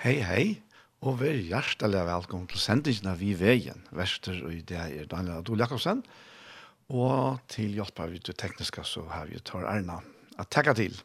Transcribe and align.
Hei, 0.00 0.22
hei, 0.24 0.44
og 1.04 1.18
vær 1.20 1.36
hjertelig 1.36 2.00
velkommen 2.08 2.46
til 2.48 2.56
sendingen 2.56 3.10
av 3.10 3.18
Vi 3.20 3.34
Veien, 3.36 3.82
Vester 3.92 4.38
og 4.48 4.54
i 4.56 4.62
det 4.64 4.78
er 4.80 5.10
Daniel 5.10 5.42
Adol 5.42 5.60
Jakobsen, 5.60 6.00
og 6.88 7.42
til 7.52 7.74
hjelp 7.76 8.00
av 8.00 8.14
det 8.14 8.32
tekniske 8.40 8.80
så 8.88 9.02
har 9.10 9.28
vi 9.28 9.42
tar 9.44 9.66
Erna 9.68 9.98
å 10.40 10.46
takke 10.48 10.72
til. 10.78 10.96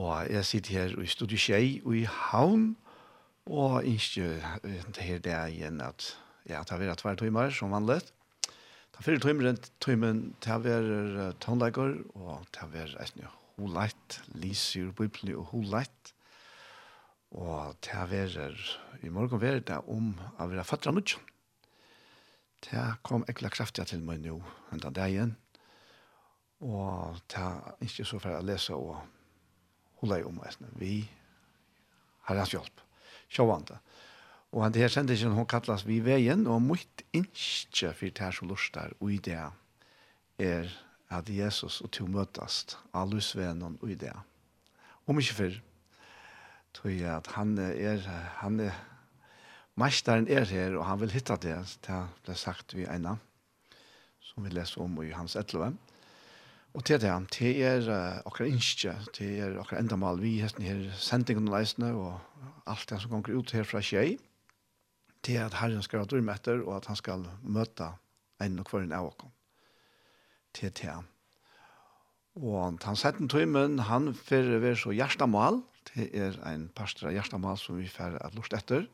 Og 0.00 0.32
jeg 0.32 0.48
sitter 0.48 0.78
her 0.78 0.96
i 0.96 1.10
Studio 1.12 1.36
Kjei 1.36 1.82
og 1.82 1.98
i 2.00 2.06
Havn, 2.08 2.70
og 3.52 3.76
ikke 3.84 4.32
her 5.04 5.20
det 5.20 5.36
er 5.36 5.52
igjen 5.52 5.84
at 5.84 6.08
ja, 6.48 6.64
det 6.64 6.72
har 6.72 6.80
vært 6.86 7.04
hver 7.04 7.20
timer 7.20 7.52
som 7.52 7.76
vanlig. 7.76 8.00
Det 8.48 8.96
har 9.02 9.10
vært 9.10 9.28
timer, 9.28 9.60
timen 9.84 10.24
det 10.40 10.54
har 10.54 10.64
vært 10.64 11.36
tonelager, 11.44 11.98
og 12.16 12.48
til 12.48 12.64
å 12.64 12.74
være 12.78 13.04
et 13.04 13.20
nytt 13.20 13.40
holeit, 13.60 14.22
lyser, 14.40 14.88
bøyplig 14.96 15.36
og 15.36 15.52
holeit, 15.52 16.13
Og 17.34 17.74
det 17.82 17.94
er 17.98 18.10
verer, 18.10 18.58
i 19.02 19.10
morgen 19.10 19.40
være 19.42 19.64
det 19.66 19.80
om 19.90 20.12
å 20.38 20.46
være 20.50 20.64
fattere 20.66 20.94
nødt. 20.94 21.16
Det 22.64 22.84
kom 23.04 23.26
ekla 23.28 23.50
kraftig 23.52 23.84
til 23.90 24.04
meg 24.06 24.22
nå, 24.22 24.38
enda 24.72 24.92
det 24.94 25.08
igjen. 25.12 25.34
Og 26.64 27.18
det 27.28 27.42
er 27.42 27.84
ikke 27.84 28.06
så 28.08 28.20
for 28.22 28.38
å 28.38 28.44
lese 28.46 28.76
og 28.78 29.02
holde 30.00 30.22
om 30.28 30.38
etter. 30.46 30.70
Vi 30.78 31.02
har 32.28 32.40
hatt 32.40 32.54
hjelp. 32.54 32.80
Sjåvande. 33.28 33.80
Og 34.54 34.62
han 34.62 34.76
her 34.78 34.92
sender 34.92 35.18
ikke 35.18 35.34
hun 35.34 35.50
kallas 35.50 35.82
vi 35.84 35.98
veien, 36.04 36.46
og 36.46 36.62
mot 36.62 37.04
ikke 37.12 37.90
for 37.90 38.06
det 38.06 38.22
her 38.22 38.36
som 38.36 38.48
lort 38.48 38.70
der, 38.74 38.94
og 39.00 39.10
i 39.10 39.18
det 39.18 39.40
er 40.38 40.70
at 41.10 41.28
Jesus 41.30 41.80
og 41.82 41.90
to 41.94 42.06
møtes 42.06 42.76
av 42.94 43.10
lusvenen 43.10 43.76
og 43.82 43.90
i 43.90 43.98
det. 43.98 44.14
Om 45.10 45.18
ikke 45.20 45.38
før, 45.40 45.58
tror 46.74 46.92
jeg 46.92 47.10
at 47.10 47.30
han 47.36 47.56
er, 47.58 48.02
han 48.40 48.60
er, 48.60 48.76
mesteren 49.80 50.28
er 50.30 50.46
her, 50.50 50.76
og 50.78 50.86
han 50.88 51.00
vil 51.02 51.14
hitta 51.14 51.38
det, 51.40 51.56
det 51.86 52.00
ble 52.26 52.36
sagt 52.38 52.76
vi 52.76 52.86
ena, 52.90 53.16
som 54.22 54.46
vi 54.46 54.52
leser 54.54 54.84
om 54.84 55.00
i 55.02 55.12
hans 55.14 55.36
etleve. 55.38 55.72
Og 56.74 56.82
til 56.82 56.98
det, 56.98 57.12
det 57.38 57.50
er 57.62 57.84
uh, 57.86 58.20
akkurat 58.26 58.50
innskje, 58.50 58.96
det 59.14 59.28
er 59.38 59.58
akkurat 59.62 59.84
endamal 59.84 60.18
vi 60.18 60.40
hesten 60.42 60.66
her, 60.66 60.88
sendingen 60.98 61.46
og 61.46 61.54
leisene, 61.54 61.92
og 61.94 62.18
alt 62.66 62.88
det 62.90 62.98
som 63.02 63.12
kommer 63.12 63.38
ut 63.38 63.54
her 63.54 63.66
fra 63.68 63.82
tjei, 63.82 64.16
det 65.24 65.38
att 65.38 65.54
at 65.54 65.60
Herren 65.60 65.82
skal 65.82 65.98
være 65.98 66.06
dyrmetter, 66.06 66.62
og 66.66 66.76
at 66.76 66.86
han 66.86 66.96
skal 66.96 67.24
møte 67.42 67.86
en 68.40 68.58
og 68.58 68.68
hver 68.70 68.82
en 68.82 68.92
av 68.92 69.06
oss. 69.06 69.30
Til 70.54 70.70
det. 70.70 70.96
Og 72.36 72.78
han 72.82 72.96
setten 72.96 73.28
tøymen, 73.28 73.78
han 73.78 74.14
fyrir 74.14 74.58
vi 74.58 74.74
så 74.76 74.90
hjertemål, 74.90 75.62
Det 75.90 76.08
er 76.16 76.38
en 76.48 76.68
av 76.76 77.12
hjertemal 77.12 77.58
som 77.60 77.78
vi 77.78 77.88
fer 77.90 78.16
at 78.20 78.34
lort 78.34 78.54
etter. 78.56 78.86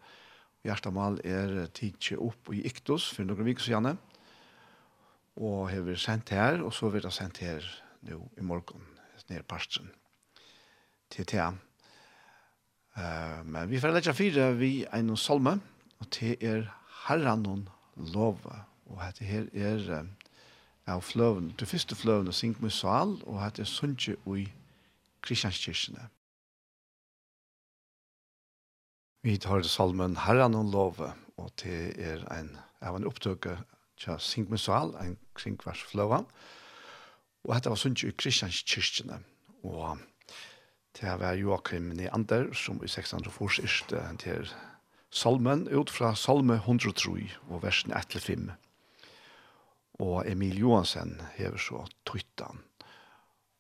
Hjertemal 0.67 1.21
er 1.25 1.69
tidsje 1.73 2.19
opp 2.21 2.51
i 2.53 2.65
Iktus 2.69 3.09
for 3.15 3.25
noen 3.25 3.47
vik 3.47 3.63
siden. 3.65 3.97
Og 5.41 5.71
har 5.71 5.85
vi 5.87 5.97
sendt 5.97 6.35
her, 6.35 6.61
og 6.61 6.75
så 6.75 6.91
vil 6.93 7.07
jeg 7.07 7.17
sendt 7.17 7.41
her 7.41 7.65
nå 8.05 8.19
i 8.37 8.45
morgen, 8.45 8.83
nere 9.31 9.47
pastoren, 9.47 9.91
Til 11.11 11.27
tea. 11.27 11.49
Uh, 12.95 13.41
men 13.47 13.71
vi 13.71 13.81
får 13.81 13.95
legge 13.95 14.15
fire 14.15 14.53
vi 14.59 14.85
en 14.95 15.17
salme, 15.17 15.57
og 15.99 16.07
det 16.15 16.37
er 16.43 16.69
Herren 17.07 17.47
hun 17.47 17.69
love. 17.97 18.55
Og 18.87 19.01
dette 19.01 19.25
her 19.25 19.49
er 19.55 20.03
uh, 20.03 20.07
av 20.87 21.03
fløven, 21.03 21.55
det 21.59 21.69
første 21.69 21.97
fløven, 21.97 22.29
og 22.29 22.35
synk 22.35 22.61
med 22.63 22.71
sal, 22.75 23.17
og 23.27 23.43
dette 23.43 23.63
er 23.63 23.71
sunnkje 23.71 24.17
i 24.37 24.47
Kristianskirkene. 25.23 26.09
Vi 29.23 29.35
tar 29.37 29.61
salmen 29.69 30.15
Herren 30.17 30.55
og 30.57 30.71
love, 30.73 31.11
og 31.37 31.51
det 31.61 31.93
er 32.01 32.23
en, 32.33 32.55
av 32.81 32.95
en 32.97 33.05
opptøke 33.05 33.59
til 34.01 34.17
Singmusal, 34.17 34.95
en 34.97 35.19
kringvers 35.37 35.83
fløa. 35.91 36.23
Og 37.45 37.53
dette 37.53 37.69
var 37.69 37.77
sundt 37.77 38.01
i 38.09 38.15
Kristians 38.17 38.63
kyrkjene, 38.65 39.19
og 39.61 40.01
det 40.97 41.13
var 41.21 41.37
Joachim 41.37 41.93
Neander, 41.99 42.49
som 42.57 42.81
i 42.81 42.89
1604 42.89 43.69
yrste 43.69 44.01
til 44.25 44.49
salmen, 45.13 45.67
ut 45.69 45.93
fra 45.93 46.15
salme 46.17 46.57
103 46.63 47.29
og 47.51 47.61
versen 47.61 47.93
1-5. 47.93 48.49
Og 50.01 50.25
Emil 50.25 50.63
Johansen 50.65 51.19
hever 51.37 51.61
så 51.61 51.85
tøytan. 52.09 52.65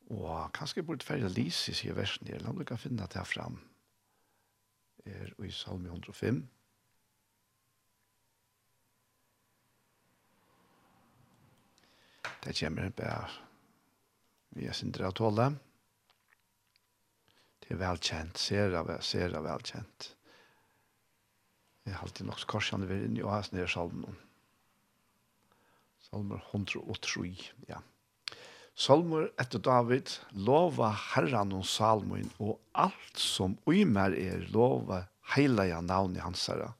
Og 0.08 0.48
kanskje 0.56 0.88
burde 0.88 1.04
ferdig 1.04 1.34
lise 1.36 1.76
sier 1.76 2.00
versen 2.00 2.32
her, 2.32 2.40
la 2.40 2.56
meg 2.56 2.72
finne 2.80 3.04
det 3.04 3.20
her 3.20 3.28
fram 3.28 3.60
er 5.10 5.34
i 5.44 5.50
Salmi 5.54 5.90
105. 5.90 6.40
Det 12.40 12.56
kommer 12.56 12.90
bare 12.96 13.28
vi 14.56 14.66
er 14.66 14.74
sindre 14.74 15.06
av 15.06 15.14
tåle. 15.14 15.46
Det 17.62 17.76
er 17.76 17.78
velkjent, 17.78 18.40
ser 18.40 18.74
av, 18.74 18.90
ser 19.06 19.36
av 19.38 19.46
velkjent. 19.46 20.08
Jeg 21.86 21.94
har 21.94 22.02
alltid 22.06 22.26
nok 22.26 22.42
korsene 22.50 22.88
ved 22.90 23.06
inn 23.06 23.20
i 23.20 23.22
ha 23.22 23.38
her 23.44 23.70
salmen. 23.70 24.18
Salmer 26.10 26.42
103, 26.50 27.30
ja. 27.68 27.78
Ja. 27.78 27.80
Salmer 28.80 29.26
etter 29.36 29.60
David, 29.60 30.08
lova 30.32 30.88
herran 31.12 31.50
og 31.52 31.66
salmoin, 31.68 32.30
og 32.40 32.54
alt 32.72 33.18
som 33.20 33.58
uimer 33.68 34.14
er, 34.16 34.46
lova 34.54 35.02
heilaja 35.34 35.82
navn 35.84 36.16
i 36.16 36.22
hans 36.24 36.46
herra. 36.48 36.70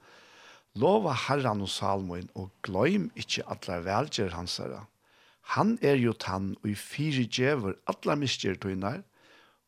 Lova 0.80 1.12
herran 1.26 1.60
og 1.60 1.68
salmoin, 1.68 2.30
og 2.32 2.48
gløym 2.64 3.10
ikkje 3.20 3.44
atler 3.52 3.84
velger 3.84 4.32
hans 4.32 4.56
herra. 4.62 4.86
Han 5.58 5.76
er 5.84 6.00
jo 6.00 6.16
tann, 6.16 6.54
og 6.62 6.72
i 6.72 6.78
fyri 6.78 7.28
djever 7.28 7.76
atler 7.90 8.16
misgjer 8.24 8.56
tøynar, 8.64 9.02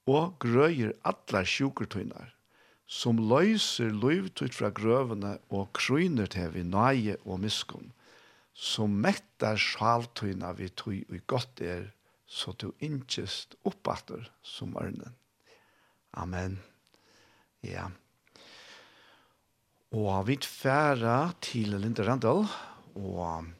og 0.08 0.32
grøyer 0.40 0.96
atler 1.04 1.44
sjuker 1.44 1.84
tøynar, 1.84 2.32
som 2.88 3.20
løyser 3.20 3.92
løyvtut 3.92 4.56
fra 4.56 4.72
grøvene, 4.72 5.36
og 5.52 5.68
krøyner 5.76 6.32
til 6.32 6.48
vi 6.56 6.64
nøye 6.64 7.20
og 7.26 7.44
miskunn, 7.44 7.92
som 8.56 9.02
mettar 9.04 9.60
sjaltøyna 9.60 10.56
vi 10.56 10.72
tøy 10.72 11.02
og 11.10 11.26
godt 11.28 11.60
er, 11.60 11.90
så 12.32 12.54
du 12.56 12.70
inkjest 12.80 13.58
oppatter 13.68 14.30
som 14.42 14.72
ørnen. 14.80 15.16
Amen. 16.16 16.56
Ja. 17.64 17.90
Og 19.92 20.26
vi 20.26 20.38
færa 20.40 21.34
til 21.44 21.76
Linda 21.76 22.06
Randall, 22.08 22.46
og 22.96 23.50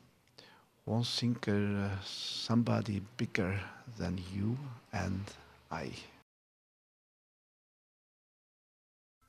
hun 0.89 1.05
synker 1.05 1.99
Somebody 2.09 3.03
Bigger 3.17 3.61
Than 3.99 4.19
You 4.33 4.57
and 4.93 5.37
I. 5.69 5.93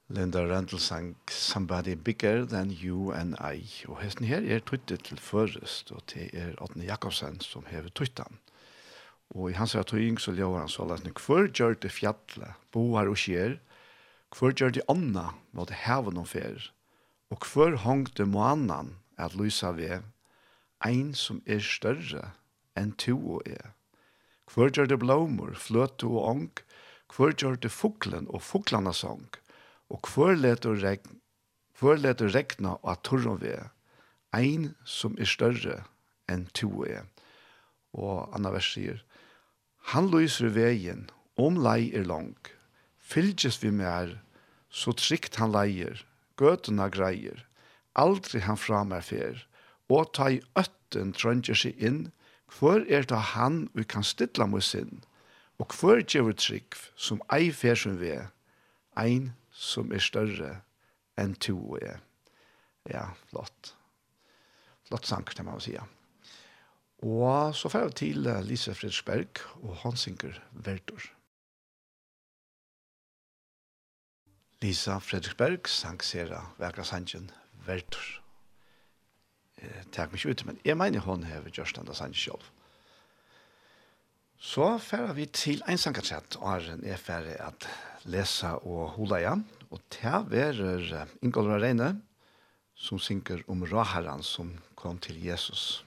Linda 0.07 0.39
Randall 0.39 0.79
sang 0.79 1.15
Somebody 1.29 1.95
Bigger 1.95 2.45
Than 2.45 2.71
You 2.71 3.11
and 3.11 3.35
I. 3.39 3.67
Og 3.87 4.01
hesten 4.01 4.25
her 4.25 4.39
er 4.55 4.59
tøytet 4.59 5.03
til 5.03 5.19
først, 5.19 5.91
og 5.91 6.01
det 6.13 6.29
er 6.33 6.55
Otne 6.61 6.87
Jakobsen 6.87 7.39
som 7.41 7.65
hever 7.67 7.89
tøytan. 7.89 8.39
Og 9.33 9.49
i 9.49 9.57
hans 9.57 9.73
tøying 9.89 10.19
så 10.21 10.31
lever 10.31 10.61
han 10.61 10.69
så 10.69 10.85
løsne, 10.85 11.13
hver 11.25 11.49
gjør 11.49 11.77
det 11.81 11.91
fjallet, 11.91 12.53
boar 12.71 13.09
og 13.09 13.17
skjer, 13.17 13.57
hver 14.33 14.53
gjør 14.53 14.73
det 14.77 14.85
anna, 14.89 15.31
mot 15.53 15.69
heven 15.73 16.19
og 16.21 16.29
fer, 16.29 16.69
og 17.33 17.45
hver 17.49 17.79
hong 17.81 18.05
det 18.17 18.27
må 18.29 18.43
annan, 18.45 18.95
at 19.17 19.33
lysa 19.37 19.73
ved, 19.73 20.05
ein 20.85 21.13
som 21.17 21.41
er 21.45 21.61
større 21.65 22.33
enn 22.77 22.93
to 22.99 23.15
og 23.37 23.47
er. 23.49 23.73
Hver 24.53 24.69
gjør 24.73 24.89
det 24.91 24.99
blomor, 25.01 25.53
fløte 25.57 26.09
og 26.09 26.29
ong, 26.29 26.49
hver 27.13 27.33
gjør 27.33 27.57
det 27.61 27.71
fuklen 27.73 28.29
og 28.29 28.43
fuklana 28.45 28.93
song, 28.93 29.25
og 29.89 30.09
hver 30.13 30.37
leter 30.37 30.77
regn, 30.81 31.21
hver 31.79 31.97
leter 32.01 32.29
regna 32.33 32.75
og 32.81 32.91
at 32.93 33.03
torren 33.07 33.41
ved, 33.41 33.69
ein 34.33 34.73
som 34.85 35.17
er 35.17 35.29
større 35.29 35.81
enn 36.29 36.45
to 36.57 36.69
er. 36.85 37.05
Og 37.93 38.29
Anna 38.33 38.49
vers 38.53 38.71
sier, 38.73 39.01
Han 39.91 40.07
lyser 40.13 40.53
veien, 40.55 41.09
om 41.35 41.57
lei 41.59 41.91
er 41.91 42.05
lang. 42.07 42.37
Fylgjes 43.03 43.59
vi 43.63 43.71
mer, 43.75 44.21
så 44.69 44.93
trygt 44.95 45.35
han 45.41 45.51
leier, 45.51 46.05
gøtena 46.39 46.87
greier. 46.93 47.43
Aldri 47.99 48.41
han 48.47 48.57
fra 48.57 48.83
meg 48.87 49.03
fer, 49.09 49.43
og 49.91 50.13
ta 50.15 50.29
i 50.31 50.41
øtten 50.57 51.11
trønger 51.13 51.57
seg 51.57 51.77
inn, 51.77 52.05
hvor 52.53 52.85
er 52.87 53.05
det 53.09 53.19
han 53.33 53.67
vi 53.73 53.83
kan 53.83 54.05
stilla 54.05 54.47
mot 54.49 54.63
sin, 54.65 55.03
og 55.61 55.73
hvor 55.77 56.01
gjør 56.01 56.33
trygg 56.37 56.77
som 56.95 57.21
ei 57.33 57.51
fer 57.51 57.77
som 57.77 57.99
vi, 58.01 58.15
ein 58.97 59.33
som 59.51 59.93
er 59.93 60.01
større 60.01 60.55
enn 61.19 61.35
to 61.37 61.77
er. 61.81 62.01
Ja, 62.89 63.11
flott. 63.29 63.75
Flott 64.87 65.05
sang, 65.07 65.25
kan 65.25 65.45
man 65.45 65.61
si, 65.63 65.75
ja. 65.77 65.85
Og 67.03 67.55
så 67.55 67.69
fer 67.69 67.89
vi 67.89 67.97
til 67.99 68.29
Lise 68.47 68.71
Fredsberg 68.75 69.43
og 69.61 69.75
Hansinger 69.83 70.39
Verdor. 70.53 71.03
Lisa 74.63 74.95
Fredriksberg 75.03 75.67
sang 75.67 75.99
sera 75.99 76.39
vekra 76.55 76.85
sangen 76.87 77.27
Verdor. 77.65 78.05
Eh, 79.59 79.83
Takk 79.91 80.13
meg 80.13 80.23
ut, 80.23 80.45
men 80.47 80.61
jeg 80.63 80.79
mener 80.79 81.03
hun 81.03 81.25
hever 81.27 81.51
just 81.51 81.77
og 81.77 81.91
sangen 81.95 82.15
selv. 82.15 82.45
Så 84.39 84.77
fer 84.79 85.11
vi 85.15 85.25
til 85.25 85.63
en 85.67 85.79
sangatrett, 85.79 86.37
og 86.39 86.55
er 86.55 86.71
en 86.77 86.97
ferdig 86.99 87.35
at 87.43 87.67
lesa 88.07 88.55
og 88.63 88.95
hula 88.95 89.19
igjen. 89.19 89.43
Og 89.71 89.79
det 89.91 90.15
verer 90.31 91.07
Ingolf 91.21 91.59
Reine, 91.59 91.97
som 92.75 92.99
synker 92.99 93.43
om 93.47 93.63
Raharan 93.67 94.23
som 94.23 94.55
kom 94.75 94.99
til 94.99 95.19
Jesus. 95.23 95.83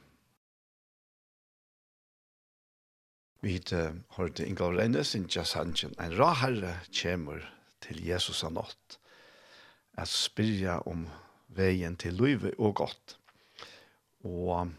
Vi 3.46 3.60
har 4.08 4.28
det 4.28 4.46
Ingav 4.46 4.72
Reine, 4.74 5.04
Inja 5.14 5.44
Sanchen, 5.44 5.92
en 6.02 6.14
ra 6.18 6.32
herre 6.34 6.72
kjemur 6.90 7.44
til 7.84 8.00
Jesus 8.02 8.40
av 8.42 8.56
nått, 8.56 8.96
at 9.94 10.10
spyrja 10.10 10.80
om 10.90 11.04
veien 11.54 11.94
til 11.94 12.18
løyve 12.18 12.50
og 12.58 12.74
godt. 12.82 13.14
Og 14.26 14.72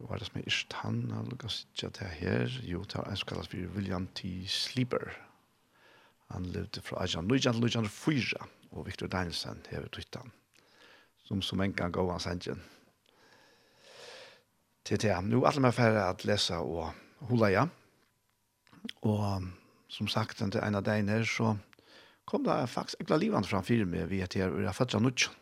hva 0.00 0.10
er 0.10 0.24
det 0.24 0.28
som 0.32 0.40
er 0.42 0.50
ikke 0.50 0.80
han, 0.80 0.98
han 1.14 1.30
lukker 1.30 1.54
sitte 1.54 1.92
til 2.00 2.12
her, 2.18 2.58
jo, 2.66 2.82
det 2.82 2.98
er 2.98 3.12
en 3.12 3.22
som 3.22 3.30
kalles 3.30 3.52
for 3.54 3.78
William 3.78 4.10
T. 4.18 4.34
Sleeper. 4.50 5.14
Han 6.34 6.50
levde 6.50 6.82
fra 6.82 7.06
1804, 7.06 8.42
og 8.74 8.90
Victor 8.90 9.06
Danielsen 9.06 9.62
hever 9.70 9.86
tryttan, 9.94 10.34
som 11.30 11.46
som 11.46 11.62
en 11.62 11.78
gang 11.78 11.94
gav 11.94 12.10
hans 12.10 12.26
hengen. 12.26 12.66
Til 14.82 14.98
det, 14.98 15.14
nå 15.30 15.44
er 15.44 15.52
alle 15.54 15.68
med 15.70 15.78
ferdig 15.78 16.08
at 16.10 16.26
lese 16.26 16.58
og 16.58 17.05
hula 17.30 17.50
ja. 17.52 17.64
Og 19.06 19.46
som 19.88 20.08
sagt, 20.10 20.38
til 20.38 20.60
en 20.62 20.78
av 20.78 20.84
deg 20.86 21.08
her, 21.08 21.24
så 21.24 21.56
kom 22.26 22.44
det 22.46 22.58
faktisk 22.70 23.02
ekla 23.02 23.18
livet 23.22 23.48
fram 23.48 23.64
fyrir 23.64 23.88
meg, 23.88 24.08
vi 24.10 24.22
etter 24.24 24.52
født 24.74 24.96
av 24.98 25.04
Nudja. 25.04 25.32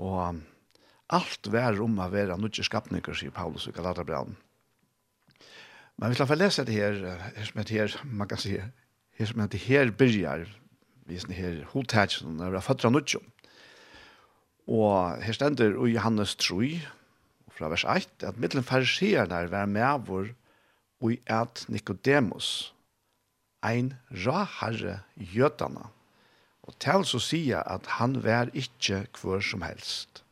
Og 0.00 0.40
alt 1.10 1.50
vær 1.50 1.80
om 1.82 1.98
å 1.98 2.10
være 2.10 2.38
Nudja 2.38 2.66
skapninger, 2.66 3.16
sier 3.16 3.34
Paulus 3.34 3.68
i 3.70 3.74
Galaterbraun. 3.74 4.36
Men 6.00 6.12
vi 6.12 6.16
skal 6.16 6.30
få 6.30 6.38
lese 6.38 6.64
det 6.64 6.78
her, 6.78 6.96
her 7.36 7.48
som 7.48 7.60
heter 7.60 7.76
her, 7.76 7.96
man 8.04 8.28
kan 8.30 8.40
si, 8.40 8.54
her 8.56 9.28
som 9.28 9.42
heter 9.42 9.60
her 9.66 9.90
byrjar, 9.92 10.46
vi 11.10 11.18
er 11.18 11.34
her 11.34 11.58
hotetsen, 11.72 12.36
når 12.38 12.54
vi 12.54 12.60
er 12.60 12.64
født 12.64 12.86
av 12.86 12.94
Nudja. 12.94 13.20
Og 14.70 15.22
her 15.24 15.34
stender 15.34 15.74
i 15.74 15.94
Johannes 15.96 16.36
3, 16.38 16.78
fra 17.60 17.68
vers 17.68 17.84
1, 17.84 18.24
at 18.24 18.40
mittelen 18.40 18.64
fariserne 18.64 19.44
var 19.52 19.68
med 19.68 20.06
vår 20.08 20.32
og 21.00 21.16
at 21.32 21.64
Nikodemus, 21.72 22.72
ein 23.64 23.94
raharre 24.24 25.00
jøtana, 25.16 25.90
og 26.64 26.76
til 26.80 27.04
så 27.08 27.20
sier 27.20 27.64
at 27.68 27.88
han 27.98 28.18
var 28.24 28.52
ikke 28.56 29.06
hver 29.20 29.44
som 29.44 29.64
helst. 29.64 30.22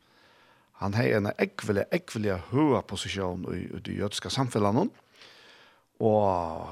Han 0.81 0.93
har 0.95 1.17
en 1.17 1.31
ekvelig, 1.37 1.85
ekvelig 1.91 2.37
høy 2.53 2.77
posisjon 2.87 3.43
i, 3.53 3.65
i 3.67 3.81
det 3.85 3.97
jødiske 3.97 4.31
samfunnet, 4.31 4.93
og 5.99 6.69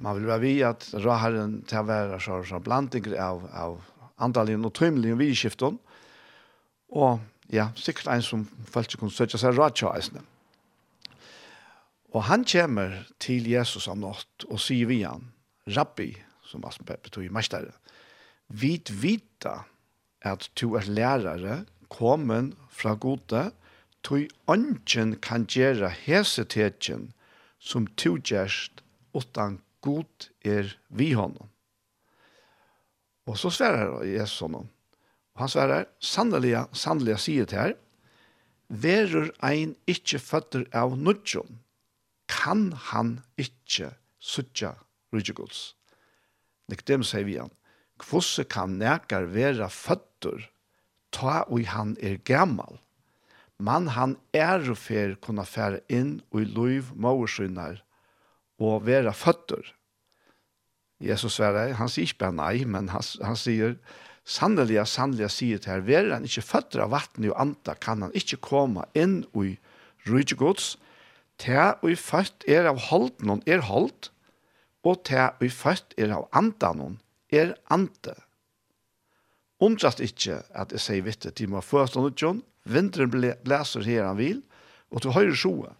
man 0.00 0.16
vil 0.16 0.26
være 0.28 0.42
vi 0.42 0.54
at 0.66 0.88
raharren 1.04 1.60
til 1.68 1.80
å 1.80 1.88
være 1.88 2.20
så, 2.20 2.42
så 2.44 2.60
blandinger 2.60 3.16
av, 3.20 3.44
av 3.52 3.78
andalien 4.20 4.64
og 4.64 4.74
tøymeligen 4.76 5.20
vidskiften, 5.20 5.78
og 6.92 7.20
ja, 7.52 7.70
sikkert 7.76 8.10
en 8.10 8.24
som 8.24 8.46
folk 8.70 8.96
kunne 8.98 9.14
søtte 9.14 9.38
seg 9.38 9.56
ratja 9.58 9.92
eisne. 9.94 10.22
Og 12.14 12.24
han 12.30 12.46
kommer 12.48 13.02
til 13.20 13.48
Jesus 13.50 13.88
om 13.92 14.00
natt 14.04 14.46
og 14.48 14.60
sier 14.62 14.88
vi 14.88 15.02
han, 15.04 15.28
Rabbi, 15.66 16.12
som 16.46 16.64
Aspen 16.64 17.02
betog 17.02 17.26
i 17.26 17.32
mestere, 17.32 17.74
vit 18.48 18.92
vita 19.02 19.64
at 20.26 20.46
du 20.58 20.76
er 20.78 20.86
lærere 20.88 21.64
komen 21.90 22.54
fra 22.70 22.94
gode, 22.94 23.50
tog 24.06 24.26
ønsken 24.50 25.16
kan 25.22 25.46
gjøre 25.50 25.90
hesetetjen 26.04 27.10
som 27.58 27.86
to 27.98 28.16
gjerst 28.22 28.82
utan 29.16 29.58
god 29.82 30.30
er 30.44 30.76
vi 30.88 31.12
honom. 31.18 31.50
Og 33.26 33.38
så 33.38 33.50
sverar 33.50 34.04
Jesus 34.06 34.38
honom, 34.44 34.68
Og 35.36 35.44
han 35.44 35.52
svarer, 35.52 35.84
sannelig, 36.00 36.54
sannelig 36.72 37.18
sier 37.20 37.48
til 37.48 37.60
her, 37.60 37.74
verur 38.68 39.28
ein 39.44 39.74
ikkje 39.86 40.20
føtter 40.22 40.64
av 40.74 40.96
nudjon, 40.96 41.60
kan 42.26 42.70
han 42.88 43.18
ikkje 43.38 43.92
suttja 44.18 44.72
rydgjegods. 45.14 45.74
Nikdem 46.72 47.04
sier 47.06 47.28
vi 47.28 47.36
han, 47.38 47.52
kvosse 48.00 48.46
kan 48.48 48.78
nekar 48.80 49.28
vera 49.36 49.68
føtter, 49.70 50.48
ta 51.12 51.44
ui 51.52 51.68
han 51.68 51.94
er 52.00 52.16
gammal. 52.24 52.80
Man 53.60 53.92
han 53.92 54.16
er 54.36 54.64
og 54.72 54.80
fer 54.80 55.14
kunna 55.20 55.44
fære 55.48 55.84
inn 55.88 56.18
ui 56.32 56.44
luiv 56.44 56.90
loiv 56.96 57.78
og 58.58 58.84
vera 58.88 59.12
føtter. 59.12 59.62
Jesus 61.00 61.36
svarer, 61.36 61.74
han 61.76 61.88
sier 61.92 62.08
ikke 62.08 62.24
bare 62.24 62.36
nei, 62.36 62.64
men 62.64 62.88
han, 62.88 63.04
han 63.20 63.26
han 63.28 63.36
sier, 63.36 63.76
Sannelig, 64.26 64.80
sannelig 64.90 65.30
sier 65.30 65.60
til 65.62 65.76
her, 65.76 65.84
«Ver 65.86 66.10
han 66.10 66.26
ikke 66.26 66.42
føtter 66.42 66.82
av 66.82 66.90
vatten 66.90 67.28
og 67.30 67.36
anta, 67.38 67.76
kan 67.78 68.02
han 68.02 68.14
ikke 68.18 68.40
komme 68.42 68.88
inn 68.98 69.20
i 69.38 69.54
rydgjegods. 70.08 70.74
Ta 71.38 71.76
og 71.78 71.92
i 71.92 71.98
født 72.00 72.46
er 72.50 72.66
av 72.66 72.80
holdt 72.88 73.22
noen 73.22 73.44
er 73.46 73.62
holdt, 73.68 74.10
og 74.82 75.04
ta 75.06 75.30
og 75.36 75.46
i 75.46 75.52
født 75.52 75.94
er 76.00 76.14
av 76.18 76.26
anta 76.34 76.72
noen 76.74 76.98
er 77.30 77.54
ante.» 77.70 78.16
Omtrast 79.62 80.02
ikke 80.04 80.42
at 80.52 80.74
jeg 80.74 80.82
sier 80.84 81.04
vittet 81.06 81.38
de 81.38 81.46
må 81.48 81.62
først 81.64 81.96
og 81.96 82.10
John, 82.20 82.42
vinteren 82.68 83.14
blæser 83.14 83.86
her 83.86 84.04
han 84.04 84.18
vil, 84.18 84.42
og 84.90 85.06
du 85.06 85.12
høyre 85.14 85.36
sjoe, 85.38 85.70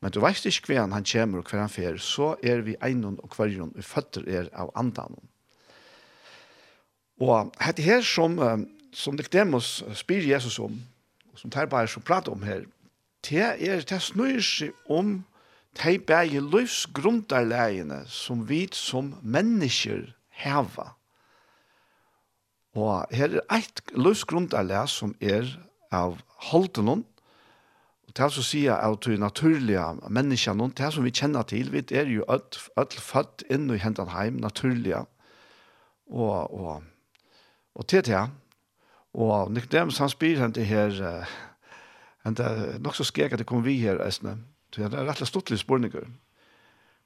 men 0.00 0.12
du 0.14 0.22
veist 0.22 0.46
ikke 0.48 0.72
hver 0.72 0.86
han 0.86 1.04
kommer 1.10 1.42
og 1.42 1.50
hver 1.50 1.64
han 1.64 1.72
fer, 1.72 1.98
så 2.00 2.36
er 2.42 2.62
vi 2.64 2.78
einon 2.86 3.18
og 3.20 3.34
hverjon 3.36 3.74
vi 3.74 3.84
føtter 3.84 4.24
er 4.30 4.48
av 4.54 4.70
andanon. 4.78 5.26
Og 7.20 7.52
hette 7.60 7.82
her 7.82 8.02
som, 8.04 8.36
som 8.92 9.16
Nicodemus 9.16 9.84
spyr 9.96 10.26
Jesus 10.28 10.58
om, 10.58 10.76
og 11.32 11.40
som 11.40 11.50
tar 11.50 11.70
bare 11.70 11.88
så 11.88 12.00
prater 12.00 12.32
om 12.32 12.42
her, 12.44 12.66
det 13.26 13.40
er 13.40 13.80
det 13.80 14.02
snur 14.02 14.40
seg 14.44 14.76
om 14.92 15.24
de 15.76 15.98
bæge 15.98 16.40
løsgrundarlegene 16.40 18.04
som 18.08 18.44
vi 18.48 18.66
som 18.72 19.14
mennesker 19.22 20.06
heva. 20.30 20.92
Og 22.76 23.06
her 23.10 23.40
er 23.40 23.44
eit 23.56 23.82
løsgrundarleg 23.96 24.88
som 24.88 25.14
er 25.20 25.48
av 25.92 26.18
holdenon, 26.50 27.04
og 28.06 28.14
til 28.14 28.40
å 28.40 28.44
si 28.44 28.62
av 28.70 28.98
de 29.04 29.16
naturlige 29.20 29.84
menneskene, 30.08 30.70
det 30.76 30.92
som 30.94 31.04
vi 31.04 31.12
kjenner 31.12 31.48
til, 31.48 31.72
vi 31.72 31.82
er 31.96 32.08
jo 32.12 32.24
alt 32.28 33.00
født 33.00 33.46
inn 33.52 33.68
i 33.72 33.80
hendene 33.80 34.12
heim, 34.12 34.38
naturlige, 34.40 35.04
og, 36.06 36.52
og 36.54 36.84
Og 37.76 37.86
til 37.86 38.02
til 38.02 38.28
Og 39.14 39.52
Nicodemus 39.52 39.98
han 39.98 40.12
spyr 40.12 40.40
han 40.40 40.52
til 40.52 40.64
her, 40.64 40.92
uh, 42.24 42.32
det 42.36 42.44
er 42.44 42.78
nok 42.78 42.96
så 42.96 43.04
skrek 43.04 43.32
at 43.32 43.38
det 43.38 43.46
kom 43.46 43.64
vi 43.64 43.78
her, 43.80 44.00
æsne. 44.04 44.38
Så 44.74 44.88
det 44.88 44.98
er 44.98 45.08
rettelig 45.08 45.28
stortlige 45.28 45.58
spørninger. 45.58 46.04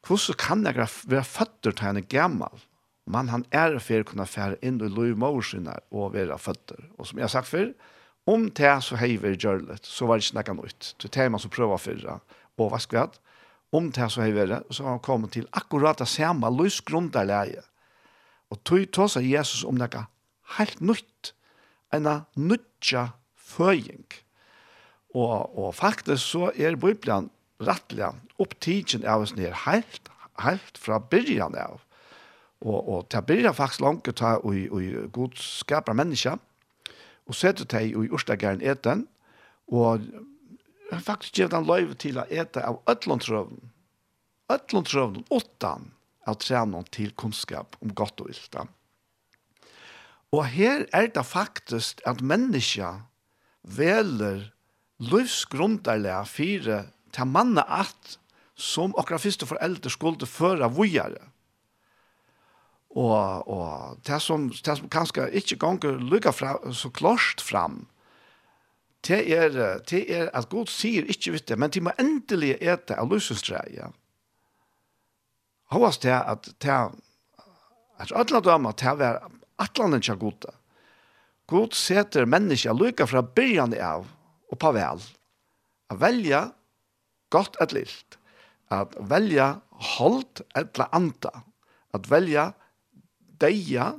Hvordan 0.07 0.37
kan 0.39 0.67
jeg 0.67 0.89
være 1.07 1.25
føtter 1.25 1.71
til 1.71 1.87
henne 1.87 2.03
gammel? 2.03 2.65
Men 3.07 3.29
han 3.29 3.45
er 3.53 3.79
for 3.79 4.03
å 4.03 4.07
kunne 4.07 4.27
fære 4.27 4.59
inn 4.63 4.81
i 4.81 4.89
lov 4.89 5.17
morsynet 5.19 5.87
og 5.91 6.15
være 6.15 6.39
føtter. 6.39 6.83
Og 6.99 7.07
som 7.07 7.19
jeg 7.19 7.27
har 7.27 7.33
sagt 7.33 7.51
før, 7.51 7.73
om 8.27 8.49
det 8.51 8.75
så 8.85 8.99
hever 9.01 9.37
gjørlet, 9.37 9.87
så 9.87 10.07
var 10.07 10.21
det 10.21 10.31
ikke 10.31 10.55
noe 10.55 10.69
nytt. 10.69 10.95
Det 11.03 11.17
er 11.17 11.31
man 11.33 11.43
som 11.43 11.51
prøver 11.51 11.81
før, 11.81 12.21
og 12.61 12.71
hva 12.71 12.79
skal 12.83 13.01
jeg? 13.01 13.21
Om 13.73 13.91
det 13.95 14.11
så 14.13 14.23
hever 14.27 14.47
det, 14.51 14.61
så 14.71 14.85
har 14.85 14.97
han 14.97 15.03
kommet 15.03 15.33
til 15.33 15.47
akkurat 15.53 15.99
det 15.99 16.09
samme 16.11 16.51
løsgrunderleie. 16.51 17.63
Og 18.51 18.59
tog 18.67 18.87
til 18.93 19.09
seg 19.09 19.29
Jesus 19.31 19.65
om 19.65 19.79
det 19.79 19.93
helt 20.59 20.81
nytt, 20.81 21.35
en 21.95 22.09
nødja 22.37 23.11
føying. 23.37 24.07
Og, 25.15 25.59
og 25.59 25.75
faktisk 25.75 26.23
så 26.23 26.51
er 26.55 26.79
Bibelen 26.79 27.31
rettelig 27.61 28.13
opptidgen 28.41 29.05
av 29.05 29.25
oss 29.25 29.35
ned 29.37 29.53
helt, 29.67 30.11
helt 30.41 30.79
fra 30.79 31.01
byrjan 31.03 31.57
av. 31.59 31.81
Og, 32.61 32.79
og 32.79 33.09
til 33.11 33.25
byrjan 33.27 33.57
faktisk 33.57 33.85
langt 33.85 34.11
ta 34.17 34.37
og, 34.39 34.57
og 34.71 35.13
god 35.13 35.39
skaper 35.41 35.97
mennesker, 35.97 36.39
og 37.27 37.37
sette 37.37 37.65
til 37.71 37.95
i 37.95 38.11
Ørstageren 38.11 38.63
eten, 38.63 39.07
og 39.71 40.03
faktisk 40.99 41.39
gjør 41.39 41.55
den 41.55 41.69
løyve 41.69 41.95
til 41.95 42.19
å 42.19 42.27
ete 42.27 42.63
av 42.67 42.81
ødlåntrøvnen, 42.91 43.71
ødlåntrøvnen, 44.51 45.27
åttan 45.31 45.91
av 46.27 46.41
trænene 46.43 46.83
til 46.91 47.15
kunnskap 47.15 47.79
om 47.81 47.95
godt 47.95 48.25
og 48.25 48.33
illt. 48.33 48.59
Og 50.33 50.47
her 50.47 50.87
er 50.95 51.09
det 51.11 51.27
faktisk 51.27 52.01
at 52.07 52.23
menneska 52.23 52.93
veler 53.63 54.45
livsgrundarlega 55.01 56.23
fire 56.29 56.85
til 57.15 57.27
manna 57.27 57.65
at 57.81 58.19
som 58.55 58.95
okra 58.99 59.19
fyrste 59.19 59.49
foreldre 59.49 59.91
skulle 59.91 60.27
føra 60.29 60.69
vujare. 60.69 61.23
Og, 62.91 63.49
og 63.49 63.99
det, 64.07 64.19
som, 64.23 64.49
det 64.51 64.77
som 64.79 64.91
kanskje 64.91 65.29
ikke 65.41 65.57
ganger 65.63 65.99
lykker 66.11 66.35
fra, 66.35 66.57
så 66.75 66.91
klart 66.91 67.41
fram, 67.41 67.87
det 69.07 69.23
er, 69.33 69.79
det 69.91 70.03
er 70.13 70.29
at 70.37 70.51
Gud 70.51 70.69
sier 70.69 71.07
ikke 71.09 71.33
vidt 71.33 71.49
det, 71.49 71.59
men 71.59 71.71
de 71.71 71.81
må 71.81 71.95
endelig 71.99 72.57
ete 72.61 72.99
av 72.99 73.09
løsestreia. 73.09 73.89
Håast 75.71 76.03
det 76.03 76.19
at 76.19 76.51
det 76.61 76.81
at 78.01 78.13
alle 78.17 78.41
dømer 78.45 78.77
til 78.77 78.95
å 78.95 79.01
være 79.01 79.40
atlanen 79.61 80.03
tja 80.05 80.17
goda. 80.19 80.55
God 81.51 81.75
setter 81.75 82.29
mennesker 82.31 82.77
lykka 82.77 83.09
fra 83.11 83.23
byrjan 83.27 83.75
av 83.83 84.07
og 84.51 84.59
på 84.61 84.73
vel. 84.75 85.03
Å 85.91 85.99
velja 85.99 86.45
godt 87.35 87.59
et 87.63 87.75
lilt. 87.75 88.19
At 88.71 88.95
velja 89.11 89.57
holdt 89.97 90.45
etla 90.59 90.87
anda. 90.95 91.33
At 91.95 92.07
velja 92.11 92.53
deia 93.43 93.93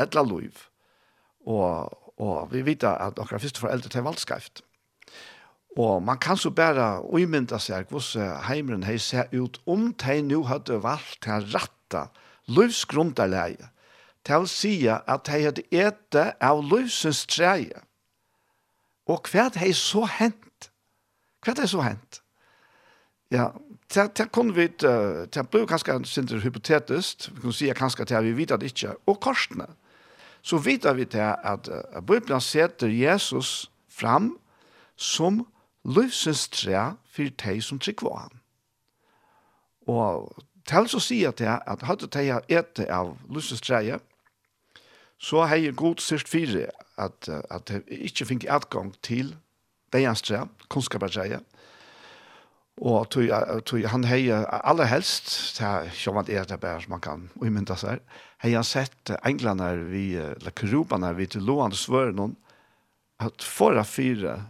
etla 0.00 0.24
loiv. 0.24 0.68
Og, 1.44 1.92
og 2.22 2.52
vi 2.52 2.62
vet 2.64 2.86
at 2.88 3.18
dere 3.18 3.40
første 3.42 3.60
foreldre 3.60 3.92
til 3.92 4.06
valgskrift. 4.06 4.64
Og 5.80 6.02
man 6.04 6.20
kan 6.20 6.36
så 6.36 6.52
bare 6.52 7.00
umynda 7.08 7.56
seg 7.60 7.88
hvordan 7.88 8.42
heimeren 8.48 8.84
har 8.84 8.98
sett 9.00 9.32
ut 9.32 9.56
om 9.64 9.90
de 9.96 10.18
nå 10.24 10.42
hadde 10.48 10.82
valgt 10.84 11.22
til 11.24 11.46
rette 11.52 12.06
løvsgrunderleie 12.52 13.71
til 14.26 14.44
å 14.44 14.50
si 14.50 14.74
at 14.88 15.26
de 15.26 15.38
hadde 15.44 15.64
ete 15.74 16.26
av 16.40 16.62
løsens 16.64 17.24
treie. 17.26 17.82
Og 19.10 19.26
hva 19.28 19.48
hadde 19.48 19.72
så 19.74 20.04
hent? 20.06 20.70
Hva 21.42 21.54
hadde 21.54 21.68
så 21.68 21.82
hent? 21.82 22.20
Ja, 23.32 23.50
det, 23.94 24.18
det 24.18 24.28
kunne 24.32 24.54
vi, 24.54 24.68
det 24.68 25.44
ble 25.50 25.64
kanskje 25.66 25.98
sinter 26.06 26.42
hypotetisk, 26.44 27.30
vi 27.32 27.40
kunne 27.40 27.56
si 27.56 27.70
kanskje 27.76 28.06
det 28.10 28.20
vi 28.26 28.36
vet 28.36 28.54
det 28.60 28.72
ikke, 28.72 28.94
og 29.06 29.20
korsene. 29.24 29.66
Så 30.42 30.58
vet 30.58 30.86
vi 30.96 31.04
det 31.04 31.34
at 31.44 31.68
Bibelen 32.06 32.40
setter 32.40 32.88
Jesus 32.88 33.70
fram 33.88 34.36
som 34.96 35.46
løsens 35.84 36.48
tre 36.48 36.92
for 37.10 37.30
de 37.44 37.60
som 37.62 37.78
trykker 37.78 38.16
han. 38.16 38.40
Og 39.86 40.30
til 40.68 40.88
så 40.88 41.00
sier 41.02 41.30
det 41.30 41.50
at 41.66 41.82
hadde 41.82 42.06
de 42.06 42.40
ete 42.48 42.86
av 42.92 43.16
løsens 43.30 43.62
treet, 43.64 44.02
så 45.22 45.44
har 45.46 45.60
jeg 45.60 45.78
god 45.78 46.02
sørst 46.02 46.28
fire 46.30 46.66
at, 46.98 47.28
at 47.28 47.70
jeg 47.70 47.82
ikke 48.10 48.26
fikk 48.32 48.46
adgang 48.50 48.90
til 49.06 49.34
det 49.92 50.02
jeg 50.02 50.18
strøm, 50.18 50.50
kunnskapet 50.68 51.14
Og 52.80 53.10
tog, 53.10 53.28
tog, 53.68 53.84
han 53.92 54.04
har 54.04 54.46
aller 54.64 54.88
helst, 54.88 55.58
det 55.58 55.66
er 55.66 55.90
ikke 55.92 56.32
er 56.32 56.44
det 56.44 56.60
bare 56.60 56.80
som 56.80 56.90
man 56.90 57.00
kan 57.00 57.30
umynda 57.36 57.76
seg, 57.76 58.00
har 58.38 58.50
han 58.50 58.64
sett 58.64 59.12
englene 59.24 59.76
vi, 59.90 60.16
eller 60.16 60.50
kerubene 60.50 61.12
vi 61.14 61.26
til 61.26 61.42
lovende 61.42 61.76
svøren, 61.76 62.36
at 63.20 63.44
forra 63.44 63.84
fire 63.84 64.40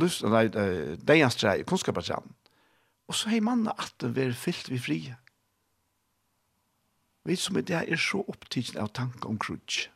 lyst, 0.00 0.24
nei, 0.24 0.46
det 0.48 1.18
er 1.20 1.28
streg, 1.28 1.66
kunnskapet 1.66 2.10
Og 3.08 3.14
så 3.14 3.28
har 3.28 3.44
mannen 3.44 3.68
at 3.68 3.92
det 4.00 4.14
vært 4.16 4.38
fyllt 4.38 4.70
vi 4.70 4.78
frie. 4.80 5.16
Vi 7.24 7.36
som 7.40 7.56
er 7.56 7.64
dag 7.64 7.88
er 7.88 8.00
så 8.00 8.20
opptidsen 8.28 8.76
av 8.82 8.90
tanken 8.92 9.30
om 9.30 9.38
krutsk. 9.40 9.88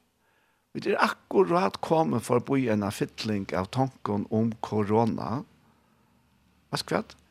Vi 0.73 0.81
er 0.89 1.01
akkurat 1.03 1.77
kommet 1.85 2.25
for 2.25 2.41
å 2.41 2.45
bo 2.45 2.57
i 2.57 2.71
en 2.73 2.87
fittling 2.93 3.45
av 3.57 3.69
tanken 3.75 4.25
om 4.33 4.55
korona. 4.65 5.43
Hva 6.69 6.81
skal 6.81 7.05
vi 7.05 7.25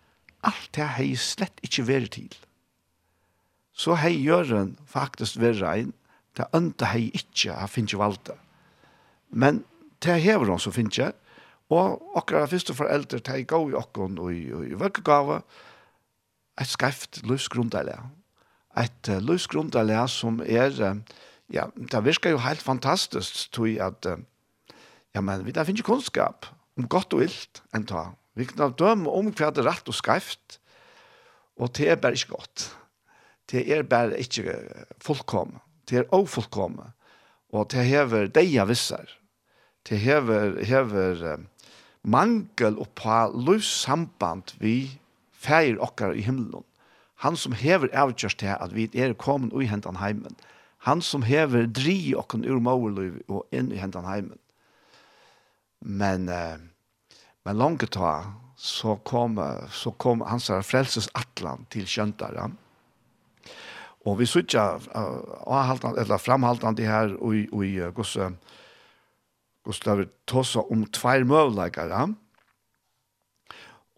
Alt 0.48 0.70
det 0.78 0.86
har 0.86 1.02
jeg 1.04 1.18
slett 1.18 1.64
ikke 1.66 1.88
vært 1.88 2.12
til. 2.14 2.36
Så 3.74 3.96
har 3.98 4.14
Jøren 4.14 4.76
faktisk 4.86 5.40
vært 5.42 5.64
rein, 5.64 5.94
det 6.38 6.46
ønte 6.54 6.86
har 6.86 7.02
jeg 7.02 7.24
ikke, 7.24 7.56
har 7.58 7.68
finnet 7.68 7.96
ikke 7.98 8.12
det. 8.30 8.38
Men 9.30 9.64
det 10.06 10.20
har 10.24 10.46
hun 10.46 10.60
så 10.60 10.72
finnet 10.72 10.98
jeg. 10.98 11.14
og 11.70 12.14
akkurat 12.16 12.50
første 12.50 12.74
foreldre, 12.74 13.18
det 13.20 13.28
har 13.28 13.42
jeg 13.42 13.48
gått 13.48 13.74
i 13.74 13.76
akkurat 13.76 14.20
og 14.20 14.32
i, 14.32 14.46
i 14.72 14.78
vøkkegave, 14.78 15.42
et 16.62 16.68
skreft 16.70 17.22
løsgrunndelig 17.26 17.98
et 18.78 19.12
uh, 19.12 19.22
løsgrundalæs 19.24 20.20
som 20.22 20.42
er, 20.46 20.74
uh, 20.84 20.98
ja, 21.54 21.68
det 21.76 22.04
virker 22.06 22.36
jo 22.36 22.44
helt 22.44 22.62
fantastisk, 22.62 23.52
tror 23.52 23.70
jeg 23.72 23.82
at, 23.86 24.10
uh, 24.12 24.76
ja, 25.16 25.22
men 25.22 25.46
vi 25.46 25.56
der 25.56 25.68
finner 25.68 25.84
kunnskap 25.84 26.50
om 26.78 26.88
godt 26.88 27.16
og 27.18 27.26
illt 27.26 27.64
enn 27.76 27.88
ta. 27.90 28.12
Vi 28.38 28.46
kan 28.46 28.76
døme 28.78 29.10
om 29.10 29.32
hva 29.34 29.50
det 29.50 29.64
er 29.64 29.72
rett 29.72 29.90
og 29.90 29.98
skreft, 29.98 30.60
og 31.58 31.74
det 31.78 31.90
er 31.90 31.98
bare 32.02 32.20
ikke 32.20 32.36
godt. 32.36 32.68
Det 33.50 33.64
er 33.74 33.88
bare 33.88 34.20
ikke 34.20 34.54
fullkomme. 35.02 35.64
Det 35.90 36.02
er 36.04 36.14
også 36.14 36.36
fullkomme. 36.36 36.92
Og 37.56 37.70
det 37.72 37.86
hever 37.88 38.28
deg 38.28 38.58
av 38.60 38.70
visser. 38.70 39.08
Det 39.88 40.00
hever, 40.04 40.60
hever 40.68 41.24
um, 41.34 41.46
mangel 42.04 42.76
oppa 42.84 43.26
løs 43.32 43.70
samband 43.86 44.52
vi 44.60 45.00
feir 45.32 45.80
okkar 45.80 46.18
i 46.18 46.26
himmelen 46.28 46.67
han 47.24 47.38
som 47.40 47.56
hever 47.58 47.90
avgjørst 47.94 48.40
til 48.44 48.54
at 48.54 48.76
vi 48.76 48.90
er 48.94 49.16
kommet 49.18 49.54
ui 49.54 49.66
hentan 49.70 49.98
heimen, 50.02 50.36
han 50.86 51.02
som 51.02 51.26
hever 51.26 51.66
dri 51.66 52.14
okken 52.16 52.46
ur 52.46 52.60
måløyv 52.62 53.24
og 53.28 53.48
inn 53.52 53.72
i 53.74 53.80
hentan 53.82 54.06
heimen. 54.06 54.38
Men, 55.82 56.30
eh, 56.30 56.58
men 57.46 57.58
langt 57.58 57.86
ta, 57.92 58.34
så 58.58 58.96
kom, 59.06 59.38
så 59.70 59.92
kom 59.92 60.22
hans 60.26 60.50
frelses 60.66 61.10
atlan 61.14 61.66
til 61.70 61.86
kjøntare. 61.86 62.50
Og 64.08 64.20
vi 64.22 64.26
sutja 64.26 64.78
uh, 64.78 65.98
eller 66.00 66.18
framhaltan 66.18 66.78
det 66.78 66.88
her 66.88 67.14
og 67.20 67.36
i 67.68 67.78
gosse 67.94 68.32
Gustav 69.68 70.06
tossa 70.26 70.62
om 70.72 70.86
tvær 70.86 71.26
møvleikare. 71.28 72.06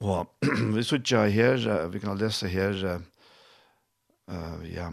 Og 0.02 0.48
vi 0.74 0.84
sutja 0.84 1.28
her, 1.30 1.88
vi 1.94 2.00
kan 2.02 2.18
lese 2.18 2.50
her, 2.50 3.04
uh, 4.30 4.62
ja, 4.70 4.90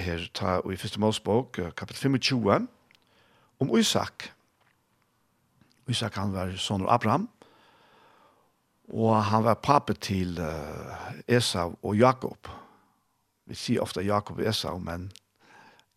her 0.00 0.24
ta 0.34 0.58
i 0.64 0.78
første 0.80 1.00
målsbok, 1.00 1.60
kapitel 1.76 2.00
25, 2.16 2.68
om 3.60 3.76
Isak. 3.78 4.30
Isak 5.90 6.16
han 6.16 6.32
var 6.32 6.54
son 6.56 6.86
av 6.86 6.94
Abraham, 6.96 7.28
og 8.90 9.14
han 9.30 9.44
var 9.46 9.60
pape 9.62 9.94
til 10.02 10.38
uh, 10.40 11.12
Esau 11.28 11.76
og 11.82 11.96
Jakob. 11.98 12.50
Vi 13.50 13.58
sier 13.58 13.82
ofte 13.82 14.04
Jakob 14.06 14.40
og 14.40 14.48
Esau, 14.50 14.78
men 14.78 15.10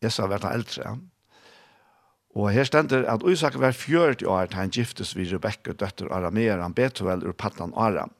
Esau 0.03 0.27
var 0.27 0.43
den 0.43 0.53
eldre. 0.53 0.97
Og 2.33 2.49
her 2.49 2.65
stender 2.65 3.05
at 3.09 3.23
Isak 3.29 3.59
var 3.61 3.75
fjørt 3.77 4.23
i 4.25 4.29
år 4.29 4.49
til 4.49 4.57
han 4.57 4.73
giftes 4.73 5.13
vid 5.15 5.33
Rebekka, 5.35 5.75
døtter 5.77 6.09
Arameer, 6.11 6.61
han 6.61 6.73
Betuel, 6.73 7.25
ur 7.27 7.35
Patan 7.37 7.73
Aram, 7.77 8.11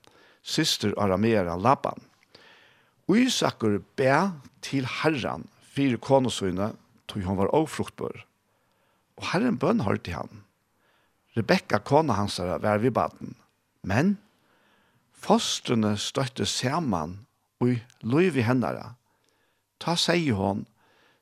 syster 0.41 0.93
Arameer, 0.97 1.49
Laban. 1.57 2.12
Og 3.07 3.19
Isakur 3.19 3.81
bæ 3.97 4.31
til 4.63 4.87
Herren 4.87 5.47
fire 5.73 5.97
konosøyne 5.97 6.71
tog 7.09 7.25
han 7.25 7.37
var 7.37 7.51
avfruktbør. 7.55 8.23
Og 9.19 9.27
Herren 9.31 9.59
bønn 9.59 9.83
hørte 9.83 10.13
han. 10.15 10.43
Rebekka 11.37 11.81
kona 11.83 12.15
hans 12.17 12.39
var 12.39 12.79
vi 12.81 12.93
baden. 12.93 13.35
Men 13.83 14.17
fostrene 15.11 15.95
støtte 15.97 16.45
saman 16.45 17.17
og 17.63 17.79
løyvi 18.01 18.45
hendara. 18.45 18.93
Ta 19.79 19.97
seg 19.99 20.29
hon, 20.37 20.63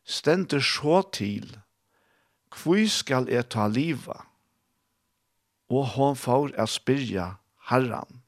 stender 0.05 0.61
så 0.61 1.01
til, 1.13 1.47
hvor 2.51 2.81
skal 2.91 3.29
jeg 3.31 3.47
ta 3.49 3.67
liva? 3.71 4.17
Og 5.71 5.95
hon 5.95 6.17
får 6.19 6.51
jeg 6.57 6.69
spyrja 6.69 7.27
herran. 7.71 8.19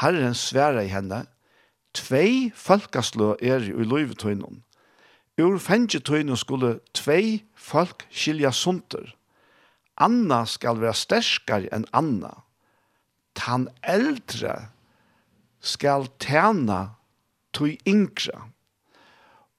Herren 0.00 0.34
sværa 0.34 0.82
i 0.82 0.90
henne, 0.90 1.26
tvei 1.98 2.50
falkaslø 2.54 3.34
er 3.42 3.66
i 3.66 3.86
løyvetøynen. 3.86 4.62
Ur 5.38 5.58
fengetøynen 5.62 6.38
skulle 6.38 6.78
tvei 6.96 7.44
folk 7.54 8.06
skilja 8.10 8.50
sunter. 8.54 9.14
Anna 9.98 10.44
skal 10.46 10.80
være 10.82 10.96
sterskare 10.98 11.70
enn 11.74 11.86
Anna. 11.96 12.32
Tan 13.38 13.68
eldre 13.82 14.70
skal 15.62 16.08
tjene 16.22 16.88
tøy 17.54 17.76
yngre. 17.86 18.46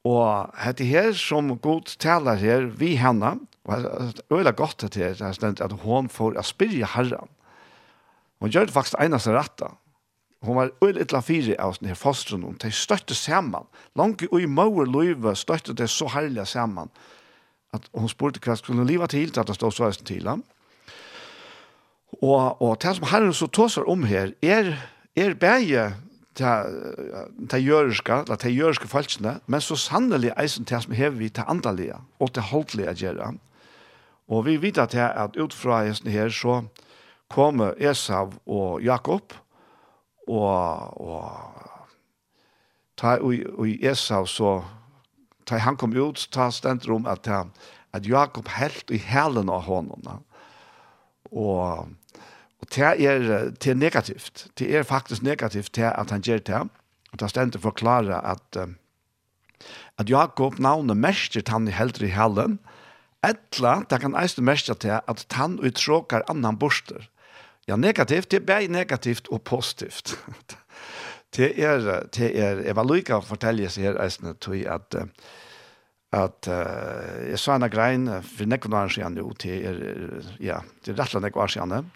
Og 0.07 0.51
hette 0.63 0.87
her 0.87 1.11
som 1.17 1.51
god 1.59 1.91
taler 1.99 2.39
her, 2.39 2.69
vi 2.71 2.95
henne, 2.99 3.35
og 3.67 3.83
det 4.15 4.23
er 4.23 4.35
veldig 4.35 4.55
godt 4.57 4.87
at 4.87 4.95
her, 4.95 5.19
at 5.19 5.75
hun 5.83 6.07
får 6.09 6.39
aspirja 6.39 6.87
herren. 6.95 7.29
Hun 8.39 8.51
gjør 8.51 8.69
det 8.69 8.73
faktisk 8.73 8.95
eneste 9.03 9.35
rette. 9.35 9.67
Hon 10.41 10.55
var 10.55 10.71
øyla 10.83 11.01
etla 11.03 11.19
fire 11.19 11.55
av 11.59 11.73
sin 11.75 11.89
her 11.89 11.97
fostren, 11.99 12.43
og 12.47 12.55
de 12.61 12.71
støtte 12.71 13.15
saman. 13.15 13.67
Langt 13.95 14.23
ui 14.31 14.45
mauer 14.47 14.87
løyve 14.87 15.35
støtte 15.35 15.75
det 15.75 15.89
så 15.91 16.07
herlige 16.13 16.45
saman. 16.45 16.91
At 17.75 17.89
hon 17.93 18.09
spurte 18.09 18.39
hva 18.39 18.55
skulle 18.55 18.87
liva 18.87 19.07
til, 19.11 19.33
at 19.35 19.47
det 19.47 19.55
stod 19.55 19.75
sværesen 19.75 20.05
til 20.07 20.27
ham. 20.27 20.43
Og, 22.21 22.61
og 22.61 22.77
det 22.81 22.95
som 22.95 23.09
herren 23.11 23.35
så 23.35 23.47
tåsar 23.47 23.89
om 23.91 24.03
her, 24.07 24.31
er, 24.41 24.71
er 25.15 25.35
bæge 25.35 25.89
til 26.39 27.65
jøreska, 27.67 28.21
eller 28.23 28.39
til 28.39 28.55
jøreska 28.57 28.87
falskene, 28.87 29.39
men 29.47 29.61
så 29.61 29.75
sannelig 29.75 30.31
eisen 30.39 30.65
til 30.65 30.81
som 30.81 30.95
hever 30.95 31.19
vi 31.19 31.29
til 31.29 31.43
andalige, 31.47 31.99
og 32.19 32.33
til 32.33 32.47
holdlige 32.47 32.95
gjerra. 32.95 33.33
Og 34.29 34.45
vi 34.45 34.55
vet 34.61 34.77
at, 34.77 34.95
at 34.95 35.37
ut 35.37 35.53
fra 35.53 35.83
hesten 35.83 36.11
her, 36.11 36.29
så 36.29 36.63
kommer 37.29 37.73
Esav 37.77 38.33
og 38.45 38.81
Jakob, 38.81 39.33
og, 40.29 41.01
og 41.01 41.25
ta, 42.99 43.17
og, 43.17 43.33
og 43.57 43.67
i 43.67 43.77
Esau 43.89 44.27
så, 44.29 44.59
ta 45.49 45.59
han 45.63 45.77
kom 45.79 45.95
ut, 45.97 46.27
ta 46.33 46.49
stendt 46.53 46.87
om 46.89 47.07
at, 47.09 47.27
at 47.27 48.07
Jakob 48.07 48.51
helt 48.59 48.91
i 48.93 48.99
helen 49.01 49.49
av 49.49 49.65
honom. 49.69 50.09
Og, 51.31 51.89
og 52.59 52.69
det 52.75 52.85
er, 52.85 53.25
det 53.55 53.71
er 53.71 53.79
negativt. 53.79 54.47
Det 54.59 54.69
er 54.75 54.87
faktisk 54.87 55.25
negativt 55.25 55.73
til 55.73 55.89
at 55.89 56.13
han 56.13 56.25
gjør 56.25 56.45
det. 56.45 56.65
Og 57.09 57.21
det 57.21 57.31
stendt 57.31 57.57
å 57.57 57.63
forklare 57.63 58.19
at, 58.21 58.59
at 59.97 60.09
Jakob 60.09 60.59
navnet 60.61 60.99
mestjer 60.99 61.47
han 61.49 61.67
i 61.67 61.73
heldre 61.73 62.05
i 62.05 62.13
helen, 62.13 62.59
Etla, 63.19 63.81
det 63.91 63.97
kan 63.99 64.15
eisne 64.15 64.45
mestja 64.47 64.77
til 64.79 64.93
at 64.95 65.25
tann 65.27 65.57
uttråkar 65.59 66.23
annan 66.31 66.55
borster. 66.59 67.09
Ja, 67.69 67.75
negativt, 67.77 68.31
det 68.31 68.39
er 68.39 68.45
bare 68.45 68.67
negativt 68.67 69.27
og 69.29 69.43
positivt. 69.45 70.15
det 71.35 71.51
er, 71.61 71.83
det 72.15 72.29
er, 72.33 72.63
jeg 72.65 72.75
var 72.75 72.87
lykke 72.89 73.19
å 73.19 73.25
fortelle 73.25 73.69
seg 73.69 73.91
her, 73.91 73.99
eisene, 74.01 74.33
tog 74.41 74.57
at, 74.65 74.97
at 76.17 76.49
uh, 76.49 77.27
jeg 77.29 77.37
sa 77.37 77.59
en 77.59 77.67
grein, 77.69 78.09
for 78.25 78.49
nekken 78.49 78.73
var 78.73 78.89
siden 78.89 79.19
jo, 79.21 79.29
det 79.37 79.59
er, 79.69 79.77
ja, 80.41 80.63
det 80.81 80.95
er 80.95 80.97
rett 80.97 81.13
og 81.13 81.21
slett 81.21 81.37
var 81.37 81.53
siden, 81.53 81.93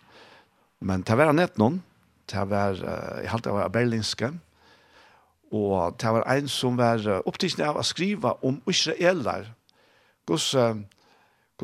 men 0.85 1.07
det 1.09 1.17
var 1.17 1.33
nett 1.33 1.57
noen, 1.57 1.81
det 2.29 2.45
var, 2.53 2.77
jeg 2.77 3.33
halte 3.33 3.49
det 3.49 3.57
var 3.57 3.73
berlinske, 3.73 4.29
og 5.53 5.97
det 6.01 6.13
var 6.19 6.29
en 6.37 6.47
som 6.49 6.77
var 6.77 7.01
opptidsen 7.25 7.65
av 7.65 7.81
å 7.81 7.87
skrive 7.87 8.37
om 8.45 8.61
israeler, 8.69 9.49
hvordan 10.29 10.85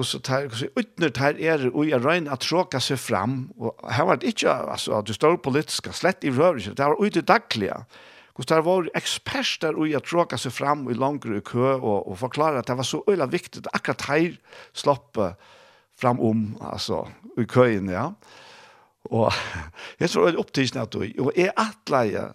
så 0.06 0.20
tar 0.20 0.50
så 0.50 0.68
utner 0.76 1.10
tar 1.10 1.40
er 1.40 1.70
och 1.74 1.86
jeg 1.86 2.06
røyner 2.06 2.32
att 2.32 2.40
tråka 2.40 2.80
sig 2.80 2.98
fram 2.98 3.52
och 3.58 3.92
här 3.92 4.06
var 4.06 4.16
det 4.16 4.28
inte 4.28 4.52
alltså 4.52 4.94
at 4.94 5.06
du 5.06 5.14
står 5.14 5.38
politiska 5.38 5.92
slett 5.92 6.24
i 6.24 6.30
rörelse 6.30 6.74
det 6.74 6.84
var 6.84 7.06
ute 7.06 7.22
daglige, 7.22 7.86
hvordan 8.36 8.56
där 8.58 8.62
var 8.62 8.90
experter 8.96 9.76
och 9.76 9.88
jag 9.88 10.04
tråka 10.04 10.38
sig 10.38 10.52
fram 10.52 10.90
i 10.90 10.94
långre 10.94 11.42
kø, 11.42 11.74
och, 11.74 12.08
och 12.08 12.20
förklara 12.20 12.60
att 12.60 12.68
det 12.68 12.76
var 12.76 12.84
så 12.84 13.04
øyla 13.08 13.26
viktigt 13.26 13.68
att 13.68 13.76
akkurat 13.76 14.02
här 14.02 14.38
sloppa 14.74 15.36
fram 15.98 16.20
om 16.20 16.58
alltså 16.62 17.08
i 17.38 17.46
køen, 17.46 17.90
ja. 17.90 18.14
Och 19.04 19.34
jag 19.98 20.10
tror 20.10 20.30
att 20.30 20.36
upptisna 20.36 20.82
att 20.82 20.96
och 20.96 21.38
är 21.38 21.52
attlaja 21.56 22.34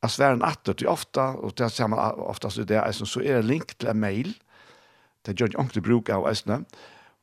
att 0.00 0.12
svären 0.12 0.42
att 0.42 0.64
det 0.64 0.86
ofta 0.86 1.28
och 1.28 1.52
det 1.56 1.70
samma 1.70 2.12
oftast 2.12 2.66
det 2.66 2.76
är 2.76 2.92
så 2.92 3.20
är 3.20 3.34
det 3.34 3.42
link 3.42 3.74
till 3.74 3.88
en 3.88 4.00
mail. 4.00 4.34
Det 5.26 5.36
gjør 5.36 5.50
ikke 5.50 5.58
ordentlig 5.58 5.82
bruk 5.84 6.10
av 6.14 6.26
eisene, 6.30 6.62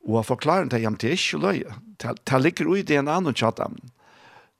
Og 0.08 0.16
jeg 0.16 0.28
forklarer 0.30 0.70
det 0.72 0.80
hjem 0.80 0.96
til 0.96 1.14
ikke 1.14 1.40
løye. 1.42 1.74
Det 2.00 2.40
ligger 2.40 2.70
ui 2.70 2.82
det 2.82 2.96
en 2.96 3.10
annen 3.12 3.36
tjatt 3.36 3.60
tjattam. 3.60 3.76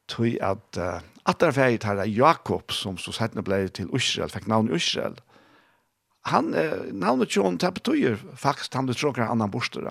Tøy 0.08 0.36
at 0.44 0.76
uh, 0.80 1.00
at 1.28 1.40
det 1.40 1.48
er 1.50 1.56
ferdig 1.56 1.80
til 1.84 2.14
Jakob, 2.16 2.72
som 2.72 2.96
så 2.96 3.12
settene 3.12 3.44
ble 3.44 3.66
til 3.68 3.90
Israel, 3.96 4.30
fikk 4.32 4.46
navn 4.48 4.70
Israel. 4.72 5.18
Han, 6.32 6.54
uh, 6.56 6.88
navnet 6.92 7.32
tjon, 7.32 7.58
det 7.60 7.74
betyr 7.76 8.16
faktisk 8.36 8.76
han 8.76 8.88
du 8.88 8.94
tråkker 8.96 9.26
en 9.26 9.34
annan 9.34 9.52
borster. 9.52 9.84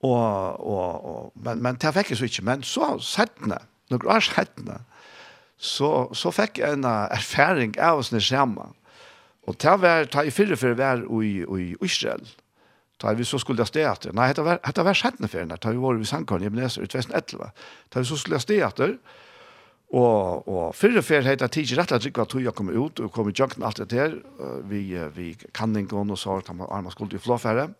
Og, 0.00 0.16
og, 0.64 1.04
og, 1.04 1.32
men, 1.36 1.60
men 1.60 1.76
det 1.76 1.92
fikk 1.92 2.14
jeg 2.14 2.20
så 2.20 2.28
ikke. 2.30 2.46
Men 2.48 2.64
så 2.64 2.94
settene, 3.04 3.60
noen 3.92 4.08
år 4.08 4.24
settene, 4.24 4.80
så, 5.60 6.08
så 6.16 6.32
fikk 6.32 6.62
jeg 6.62 6.78
en 6.78 6.88
erfaring 6.88 7.76
av 7.76 8.00
oss 8.00 8.12
nærmere. 8.16 8.72
Og 9.48 9.56
det 9.60 9.76
var, 9.82 10.06
det 10.08 10.16
var 10.16 10.28
i 10.28 10.32
fyrre 10.32 10.56
for 10.56 10.72
å 10.72 10.78
være 10.78 11.20
i 11.20 11.66
Israel. 11.84 12.24
Da 13.00 13.14
vi 13.16 13.24
så 13.24 13.38
skulle 13.40 13.64
stå 13.64 13.80
etter. 13.88 14.12
Nei, 14.16 14.28
det 14.36 14.44
var, 14.44 14.60
det 14.60 14.84
var 14.84 14.96
sjettende 14.96 15.28
ferien. 15.32 15.52
Da 15.56 15.72
vi 15.72 15.80
var 15.80 15.96
i 15.96 16.06
Sankorn, 16.08 16.44
jeg 16.44 16.52
leser 16.52 16.84
ut 16.84 16.94
Vesten 16.94 17.16
11. 17.16 17.50
Da 17.88 18.02
vi 18.02 18.08
så 18.08 18.18
skulle 18.20 18.40
stå 18.42 18.58
etter. 18.66 18.96
Og, 19.90 20.46
og 20.46 20.74
fyrre 20.76 21.02
ferien 21.02 21.32
heter 21.32 21.50
Tidsi 21.50 21.78
rett 21.78 21.90
og 21.96 22.02
slett 22.04 22.18
var 22.20 22.28
tog 22.30 22.44
jeg 22.44 22.54
kom 22.54 22.68
ut 22.70 23.00
og 23.02 23.10
kom 23.14 23.30
i 23.30 23.34
jøkken 23.34 23.64
alt 23.66 23.80
det 23.80 23.88
der. 23.90 24.18
Vi, 24.68 24.82
vi 25.16 25.32
kan 25.54 25.76
ikke 25.76 25.96
och 25.96 26.18
så 26.18 26.36
at 26.36 26.54
man 26.54 26.90
skulle 26.90 27.16
i 27.16 27.18
flåfære. 27.18 27.70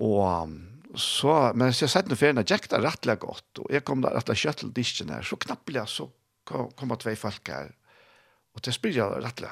Og 0.00 0.50
så, 0.94 1.52
men 1.54 1.72
så 1.72 1.88
sjettende 1.88 2.16
för 2.16 2.32
när 2.32 2.42
gikk 2.42 2.68
det 2.70 2.78
rett 2.78 3.20
gott 3.20 3.58
och 3.58 3.70
jag 3.70 3.84
kom 3.84 4.00
där 4.00 4.10
kom 4.10 4.14
der 4.14 4.20
till 4.20 4.34
kjøtteldisken 4.34 5.08
här 5.08 5.22
Så 5.22 5.36
knappelig 5.36 5.88
så 5.88 6.10
kom, 6.44 6.70
kom 6.70 6.88
det 6.88 6.96
tvei 6.96 7.16
folk 7.16 7.48
här. 7.48 7.74
Och 8.54 8.60
det 8.60 8.72
spelar 8.72 8.96
jeg 8.96 9.24
rett 9.24 9.42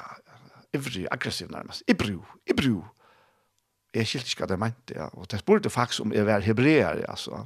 og 0.73 1.11
aggressiv 1.11 1.51
närmast. 1.51 1.83
Ibru, 1.87 2.19
ibru, 2.45 2.81
ibru 2.81 2.96
jeg 3.97 4.09
skilte 4.09 4.31
ikke 4.31 4.45
hva 4.45 4.49
det 4.51 4.59
mente, 4.61 4.95
ja. 4.95 5.07
Og 5.17 5.29
det 5.31 5.41
spurte 5.41 5.71
faktisk 5.73 6.05
om 6.05 6.15
jeg 6.15 6.27
var 6.27 6.45
hebreer, 6.45 7.03
altså. 7.09 7.43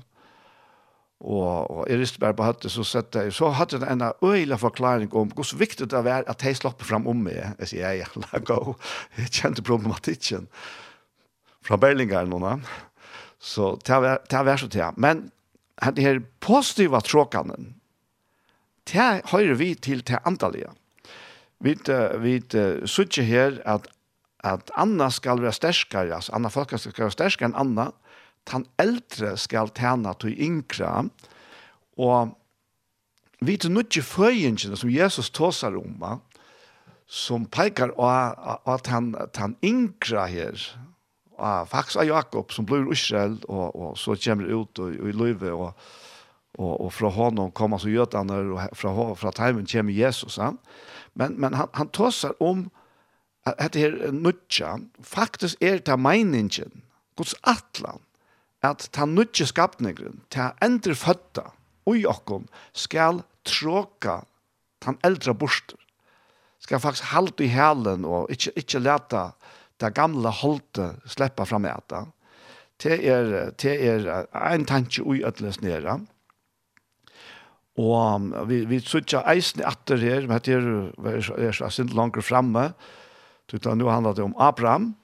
Og, 1.22 1.72
og 1.72 1.82
jeg 1.90 2.00
riste 2.02 2.22
bare 2.22 2.34
på 2.34 2.46
høttet, 2.48 2.74
så 2.74 2.84
sette 2.88 3.28
jeg, 3.28 3.34
så 3.38 3.52
hadde 3.54 3.78
jeg 3.78 3.94
en 3.94 4.08
øyla 4.26 4.58
forklaring 4.58 5.12
om 5.14 5.30
hvor 5.38 5.52
viktig 5.58 5.86
det 5.92 6.00
var 6.06 6.26
at 6.30 6.46
jeg 6.46 6.58
slapp 6.58 6.82
fram 6.82 7.06
om 7.10 7.20
meg. 7.28 7.38
Jeg 7.62 7.70
sier, 7.70 7.84
ja, 7.84 7.92
ja, 8.02 8.24
la 8.24 8.42
gå. 8.50 8.58
Jeg 9.20 9.34
kjente 9.38 9.66
problematikken 9.66 10.48
fra 11.62 11.78
Berlinger 11.78 12.26
nå, 12.26 12.58
Så 13.40 13.76
det 13.86 14.02
var, 14.02 14.22
det 14.30 14.46
var 14.46 14.58
så 14.58 14.68
til, 14.68 14.86
Men 14.98 15.32
det 15.96 16.04
her 16.04 16.20
positive 16.40 17.02
tråkene, 17.02 17.74
det 18.92 19.22
hører 19.32 19.54
vi 19.54 19.74
til 19.76 20.02
til 20.02 20.18
antallet. 20.26 20.70
Vi, 21.60 21.78
vi 22.22 22.38
uh, 22.58 22.86
sier 22.86 23.24
her 23.24 23.62
at 23.66 23.88
at 24.44 24.72
Anna 24.78 25.10
skal 25.14 25.42
være 25.42 25.54
sterskere, 25.54 26.16
altså 26.16 26.34
Anna 26.36 26.50
folk 26.50 26.74
skal 26.80 26.94
være 26.98 27.16
sterskere 27.16 27.52
enn 27.52 27.60
Anna, 27.62 27.92
han 28.50 28.66
eldre 28.82 29.36
skal 29.38 29.70
tjene 29.78 30.14
til 30.20 30.34
yngre, 30.42 31.06
og 32.02 32.34
vi 33.42 33.58
til 33.58 33.74
nødvendig 33.74 34.04
føyingene 34.06 34.78
som 34.78 34.90
Jesus 34.90 35.30
tåser 35.30 35.78
om, 35.78 36.22
som 37.06 37.46
peker 37.46 37.94
at 38.00 38.88
han, 38.88 39.14
han 39.36 39.58
yngre 39.66 40.28
her, 40.30 40.66
av 41.42 41.66
faktisk 41.72 42.04
av 42.04 42.06
Jakob 42.06 42.52
som 42.54 42.68
blir 42.70 42.86
Israel, 42.94 43.40
og, 43.50 43.76
og 43.76 43.98
så 43.98 44.16
kommer 44.22 44.46
ut 44.52 44.80
og, 44.80 44.94
og 44.94 45.10
i 45.10 45.16
løyve, 45.16 45.54
og, 45.54 45.74
og, 46.60 46.74
og 46.86 46.92
fra 46.94 47.10
honom 47.10 47.52
kommer 47.52 47.82
så 47.82 47.90
gjøtene, 47.90 48.38
og 48.54 48.78
fra, 48.78 48.94
fra 49.18 49.34
timen 49.36 49.66
kommer 49.66 49.96
Jesus. 49.96 50.38
Ja? 50.38 50.52
Men, 51.18 51.40
men 51.42 51.58
han, 51.58 51.72
han 51.74 51.90
tåser 51.90 52.38
om 52.40 52.68
at 53.46 53.74
det 53.74 53.82
her 53.82 54.12
nødja, 54.12 54.76
faktisk 55.02 55.62
er 55.62 55.82
det 55.82 56.00
meningen, 56.00 56.84
Guds 57.18 57.36
atlan, 57.44 58.02
at 58.64 58.90
ta 58.94 59.06
nødja 59.06 59.48
skapningren, 59.50 60.22
ta 60.30 60.52
endre 60.62 60.96
fødda, 60.96 61.50
ui 61.90 62.06
okkom, 62.06 62.46
skal 62.74 63.24
tråka 63.46 64.22
tan 64.82 65.00
eldre 65.04 65.34
borster. 65.34 65.78
Skal 66.62 66.80
faktisk 66.80 67.10
halda 67.10 67.44
i 67.44 67.50
helen 67.50 68.06
og 68.06 68.30
ikkje, 68.30 68.54
ikkje 68.62 68.84
leta 68.86 69.32
det 69.82 69.96
gamla 69.98 70.30
holte 70.30 70.92
sleppa 71.10 71.46
fram 71.50 71.66
eta. 71.66 72.06
Det 72.82 73.00
er, 73.10 73.52
det 73.58 73.74
er 73.82 74.28
en 74.54 74.66
tanke 74.70 75.02
ui 75.02 75.24
atles 75.26 75.58
nere. 75.62 75.98
Og 77.82 78.30
vi, 78.50 78.62
vi 78.70 78.82
sutja 78.86 79.24
eisen 79.32 79.64
atter 79.66 79.98
her, 79.98 80.28
men 80.30 80.42
det 80.46 80.54
er, 80.54 80.62
er, 80.62 81.18
er, 81.18 81.18
er, 81.18 81.42
er, 81.42 81.50
er, 81.50 81.50
er, 81.50 81.90
er, 81.90 82.62
er, 82.62 82.66
er, 82.66 83.00
Utan 83.54 83.78
nu 83.78 83.90
handlar 83.90 84.14
det 84.14 84.24
om 84.24 84.36
Abraham. 84.40 84.96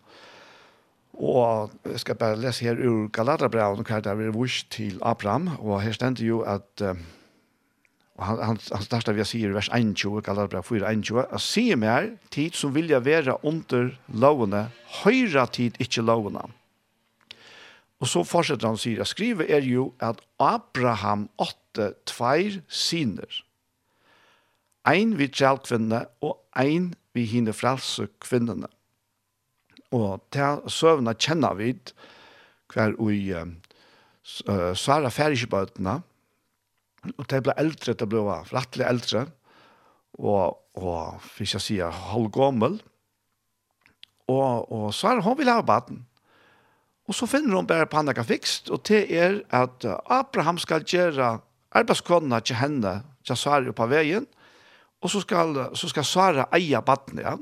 Og 1.17 1.71
jeg 1.86 1.99
skal 1.99 2.15
bare 2.15 2.38
lese 2.38 2.65
her 2.65 2.77
ur 2.77 3.07
Galaterbraun, 3.10 3.81
hva 3.81 4.01
det 4.01 4.12
er 4.13 4.33
vurs 4.36 4.63
til 4.69 4.99
Abraham. 5.01 5.49
Og 5.60 5.81
her 5.81 5.95
stender 5.97 6.25
jo 6.25 6.43
at 6.45 6.83
uh, 6.83 6.93
han, 8.19 8.38
han, 8.38 8.60
han 8.71 8.86
starter 8.86 9.13
ved 9.17 9.25
å 9.25 9.29
si 9.29 9.41
i 9.41 9.49
vers 9.53 9.69
21, 9.73 10.21
Galaterbraun 10.25 10.65
4, 10.65 10.93
21, 10.93 11.25
at 11.25 11.41
«Se 11.41 11.65
mer 11.75 12.12
tid 12.33 12.57
som 12.57 12.75
vilja 12.75 13.01
være 13.05 13.39
under 13.45 13.91
lovene, 14.13 14.67
høyre 15.03 15.47
tid 15.53 15.77
ikke 15.81 16.05
lovene». 16.05 16.45
Og 17.97 18.10
så 18.10 18.21
fortsetter 18.27 18.69
han 18.69 18.77
å 18.77 18.81
si, 18.81 18.93
skriver 19.10 19.49
er 19.49 19.65
jo 19.65 19.89
at 20.03 20.21
Abraham 20.38 21.27
åtte 21.41 21.95
tveir 22.05 22.60
siner. 22.69 23.41
Ein 24.88 25.15
vid 25.17 25.33
kjallkvinne 25.36 26.03
og 26.21 26.38
ein 26.57 26.91
vi 27.17 27.25
hinner 27.27 27.56
frelse 27.58 28.08
kvinnene. 28.23 28.69
Og 29.95 30.21
til 30.36 30.62
søvnene 30.71 31.15
kjenner 31.17 31.56
vi 31.58 31.71
hver 32.73 32.97
ui 32.99 33.21
uh, 33.34 34.73
Sara 34.75 35.10
Færikjebøtene, 35.13 36.01
og 37.15 37.27
det 37.32 37.39
ble 37.45 37.56
eldre, 37.62 37.95
det 37.95 38.08
ble 38.12 38.23
rettelig 38.51 38.88
eldre, 38.88 39.23
og, 40.17 40.58
og 40.75 41.23
hvis 41.38 41.56
jeg 41.56 41.63
sier 41.63 41.99
halvgommel, 42.10 42.80
og, 44.27 44.71
og 44.73 44.88
Sara, 44.93 45.23
hun 45.23 45.38
vil 45.39 45.51
ha 45.51 45.62
baden. 45.63 46.01
Og 47.08 47.15
så 47.15 47.30
finner 47.32 47.56
hun 47.56 47.67
bare 47.69 47.88
på 47.88 48.01
henne 48.01 48.25
fikst, 48.27 48.67
og 48.73 48.84
det 48.89 49.06
er 49.15 49.39
at 49.56 49.86
Abraham 50.12 50.58
skal 50.60 50.84
gjøre 50.84 51.38
arbeidskånene 51.71 52.41
til 52.43 52.60
henne, 52.60 52.97
til 53.23 53.39
Sara 53.39 53.71
på 53.71 53.88
veien, 53.88 54.27
Og 55.01 55.12
så 55.13 55.21
skal, 55.21 55.55
så 55.77 55.89
skal 55.91 56.05
Sara 56.07 56.47
eie 56.57 56.81
badne, 56.81 57.21
ja. 57.21 57.36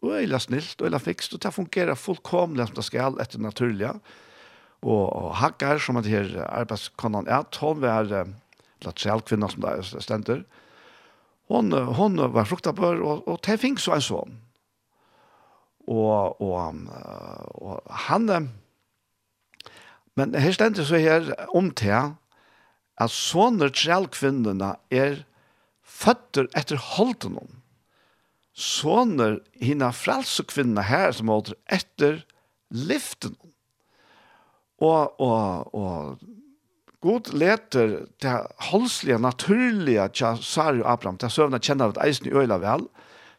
Og 0.00 0.14
eila 0.16 0.38
snilt, 0.40 0.80
øyla 0.80 0.98
fikst, 1.00 1.34
og 1.36 1.42
det 1.44 1.52
fungerer 1.52 1.98
fullkomlig 1.98 2.66
som 2.68 2.76
det 2.76 2.84
skal 2.86 3.18
etter 3.20 3.40
naturlig. 3.40 3.90
Og, 4.80 5.04
og 5.12 5.34
Hagar, 5.36 5.80
som 5.80 5.98
er 6.00 6.08
her 6.08 6.30
arbeidskonnen, 6.48 7.28
ja, 7.28 7.42
hun 7.60 7.82
var 7.82 8.08
eller 8.80 8.96
sjelkvinna 8.96 9.48
som 9.52 9.60
det 9.60 9.72
er 9.76 10.04
stender. 10.04 10.44
Hon, 11.50 11.72
hon 11.72 12.16
var 12.32 12.48
fruktabør, 12.48 13.02
og, 13.02 13.28
og 13.28 13.40
det 13.44 13.58
fikk 13.60 13.80
så 13.82 13.96
en 13.96 14.06
sånn. 14.06 14.38
Og, 15.90 16.40
og, 16.40 16.80
og 17.60 17.80
han, 18.06 18.48
men 20.16 20.36
her 20.38 20.54
stender 20.54 20.86
så 20.86 21.00
her 21.02 21.32
om 21.56 21.72
til 21.74 22.14
at 23.00 23.12
sånne 23.12 23.70
sjelkvinnerne 23.74 24.74
er 24.92 25.24
føtter 26.00 26.48
etter 26.56 26.80
holden 26.80 27.38
om. 27.40 27.54
Såner 28.56 29.38
hina 29.60 29.92
fralse 29.94 30.44
kvinna 30.48 30.84
her 30.88 31.12
som 31.16 31.30
holder 31.32 31.56
etter 31.72 32.22
lyften 32.70 33.36
om. 33.38 33.52
Og, 34.80 35.20
og, 35.20 35.74
og 35.76 36.20
god 37.04 37.32
leter 37.36 38.06
det 38.22 38.36
holdslige, 38.70 39.18
naturlige 39.20 40.08
tja 40.16 40.34
Sari 40.40 40.80
og 40.80 40.88
Abraham, 40.94 41.18
det 41.20 41.32
søvna 41.32 41.60
kjenner 41.60 41.92
at 41.92 42.00
eisen 42.06 42.30
i 42.30 42.32
øyla 42.32 42.56
vel, 42.62 42.86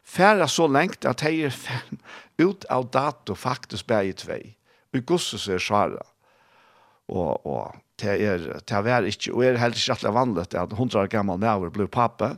færa 0.06 0.46
så 0.46 0.68
lengt 0.70 1.06
at 1.06 1.24
hei 1.26 1.48
er 1.48 1.56
ut 2.38 2.66
av 2.70 2.90
dato 2.94 3.34
faktisk 3.34 3.90
bæg 3.90 4.12
i 4.12 4.16
tvei. 4.22 4.42
Og 4.94 5.06
gosses 5.08 5.48
er 5.48 5.62
Sara. 5.62 6.02
Og, 7.08 7.46
og 7.46 7.74
det 8.00 8.14
er, 8.24 8.46
det 8.68 8.92
er 8.92 9.06
ikke, 9.06 9.32
og 9.34 9.44
er 9.44 9.58
heller 9.60 9.76
ikke 9.76 9.92
rettelig 9.92 10.14
vanlig 10.16 10.46
at 10.46 10.72
100 10.72 10.98
år 10.98 11.10
gammel 11.12 11.40
næver 11.40 11.70
blir 11.70 11.90
pappa, 11.92 12.36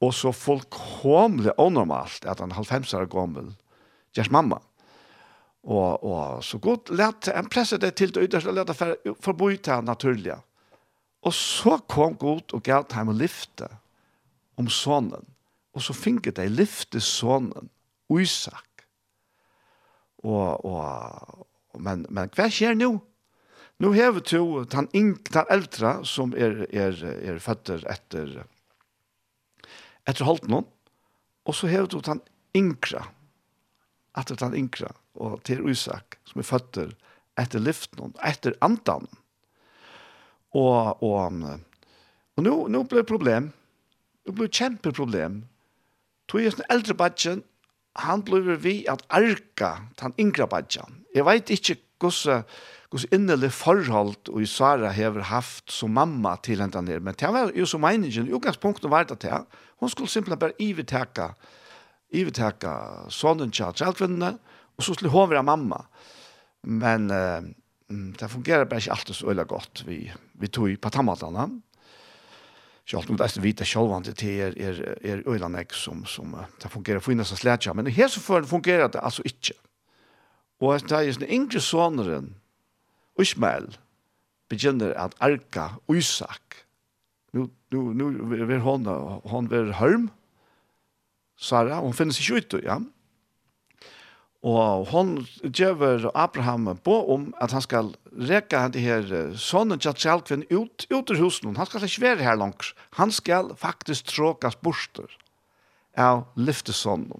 og 0.00 0.14
så 0.14 0.32
fullkomlig 0.32 1.54
onormalt 1.58 2.26
at 2.26 2.40
han 2.40 2.54
90 2.54 2.94
år 2.94 3.08
gammel 3.10 3.52
gjørs 4.14 4.30
mamma. 4.30 4.60
Og, 5.68 6.04
og 6.04 6.44
så 6.44 6.58
godt 6.62 6.92
lett, 6.94 7.28
en 7.28 7.48
presset 7.50 7.82
det 7.82 7.94
til 7.98 8.12
det 8.14 8.28
ytterste, 8.28 8.54
lett 8.54 8.70
for, 8.76 8.94
forbi 9.20 9.56
til 9.62 9.84
naturlige. 9.84 10.38
Og 11.26 11.34
så 11.34 11.78
kom 11.90 12.14
Gud 12.16 12.54
og 12.54 12.62
gav 12.64 12.86
ham 12.94 13.10
å 13.10 13.16
lyfte 13.16 13.66
om 14.58 14.70
sonen. 14.70 15.26
Og 15.74 15.82
så 15.84 15.94
finket 15.94 16.38
de 16.38 16.46
lyfte 16.50 17.02
sonen, 17.04 17.70
Isak. 18.08 18.86
Og, 20.24 20.64
og, 20.64 21.44
men, 21.78 22.06
men 22.08 22.30
hva 22.34 22.48
skjer 22.50 22.78
nå? 22.78 22.94
Nu 23.78 23.92
vi 23.94 24.20
to 24.26 24.64
den, 24.64 24.88
den 24.92 25.50
eldre 25.50 25.92
som 26.04 26.32
er, 26.34 26.64
er, 26.74 26.96
er 26.98 27.38
føtter 27.38 27.84
etter, 27.90 28.40
etter 30.08 30.26
holdt 30.26 30.48
noen, 30.50 30.66
og 31.46 31.54
så 31.54 31.70
har 31.70 31.86
vi 31.86 31.92
to 31.94 32.02
den 32.02 32.22
yngre, 32.58 33.04
etter 34.18 34.38
den 34.40 34.56
yngre, 34.58 34.90
og 35.14 35.38
til 35.46 35.62
Isak, 35.70 36.18
som 36.26 36.42
er 36.42 36.48
føtter 36.48 36.96
etter 37.38 37.62
lyften, 37.62 38.16
etter 38.26 38.56
andan. 38.64 39.06
Og, 40.58 41.02
og, 41.04 41.42
og 42.34 42.42
nå, 42.42 42.54
nå 42.72 42.82
ble 42.88 43.04
det 43.04 43.10
problem, 43.10 43.52
nå 44.26 44.34
ble 44.34 44.48
det 44.48 44.58
kjempeproblem. 44.58 45.42
Tog 46.28 46.42
jeg 46.42 46.58
eldre 46.66 46.96
badgen, 46.98 47.44
han 47.98 48.22
ble 48.26 48.56
vi 48.58 48.80
at 48.90 49.04
arka 49.14 49.76
den 50.02 50.16
yngre 50.20 50.48
badgen. 50.50 51.04
Jeg 51.14 51.26
vet 51.26 51.54
ikke 51.54 51.78
gosse 51.98 52.42
Gus 52.88 53.04
innelig 53.12 53.50
forhold 53.52 54.30
og 54.32 54.44
Sara 54.48 54.88
hever 54.96 55.26
haft 55.28 55.68
som 55.72 55.92
mamma 55.92 56.38
til 56.40 56.62
henne 56.62 56.80
der. 56.86 57.02
Men 57.04 57.16
det 57.20 57.28
var 57.34 57.52
jo 57.52 57.66
som 57.68 57.84
meningen, 57.84 58.30
utgangspunktet 58.32 58.88
var 58.90 59.04
det 59.04 59.18
til. 59.26 59.44
Hun 59.80 59.92
skulle 59.92 60.08
simpelthen 60.08 60.40
bare 60.40 60.56
iveteka, 60.58 61.28
iveteka 62.08 62.72
sonen 63.12 63.52
til 63.52 63.76
trellkvinnene, 63.76 64.38
og 64.76 64.84
så 64.84 64.94
skulle 64.94 65.12
hun 65.12 65.28
være 65.30 65.44
mamma. 65.44 65.82
Men 66.64 67.10
uh, 67.12 67.44
det 67.88 68.30
fungerer 68.30 68.64
bare 68.64 68.80
ikke 68.80 68.96
alltid 68.96 69.14
så 69.14 69.28
øyla 69.28 69.44
godt. 69.44 69.84
Vi, 69.86 70.10
vi 70.40 70.48
tog 70.48 70.72
på 70.80 70.90
tammatene. 70.90 71.48
Sjalt 72.88 73.10
om 73.10 73.18
det 73.20 73.26
er 73.36 73.44
vita 73.44 73.64
sjálvande 73.68 74.14
til 74.16 74.40
er, 74.46 74.54
er, 74.56 74.78
er 75.04 75.26
øyla 75.28 75.48
som, 75.76 76.06
som, 76.06 76.32
uh, 76.34 76.48
det 76.62 76.72
fungerer 76.72 77.04
for 77.04 77.12
innast 77.12 77.36
og. 77.36 77.76
Men 77.76 77.92
her 77.92 78.08
så 78.08 78.20
fungerer 78.48 78.88
det 78.88 79.04
altså 79.04 79.22
ikke. 79.28 79.60
Og 80.60 80.74
at 80.74 80.88
det 80.90 80.98
er 80.98 81.12
sin 81.14 81.28
yngre 81.30 81.60
sonaren, 81.62 82.32
Ismael, 83.18 83.70
begynner 84.48 84.94
at 84.98 85.14
arka 85.20 85.68
Isak. 85.90 86.64
Nu, 87.32 87.50
nu, 87.70 87.92
nu 87.92 88.32
er 88.34 88.58
hon, 88.64 88.86
hon 89.24 89.52
er 89.52 89.72
hørm, 89.78 90.08
Sara, 91.38 91.78
hon 91.78 91.94
finnes 91.94 92.18
ikke 92.18 92.40
ute, 92.40 92.62
ja. 92.66 92.80
Og 94.46 94.86
hon 94.90 95.16
gjøver 95.42 96.08
Abraham 96.14 96.70
på 96.84 96.96
om 97.14 97.28
at 97.42 97.54
han 97.54 97.62
skal 97.62 97.92
reka 98.14 98.64
til 98.74 98.82
her 98.82 99.34
sonen 99.38 99.82
til 99.82 99.94
Tjalkvinn 99.98 100.46
ut, 100.50 100.86
ut 100.90 101.10
ur 101.10 101.18
husen. 101.18 101.56
Han 101.56 101.66
skal 101.66 101.86
ikke 101.86 102.02
være 102.02 102.22
her 102.26 102.38
langs. 102.38 102.74
Han 102.98 103.10
skal 103.10 103.50
faktisk 103.58 104.10
tråkast 104.10 104.62
borster 104.62 105.10
av 105.98 106.26
lyftesonen. 106.38 107.18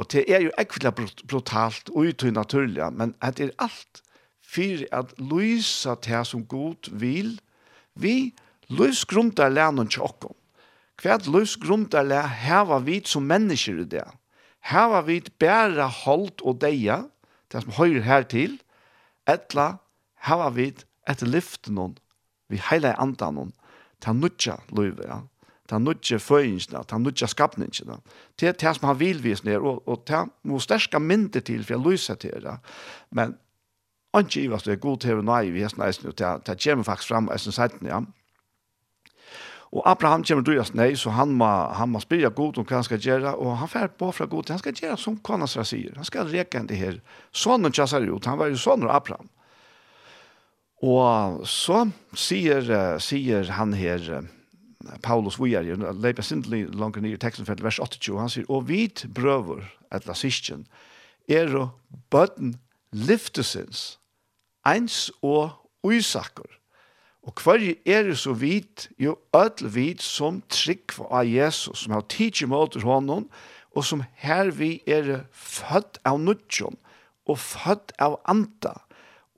Og 0.00 0.08
det 0.12 0.24
er 0.32 0.40
jo 0.46 0.52
ekvile 0.58 0.92
brutalt 1.28 1.90
og 1.92 2.08
uttøy 2.08 2.32
naturlig, 2.32 2.84
men 2.96 3.14
det 3.20 3.48
er 3.48 3.56
alt 3.62 4.02
for 4.52 4.84
at 4.92 5.12
lysa 5.20 5.96
det 6.04 6.22
som 6.28 6.44
god 6.46 6.90
vil, 7.00 7.34
vi 7.94 8.32
lys 8.72 9.04
grunntar 9.04 9.52
lænen 9.52 9.88
til 9.88 10.04
okkom. 10.04 10.34
Hvert 11.02 11.26
lys 11.26 11.56
grunntar 11.60 12.06
læ 12.06 12.20
heva 12.44 12.78
vi 12.84 13.00
som 13.04 13.26
mennesker 13.28 13.82
i 13.82 13.88
det. 13.88 14.04
Heva 14.70 15.02
vi 15.06 15.20
bæra 15.40 15.88
holdt 15.88 16.44
og 16.46 16.60
deia, 16.62 17.02
det 17.52 17.64
som 17.64 17.74
høyre 17.76 18.04
her 18.06 18.22
til, 18.28 18.60
etla 19.28 19.76
heva 20.28 20.48
vi 20.54 20.70
etter 21.08 21.26
lyften 21.26 21.98
vi 22.48 22.60
heile 22.60 22.92
andan 23.00 23.38
hon, 23.40 23.52
ta 24.00 24.12
nutja 24.12 24.58
løyve, 24.76 25.06
ja 25.08 25.20
ta 25.72 25.78
nødje 25.80 26.18
føyingsna, 26.20 26.82
ta 26.84 26.98
nødje 27.00 27.26
skapningsna. 27.32 27.96
Det 28.40 28.48
er 28.48 28.58
det 28.60 28.74
som 28.76 28.88
han 28.90 28.98
vil 29.00 29.22
vise 29.24 29.46
ned, 29.48 29.56
og, 29.56 29.88
og 29.88 30.04
det 30.08 30.26
må 30.44 30.60
sterska 30.60 31.00
mindre 31.00 31.40
til 31.40 31.64
for 31.64 31.78
jeg 31.78 31.84
lyser 31.86 32.18
til 32.20 32.44
det. 32.44 32.58
Men 33.10 33.38
ikke 34.18 34.42
i 34.42 34.48
det 34.48 34.74
er 34.74 34.82
god 34.82 34.98
til 35.00 35.22
å 35.22 35.24
nøye 35.24 35.54
vi 35.54 35.62
hesten 35.64 35.84
eisen, 35.86 36.10
og 36.10 36.18
det 36.20 36.58
kommer 36.60 36.84
faktisk 36.84 37.08
fram 37.08 37.30
eisen 37.32 37.56
seiten, 37.56 37.88
ja. 37.88 38.02
Og 39.72 39.86
Abraham 39.88 40.20
kommer 40.28 40.44
til 40.44 40.52
å 40.52 40.56
gjøre 40.58 40.76
nei, 40.76 40.90
så 41.00 41.14
han 41.16 41.32
må, 41.32 41.48
han 41.72 41.88
må 41.94 42.02
spyrja 42.04 42.28
god 42.28 42.58
om 42.60 42.66
hva 42.68 42.76
han 42.76 42.84
skal 42.84 43.00
gjøre, 43.00 43.32
og 43.40 43.56
han 43.56 43.70
fer 43.72 43.88
på 43.88 44.10
fra 44.12 44.26
god 44.28 44.44
til, 44.44 44.58
han 44.58 44.60
skal 44.60 44.76
gjøre 44.76 44.98
som 45.00 45.16
kona 45.24 45.48
seg 45.48 45.64
sier, 45.70 45.94
han 45.96 46.04
skal 46.04 46.28
reka 46.28 46.60
det 46.68 46.76
her. 46.76 47.00
Sånn 47.32 47.64
kjassar 47.72 48.04
ut, 48.04 48.28
han 48.28 48.36
var 48.36 48.52
jo 48.52 48.60
sånn 48.60 48.84
Abraham. 48.84 49.32
Og 50.84 51.46
så 51.48 51.86
sier, 52.12 52.68
sier 53.00 53.48
han 53.56 53.72
her, 53.78 54.28
Paulus 55.02 55.38
vujar, 55.38 55.66
jeg 55.66 55.78
leipa 55.78 56.22
sindelig 56.22 56.66
langt 56.74 57.00
ned 57.02 57.14
i 57.14 57.20
teksten 57.20 57.46
for 57.46 57.58
vers 57.62 57.78
28, 57.82 58.18
han 58.18 58.32
sier, 58.32 58.48
og 58.48 58.68
vit 58.68 59.04
brøver, 59.14 59.64
et 59.92 60.06
la 60.08 60.16
sysken, 60.16 60.66
er 61.28 61.52
og 61.56 61.74
bøtten 62.10 62.56
lyftesins, 62.92 63.98
eins 64.66 65.10
og 65.22 65.52
uisakker. 65.84 66.58
Og 67.22 67.38
hva 67.38 67.54
er 67.86 68.08
det 68.08 68.16
så 68.18 68.32
vidt, 68.34 68.88
jo 68.98 69.14
ødel 69.36 69.70
vidt 69.74 70.02
som 70.02 70.40
trygg 70.50 70.96
av 71.06 71.28
Jesus, 71.28 71.84
som 71.84 71.94
har 71.94 72.06
tidsi 72.10 72.48
måter 72.50 72.82
hånden, 72.82 73.28
og 73.72 73.84
som 73.86 74.02
her 74.18 74.50
vi 74.50 74.80
er 74.86 75.22
født 75.30 76.00
av 76.04 76.18
nødjon, 76.20 76.76
og 77.30 77.38
født 77.38 77.94
av 78.02 78.18
anta, 78.28 78.74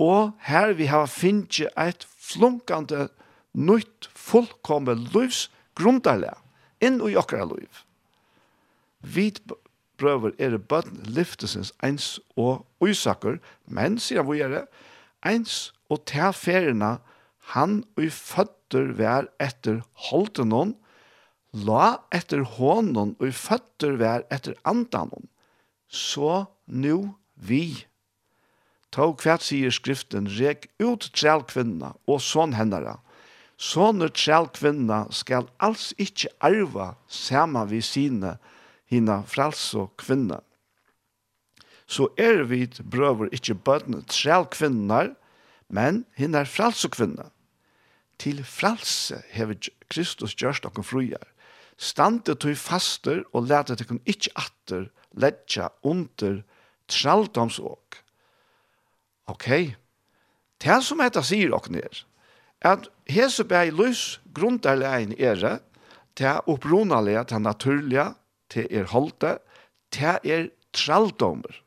og 0.00 0.32
her 0.48 0.72
vi 0.74 0.88
har 0.90 1.06
finnet 1.06 1.68
et 1.78 2.06
flunkande 2.08 3.08
nytt 3.54 4.08
fullkomme 4.10 4.96
livs 5.14 5.48
grundarlega 5.78 6.38
inn 6.84 7.00
i 7.02 7.14
okkara 7.18 7.46
liv. 7.48 7.84
Vi 9.00 9.30
prøver 10.00 10.34
er 10.42 10.56
bøtten 10.58 11.02
lyftesens 11.16 11.72
eins 11.84 12.18
og 12.36 12.64
uisaker, 12.82 13.38
men, 13.66 13.98
sier 14.02 14.26
vi 14.26 14.42
er 14.44 14.52
det, 14.52 14.64
eins 15.24 15.72
og 15.92 16.04
ta 16.10 16.32
ferina 16.34 16.98
han 17.54 17.82
og 18.00 18.08
føtter 18.12 18.94
vær 18.98 19.28
etter 19.42 19.82
holden 20.08 20.54
hon, 20.56 20.74
la 21.54 22.00
etter 22.14 22.42
hånden 22.56 23.14
og 23.20 23.34
føtter 23.36 23.98
vær 24.00 24.24
etter 24.34 24.56
andan 24.66 25.12
hon, 25.12 25.28
så 25.88 26.46
nu 26.66 27.14
vi. 27.36 27.84
Ta 28.90 29.10
og 29.10 29.22
sier 29.42 29.74
skriften, 29.74 30.26
rek 30.38 30.68
ut 30.82 31.10
trælkvinna 31.14 31.94
og 32.08 32.22
sånn 32.22 32.54
hennara, 32.54 32.98
Sånne 33.60 34.08
trell 34.10 34.48
kvinna 34.54 35.04
skal 35.14 35.46
alls 35.62 35.92
ikkje 36.00 36.32
arva 36.42 36.94
sama 37.08 37.64
vi 37.70 37.80
sine 37.82 38.36
hina 38.90 39.22
fralso 39.26 39.88
kvinna. 40.00 40.40
Så 41.86 42.08
er 42.18 42.44
vi 42.48 42.64
brøver 42.80 43.30
ikkje 43.34 43.56
bøtne 43.66 44.02
trell 44.10 44.48
kvinnar, 44.50 45.12
men 45.68 46.04
hina 46.18 46.44
frals 46.48 46.84
og 46.86 46.94
kvinna. 46.96 47.28
Til 48.18 48.44
fralse 48.46 49.20
hever 49.34 49.58
Kristus 49.90 50.36
gjørst 50.38 50.66
okkur 50.68 50.86
frujar. 50.86 51.26
Stande 51.76 52.36
tog 52.38 52.56
faster 52.58 53.24
og 53.34 53.48
lete 53.50 53.74
til 53.76 53.88
kun 53.88 54.02
ikkje 54.06 54.34
atter 54.38 54.88
letja 55.18 55.70
under 55.82 56.42
tralldomsåk. 56.90 57.98
Ok, 59.30 59.48
det 60.62 60.80
som 60.84 61.00
etta 61.02 61.22
sier 61.24 61.54
okkur 61.56 61.74
nere, 61.74 62.04
at 62.64 62.88
hese 63.10 63.44
bei 63.44 63.68
lus 63.70 64.20
grunderleien 64.34 65.12
er 65.20 65.60
det 66.16 66.34
opprunalige, 66.48 67.24
det 67.28 67.40
naturlige, 67.42 68.06
det 68.54 68.66
er 68.70 68.88
holdte, 68.88 69.38
te 69.92 70.16
er 70.24 70.48
tralldommer. 70.72 71.60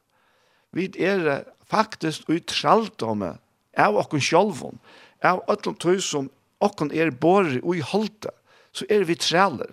Vi 0.73 0.89
er 0.99 1.45
faktisk 1.69 2.29
ut 2.29 2.47
tralldommer 2.49 3.37
av 3.77 3.97
okkun 4.01 4.23
sjolvun, 4.23 4.79
av 5.21 5.43
ötlom 5.51 5.77
tøy 5.77 5.99
som 6.01 6.31
okkun 6.63 6.91
er 6.93 7.11
borri 7.13 7.61
og 7.61 7.77
i 7.77 7.85
holdte, 7.85 8.33
så 8.73 8.87
er 8.89 9.05
vi 9.05 9.17
traller. 9.19 9.71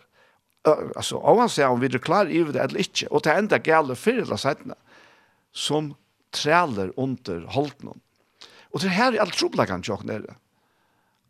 Altså, 0.65 1.19
og 1.19 1.43
han 1.43 1.53
sier 1.53 1.73
om 1.73 1.81
vi 1.81 1.91
er 1.93 2.01
klar 2.01 2.29
i 2.29 2.41
det 2.45 2.61
eller 2.61 2.81
ikke, 2.81 3.09
og 3.11 3.25
det 3.25 3.35
enda 3.37 3.61
gale 3.61 3.97
fyrir 3.97 4.25
eller 4.25 4.41
sættene, 4.41 4.77
som 5.53 5.93
traller 6.35 6.93
under 6.97 7.45
holdten. 7.53 8.01
Og 8.75 8.83
det 8.83 8.91
her 8.91 9.13
er 9.13 9.23
alt 9.23 9.37
troblagan 9.39 9.85
tjokk 9.85 10.07
nere. 10.09 10.37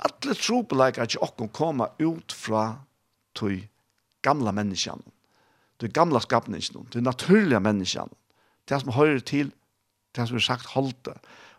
Alle 0.03 0.35
tropeleik 0.35 0.99
at 0.99 1.15
ikke 1.15 1.49
koma 1.55 1.91
ut 2.03 2.33
fra 2.33 2.85
tøy 3.39 3.65
gamla 4.25 4.53
menneskjan, 4.57 5.03
tøy 5.79 5.91
gamla 5.95 6.21
skapningsen, 6.25 6.87
tøy 6.91 7.03
naturliga 7.05 7.61
menneskjan, 7.63 8.11
det 8.69 8.81
som 8.81 8.95
høyrer 8.97 9.21
til, 9.21 9.53
det 10.17 10.29
som 10.29 10.39
er 10.39 10.47
sagt 10.47 10.73
holde. 10.75 11.15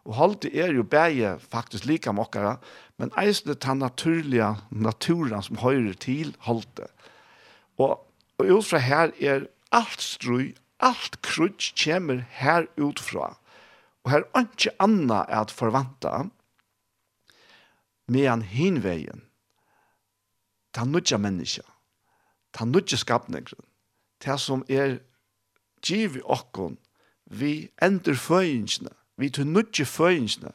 Og 0.05 0.17
holde 0.19 0.51
er 0.53 0.73
jo 0.73 0.83
bæge 0.83 1.35
faktisk 1.39 1.85
lika 1.85 2.13
mokkara, 2.13 2.57
men 2.97 3.13
eisne 3.19 3.55
ta 3.57 3.73
naturliga 3.73 4.55
naturen 4.69 5.41
som 5.43 5.61
høyrer 5.63 5.97
til 5.99 6.35
holde. 6.45 6.89
Og, 7.77 7.97
og 8.37 8.45
ut 8.45 8.67
fra 8.69 8.81
her 8.83 9.15
er 9.19 9.47
alt 9.75 10.01
strøy, 10.01 10.53
alt 10.79 11.21
krutsk 11.25 11.75
kommer 11.83 12.23
her 12.37 12.67
ut 12.77 12.99
fra. 12.99 13.33
Og 14.05 14.11
her 14.13 14.27
er 14.35 14.45
ikke 14.45 14.75
anna 14.79 15.23
at 15.27 15.51
forvanta, 15.51 16.27
medan 18.07 18.41
hinvegen, 18.41 19.21
ta 20.73 20.83
nudja 20.85 21.17
menneska, 21.17 21.63
ta 22.51 22.65
nudja 22.65 22.97
skapningren, 22.97 23.65
ta 24.19 24.37
som 24.37 24.65
er 24.69 24.99
giv 25.85 26.17
i 26.17 26.23
okkon, 26.23 26.77
vi 27.25 27.69
endur 27.81 28.17
føyingsne, 28.19 28.91
vi 29.17 29.29
ta 29.29 29.43
nudja 29.43 29.85
føyingsne, 29.85 30.51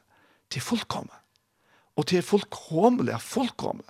til 0.50 0.62
fullkomme, 0.62 1.14
og 1.96 2.06
til 2.06 2.22
fullkomle, 2.22 3.18
fullkomme, 3.18 3.86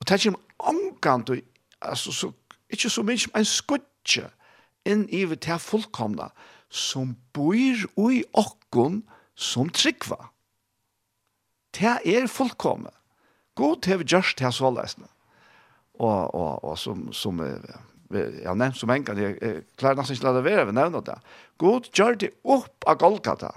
og 0.00 0.06
ta 0.06 0.16
kjem 0.16 0.36
omgant, 0.58 1.30
altså, 1.80 2.12
så, 2.12 2.32
ikkje 2.70 2.90
så 2.90 3.04
mykje, 3.04 3.32
men 3.34 3.48
skutje, 3.48 4.28
inn 4.84 5.06
i 5.12 5.24
vi 5.28 5.36
ta 5.40 5.58
fullkomna, 5.60 6.30
som 6.68 7.14
bor 7.32 8.10
i 8.12 8.22
okkon, 8.32 9.02
som 9.34 9.70
tryggva 9.70 10.33
det 11.74 11.96
er 12.04 12.28
fullkomme. 12.30 12.92
God 13.58 13.86
har 13.86 14.00
vi 14.00 14.08
gjørst 14.10 14.40
det 14.40 14.52
så 14.54 14.70
løsene. 14.74 15.08
Og, 16.02 16.34
og, 16.34 16.64
og 16.64 16.78
som, 16.78 17.12
som 17.14 17.38
jeg 17.42 18.46
har 18.46 18.56
nevnt 18.58 18.78
som 18.78 18.90
en 18.90 19.04
gang, 19.06 19.18
jeg 19.18 19.62
klarer 19.78 19.98
nesten 19.98 20.18
ikke 20.18 20.32
å 20.32 20.42
være, 20.42 20.66
vi 20.68 20.76
nevner 20.76 21.04
det. 21.06 21.18
God 21.62 21.90
gjør 21.94 22.18
det 22.20 22.32
opp 22.42 22.86
av 22.90 22.98
Golgata. 23.02 23.52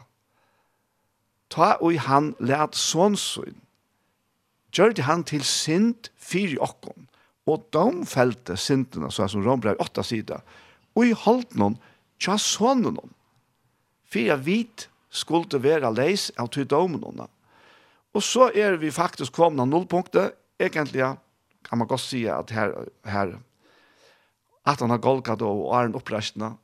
Ta 1.53 1.75
og 1.82 1.97
han 2.08 2.34
let 2.43 2.77
sånnsyn. 2.77 3.58
Gjør 4.75 4.93
det 4.93 5.06
han 5.08 5.23
til 5.25 5.45
sint 5.47 6.12
fyr 6.19 6.58
i 6.58 6.62
åkken. 6.62 7.08
Og 7.47 7.63
de 7.71 8.03
felte 8.10 8.58
sintene, 8.60 9.10
så 9.10 9.23
er 9.23 9.32
som 9.32 9.45
Rombrev 9.45 9.80
8 9.82 10.03
sida. 10.03 10.41
Og 10.97 11.08
i 11.08 11.15
holdt 11.15 11.56
noen, 11.56 11.77
tja 12.19 12.36
sånne 12.41 12.91
noen. 12.97 13.13
Fyr 14.08 14.34
jeg 14.34 14.45
vet 14.45 14.88
skulle 15.10 15.62
være 15.63 15.93
leis 15.95 16.30
av 16.38 16.51
tøydomene 16.51 17.27
Og 18.17 18.23
så 18.25 18.49
er 18.49 18.80
vi 18.82 18.89
faktisk 18.93 19.36
kommet 19.38 19.62
av 19.62 19.69
nullpunktet. 19.69 20.34
Egentlig 20.58 21.06
kan 21.67 21.77
man 21.77 21.89
godt 21.89 22.01
si 22.01 22.23
at 22.32 22.49
her, 22.56 22.73
her 23.06 23.36
at 24.65 24.82
han 24.82 24.89
har 24.89 25.03
golgat 25.03 25.43
og 25.45 25.67
æren 25.77 25.95
oppreistene, 25.97 26.56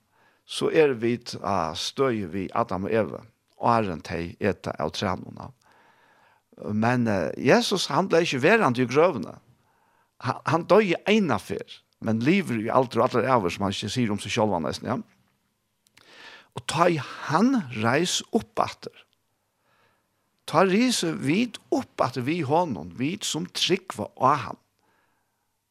så 0.46 0.72
er 0.74 0.96
vi 1.00 1.16
uh, 1.40 1.72
støy 1.78 2.26
vi 2.34 2.48
Adam 2.58 2.88
og 2.90 2.96
Eva, 2.96 3.22
og 3.62 3.70
er 3.72 3.92
en 3.94 4.02
teg 4.04 4.34
etter 4.44 4.76
av 4.82 4.92
trenene. 4.98 5.52
Men 6.74 7.08
uh, 7.08 7.30
Jesus, 7.38 7.88
han 7.94 8.10
ble 8.12 8.26
ikke 8.26 8.42
verant 8.44 8.82
i 8.82 8.90
grøvene. 8.90 9.38
Han, 10.26 10.42
han 10.50 10.68
døg 10.68 10.92
i 10.92 11.00
ene 11.14 11.38
fyr, 11.40 11.80
men 12.04 12.20
lever 12.26 12.60
jo 12.60 12.74
alt 12.76 12.98
og 12.98 13.06
alle 13.06 13.24
over, 13.30 13.54
som 13.54 13.68
han 13.68 13.76
ikke 13.76 13.94
sier 13.94 14.12
om 14.12 14.20
seg 14.20 14.36
selv 14.36 14.58
nesten, 14.66 14.90
ja. 14.90 15.00
Og 16.54 16.66
ta 16.70 16.90
i 16.92 17.00
han 17.30 17.56
reis 17.82 18.20
opp 18.36 18.60
etter 18.62 19.04
Ta 20.50 20.66
rise 20.68 21.14
vid 21.24 21.58
opp 21.72 22.02
at 22.04 22.20
vi 22.26 22.42
honom, 22.44 22.92
vid 23.00 23.24
som 23.24 23.46
tryggva 23.46 24.10
av 24.18 24.40
han. 24.48 24.60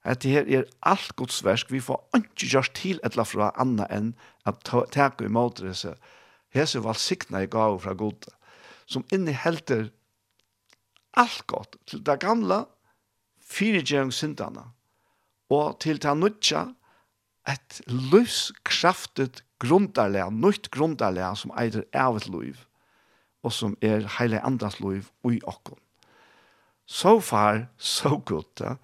Dette 0.03 0.31
her 0.33 0.49
er 0.51 0.67
alt 0.83 1.15
Guds 1.19 1.43
versk, 1.47 1.71
vi 1.71 1.81
får 1.83 2.01
ikke 2.19 2.49
gjørs 2.51 2.71
til 2.75 2.99
et 3.05 3.15
eller 3.15 3.29
fra 3.29 3.53
annet 3.63 3.93
enn 3.95 4.13
at 4.49 4.65
teke 4.67 5.29
i 5.29 5.31
måte 5.31 5.69
disse 5.69 5.95
hese 6.53 6.83
valsikna 6.83 7.45
i 7.45 7.51
gav 7.51 7.79
fra 7.85 7.95
Gud, 7.95 8.27
som 8.87 9.07
innehelter 9.15 9.91
alt 11.15 11.47
godt 11.47 11.77
til 11.87 12.03
det 12.05 12.19
gamle, 12.25 12.65
fyrigjøringssyndene, 13.53 14.65
og 15.53 15.79
til 15.85 16.01
det 16.03 16.17
nødja, 16.19 16.67
et 17.49 17.81
løskraftet 17.87 19.43
grunderlæg, 19.63 20.33
nødt 20.33 20.71
grunderlæg 20.71 21.37
som 21.39 21.53
eier 21.59 21.85
av 21.95 22.19
et 22.19 22.29
liv 22.31 22.59
og 23.42 23.52
som 23.55 23.76
er 23.83 24.07
heile 24.18 24.40
andras 24.46 24.81
liv 24.81 25.09
ui 25.26 25.40
okkon. 25.46 25.78
So 26.87 27.20
far, 27.20 27.66
so 27.78 28.18
good. 28.26 28.48
Ja. 28.61 28.74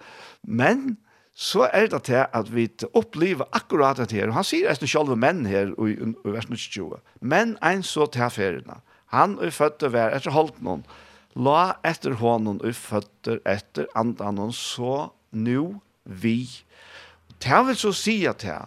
Men 0.43 0.99
så 1.35 1.69
er 1.73 1.87
det 1.93 2.03
til 2.09 2.25
at 2.35 2.55
vi 2.55 2.69
opplever 2.95 3.47
akkurat 3.53 3.97
det 3.97 4.13
her. 4.13 4.29
Og 4.29 4.39
han 4.39 4.47
sier 4.47 4.71
eisen 4.71 4.91
selv 4.91 5.15
menn 5.17 5.45
her 5.47 5.71
i, 5.71 5.95
i 5.95 6.33
vers 6.35 6.49
20. 6.51 6.99
Men 7.21 7.57
en 7.63 7.83
så 7.83 8.09
til 8.11 8.31
feriene. 8.31 8.81
Han 9.15 9.39
er 9.43 9.55
født 9.55 9.79
til 9.79 9.91
å 9.91 9.95
være 9.95 10.17
etter 10.19 10.35
holdt 10.35 10.59
noen. 10.65 10.83
La 11.39 11.79
etter 11.87 12.19
hånden 12.19 12.59
og 12.65 12.75
føtter 12.75 13.39
etter 13.47 13.87
andan 13.99 14.41
noen 14.41 14.57
så 14.57 15.13
nu 15.31 15.79
vi. 16.05 16.49
Det 17.39 17.61
vil 17.69 17.79
så 17.79 17.93
si 17.95 18.19
at 18.27 18.43
det 18.43 18.59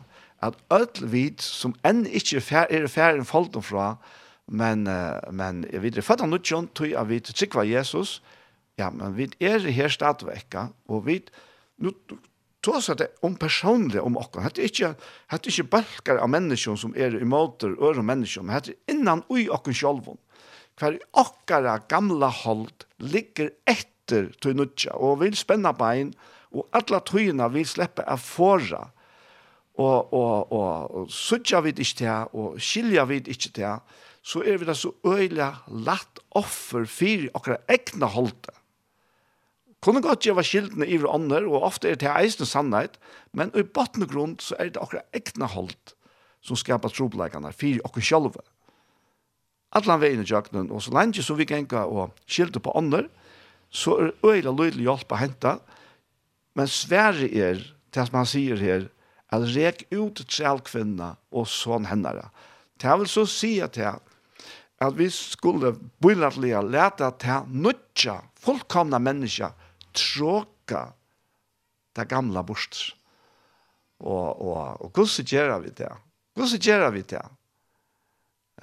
at 0.42 0.58
öll 0.74 1.06
vit 1.12 1.42
som 1.42 1.76
enn 1.86 2.06
ikke 2.10 2.42
fer, 2.42 2.66
er 2.74 2.88
ferien 2.90 3.28
folk 3.28 3.54
fra, 3.62 3.96
Men, 4.52 4.84
uh, 4.90 5.22
men 5.32 5.64
jeg 5.72 5.82
vet, 5.86 6.02
for 6.04 6.20
det 6.20 6.28
er 6.28 6.68
tog 6.76 6.94
at 7.00 7.08
vi 7.08 7.20
trykker 7.24 7.64
Jesus, 7.70 8.20
ja, 8.80 8.90
men 8.92 9.16
vi 9.16 9.30
er 9.40 9.64
her 9.72 9.92
stadvekka, 9.92 10.68
og 10.92 11.06
vi, 11.08 11.22
nu 11.80 11.94
tås 12.62 12.90
at 12.94 13.00
det 13.02 13.10
om 13.26 13.36
personlig 13.40 14.02
om 14.02 14.18
okken, 14.22 14.44
hette 14.46 14.64
ikke, 14.66 14.94
hette 15.32 15.50
ikke 15.50 15.70
balkar 15.78 16.22
av 16.22 16.30
mennesker 16.32 16.78
som 16.78 16.94
er 16.98 17.16
i 17.18 17.28
måter, 17.28 17.74
øre 17.80 18.04
mennesker 18.06 18.46
men 18.46 18.58
hette 18.58 18.76
innan 18.92 19.24
ui 19.34 19.48
okken 19.50 19.76
sjolvun, 19.78 20.20
hver 20.80 21.00
okkara 21.18 21.80
gamla 21.90 22.30
hold 22.44 22.86
ligger 23.02 23.52
etter 23.70 24.30
til 24.44 24.58
nutja, 24.58 24.96
og 24.98 25.22
vil 25.24 25.38
spenna 25.38 25.74
bein, 25.78 26.14
og 26.52 26.68
alla 26.76 27.00
tøyina 27.08 27.48
vil 27.54 27.68
sleppa 27.68 28.06
av 28.12 28.22
fora, 28.22 28.84
og, 29.82 30.14
og, 30.14 30.52
og, 30.52 30.96
og 31.00 31.12
sutja 31.14 31.62
vid 31.64 31.80
ikkje 31.80 32.02
til, 32.04 32.34
og 32.38 32.58
skilja 32.62 33.06
vid 33.10 33.30
ikkje 33.32 33.54
til, 33.56 34.00
så 34.22 34.44
er 34.46 34.60
vi 34.62 34.68
da 34.70 34.76
så 34.78 34.94
øyla 35.08 35.52
latt 35.68 36.22
offer 36.38 36.86
fyrir 36.86 37.30
okra 37.38 37.58
egna 37.72 38.10
holde. 38.14 38.54
Kunne 39.82 40.04
godt 40.06 40.28
gjeva 40.28 40.44
skildene 40.46 40.86
i 40.86 41.00
ånder, 41.02 41.48
og 41.50 41.66
ofte 41.66 41.90
er 41.90 41.98
det 41.98 42.12
eisne 42.14 42.46
sannheit, 42.46 43.00
men 43.34 43.50
i 43.58 43.66
botten 43.66 44.06
grunn 44.06 44.38
så 44.40 44.56
er 44.62 44.70
det 44.70 44.82
okra 44.82 45.02
egna 45.18 45.50
hold 45.50 45.96
som 46.42 46.58
skapar 46.58 46.94
trobleikene 46.94 47.50
fyrir 47.54 47.82
okra 47.86 48.04
sjolve. 48.06 48.44
Atlan 49.74 50.02
veien 50.02 50.22
i 50.22 50.28
jøkkenen, 50.28 50.70
og 50.70 50.84
så 50.84 50.94
lenge 50.94 51.24
som 51.26 51.38
vi 51.40 51.48
genga 51.50 51.86
og 51.88 52.14
skilde 52.28 52.62
på 52.62 52.74
ånder, 52.78 53.08
så 53.72 53.96
er 53.98 54.16
øyla 54.28 54.52
løydelig 54.52 54.86
hjelp 54.86 55.16
å 55.16 55.58
men 56.54 56.68
sverre 56.68 57.30
er, 57.32 57.62
til 57.92 58.08
som 58.08 58.18
han 58.20 58.28
sier 58.28 58.60
her, 58.60 58.88
at 59.32 59.48
rek 59.56 59.86
ut 59.96 60.20
trælkvinna 60.28 61.14
og 61.32 61.48
sånn 61.48 61.88
hennara. 61.88 62.28
Det 62.76 62.92
vil 63.00 63.08
så 63.08 63.24
si 63.30 63.54
at 63.64 63.80
at 64.82 64.98
vi 64.98 65.10
skulle 65.14 65.76
bilatlige 66.02 66.62
lete 66.66 67.12
til 67.22 67.50
nødja 67.54 68.18
fullkomna 68.42 69.00
menneska, 69.00 69.52
tråka 69.94 70.88
det 71.96 72.08
gamla 72.10 72.42
bort. 72.44 72.96
Og, 74.00 74.42
og, 74.42 74.82
og 74.82 74.90
hvordan 74.90 75.28
gjør 75.30 75.60
vi 75.62 75.70
det? 75.78 75.92
Hvordan 76.34 76.64
gjør 76.66 76.90
vi 76.96 77.02
det? 77.02 77.22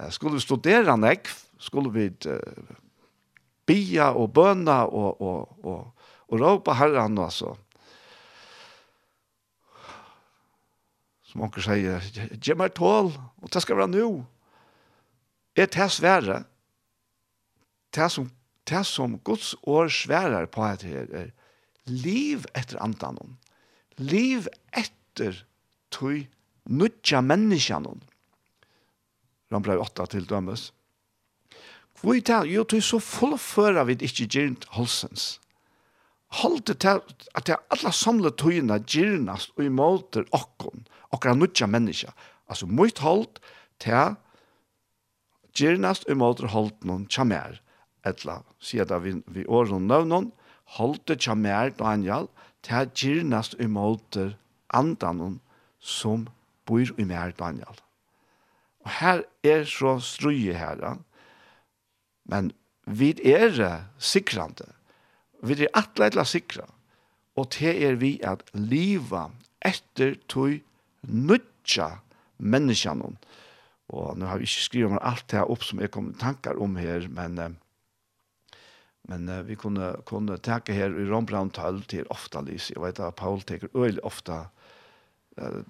Skulle 0.09 0.35
vi 0.35 0.43
studere 0.43 0.97
nek? 0.97 1.29
Skulle 1.59 1.91
vi 1.91 2.09
uh, 2.27 2.75
bia 3.67 4.11
og 4.11 4.33
bøna 4.33 4.83
og, 4.87 5.21
og, 5.21 5.65
og, 5.65 6.11
og 6.27 6.39
råpa 6.41 6.75
herren 6.75 7.17
og 7.19 7.31
så? 7.31 7.53
Som 11.29 11.45
onker 11.45 11.61
sier, 11.61 12.03
gjør 12.41 12.57
meg 12.57 12.73
tål, 12.73 13.11
og 13.13 13.51
det 13.53 13.61
skal 13.61 13.77
være 13.77 13.91
noe 13.93 14.23
er 15.63 15.71
det 15.73 15.91
svære, 15.91 16.43
det 17.95 18.11
som, 18.11 18.31
det 18.69 18.85
som 18.85 19.17
Guds 19.19 19.55
år 19.63 19.87
sværer 19.87 20.45
på 20.45 20.63
at 20.63 20.81
det 20.85 21.07
er 21.11 21.31
liv 21.89 22.45
etter 22.55 22.79
andan, 22.83 23.37
liv 23.97 24.47
etter 24.77 25.43
tøy 25.91 26.27
nødja 26.69 27.21
menneskjanon. 27.25 28.01
Rambra 29.49 29.77
8 29.81 30.05
til 30.13 30.29
dømes. 30.29 30.69
Hvor 31.99 32.15
er 32.15 32.21
det? 32.21 32.53
Jo, 32.53 32.63
tøy 32.63 32.79
så 32.85 32.99
fullfører 33.01 33.87
vi 33.89 33.97
ikke 33.99 34.27
gyrnt 34.29 34.67
holsens. 34.77 35.39
Holde 36.39 36.75
til 36.77 37.01
at 37.33 37.47
det 37.47 37.55
er 37.55 37.63
alle 37.73 37.91
samle 37.95 38.29
tøyene 38.37 38.77
gyrnast 38.85 39.55
og 39.57 39.65
imolter 39.65 40.27
okkon, 40.31 40.85
okkara 41.09 41.33
nødja 41.33 41.65
menneska. 41.65 42.13
Altså, 42.47 42.69
mot 42.69 42.99
hold 43.01 43.41
til 43.81 44.15
Gjernast 45.55 46.07
i 46.09 46.15
måter 46.17 46.49
holdt 46.53 46.85
noen 46.87 47.07
tjamer, 47.11 47.59
etla, 48.07 48.41
sier 48.63 48.87
da 48.87 48.99
vi, 49.03 49.17
vi 49.27 49.45
åren 49.47 49.87
nøvnån, 49.89 50.31
holdt 50.77 51.11
tjamer, 51.17 51.73
Daniel, 51.77 52.29
til 52.65 52.89
gjernast 52.95 53.57
i 53.59 53.67
måter 53.67 54.35
andanon 54.75 55.39
som 55.79 56.27
bor 56.67 56.91
i 56.99 57.05
mer 57.07 57.33
Daniel. 57.37 57.79
Og 58.85 58.91
her 58.99 59.23
er 59.43 59.65
så 59.67 59.97
strøye 60.03 60.55
her, 60.55 60.99
men 62.29 62.51
vi 62.85 63.13
er 63.25 63.85
sikrande. 63.97 64.67
Vi 65.43 65.55
er 65.63 65.71
atle 65.77 66.09
etla 66.09 66.25
sikra. 66.25 66.65
Og 67.37 67.51
til 67.55 67.83
er 67.85 67.95
vi 68.01 68.17
at 68.25 68.43
liva 68.53 69.29
etter 69.65 70.17
tog 70.27 70.57
nutja 71.07 71.99
menneskjanon 72.39 73.17
Og 73.89 74.17
nå 74.19 74.29
har 74.29 74.37
vi 74.37 74.45
ikke 74.45 74.67
skrivet 74.67 74.93
om 74.93 75.01
alt 75.01 75.25
det 75.31 75.41
opp 75.41 75.65
som 75.65 75.81
jeg 75.81 75.91
kom 75.93 76.11
tankar 76.21 76.59
om 76.61 76.77
her, 76.77 77.07
men, 77.09 77.57
men 79.09 79.29
vi 79.47 79.57
kunne, 79.57 79.95
kunne 80.05 80.37
tenke 80.45 80.75
her 80.77 80.93
i 80.93 81.07
Rombrand 81.09 81.55
12 81.57 81.85
til 81.89 82.11
ofta, 82.13 82.43
Lise. 82.45 82.75
Jeg 82.75 82.83
vet 82.83 83.01
at 83.01 83.17
Paul 83.17 83.41
teker 83.41 83.73
øyelig 83.73 84.03
ofta 84.05 84.43
uh, 85.41 85.63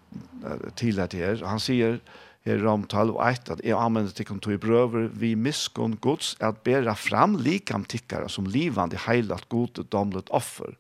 til 0.76 1.00
det 1.00 1.16
her. 1.16 1.46
Han 1.48 1.64
sier 1.64 2.02
her 2.48 2.60
i 2.60 2.64
Rom 2.64 2.86
12 2.88 3.16
og 3.16 3.24
1 3.26 3.52
at 3.56 3.64
jeg 3.64 3.76
anvender 3.78 4.16
til 4.16 4.28
kontor 4.28 4.56
i 4.56 4.62
brøver 4.62 5.10
vi 5.20 5.34
miskunn 5.36 5.98
gods 6.04 6.36
at 6.44 6.62
bæra 6.64 6.96
fram 6.96 7.36
likam 7.40 7.86
tikkare 7.86 8.30
som 8.32 8.48
livande 8.48 9.00
heilat 9.08 9.48
gode 9.52 9.84
domlet 9.92 10.32
offer. 10.32 10.76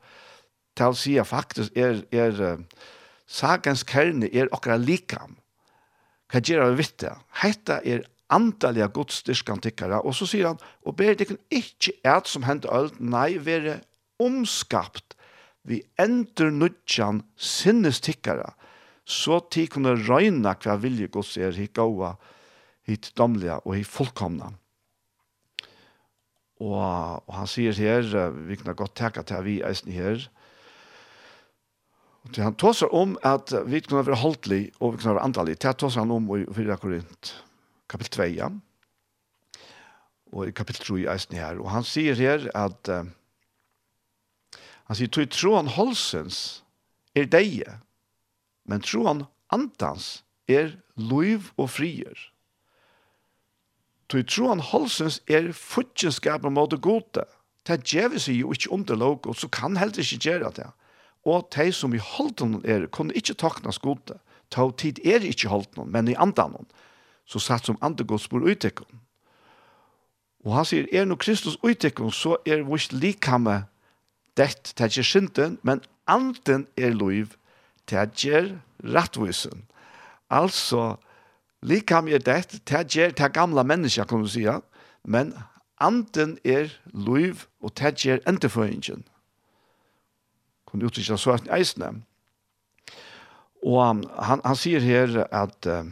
Til 0.75 0.93
å 0.93 0.95
si 0.95 1.17
faktisk 1.27 1.75
er, 1.75 2.03
er 2.15 2.63
sakens 3.27 3.83
kerne 3.83 4.31
er 4.31 4.51
okra 4.55 4.79
likam 4.79 5.35
hva 6.29 6.41
gjør 6.45 6.71
vi 6.71 6.83
vitt 6.83 6.99
det? 7.01 7.13
Hette 7.41 7.79
er 7.89 8.05
antalliga 8.29 8.89
godstyrskan 8.93 9.61
tykkara, 9.63 10.03
og 10.05 10.13
så 10.17 10.27
sier 10.29 10.51
han, 10.51 10.59
og 10.85 10.97
ber 10.99 11.17
tykken 11.17 11.39
ikke 11.49 11.95
et 12.05 12.29
som 12.29 12.45
hent 12.45 12.67
alt, 12.69 12.99
nei, 13.01 13.39
være 13.41 13.79
omskapt, 14.21 15.15
vi 15.65 15.81
endur 16.01 16.51
nudjan 16.53 17.23
sinnes 17.35 17.99
tykkara, 18.05 18.53
så 19.09 19.39
ti 19.49 19.65
kunne 19.71 19.95
røyna 19.97 20.53
hva 20.61 20.77
vilje 20.77 21.09
gods 21.09 21.35
er 21.41 21.57
hit 21.57 21.73
gaua, 21.77 22.13
hit 22.85 23.09
domliga 23.17 23.57
og 23.65 23.79
hit 23.79 23.89
fullkomna. 23.89 24.51
Og, 26.59 26.77
og 26.77 27.33
han 27.33 27.49
sier 27.49 27.73
her, 27.73 28.05
vi 28.45 28.59
kunne 28.59 28.77
godt 28.77 28.97
teka 28.99 29.23
til 29.25 29.45
vi 29.47 29.59
eisen 29.65 29.93
her, 29.95 30.27
Og 32.27 32.39
han 32.43 32.57
tåser 32.59 32.91
om 32.93 33.15
at 33.25 33.53
vi 33.65 33.79
kunne 33.81 34.03
være 34.05 34.19
holdtlig 34.21 34.63
og 34.79 34.93
vi 34.93 35.01
kunne 35.01 35.15
være 35.15 35.27
andalig. 35.27 35.55
Det 35.61 35.77
tåser 35.79 36.03
han 36.03 36.11
om 36.11 36.27
i 36.35 36.43
4. 36.55 36.77
Korint 36.81 37.31
kapitel 37.89 38.19
2, 38.19 38.25
ja. 38.37 38.49
og 40.31 40.47
i 40.47 40.53
kapitel 40.53 40.85
3 40.85 40.99
i 41.01 41.07
eisen 41.09 41.37
her. 41.39 41.61
Og 41.63 41.71
han 41.73 41.87
sier 41.87 42.19
her 42.19 42.45
at 42.53 42.91
uh, 42.91 43.07
han 44.89 44.97
sier, 44.97 45.09
«Tog 45.13 45.29
troen 45.33 45.69
holsens 45.73 46.63
er 47.17 47.29
deie, 47.29 47.79
men 48.69 48.81
troen 48.85 49.25
antans 49.53 50.23
er 50.49 50.75
loiv 50.97 51.51
og 51.57 51.69
frier. 51.73 52.17
Tøy 54.09 54.23
troen 54.25 54.61
holsens 54.65 55.19
er 55.29 55.51
futjenskap 55.53 56.45
og 56.45 56.55
måte 56.55 56.79
gode. 56.81 57.25
Det 57.69 57.83
djever 57.85 58.21
seg 58.21 58.39
jo 58.41 58.53
ikke 58.55 58.71
under 58.73 59.03
og 59.05 59.35
så 59.37 59.49
kan 59.53 59.77
heller 59.77 60.01
ikke 60.01 60.17
gjøre 60.25 60.49
det 60.57 60.69
og 61.25 61.49
de 61.55 61.71
som 61.75 61.93
i 61.93 62.01
holden 62.01 62.61
er, 62.63 62.87
kunne 62.87 63.13
ikke 63.13 63.35
takna 63.39 63.71
skote, 63.75 64.19
ta 64.51 64.65
tid 64.77 64.99
er 65.05 65.25
ikke 65.25 65.51
holden, 65.51 65.91
men 65.91 66.07
i 66.07 66.15
andan, 66.17 66.55
så 67.25 67.39
satt 67.39 67.67
som 67.67 67.77
andegodsbor 67.81 68.47
uttekken. 68.49 68.87
Og 70.45 70.55
han 70.55 70.65
sier, 70.65 70.87
er 70.95 71.05
no 71.05 71.17
Kristus 71.19 71.59
uttekken, 71.65 72.11
så 72.15 72.37
er 72.47 72.63
vårt 72.63 72.93
likame 72.95 73.65
dett, 74.39 74.71
det 74.77 74.85
er 74.85 74.93
ikke 74.93 75.03
synden, 75.03 75.59
men 75.63 75.83
anden 76.07 76.67
er 76.77 76.95
lov, 76.95 77.35
det 77.89 77.97
er 77.97 78.07
ikke 78.07 78.61
rettvisen. 78.95 79.65
Altså, 80.29 80.95
likam 81.61 82.07
er 82.07 82.23
dett, 82.23 82.61
det 82.63 82.75
er 82.75 82.87
ikke 82.87 83.11
det 83.17 83.33
gamle 83.33 83.63
mennesker, 83.63 84.07
kan 84.07 84.23
du 84.23 84.27
si, 84.31 84.47
men 85.03 85.33
anden 85.79 86.37
er 86.43 86.71
lov, 86.93 87.45
og 87.61 87.77
det 87.77 88.07
er 88.07 88.71
ikke 88.71 89.03
kunne 90.71 90.89
uttrykke 90.89 91.17
så 91.17 91.35
at 91.35 91.49
eisene. 91.55 91.93
Og 93.65 93.81
han, 93.83 94.43
han 94.45 94.55
sier 94.55 94.83
her 94.83 95.17
at 95.25 95.67
uh, 95.67 95.83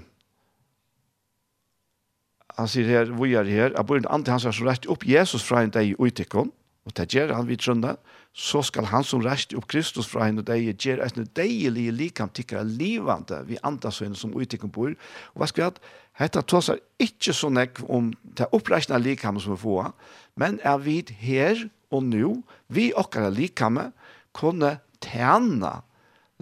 han 2.58 2.70
sier 2.72 2.88
her, 2.90 3.12
vi 3.13 3.36
er 3.38 3.46
her, 3.46 3.74
at 3.78 3.86
burde 3.86 4.10
andre 4.10 4.34
han 4.34 4.42
som 4.42 4.66
rett 4.66 4.88
opp 4.90 5.06
Jesus 5.06 5.44
fra 5.46 5.62
en 5.62 5.74
dag 5.74 5.86
i 5.86 5.98
utikon, 6.00 6.50
og 6.88 6.94
til 6.96 7.18
gjør 7.18 7.36
han 7.36 7.50
vidt 7.50 7.66
skjønne, 7.66 7.98
så 8.38 8.62
skal 8.66 8.88
han 8.90 9.06
som 9.06 9.22
rett 9.26 9.54
opp 9.58 9.68
Kristus 9.70 10.08
fra 10.10 10.30
en 10.30 10.40
dag 10.46 10.62
i 10.62 10.74
gjør 10.74 11.04
et 11.04 11.20
deilig 11.36 11.88
likam 11.94 12.32
tikkere 12.34 12.63
livande 12.66 13.42
vi 13.48 13.60
andre 13.68 13.92
sønne 13.92 14.18
som 14.18 14.34
utikon 14.34 14.72
bor. 14.74 14.94
Og 15.36 15.42
hva 15.42 15.50
skal 15.50 15.63
vi 15.63 15.68
at, 15.68 16.40
tås 16.48 16.72
er 16.74 16.82
ikke 17.04 17.36
så 17.36 17.52
nekk 17.54 17.84
om 17.90 18.13
det 18.38 18.50
oppreisna 18.56 18.98
likam 19.02 19.38
som 19.42 19.54
vi 19.54 19.62
får, 19.66 19.92
men 20.40 20.62
er 20.63 20.80
vi 20.82 21.02
her 21.20 21.68
og 21.92 22.04
nu, 22.08 22.42
vi 22.68 22.90
okkara 22.96 23.30
likam 23.30 23.80
kunne 24.38 24.78
tjene, 25.04 25.73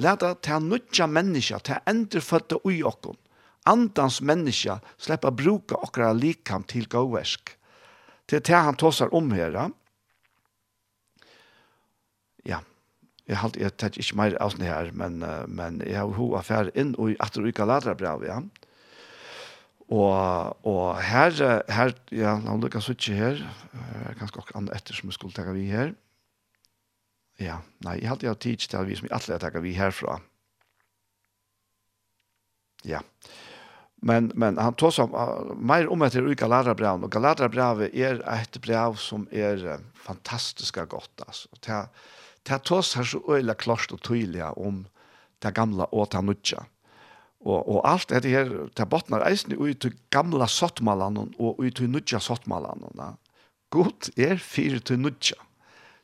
lete 0.01 0.33
til 0.43 0.67
nødja 0.69 1.07
mennesker, 1.07 1.63
til 1.63 1.79
endrefødda 1.87 2.59
ui 2.67 2.81
okkon, 2.83 3.17
andans 3.65 4.21
menneska, 4.21 4.79
sleppa 5.01 5.31
bruka 5.31 5.79
okkara 5.81 6.13
likam 6.13 6.63
til 6.63 6.89
gåversk, 6.89 7.55
Til 8.25 8.41
det 8.41 8.57
han 8.57 8.73
tåsar 8.73 9.11
om 9.13 9.27
her, 9.37 9.53
ja, 12.45 12.59
jeg 13.25 13.37
har 13.37 13.57
jeg 13.57 13.73
tatt 13.77 13.97
ikke 14.01 14.17
mer 14.17 14.37
av 14.41 14.55
det 14.57 14.65
her, 14.65 14.91
men, 14.93 15.19
men 15.47 15.81
jeg 15.85 15.97
har 15.97 16.13
hova 16.17 16.41
affær 16.41 16.71
inn 16.77 16.95
i 16.97 17.15
atter 17.21 17.45
uka 17.45 17.65
ladra 17.65 17.93
brev, 17.97 18.25
ja. 18.25 18.39
Og, 19.85 20.65
og 20.65 20.97
her, 21.05 21.35
her, 21.69 21.93
ja, 22.09 22.33
la 22.41 22.55
meg 22.55 22.65
lukka 22.65 22.81
suttje 22.81 23.13
her, 23.13 23.41
kanskje 24.17 24.41
også 24.41 24.57
andre 24.57 24.77
etter 24.77 24.97
som 24.97 25.09
vi 25.11 25.17
skulle 25.17 25.37
tega 25.37 25.53
vi 25.53 25.67
her, 25.69 25.93
ja, 27.41 27.59
nei, 27.83 27.99
jeg 27.99 28.11
halte 28.11 28.27
jeg 28.29 28.41
tids 28.43 28.71
til 28.71 28.87
vi 28.87 28.97
som 28.99 29.09
jeg 29.09 29.15
alle 29.17 29.39
takker 29.41 29.63
vi 29.63 29.75
herfra. 29.75 30.19
Ja. 32.85 33.01
Men, 34.05 34.29
men 34.37 34.59
han 34.61 34.75
tog 34.77 34.93
som 34.93 35.15
uh, 35.17 35.55
mer 35.57 35.87
om 35.91 36.03
etter 36.05 36.25
ui 36.25 36.35
Galaterbraven, 36.37 37.07
og 37.07 37.13
Galaterbrevet 37.13 37.95
er 37.95 38.21
et 38.35 38.59
brev 38.61 38.99
som 39.01 39.25
er 39.33 39.63
uh, 39.65 39.79
fantastisk 40.05 40.77
godt, 40.91 41.25
altså. 41.25 41.49
Det, 41.65 41.79
det 42.45 42.61
tås 42.69 42.93
her 42.93 43.07
så 43.09 43.21
øyla 43.25 43.55
klart 43.57 43.91
og 43.95 44.03
tydelig 44.05 44.45
om 44.53 44.83
det 45.41 45.53
gamla 45.57 45.89
og 45.91 46.11
det 46.13 46.21
nødja. 46.23 46.61
Og, 47.45 47.59
og 47.61 47.81
alt 47.85 48.09
dette 48.09 48.29
her, 48.29 48.51
det 48.77 48.87
botnar 48.89 49.25
eisen 49.27 49.53
ut 49.57 49.81
til 49.81 49.97
gamla 50.13 50.47
sottmalene 50.49 51.27
og 51.41 51.59
ut 51.61 51.75
til 51.77 51.89
nødja 51.89 52.21
sottmalene. 52.21 53.11
God 53.73 54.09
er 54.17 54.37
fyrir 54.41 54.81
til 54.85 55.01
nødja. 55.01 55.37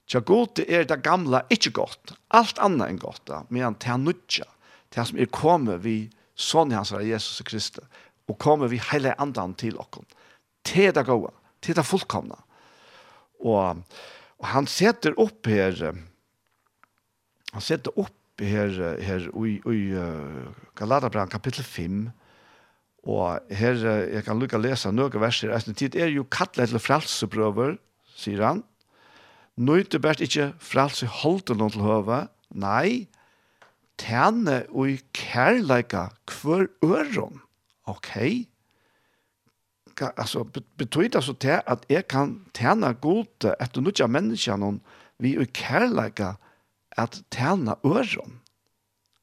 Tja 0.09 0.21
god 0.25 0.59
er 0.65 0.87
det 0.87 1.01
gamla 1.05 1.43
ikkje 1.53 1.73
godt, 1.77 2.15
alt 2.35 2.59
anna 2.63 2.89
enn 2.89 2.99
godt, 3.01 3.31
men 3.49 3.77
til 3.79 3.93
han 3.93 4.05
nudja, 4.07 4.47
til 4.89 5.01
han 5.01 5.09
som 5.11 5.19
er 5.21 5.31
kommet 5.31 5.83
vi 5.85 5.97
sånn 6.35 6.73
hans 6.75 6.93
av 6.95 7.05
Jesus 7.05 7.43
Kristus, 7.47 7.85
og 8.29 8.39
kommer 8.41 8.71
vi 8.71 8.79
heile 8.91 9.13
andan 9.21 9.53
til 9.59 9.77
okken, 9.81 10.05
til 10.67 10.91
det 10.95 11.05
gode, 11.07 11.33
til 11.61 11.77
det 11.77 11.85
fullkomna. 11.85 12.39
Og, 13.41 13.81
og 14.39 14.49
han 14.53 14.69
setter 14.69 15.17
opp 15.19 15.49
her, 15.49 15.77
han 17.51 17.63
setter 17.63 17.93
opp 17.99 18.41
her, 18.41 18.73
her 19.01 19.27
i, 19.45 19.57
i 19.59 19.81
Galatabran 20.77 21.31
kapittel 21.31 21.65
5, 21.67 22.01
og 23.11 23.53
her, 23.57 23.79
jeg 24.13 24.25
kan 24.27 24.37
lukke 24.37 24.59
å 24.59 24.61
lese 24.61 24.91
noen 24.93 25.21
verser, 25.23 25.53
etter 25.55 25.77
tid 25.77 25.97
er 25.97 26.11
jo 26.13 26.27
kattlet 26.29 26.69
til 26.69 26.81
frelseprøver, 26.81 27.79
sier 28.13 28.43
han, 28.45 28.61
nøyte 29.57 29.99
bært 29.99 30.23
ikkje 30.23 30.51
fralse 30.61 31.07
holden 31.21 31.59
noen 31.61 31.73
til 31.73 31.85
høve, 31.85 32.21
nei, 32.51 33.07
tjene 34.01 34.63
og 34.71 34.93
i 34.93 34.97
kærleika 35.15 36.09
hver 36.29 36.67
øron. 36.85 37.41
Ok? 37.89 38.15
Altså, 40.01 40.43
betyr 40.77 41.11
det 41.13 41.23
så 41.23 41.33
til 41.33 41.59
at 41.67 41.85
jeg 41.89 42.07
kan 42.09 42.39
tjene 42.57 42.93
gode 42.93 43.53
etter 43.61 43.83
nødja 43.83 44.07
menneskene 44.07 44.79
vi 45.21 45.35
i 45.37 45.45
kærleika 45.45 46.33
at 46.97 47.21
tjene 47.31 47.75
øron. 47.85 48.39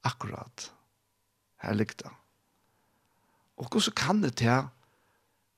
Akkurat. 0.04 0.72
Her 1.62 1.74
likte. 1.74 2.06
Og 3.58 3.66
hvordan 3.68 3.94
kan 3.96 4.22
det 4.22 4.36
til 4.36 4.68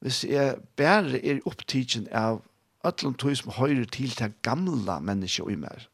hvis 0.00 0.24
jeg 0.24 0.56
bare 0.76 1.20
er 1.20 1.42
opptidgen 1.44 2.06
av 2.08 2.40
öllum 2.84 3.14
tog 3.14 3.36
som 3.36 3.52
høyre 3.52 3.84
til 3.86 4.10
til 4.16 4.34
gamla 4.42 4.98
mennesker 5.00 5.50
i 5.50 5.56
mer. 5.56 5.86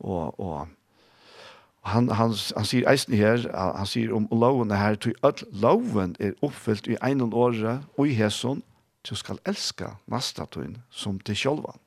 Og, 0.00 0.40
og 0.40 0.68
han, 1.84 2.08
han, 2.08 2.34
han 2.56 2.66
sier 2.68 2.88
eisen 2.90 3.14
her, 3.18 3.44
han 3.52 3.88
sier 3.88 4.14
om 4.16 4.28
loven 4.32 4.72
her, 4.72 4.96
tog 4.96 5.16
at 5.26 5.44
loven 5.52 6.16
er 6.20 6.36
oppfylt 6.42 6.88
i 6.88 6.98
en 7.02 7.26
året, 7.32 7.84
og 7.98 8.08
i 8.08 8.16
hesson, 8.16 8.62
du 9.04 9.14
skal 9.14 9.40
elska 9.44 9.96
nasta 10.08 10.46
tøyn 10.48 10.78
som 10.90 11.18
til 11.20 11.36
sjolvan. 11.36 11.80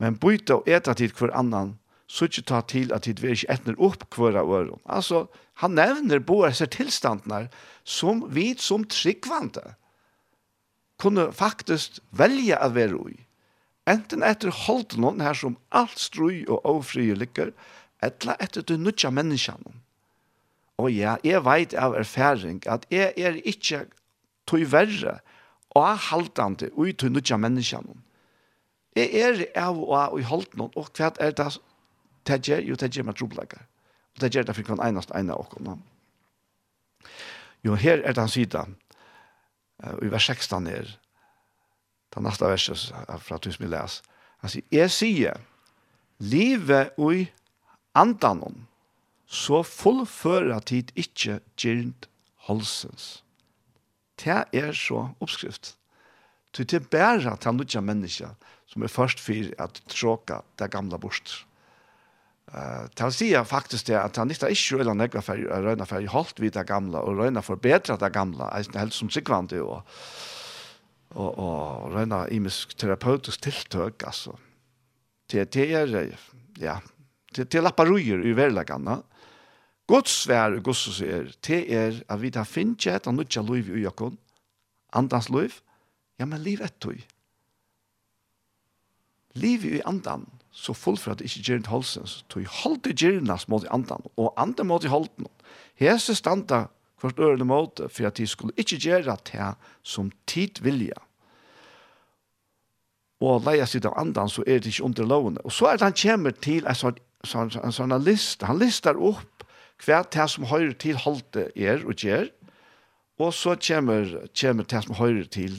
Men 0.00 0.16
byta 0.18 0.58
og 0.58 0.68
eta 0.68 0.94
tid 0.96 1.12
hver 1.18 1.34
annan, 1.36 1.76
så 2.08 2.28
ikke 2.28 2.46
ta 2.48 2.60
til 2.68 2.92
at 2.92 3.04
tid 3.04 3.20
vi 3.20 3.32
ikke 3.34 3.52
etner 3.52 3.76
opp 3.80 4.06
hver 4.16 4.36
av 4.40 4.50
øren. 4.52 4.80
Altså, 4.84 5.26
han 5.60 5.76
nevner 5.76 6.20
både 6.20 6.50
disse 6.52 6.66
tilstandene 6.72 7.48
som 7.84 8.24
vi 8.34 8.54
som 8.58 8.84
tryggvante 8.84 9.74
kunne 11.02 11.30
faktisk 11.34 12.00
velge 12.14 12.58
å 12.58 12.70
være 12.74 12.98
ui. 12.98 13.16
Enten 13.90 14.24
etter 14.24 14.52
holdt 14.64 14.96
noen 14.96 15.20
her 15.20 15.36
som 15.36 15.58
alt 15.74 15.98
strøy 16.00 16.44
og 16.48 16.64
ofrie 16.64 17.16
lykker, 17.18 17.52
eller 18.04 18.40
etter 18.40 18.64
du 18.64 18.76
nødja 18.80 19.10
menneskene. 19.12 19.74
Og 20.80 20.90
ja, 20.90 21.18
jeg 21.22 21.44
vet 21.46 21.74
av 21.78 21.94
erfaring 21.94 22.62
at 22.70 22.86
jeg 22.90 23.12
er 23.16 23.36
ikke 23.46 23.84
tog 24.48 24.64
verre 24.72 25.18
og 25.74 26.00
haltande 26.08 26.70
ui 26.74 26.92
tog 26.92 27.12
nødja 27.14 27.38
menneskene. 27.38 28.00
Jeg 28.94 29.10
er 29.18 29.44
av 29.58 29.78
og 29.78 29.94
av 29.98 30.14
og 30.14 30.26
holdt 30.30 30.56
noen, 30.58 30.72
og 30.78 30.90
hva 30.94 31.10
er 31.18 31.34
det 31.34 31.50
det 32.24 32.40
gjør? 32.46 32.62
Jo, 32.62 32.76
det 32.78 32.92
gjør 32.94 33.08
meg 33.10 33.18
troblegger. 33.18 33.64
Og 34.14 34.22
det 34.22 34.30
gjør 34.34 34.46
det 34.48 34.54
for 34.56 34.70
hver 34.70 34.84
eneste 34.86 35.16
ene 35.18 35.34
av 35.34 35.42
oss. 35.42 35.78
Jo, 37.64 37.74
her 37.74 38.00
er 38.04 38.14
det 38.14 38.22
han 38.22 38.30
sier 38.30 38.50
i 39.82 40.10
vers 40.12 40.28
16 40.30 40.68
er, 40.70 40.90
ta 42.14 42.22
nasta 42.22 42.48
verset 42.50 42.92
fra 43.24 43.38
tusen 43.42 43.66
vi 43.66 43.72
les, 43.72 44.00
han 44.44 44.52
sier, 44.52 44.66
jeg 44.70 44.92
sier, 44.92 45.40
livet 46.22 46.94
ui 47.00 47.26
andanon, 47.98 48.66
så 49.26 49.62
fullføra 49.66 50.60
tid 50.68 50.92
ikkje 50.98 51.40
gyrnt 51.58 52.08
holsens. 52.46 53.24
Det 54.20 54.44
er 54.52 54.72
så 54.78 55.08
oppskrift. 55.18 55.74
Det 56.54 56.70
er 56.76 56.86
bare 56.86 57.34
til 57.36 57.50
han 57.50 57.88
mennesker 57.88 58.36
som 58.70 58.82
er 58.82 58.92
først 58.92 59.20
for 59.20 59.50
at 59.58 59.80
tråka 59.90 60.42
det 60.58 60.70
gamla 60.70 60.98
bort. 60.98 61.46
Uh, 62.54 62.84
til 62.94 63.08
å 63.08 63.10
si 63.10 63.28
faktisk 63.50 63.88
det 63.88 63.96
at 63.98 64.18
han 64.20 64.30
ikke 64.30 64.46
er 64.46 64.52
ikke 64.54 64.76
eller 64.78 64.94
negva 64.94 65.24
for 65.26 65.40
røyna 65.64 65.86
for 65.90 65.98
å 65.98 66.10
holde 66.12 66.42
vidt 66.44 66.54
det 66.54 66.62
gamla 66.68 67.00
og 67.02 67.16
røyna 67.18 67.42
forbedra 67.42 67.96
det 67.98 68.12
gamla, 68.14 68.52
helst 68.76 69.00
som 69.00 69.08
sikvandi 69.10 69.58
og, 69.58 69.80
og, 71.16 71.30
og 71.32 71.88
røyna 71.96 72.20
imisk 72.30 72.76
terapeutisk 72.78 73.42
tiltøk, 73.42 74.04
altså. 74.06 74.36
Til, 75.26 75.48
det 75.50 75.64
er, 75.80 76.14
ja, 76.62 76.76
det 77.34 77.48
til 77.50 77.66
lappa 77.66 77.88
rujer 77.88 78.22
i 78.22 78.36
verlegana. 78.38 79.00
Guds 79.90 80.14
vær, 80.30 80.54
Guds 80.62 80.84
sier, 81.00 81.32
det 81.48 81.60
er 81.74 81.98
at 82.06 82.22
vi 82.22 82.30
tar 82.38 82.46
finnje 82.46 82.94
et 82.94 83.10
av 83.10 83.18
nødja 83.18 83.42
liv 83.48 83.72
i 83.74 83.82
jokken, 83.82 84.14
andans 84.94 85.26
liv, 85.34 85.58
ja, 86.22 86.30
men 86.30 86.44
liv 86.46 86.62
etter. 86.62 87.02
Liv 89.42 89.66
i 89.66 89.82
andan. 89.82 90.22
Liv 90.22 90.30
i 90.30 90.30
andan 90.30 90.43
så 90.54 90.74
fullfra 90.76 91.12
at 91.12 91.20
det 91.20 91.26
ikke 91.28 91.48
gjør 91.48 91.60
en 91.60 91.72
halsen, 91.72 92.06
så 92.06 92.22
tog 92.30 92.46
halte 92.62 92.94
gjerne 92.94 93.36
mot 93.50 93.66
andan, 93.74 94.06
og 94.16 94.30
andan 94.38 94.70
mot 94.70 94.84
i 94.86 94.92
halten. 94.92 95.26
Hese 95.80 96.14
standa 96.14 96.68
kvart 97.00 97.18
ørende 97.18 97.48
måte, 97.48 97.88
for 97.90 98.06
at 98.06 98.16
de 98.16 98.26
skulle 98.26 98.54
ikke 98.56 98.78
gjøre 98.78 99.16
det 99.26 99.50
som 99.82 100.12
tid 100.30 100.62
vilja. 100.62 100.96
Og 103.24 103.44
leia 103.46 103.66
sitt 103.66 103.86
av 103.88 103.98
andan, 103.98 104.30
så 104.30 104.44
er 104.46 104.62
det 104.62 104.72
ikke 104.72 104.86
under 104.86 105.08
lovene. 105.08 105.42
Og 105.44 105.52
så 105.52 105.72
er 105.72 105.78
det 105.78 105.88
han 105.88 105.98
kommer 105.98 106.34
til 106.44 106.66
en 106.66 106.78
sånn, 106.78 106.98
sånn, 107.24 107.52
sånn 107.72 107.98
list, 108.04 108.42
han 108.46 108.60
lister 108.60 108.98
opp 108.98 109.44
hva 109.84 110.04
det 110.06 110.26
som 110.30 110.46
høyre 110.48 110.74
til 110.78 110.96
halte 111.02 111.48
er 111.56 111.82
og 111.84 111.98
gjør, 111.98 112.28
og 113.18 113.30
så 113.34 113.54
kommer, 113.58 114.10
kommer 114.34 114.66
det 114.70 114.82
som 114.86 114.96
høyre 114.98 115.26
til 115.30 115.56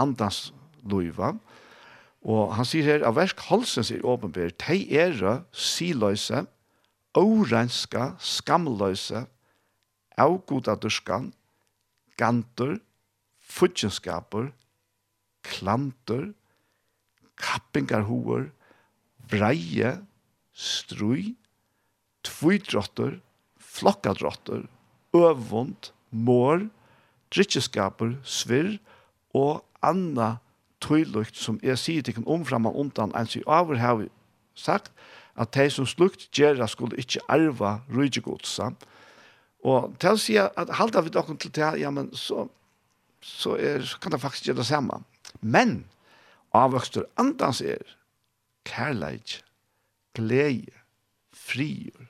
andans 0.00 0.52
løyva, 0.84 1.34
og 1.34 1.53
Og 2.24 2.54
han 2.56 2.64
sier 2.64 2.86
her, 2.88 3.04
av 3.04 3.18
versk 3.18 3.42
halsen 3.50 3.84
sier 3.84 4.04
åpenbær, 4.06 4.54
«Tei 4.56 4.86
er 4.96 5.18
siløse, 5.52 6.46
orenska, 7.14 8.14
skamløse, 8.18 9.26
avgoda 10.16 10.74
durskan, 10.80 11.32
gantur, 12.16 12.78
fudgenskaper, 13.44 14.50
klantur, 15.44 16.32
kappingarhoer, 17.36 18.48
breie, 19.28 19.92
strui, 20.54 21.34
tvydrotter, 22.24 23.18
flokkadrotter, 23.58 24.64
øvund, 25.14 25.90
mår, 26.10 26.68
drittjeskaper, 27.34 28.16
svirr 28.24 28.78
og 29.34 29.64
anna 29.84 30.38
tøylukt 30.84 31.38
som 31.40 31.58
jeg 31.64 31.80
sier 31.80 32.04
til 32.04 32.22
om 32.26 32.44
fram 32.46 32.68
undan, 32.70 33.14
enn 33.16 33.30
som 33.30 33.46
over 33.46 33.80
har 33.80 33.98
vi 34.02 34.10
sagt, 34.54 34.92
at 35.34 35.54
de 35.56 35.66
som 35.72 35.86
slukt 35.88 36.28
gjerra 36.34 36.68
skulle 36.70 36.98
ikke 37.00 37.24
arva 37.32 37.78
rydgjegodsa. 37.90 38.70
Og 39.64 39.96
til 39.98 40.14
å 40.14 40.20
si 40.20 40.36
at 40.38 40.70
halda 40.78 41.02
vi 41.02 41.14
dokken 41.14 41.40
til 41.40 41.52
det, 41.56 41.72
ja, 41.80 41.90
men 41.90 42.12
så, 42.14 42.46
så 43.24 43.56
er, 43.56 43.82
kan 44.00 44.14
det 44.14 44.22
faktisk 44.22 44.50
gjøre 44.50 44.60
det 44.60 44.68
samme. 44.68 45.00
Men 45.40 45.82
avvøkster 46.54 47.08
andans 47.18 47.62
er 47.64 47.82
kærleik, 48.68 49.40
glede, 50.14 50.70
frier, 51.34 52.08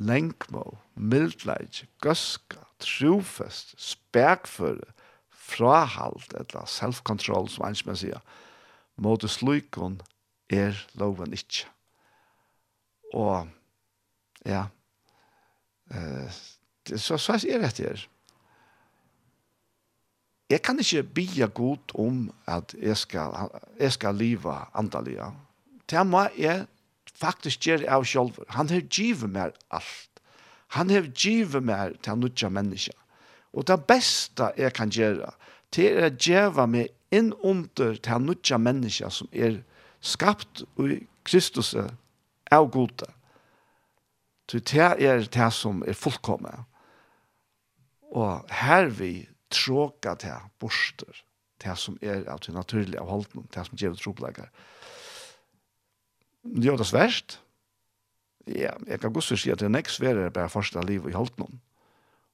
lenkmål, 0.00 0.78
mildleik, 0.94 1.84
gøska, 2.04 2.62
trofest, 2.80 3.74
spekføre, 3.80 4.92
frahalt, 5.50 6.32
eller 6.38 6.68
self-control, 6.70 7.48
som 7.50 7.66
hans 7.66 7.84
man 7.86 7.98
sier, 7.98 8.22
mot 9.00 9.24
slukon 9.28 9.98
er 10.50 10.78
loven 11.00 11.34
ikke. 11.34 11.66
Og, 13.16 13.48
ja, 14.46 14.66
eh, 15.90 16.40
så, 16.96 17.18
så 17.18 17.38
er 17.38 17.62
det 17.62 17.78
her. 17.78 18.06
Jeg 20.50 20.62
kan 20.66 20.78
ikke 20.82 21.02
bia 21.02 21.46
godt 21.46 21.92
om 21.94 22.24
at 22.46 22.74
jeg 22.74 22.96
skal, 22.96 23.50
jeg 23.78 23.92
skal 23.92 24.14
leve 24.14 24.54
andalig. 24.74 25.18
Det 25.90 26.06
må 26.06 26.26
jeg 26.38 26.66
faktisk 27.14 27.66
gjøre 27.66 27.90
av 27.90 28.04
selv. 28.04 28.38
Han 28.48 28.70
har 28.70 28.82
givet 28.90 29.30
meg 29.30 29.54
alt. 29.70 30.10
Han 30.74 30.90
har 30.90 31.06
givet 31.14 31.62
meg 31.62 31.98
til 32.02 32.14
å 32.14 32.20
nødja 32.24 32.50
mennesker. 32.50 32.99
Og 33.52 33.66
det 33.66 33.78
beste 33.86 34.52
jeg 34.56 34.72
kan 34.72 34.90
gjøre, 34.94 35.32
det 35.74 35.86
er 35.90 36.08
å 36.08 36.14
gjøre 36.14 36.66
meg 36.70 36.90
inn 37.14 37.32
under 37.42 37.96
til 37.98 38.26
nødja 38.26 38.58
mennesker 38.58 39.10
som 39.14 39.30
er 39.32 39.60
skapt 40.00 40.62
i 40.78 41.00
Kristus 41.26 41.74
av 41.74 42.70
gode. 42.72 43.08
Så 44.50 44.58
det 44.58 44.86
er 45.06 45.26
det 45.26 45.50
som 45.54 45.82
er 45.86 45.94
fullkommet. 45.94 46.66
Og 48.10 48.50
her 48.50 48.90
vi 48.90 49.28
tråka 49.50 50.16
til 50.18 50.48
borster, 50.58 51.22
det 51.62 51.76
som 51.78 51.98
er 52.02 52.24
av 52.30 52.40
til 52.42 52.56
naturlig 52.56 52.98
av 52.98 53.10
holden, 53.10 53.46
det 53.54 53.66
som 53.66 53.78
gjør 53.78 53.98
troplegger. 53.98 54.50
Det 56.42 56.66
gjør 56.66 56.80
det 56.80 56.88
sverst. 56.88 57.38
Ja, 58.48 58.72
jeg 58.86 59.00
kan 59.00 59.12
godt 59.12 59.28
si 59.28 59.52
at 59.52 59.60
det 59.60 59.68
er 59.68 59.74
nekst 59.74 60.00
verre 60.02 60.30
bare 60.34 60.50
første 60.50 60.82
liv 60.86 61.06
i 61.06 61.14
holden 61.14 61.60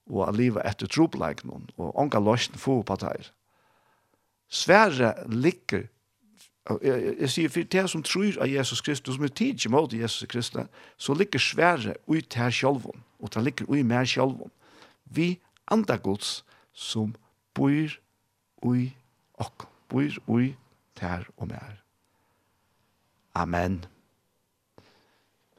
og 0.07 0.28
a 0.28 0.30
liva 0.34 0.62
etter 0.68 0.88
tropleiknun, 0.90 1.70
og 1.76 1.98
onga 1.98 2.20
løsjen 2.22 2.59
få 2.59 2.80
på 2.86 2.96
teir. 3.00 3.30
Sverre 4.48 5.14
ligger, 5.26 5.88
jeg 6.82 7.30
sier, 7.30 7.50
for 7.50 7.66
det 7.70 7.84
som 7.90 8.02
tror 8.07 8.38
av 8.42 8.50
Jesus 8.50 8.82
Kristus, 8.82 9.14
som 9.14 9.26
er 9.26 9.34
tidsi 9.34 9.70
mot 9.70 9.92
Jesus 9.92 10.26
Kristus, 10.30 10.66
så 10.98 11.14
ligger 11.14 11.42
sverre 11.42 11.96
ut 12.07 12.34
her 12.34 12.50
sjolvun, 12.50 13.02
og 13.18 13.34
det 13.34 13.42
ligger 13.42 13.70
ui 13.70 13.82
mer 13.82 14.07
sjolvun. 14.07 14.50
Vi 15.04 15.36
andagods 15.70 16.44
som 16.72 17.14
bor 17.54 17.98
ui 18.62 18.92
ok, 19.38 19.66
bor 19.88 20.18
ui 20.26 20.54
ter 20.96 21.26
og 21.36 21.48
mer. 21.48 21.82
Amen. 23.34 23.84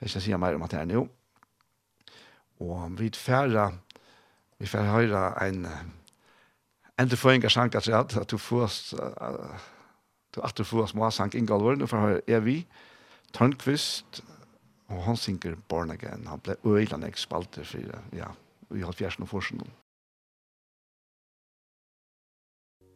Jeg 0.01 0.09
skal 0.09 0.21
si 0.21 0.35
mer 0.37 0.55
om 0.55 0.65
at 0.65 0.73
det 0.73 0.79
er 0.79 0.89
nå. 0.89 1.07
Og 2.59 2.99
vi 2.99 3.09
færre 3.13 3.71
Vi 4.59 4.67
får 4.67 4.89
høre 4.89 5.23
en 5.47 5.67
enda 6.99 7.15
få 7.15 7.29
en 7.29 7.49
sang 7.49 7.75
at 7.75 7.89
at 8.17 8.31
du 8.31 8.37
får 8.37 8.71
du 10.35 10.41
at 10.43 10.57
du 10.57 10.63
får 10.63 10.85
små 10.85 11.09
sang 11.11 11.35
i 11.35 11.45
Galvor 11.45 11.85
får 11.87 11.97
høre 11.97 12.21
er 12.27 12.39
vi 12.39 12.65
Tørnqvist 13.33 14.21
og 14.87 15.03
han 15.03 15.17
synger 15.17 15.55
Born 15.69 15.91
Again. 15.91 16.27
Han 16.27 16.39
ble 16.39 16.55
øyla 16.65 16.97
nek 16.97 17.17
spalter 17.17 17.63
for 17.63 17.79
ja 18.15 18.31
vi 18.69 18.81
har 18.81 18.91
fjersen 18.91 19.23
og 19.23 19.29
forsen 19.29 19.61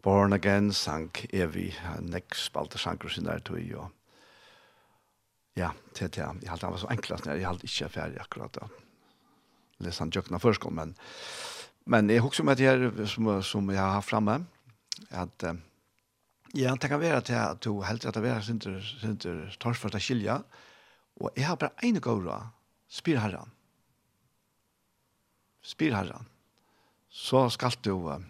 Born 0.04 0.34
Again 0.34 0.74
sang 0.74 1.12
er 1.34 1.48
vi 1.48 1.74
nek 2.02 2.36
spalter 2.36 2.80
sang 2.80 3.10
sin 3.10 3.26
der 3.26 3.40
tog 3.40 3.60
jo 3.60 3.90
ja, 5.56 5.70
til 5.94 6.10
til, 6.10 6.24
jeg 6.42 6.50
halte 6.50 6.66
han 6.66 6.74
var 6.74 6.80
så 6.80 6.88
enklast, 6.92 7.26
jeg 7.28 7.48
halte 7.48 7.68
ikke 7.68 7.90
ferdig 7.90 8.20
akkurat 8.22 8.56
da 8.56 8.68
läsa 9.82 10.08
jökna 10.12 10.40
förskolan 10.40 10.76
men 10.76 10.96
men 11.84 12.16
jag 12.16 12.24
husar 12.24 12.44
med 12.44 12.58
det 12.58 13.08
som 13.08 13.44
som 13.44 13.70
jag 13.70 13.82
har 13.82 14.02
framme 14.02 14.44
att 15.10 15.44
ja, 16.54 16.76
det 16.82 16.88
kan 16.88 17.00
vara 17.00 17.22
till 17.22 17.36
att 17.36 17.62
du 17.62 17.82
helt 17.84 18.06
rätt 18.06 18.18
att 18.18 18.24
vara 18.24 18.42
synter 18.42 18.82
synter 19.02 19.58
tar 19.60 19.74
första 19.74 20.00
skilja 20.00 20.44
och 21.14 21.30
jag 21.36 21.48
har 21.48 21.58
bara 21.58 21.72
en 21.78 22.00
gåva 22.00 22.50
spyr 22.90 23.16
herran 23.16 23.52
spyr 25.64 25.92
herran 25.92 26.26
så 27.10 27.50
skall 27.50 27.72
du 27.82 28.24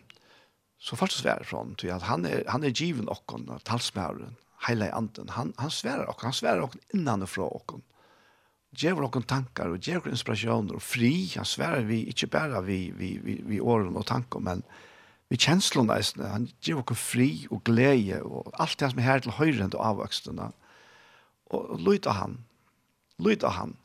så 0.80 0.96
fast 0.96 1.14
svär 1.14 1.44
från 1.44 1.76
till 1.76 1.92
att 1.92 2.04
han 2.04 2.26
är 2.26 2.44
han 2.48 2.64
är 2.64 2.70
given 2.70 3.08
och 3.08 3.32
talsmären 3.64 4.36
hela 4.68 4.92
anden. 4.92 5.30
Han 5.30 5.54
han 5.58 5.72
svär 5.72 6.10
och 6.10 6.22
han 6.22 6.34
svär 6.34 6.60
och 6.60 6.78
innan 6.94 7.22
och 7.22 7.30
från 7.30 7.48
och 7.48 7.72
Gjev 8.72 9.02
okkur 9.04 9.26
tankar 9.28 9.74
og 9.74 9.84
gjev 9.84 10.00
okkur 10.00 10.14
inspirasjoner 10.16 10.78
og 10.78 10.84
fri, 10.84 11.12
han 11.36 11.48
sverar 11.48 11.84
vi, 11.90 12.06
ikkje 12.08 12.30
bæra 12.32 12.62
vi, 12.64 12.86
vi, 12.96 13.18
vi, 13.20 13.36
vi 13.44 13.60
åren 13.60 13.98
og 14.00 14.06
tankar, 14.08 14.44
men 14.44 14.64
vi 15.32 15.40
kjenslene 15.40 15.98
eisne, 15.98 16.30
han 16.32 16.48
gjev 16.64 16.80
okkur 16.80 17.00
fri 17.00 17.30
og 17.52 17.66
glede 17.68 18.22
og 18.24 18.54
alt 18.64 18.80
det 18.80 18.92
som 18.92 19.02
er 19.02 19.08
her 19.10 19.24
til 19.24 19.36
høyre 19.36 19.66
enn 19.66 19.76
avvøkstene. 19.76 20.48
Og, 21.52 21.60
og 21.76 21.84
lyt 21.84 22.08
av 22.08 22.16
han, 22.22 22.38
lyt 23.20 23.44
av 23.48 23.58
han, 23.58 23.76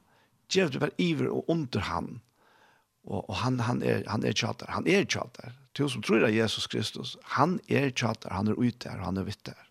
gjev 0.55 0.71
det 0.71 0.83
bare 0.85 1.03
iver 1.03 1.33
og 1.35 1.51
under 1.51 1.87
han, 1.89 2.13
og, 3.07 3.25
og 3.25 3.35
han, 3.43 3.59
han 3.67 3.83
er, 3.87 4.05
han 4.11 4.27
er 4.27 4.35
tjater, 4.35 4.71
han 4.71 4.87
er 4.91 5.07
tjater. 5.07 5.55
Til 5.75 5.91
som 5.93 6.03
tror 6.03 6.25
av 6.27 6.35
Jesus 6.35 6.67
Kristus, 6.71 7.17
han 7.37 7.59
er 7.67 7.91
tjater, 7.91 8.33
han 8.35 8.51
er 8.51 8.59
ute 8.59 8.91
her, 8.91 9.03
han 9.03 9.19
er 9.19 9.27
vitt 9.27 9.51
her. 9.51 9.67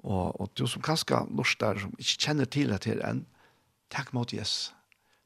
Og, 0.00 0.40
og 0.40 0.48
til 0.56 0.68
som 0.68 0.84
kanskje 0.84 1.20
lort 1.36 1.60
der, 1.60 1.80
som 1.84 1.92
ikke 2.00 2.24
kjenner 2.26 2.48
til 2.48 2.72
det 2.72 2.80
til 2.88 3.04
enn, 3.04 3.22
Takk 3.90 4.12
mot 4.16 4.32
Jesus. 4.32 4.70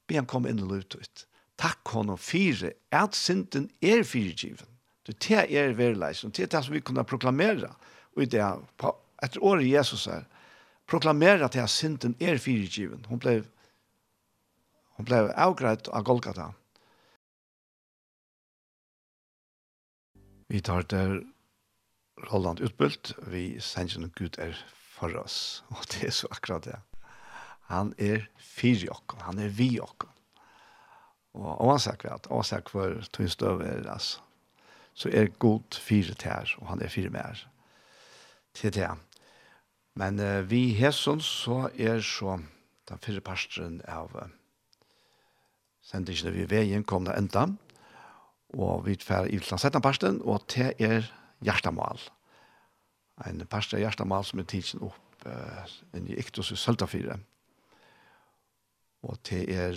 Be 0.09 0.19
han 0.19 0.29
komme 0.29 0.51
inn 0.51 0.63
og 0.65 0.73
løt 0.73 0.97
ut. 0.97 1.25
Takk 1.61 1.95
honom 1.95 2.19
fire, 2.19 2.73
at 2.93 3.17
synden 3.17 3.69
er 3.85 4.03
firegiven. 4.09 4.69
Du, 5.05 5.13
det 5.13 5.45
er 5.53 5.75
verileisen, 5.77 6.33
det 6.33 6.47
er 6.47 6.53
det 6.55 6.63
som 6.65 6.75
vi 6.75 6.81
kunne 6.81 7.05
proklamere, 7.05 7.75
og 8.17 8.31
det 8.33 8.41
er, 8.41 8.63
på, 8.81 8.95
etter 9.23 9.43
året 9.45 9.69
Jesus 9.69 10.07
er, 10.09 10.25
proklamere 10.89 11.49
til 11.53 11.65
at 11.65 11.73
synden 11.73 12.17
er 12.21 12.41
firegiven. 12.41 13.05
Hun 13.09 13.21
ble, 13.21 13.43
hun 14.97 15.09
ble 15.09 15.27
avgreit 15.37 15.91
av 15.93 16.07
Golgata. 16.09 16.51
Vi 20.49 20.61
tar 20.65 20.89
der 20.89 21.21
Roland 22.33 22.61
utbult, 22.65 23.13
vi 23.29 23.61
sender 23.61 24.05
noen 24.05 24.17
Gud 24.17 24.41
er 24.41 24.57
for 24.97 25.13
oss, 25.21 25.39
og 25.75 25.85
det 25.93 26.09
er 26.09 26.17
så 26.17 26.33
akkurat 26.33 26.65
det 26.71 26.81
han 27.71 27.95
er 27.99 28.27
fyri 28.37 28.89
okkur, 28.93 29.25
han 29.25 29.41
er 29.41 29.53
vi 29.55 29.79
okkur. 29.81 30.11
Og 31.35 31.65
åsak 31.75 32.05
vi 32.05 32.13
at, 32.15 32.29
åsak 32.31 32.71
for 32.71 33.01
støv 33.03 33.65
er, 33.65 33.89
altså, 33.91 34.21
så 34.95 35.11
er 35.11 35.33
god 35.43 35.75
fyri 35.81 36.15
tær, 36.15 36.55
og 36.61 36.69
han 36.71 36.83
er 36.83 36.93
fyri 36.93 37.11
mer. 37.11 37.41
Til 38.55 38.75
det. 38.75 38.91
Men 39.99 40.21
uh, 40.21 40.51
vi 40.51 40.69
hesson 40.79 41.21
så 41.21 41.69
er 41.79 42.01
så 42.01 42.39
den 42.89 43.01
fyrre 43.03 43.23
parstren 43.25 43.81
av 43.91 44.15
uh, 44.15 44.29
sendingene 45.83 46.35
vi 46.35 46.47
veien 46.51 46.87
kom 46.87 47.07
det 47.09 47.17
enda, 47.19 47.49
og 48.55 48.85
vi 48.87 48.95
tver 48.99 49.27
i 49.27 49.41
utlandsetten 49.41 49.83
parsten, 49.83 50.21
og 50.23 50.47
det 50.55 50.75
er 50.79 51.11
hjertemål. 51.43 51.99
En 53.27 53.43
parst 53.51 53.75
er 53.75 53.83
hjertemål 53.83 54.27
som 54.27 54.43
er 54.43 54.51
tidsen 54.51 54.83
opp 54.87 55.27
uh, 55.27 55.67
i 55.99 56.19
Iktus 56.19 56.55
i 56.55 56.59
Søltafire. 56.59 57.19
Og 59.05 59.21
det 59.29 59.43
er, 59.53 59.77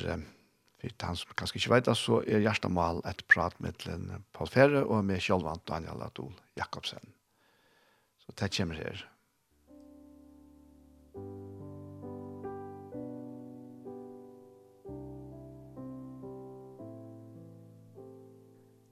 for 0.80 1.06
han 1.10 1.18
som 1.20 1.36
kanskje 1.36 1.60
ikke 1.60 1.74
vet 1.74 1.90
det, 1.90 1.98
så 2.00 2.22
er 2.24 2.46
hjertemål 2.46 3.02
et 3.10 3.26
prat 3.28 3.58
med 3.64 3.84
Paul 4.36 4.50
Ferre 4.52 4.86
og 4.86 5.04
med 5.06 5.20
Kjølvand 5.24 5.66
Daniel 5.68 6.04
Adol 6.06 6.32
Jakobsen. 6.56 7.14
Så 8.24 8.36
det 8.40 8.52
kommer 8.56 8.80
her. 8.80 9.04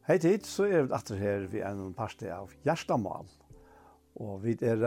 Hei 0.06 0.20
tid, 0.22 0.44
så 0.46 0.68
er 0.70 0.84
vi 0.86 0.94
atter 0.94 1.18
her 1.18 1.48
vi 1.50 1.64
er 1.66 1.72
en 1.74 1.96
parste 1.98 2.28
av 2.30 2.52
Gjerstamal. 2.68 3.26
Og 4.22 4.44
vi 4.44 4.54
er 4.62 4.84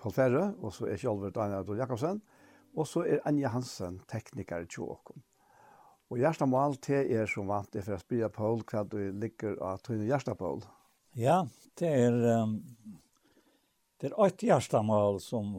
Paul 0.00 0.14
Ferre, 0.14 0.50
og 0.60 0.76
så 0.76 0.86
er 0.86 1.00
Kjølvand 1.00 1.34
Daniel 1.34 1.64
Adol 1.64 1.80
Jakobsen. 1.80 2.20
Og 2.76 2.86
så 2.86 3.02
er 3.06 3.24
Anja 3.26 3.50
Hansen 3.50 3.98
tekniker 4.10 4.64
i 4.64 4.68
Tjåkon. 4.70 5.22
Og 6.10 6.18
hjertet 6.18 6.48
må 6.50 6.58
alltid 6.58 7.10
er 7.14 7.28
som 7.30 7.50
vant 7.50 7.70
det 7.72 7.84
for 7.86 7.94
å 7.94 8.02
spille 8.02 8.30
Paul 8.34 8.64
hva 8.66 8.82
du 8.82 8.98
ligger 9.14 9.58
av 9.62 9.82
tøyne 9.86 10.08
hjertet, 10.08 10.38
Ja, 11.18 11.44
det 11.78 11.90
er, 11.90 12.16
um, 12.42 12.56
det 13.98 14.10
er 14.10 14.26
et 14.26 14.42
mål 14.86 15.20
som 15.22 15.54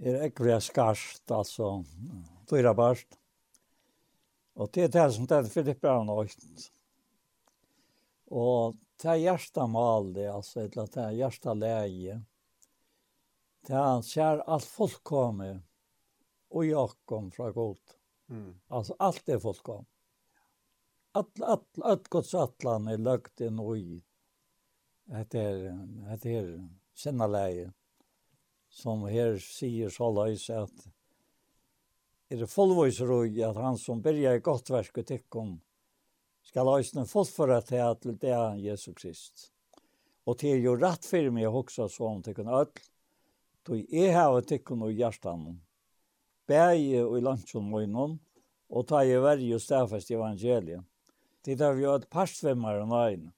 er 0.00 0.22
ekve 0.26 0.58
skarst, 0.62 1.24
altså 1.30 1.84
tøyre 2.50 2.74
barst. 2.74 3.18
Og 4.58 4.70
det 4.74 4.88
er 4.88 4.94
det 4.94 5.06
som 5.14 5.26
det 5.26 5.38
er 5.38 5.50
Filippe 5.50 5.88
har 5.88 6.04
nøyt. 6.04 6.70
Og 8.30 8.74
det 9.00 9.10
er 9.10 9.22
mål 9.70 10.12
det 10.14 10.26
er 10.26 10.34
altså 10.34 10.60
et 10.60 10.74
eller 10.76 10.88
annet 10.88 11.16
hjertelæge. 11.18 12.18
Det 13.66 13.74
han 13.74 14.02
alt 14.46 14.64
folk 14.64 15.04
kommer, 15.04 15.60
och 16.50 16.66
jeg 16.66 16.88
kom 17.04 17.30
fra 17.30 17.50
godt. 17.50 17.96
Mm. 18.30 18.60
Alltså 18.68 18.96
allt 18.98 19.28
är 19.28 19.62
kom. 19.62 19.86
Allt 21.12 21.40
allt 21.40 21.78
allt 21.82 22.08
godt 22.08 22.34
atlan 22.34 22.88
är 22.88 22.98
lagt 22.98 23.40
i 23.40 23.48
och 23.48 23.78
i. 23.78 24.02
Det 25.04 25.34
är 25.34 26.18
det 26.22 26.34
är 26.34 26.68
sina 26.94 27.26
leie 27.26 27.72
som 28.68 29.06
her 29.06 29.38
säger 29.38 29.90
så 29.90 30.10
lös 30.10 30.50
at 30.50 30.86
är 32.28 32.36
det 32.36 32.46
fullvois 32.46 33.00
roj 33.00 33.42
att 33.42 33.56
han 33.56 33.78
som 33.78 34.02
börjar 34.02 34.34
i 34.34 34.38
gott 34.38 34.70
og 34.70 35.06
tikkum 35.06 35.60
skal 36.42 36.66
ska 36.66 36.76
lösna 36.76 37.04
til 37.04 37.94
till 38.00 38.18
det 38.18 38.30
är 38.30 38.54
Jesus 38.54 38.94
Krist. 38.94 39.52
Och 40.24 40.38
til 40.38 40.50
är 40.50 40.56
ju 40.56 40.76
rätt 40.76 41.04
för 41.04 41.30
mig 41.30 41.46
också 41.46 41.88
så 41.88 42.06
om 42.06 42.22
tyckon 42.22 42.48
öll 42.48 42.66
Då 43.66 43.76
jeg 43.76 44.14
har 44.14 44.40
tikkun 44.40 44.86
og 44.86 44.94
hjertan. 44.96 45.60
Bæg 46.48 46.86
og 47.04 47.18
i 47.18 47.24
landsjon 47.24 47.68
møynon, 47.70 48.16
og 48.70 48.86
ta 48.88 49.02
i 49.04 49.18
verje 49.20 49.58
og 49.58 49.62
stafest 49.62 50.10
evangeliet. 50.10 50.86
Det 51.44 51.58
har 51.60 51.74
vi 51.76 51.84
har 51.84 52.00
et 52.00 52.08
parsvimmer 52.10 52.80
og 52.80 52.88
nøgn. 52.90 53.28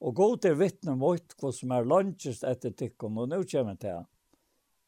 Og 0.00 0.14
gå 0.16 0.28
til 0.42 0.56
vittne 0.58 0.96
mot 0.96 1.34
hva 1.38 1.52
som 1.52 1.72
er 1.76 1.88
landsjest 1.88 2.44
etter 2.48 2.72
tikkun, 2.72 3.18
og 3.20 3.30
nå 3.30 3.42
kommer 3.50 3.78
til 3.78 3.98
her. 3.98 4.06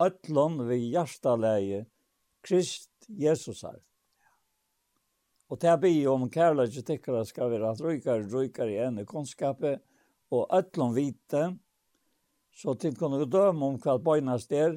Øtlån 0.03 0.63
vi 0.67 0.79
hjertaleie, 0.95 1.85
Krist 2.43 3.07
Jesus 3.07 3.63
her. 3.63 3.79
Og 5.53 5.61
til 5.61 5.71
er 5.71 5.79
be 5.79 5.93
om 6.11 6.31
kærlighet 6.33 6.75
til 6.75 6.87
tikkere 6.89 7.27
skal 7.29 7.53
være 7.53 7.71
at 7.71 7.83
rykere, 7.85 8.25
rykere 8.33 8.73
i 8.73 8.81
ene 8.83 9.05
kunnskapet, 9.07 9.83
og 10.33 10.49
øtlån 10.57 10.97
vite, 10.97 11.43
så 12.53 12.75
til 12.79 12.97
kunne 12.99 13.25
døme 13.27 13.73
om 13.73 13.79
hva 13.83 13.97
bøgnast 14.03 14.53
er, 14.53 14.77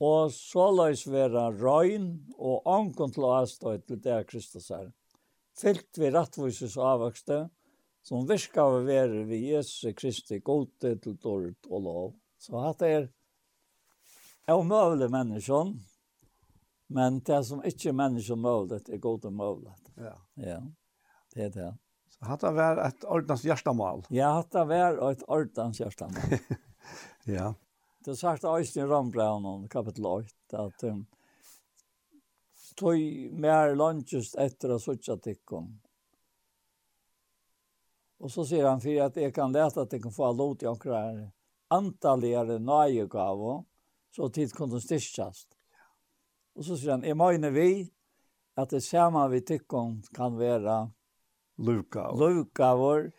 og 0.00 0.32
så 0.32 0.70
løs 0.72 1.04
være 1.12 1.50
røyn 1.60 2.08
og 2.38 2.66
ankon 2.68 3.12
til 3.12 3.26
å 3.28 3.34
avstå 3.42 3.76
til 3.84 4.00
det 4.00 4.22
Kristus 4.30 4.70
er. 4.72 4.88
Fylt 5.60 5.98
vi 6.00 6.08
rettvises 6.12 6.78
avvokste, 6.80 7.42
som 8.02 8.24
virka 8.28 8.64
å 8.64 8.80
være 8.86 9.26
ved 9.28 9.44
Jesus 9.44 9.92
Kristi 9.98 10.40
gode 10.40 10.94
til 11.02 11.18
dårlig 11.20 11.52
og 11.68 11.84
lov. 11.84 12.06
Så 12.40 12.56
hatt 12.56 12.80
er 12.86 13.10
omøvelig 14.50 15.10
menneskjon, 15.12 15.74
men 16.96 17.20
det 17.26 17.42
som 17.46 17.60
ikke 17.66 17.92
menneskjon 17.94 18.40
møvlet 18.40 18.88
er 18.88 19.02
gode 19.04 19.30
møvlet. 19.30 19.92
Ja. 20.00 20.16
Ja, 20.40 20.62
det 21.34 21.50
er 21.50 21.54
det. 21.58 21.68
Så 22.16 22.24
hatt 22.26 22.42
det 22.42 22.54
vært 22.56 22.80
et 22.86 23.04
ordens 23.04 23.44
hjertemål. 23.44 24.02
Ja, 24.10 24.32
hatt 24.40 24.50
det 24.56 24.64
vært 24.72 25.04
et 25.12 25.28
ordens 25.28 25.84
hjertemål. 25.84 26.40
ja. 27.24 27.54
Det 28.04 28.16
sagt 28.16 28.44
eisen 28.48 28.84
i 28.84 28.86
Rambraunen, 28.88 29.68
kapitel 29.68 30.06
8, 30.06 30.32
at 30.56 30.84
um, 30.88 31.04
tog 32.76 32.96
mer 33.36 33.74
lunches 33.76 34.32
etter 34.40 34.72
å 34.72 34.78
sutja 34.80 35.18
tikkum. 35.20 35.68
Og 38.20 38.32
så 38.32 38.44
sier 38.48 38.68
han, 38.68 38.80
for 38.80 39.04
at 39.04 39.16
jeg 39.20 39.34
kan 39.36 39.52
lete 39.52 39.84
at 39.84 39.92
jeg 39.92 40.04
kan 40.04 40.14
få 40.14 40.30
lot 40.36 40.64
i 40.64 40.68
akkurat 40.68 41.20
antalligere 41.72 42.58
nøyegave, 42.60 43.60
så 44.16 44.28
tid 44.32 44.52
kunne 44.56 44.80
styrkjast. 44.82 45.54
Og 46.56 46.66
så 46.66 46.76
sier 46.76 46.96
han, 46.96 47.06
jeg 47.06 47.16
mener 47.16 47.52
vi, 47.54 47.70
at 48.58 48.72
det 48.74 48.82
samme 48.84 49.22
vi 49.32 49.40
tikkum 49.46 50.00
kan 50.16 50.36
være 50.40 50.82
lukavor, 51.60 53.10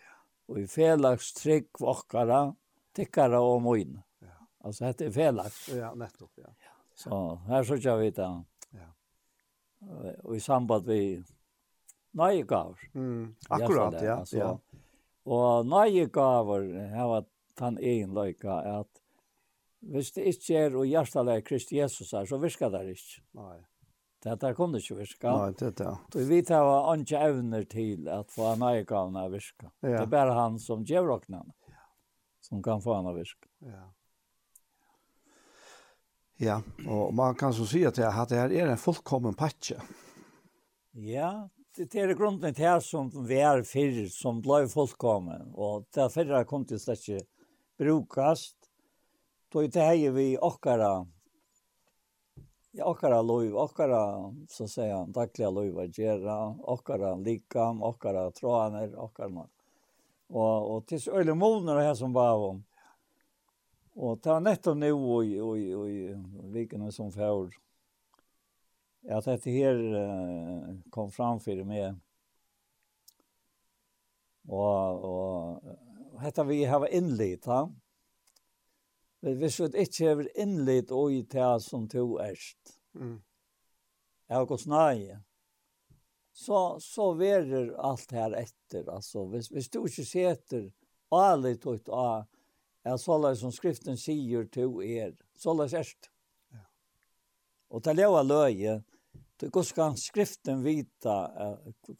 og 0.51 0.59
i 0.59 0.67
felagstrygg 0.67 1.79
vokkara, 1.79 2.51
tikkare 2.95 3.39
og 3.39 3.61
moin. 3.61 3.99
Ja. 4.21 4.37
Altså 4.65 4.91
det 4.97 5.07
er 5.09 5.15
felakt. 5.15 5.59
Ja, 5.75 5.93
nettopp, 5.95 6.31
ja. 6.37 6.53
Så 6.95 7.35
her 7.47 7.63
så 7.63 7.75
jag 7.81 7.97
vi 7.97 8.09
det. 8.09 8.29
Ja. 8.77 8.89
Og 10.23 10.35
i 10.35 10.39
samband 10.39 10.85
vi 10.85 11.23
nej 12.11 12.43
gav. 12.43 12.77
Mm. 12.93 13.35
Akkurat, 13.49 14.01
ja. 14.01 14.19
Altså, 14.19 14.37
ja. 14.37 14.57
Og 15.25 15.65
nej 15.65 16.05
gav 16.05 16.47
här 16.93 17.07
var 17.07 17.25
han 17.59 17.77
egen 17.77 18.13
løyka, 18.13 18.79
at 18.79 19.01
Hvis 19.81 20.11
det 20.13 20.27
ikke 20.29 20.57
er 20.57 20.75
og 20.77 20.85
hjertelig 20.85 21.33
er 21.33 21.41
Kristi 21.45 21.79
Jesus 21.79 22.11
her, 22.13 22.25
så 22.29 22.37
virker 22.37 22.69
det 22.69 22.83
ikke. 22.93 23.21
Nei. 23.39 23.57
Det 24.21 24.35
Dette 24.35 24.51
kunne 24.53 24.77
ikke 24.77 24.99
virka. 24.99 25.31
Nei, 25.33 25.53
det 25.57 25.71
er 25.71 25.77
det. 25.79 26.25
Vi 26.29 26.41
tar 26.45 26.67
ikke 26.93 27.21
evner 27.25 27.63
til 27.65 28.09
at 28.13 28.29
få 28.29 28.51
nøyegavene 28.61 29.23
virka. 29.33 29.71
Ja. 29.81 29.95
Det 29.95 30.03
er 30.03 30.11
bare 30.11 30.35
han 30.37 30.59
som 30.61 30.83
gjør 30.85 31.15
åknene 31.15 31.55
som 32.51 32.59
kan 32.63 32.83
få 32.83 32.97
henne 32.97 33.15
virke. 33.15 33.47
Ja. 33.63 33.87
Ja, 36.41 36.57
og 36.89 37.13
man 37.13 37.35
kan 37.37 37.53
så 37.53 37.67
si 37.69 37.83
at 37.85 37.95
det, 37.95 38.07
at 38.09 38.29
det 38.29 38.39
her 38.39 38.53
er 38.65 38.71
en 38.73 38.79
fullkommen 38.81 39.35
patje. 39.37 39.77
Ja, 40.91 41.47
det 41.77 41.95
er 41.95 42.15
grunden 42.17 42.51
til 42.51 42.65
det 42.65 42.81
som 42.83 43.11
vi 43.29 43.37
er 43.39 43.61
fyrir, 43.63 44.09
som 44.11 44.41
ble 44.43 44.65
fullkommen, 44.67 45.53
og 45.53 45.85
det 45.93 46.01
er 46.03 46.11
fyrir 46.11 46.49
kom 46.49 46.65
til 46.67 46.81
slett 46.81 47.05
ikke 47.07 47.27
brukast, 47.77 48.57
då 49.51 49.61
det 49.61 49.79
här 49.79 50.11
vi 50.11 50.37
okkara, 50.37 51.07
ja 52.71 52.85
okkara 52.85 53.21
lov 53.21 53.55
okkara, 53.55 54.33
så 54.49 54.63
att 54.63 54.69
säga 54.69 55.05
dagliga 55.05 55.49
lov 55.49 55.79
att 55.79 55.97
göra 55.97 56.55
okkara 56.59 57.15
likam 57.15 57.83
okkara 57.83 58.31
trånar 58.31 58.95
åkara 58.95 59.27
något 59.27 59.60
Og, 60.31 60.71
og 60.71 60.85
til 60.87 61.01
så 61.01 61.19
øyne 61.19 61.35
måneder 61.35 61.81
her 61.81 61.93
som 61.93 62.13
var 62.15 62.39
om. 62.39 62.63
Og 63.95 64.21
ta 64.23 64.39
netto 64.39 64.73
nu 64.73 64.91
och 64.91 65.25
och 65.25 65.57
och 65.79 65.89
i 65.89 66.15
vikene 66.53 66.91
som 66.91 67.11
fjord. 67.11 67.53
At 69.09 69.25
dette 69.25 69.51
her 69.51 69.75
uh, 69.75 70.75
kom 70.91 71.11
fram 71.11 71.39
for 71.39 71.63
meg. 71.65 71.95
Og, 74.47 75.03
og 75.03 76.21
dette 76.21 76.45
vi 76.45 76.63
har 76.63 76.85
innlitt, 76.87 77.45
ha? 77.45 77.65
Men 79.21 79.37
hvis 79.37 79.59
vi 79.59 79.69
ikke 79.83 80.07
har 80.07 80.23
innlitt 80.35 80.91
og 80.91 81.13
i 81.13 81.21
det 81.21 81.61
som 81.65 81.87
to 81.89 82.19
erst. 82.21 82.77
Mm. 82.93 83.19
Jeg 84.29 84.37
har 84.37 84.45
gått 84.45 84.67
så 86.33 86.79
så 86.79 87.13
verer 87.13 87.73
allt 87.73 88.11
här 88.11 88.31
efter 88.31 88.89
alltså 88.89 89.25
hvis 89.25 89.51
hvis 89.51 89.69
du 89.69 89.81
ikke 89.85 90.05
sätter 90.05 90.71
alle 91.11 91.49
ut 91.49 91.89
a 91.89 92.25
är 92.83 92.97
så 92.97 93.35
som 93.35 93.51
skriften 93.51 93.97
sier 93.97 94.45
to 94.45 94.81
er 94.81 95.15
så 95.37 95.53
läs 95.53 95.73
erst. 95.73 96.09
Ja. 96.51 96.59
Och 97.69 97.83
ta 97.83 97.93
leva 97.93 98.23
løye 98.23 98.83
det 99.37 99.49
går 99.49 99.63
ska 99.63 99.93
skriften 99.95 100.63
vita 100.63 101.31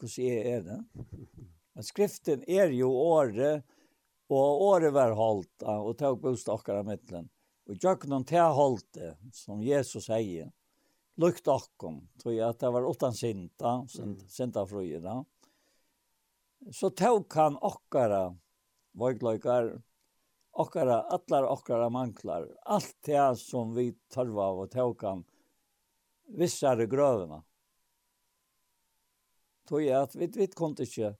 hur 0.00 0.08
ser 0.08 0.44
är 0.44 0.62
det? 0.62 0.84
Men 1.72 1.84
skriften 1.84 2.50
är 2.50 2.68
ju 2.68 2.84
åre 2.84 3.62
och 4.28 4.62
åre 4.62 4.90
var 4.90 5.10
halt 5.10 5.62
och 5.62 5.98
tog 5.98 6.20
bostakkar 6.20 6.80
i 6.80 6.82
mitten. 6.82 7.28
Och 7.66 8.06
noen 8.08 8.24
til 8.24 8.42
holdt 8.42 8.96
halt 8.96 9.34
som 9.34 9.62
Jesus 9.62 10.06
säger 10.06 10.52
lukt 11.22 11.48
okkom, 11.48 12.08
tror 12.22 12.34
jag 12.34 12.48
att 12.48 12.58
det 12.58 12.70
var 12.70 12.90
utan 12.90 13.14
sinta, 13.14 13.86
sinta 14.28 14.66
fröjda. 14.66 15.24
Så 16.72 16.90
tog 16.90 17.32
han 17.34 17.56
okkara, 17.56 18.38
våglökar, 18.92 19.82
okkara, 20.50 21.02
atlar 21.02 21.42
okkara 21.42 21.88
manklar, 21.88 22.56
allt 22.62 22.96
det 23.00 23.36
som 23.36 23.74
vi 23.74 23.92
törva 23.92 24.42
av 24.42 24.58
och 24.58 24.70
tog 24.70 25.02
han 25.02 25.24
vissare 26.26 26.86
grövna. 26.86 27.44
Tror 29.68 29.82
jag 29.82 30.02
att 30.02 30.14
vi, 30.14 30.26
vi 30.26 30.46
kunne 30.46 30.70
inte 30.70 31.16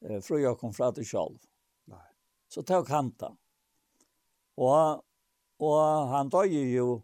eh, 0.00 0.20
fröja 0.20 0.54
kom 0.54 0.74
fra 0.74 0.90
det 0.90 1.04
själv. 1.04 1.38
Nej. 1.84 2.12
Så 2.48 2.62
tog 2.62 2.88
han 2.88 3.14
det. 3.18 3.36
Och, 4.54 5.02
och 5.56 5.78
han 6.08 6.28
dög 6.28 6.52
ju 6.52 7.00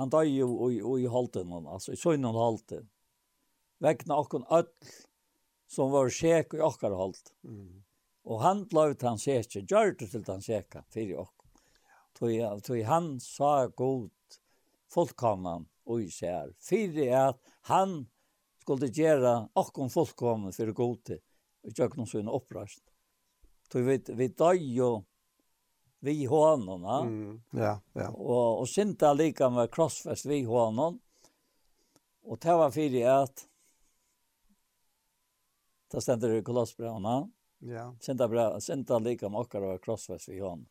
han 0.00 0.08
dör 0.08 0.22
jo 0.22 0.70
i 0.70 1.02
i 1.02 1.06
halten 1.06 1.52
altså, 1.52 1.92
i 1.92 1.96
søgnen 1.96 2.34
halten. 2.34 2.86
Vekna 3.78 4.16
okken 4.16 4.46
öll 4.48 4.68
som 5.68 5.90
var 5.92 6.08
sjek 6.08 6.54
i 6.56 6.60
okkar 6.64 6.94
halt. 6.96 7.34
Mm. 7.44 7.82
Og 8.24 8.40
han 8.40 8.62
lovt 8.72 9.04
han 9.04 9.20
sjek, 9.20 9.58
gjorde 9.60 10.08
til 10.08 10.24
han 10.26 10.40
sjek, 10.40 10.78
fyrir 10.88 11.20
och. 11.20 11.34
Tog 12.16 12.62
tog 12.64 12.80
han 12.88 13.20
sa 13.20 13.66
god 13.66 14.10
folkkomman 14.88 15.68
og 15.84 16.02
i 16.02 16.10
sär. 16.10 16.54
För 16.58 17.12
at 17.12 17.40
han 17.60 18.06
skulle 18.60 18.86
göra 18.86 19.48
och 19.52 19.72
kom 19.72 19.90
fyrir 19.90 20.52
för 20.52 20.72
gode. 20.72 21.18
Och 21.62 21.72
jag 21.76 21.92
kunde 21.92 22.02
opprast. 22.02 22.14
en 22.14 22.28
upprast. 22.28 22.82
Vi 23.74 24.14
vi 24.14 24.28
dör 24.28 24.54
jo 24.54 25.04
vi 26.00 26.24
honom. 26.24 26.82
Ja, 26.82 27.00
mm. 27.00 27.42
ja. 27.50 27.80
ja. 27.92 28.08
og 28.08 28.60
och 28.60 28.68
synta 28.68 29.12
like 29.12 29.48
med 29.48 29.74
crossfest 29.74 30.26
vi 30.26 30.42
honom. 30.42 31.00
Og 32.22 32.38
det 32.38 32.52
var 32.52 32.66
at 32.66 33.22
att 33.22 33.46
det 35.90 36.00
ständer 36.00 36.34
i 36.34 36.42
kolossbrevene. 36.42 37.30
Ja. 37.58 37.96
Synte 38.00 38.28
bra, 38.28 38.60
synte 38.60 38.98
like 38.98 39.28
med 39.28 39.40
okker 39.40 39.62
og 39.62 39.84
crossfest 39.84 40.28
vi 40.28 40.40
honom. 40.40 40.66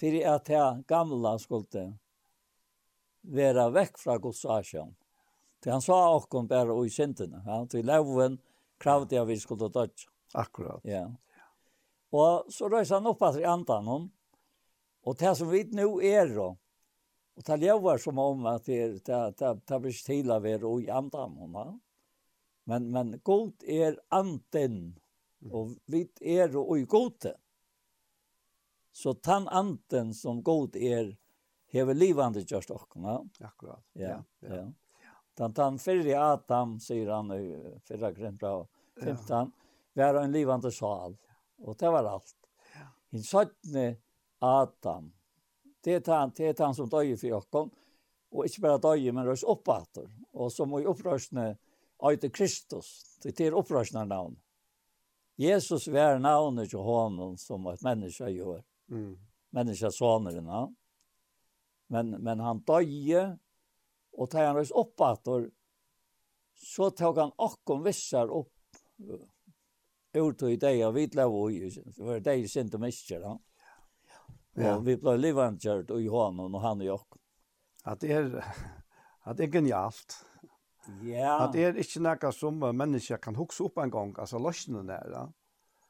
För 0.00 0.26
at 0.26 0.44
det 0.44 0.84
gamla 0.86 1.38
skulle 1.38 1.98
være 3.20 3.70
vekk 3.70 3.98
fra 3.98 4.18
Guds 4.18 4.44
asjan. 4.44 4.94
Det 5.62 5.70
han 5.70 5.82
sa 5.82 6.16
åkom 6.16 6.46
bara 6.46 6.86
i 6.86 6.90
syntene. 6.90 7.42
Ja? 7.46 7.66
til 7.66 7.86
leven 7.86 8.38
kravde 8.78 9.16
jeg 9.16 9.26
vi 9.26 9.36
skulle 9.38 9.68
dødge. 9.68 10.08
Akkurat. 10.34 10.80
Ja. 10.84 11.06
Og 12.12 12.50
så 12.52 12.68
røyser 12.68 12.98
han 12.98 13.08
opp 13.08 13.22
at 13.24 13.38
i 13.40 13.46
andan 13.48 13.88
om. 13.88 14.10
Og 15.08 15.16
det 15.18 15.32
som 15.38 15.50
vi 15.50 15.64
nu 15.72 16.00
er 16.00 16.28
då, 16.34 16.56
og 17.36 17.44
det 17.46 17.56
lever 17.56 17.98
som 17.98 18.18
om 18.18 18.46
at 18.46 18.64
det, 18.64 19.06
det, 19.06 19.34
det, 19.38 19.52
det 19.66 19.78
blir 19.80 20.00
til 20.04 20.30
å 20.30 20.38
være 20.44 20.72
i 20.82 20.90
andan 20.92 21.38
om. 21.40 21.56
Men, 22.68 22.90
men 22.92 23.14
god 23.24 23.64
er 23.64 23.96
anden, 24.12 24.92
og 25.50 25.72
vi 25.90 26.04
er 26.20 26.52
og 26.56 26.76
i 26.78 26.84
gode. 26.84 27.32
Så 28.92 29.14
tan 29.14 29.48
anden 29.48 30.12
som 30.14 30.42
god 30.44 30.76
er, 30.76 31.14
hever 31.72 31.96
livande 31.96 32.44
gjørst 32.44 32.70
okkona. 32.70 33.16
Akkurat, 33.40 33.82
ja. 33.96 34.20
ja. 34.42 34.48
ja. 34.48 34.60
ja. 35.00 35.16
Den, 35.40 35.56
tan 35.56 35.80
fyrir 35.80 36.20
Adam, 36.20 36.76
sier 36.84 37.08
han 37.16 37.32
i 37.32 37.46
fyrra 37.88 38.12
grunn 38.12 38.36
15, 39.00 39.52
var 39.96 40.20
en 40.20 40.36
livande 40.36 40.70
sal. 40.70 41.16
Ja 41.16 41.31
Og 41.62 41.76
det 41.78 41.90
var 41.94 42.08
alt. 42.10 42.34
Ja. 42.74 42.88
Hinn 43.12 43.26
søttene 43.26 43.86
Adam. 44.42 45.12
Det 45.82 45.98
er 45.98 46.12
han, 46.14 46.32
det 46.36 46.52
er 46.52 46.64
han 46.64 46.74
som 46.74 46.90
døg 46.90 47.14
for 47.18 47.30
jokken. 47.30 47.72
Og 48.32 48.48
ikke 48.48 48.64
bare 48.64 48.80
døg, 48.82 49.08
men 49.14 49.26
røys 49.28 49.44
oppater. 49.44 50.08
Og 50.32 50.52
så 50.52 50.66
i 50.80 50.88
opprørsene 50.88 51.52
øyde 52.02 52.30
Kristus. 52.30 53.18
Det 53.22 53.40
er 53.40 53.54
opprørsene 53.54 54.06
navn. 54.06 54.36
Jesus 55.38 55.88
var 55.88 56.18
navnet 56.18 56.70
til 56.70 56.82
honom 56.84 57.36
som 57.36 57.66
et 57.72 57.82
menneske 57.82 58.30
gjør. 58.30 58.62
Mm. 58.92 59.16
Menneske 59.52 59.90
soneren. 59.90 60.48
Men, 61.92 62.16
men 62.22 62.40
han 62.40 62.62
døg, 62.66 63.38
og 64.12 64.30
tar 64.30 64.48
han 64.48 64.56
røys 64.56 64.72
opp 64.74 65.00
så 66.62 66.90
tok 66.90 67.18
han 67.18 67.32
akkom 67.42 67.82
vissar 67.84 68.30
opp 68.30 68.52
ut 70.12 70.42
i 70.42 70.56
det 70.56 70.74
jag 70.74 70.92
vet 70.92 71.14
lov 71.14 71.34
och 71.34 71.50
det 71.50 71.98
var 71.98 72.20
det 72.20 72.36
jag 72.36 72.64
inte 72.64 72.78
mest 72.78 73.08
då. 73.08 73.40
Ja. 74.54 74.76
Och 74.76 74.88
vi 74.88 74.96
blev 74.96 75.18
livantjärt 75.18 75.90
och 75.90 76.02
Johan 76.02 76.40
och 76.40 76.60
han 76.60 76.80
och 76.80 76.86
jag. 76.86 77.00
Att 77.84 78.00
det 78.00 78.12
är 78.12 78.44
att 79.20 79.36
det 79.36 79.44
är 79.44 79.52
genialt. 79.52 80.24
Ja. 81.02 81.40
Att 81.40 81.52
det 81.52 81.64
är 81.64 81.76
inte 81.76 82.00
något 82.00 82.34
som 82.34 82.58
människa 82.58 83.16
kan 83.16 83.36
huxa 83.36 83.64
upp 83.64 83.78
en 83.78 83.90
gång 83.90 84.14
alltså 84.18 84.38
lösnen 84.38 84.86
där. 84.86 85.10
Ja. 85.12 85.32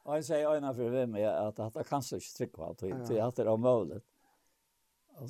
Och 0.03 0.17
jag 0.17 0.25
säger 0.25 0.55
ena 0.55 0.73
för 0.73 0.89
vem 0.89 1.15
är 1.15 1.27
att 1.27 1.59
att 1.59 1.73
det 1.73 1.83
kanske 1.83 2.15
inte 2.15 2.33
tryck 2.37 2.53
på 2.53 2.65
att 2.65 2.77
det 2.77 2.89
är 2.89 3.23
att 3.23 3.35
det 3.35 3.41
är 3.41 3.49
omöjligt. 3.49 4.05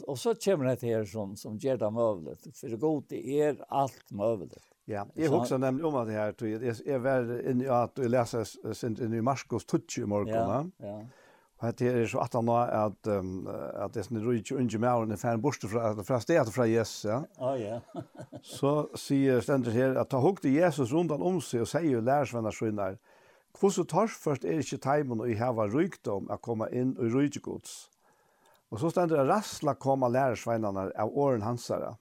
Och 0.07 0.19
så 0.19 0.35
kommer 0.35 0.65
det 0.65 0.81
här 0.81 1.05
som 1.05 1.35
som 1.35 1.57
ger 1.57 1.77
det 1.77 1.91
möjligt. 1.91 2.57
För 2.57 2.69
det 2.69 2.77
god 2.77 3.05
det 3.09 3.41
är 3.41 3.65
allt 3.67 4.11
möjligt. 4.11 4.72
Ja, 4.87 5.03
jeg 5.15 5.29
husker 5.31 5.57
nemlig 5.57 5.85
om 5.87 5.95
at 5.95 6.07
det 6.07 6.15
her, 6.17 6.31
tror 6.35 6.47
jeg, 6.47 6.75
jeg 6.85 7.03
var 7.03 7.29
inne 7.47 7.63
i 7.63 7.67
at 7.71 7.99
jeg 7.99 8.11
leser 8.11 8.73
sin 8.75 8.97
inn 8.99 9.13
i 9.15 9.21
Marskos 9.23 9.63
Tutsi 9.65 10.01
i 10.03 10.07
morgen, 10.09 10.33
ja, 10.33 10.57
ja. 10.83 10.95
og 11.63 11.77
det 11.79 11.87
er 11.87 12.07
så 12.11 12.19
at 12.19 12.35
han 12.35 12.43
nå 12.49 12.57
at, 12.59 13.07
um, 13.07 13.45
at 13.47 13.93
det 13.95 14.01
er 14.01 14.07
sånn 14.09 14.19
rydde 14.25 14.57
unge 14.59 14.81
med 14.83 14.89
årene 14.91 15.19
fra 15.21 15.37
en 15.37 15.45
fra, 15.45 15.93
fra 16.03 16.19
stedet 16.19 16.51
fra 16.51 16.67
Jesus, 16.67 17.05
ja. 17.07 17.21
Oh, 17.39 17.55
ja. 17.55 17.79
så 18.57 18.89
sier 18.99 19.39
Stenders 19.39 19.77
her 19.77 19.95
at 19.95 20.11
ta 20.11 20.19
hukte 20.19 20.51
Jesus 20.51 20.91
rundan 20.91 21.23
om 21.23 21.39
seg 21.39 21.63
og 21.63 21.71
sier 21.71 22.03
lærersvenner 22.03 22.51
skjønner. 22.51 22.99
hvordan 23.59 23.87
torsførst 23.87 24.43
er 24.43 24.59
ikke 24.59 24.83
teimen 24.83 25.21
og 25.21 25.31
i 25.31 25.39
heva 25.39 25.69
rykdom 25.71 26.27
å 26.27 26.41
komme 26.43 26.67
inn 26.75 26.97
og 26.97 27.15
rydde 27.15 27.39
gods. 27.39 27.87
Og 28.73 28.81
så 28.81 28.89
stender 28.89 29.21
det 29.21 29.29
rassla 29.29 29.75
koma 29.79 30.09
lærersvennerne 30.09 30.89
av 30.97 31.15
åren 31.15 31.45
hansere. 31.45 31.95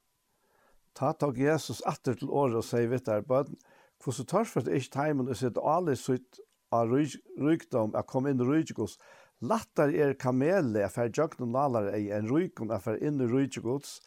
Ta 0.99 1.13
tog 1.17 1.39
Jesus 1.41 1.83
atter 1.89 2.17
til 2.19 2.31
året 2.31 2.59
og 2.61 2.67
sier 2.67 2.91
vitt 2.91 3.07
der, 3.09 3.25
bøten, 3.25 3.57
hvordan 4.03 4.29
tar 4.29 4.49
for 4.49 4.67
det 4.67 4.77
ikke 4.77 4.97
teimen 4.99 5.31
og 5.31 5.39
sitt 5.39 5.59
alle 5.59 5.97
sitt 5.97 6.41
av 6.73 6.93
rykdom, 6.93 7.93
å 7.95 8.03
komme 8.09 8.33
inn 8.33 8.41
i 8.41 8.49
rykgods, 8.49 8.97
lattar 9.45 9.93
er 9.93 10.15
kamele, 10.19 10.85
at 10.87 10.95
fer 10.95 11.11
jøgnen 11.13 11.53
lalar 11.55 11.91
ei, 11.93 12.09
en 12.15 12.29
rykon, 12.31 12.73
at 12.73 12.85
fer 12.87 13.01
inn 13.05 13.21
i 13.21 13.29
rykgods, 13.29 13.99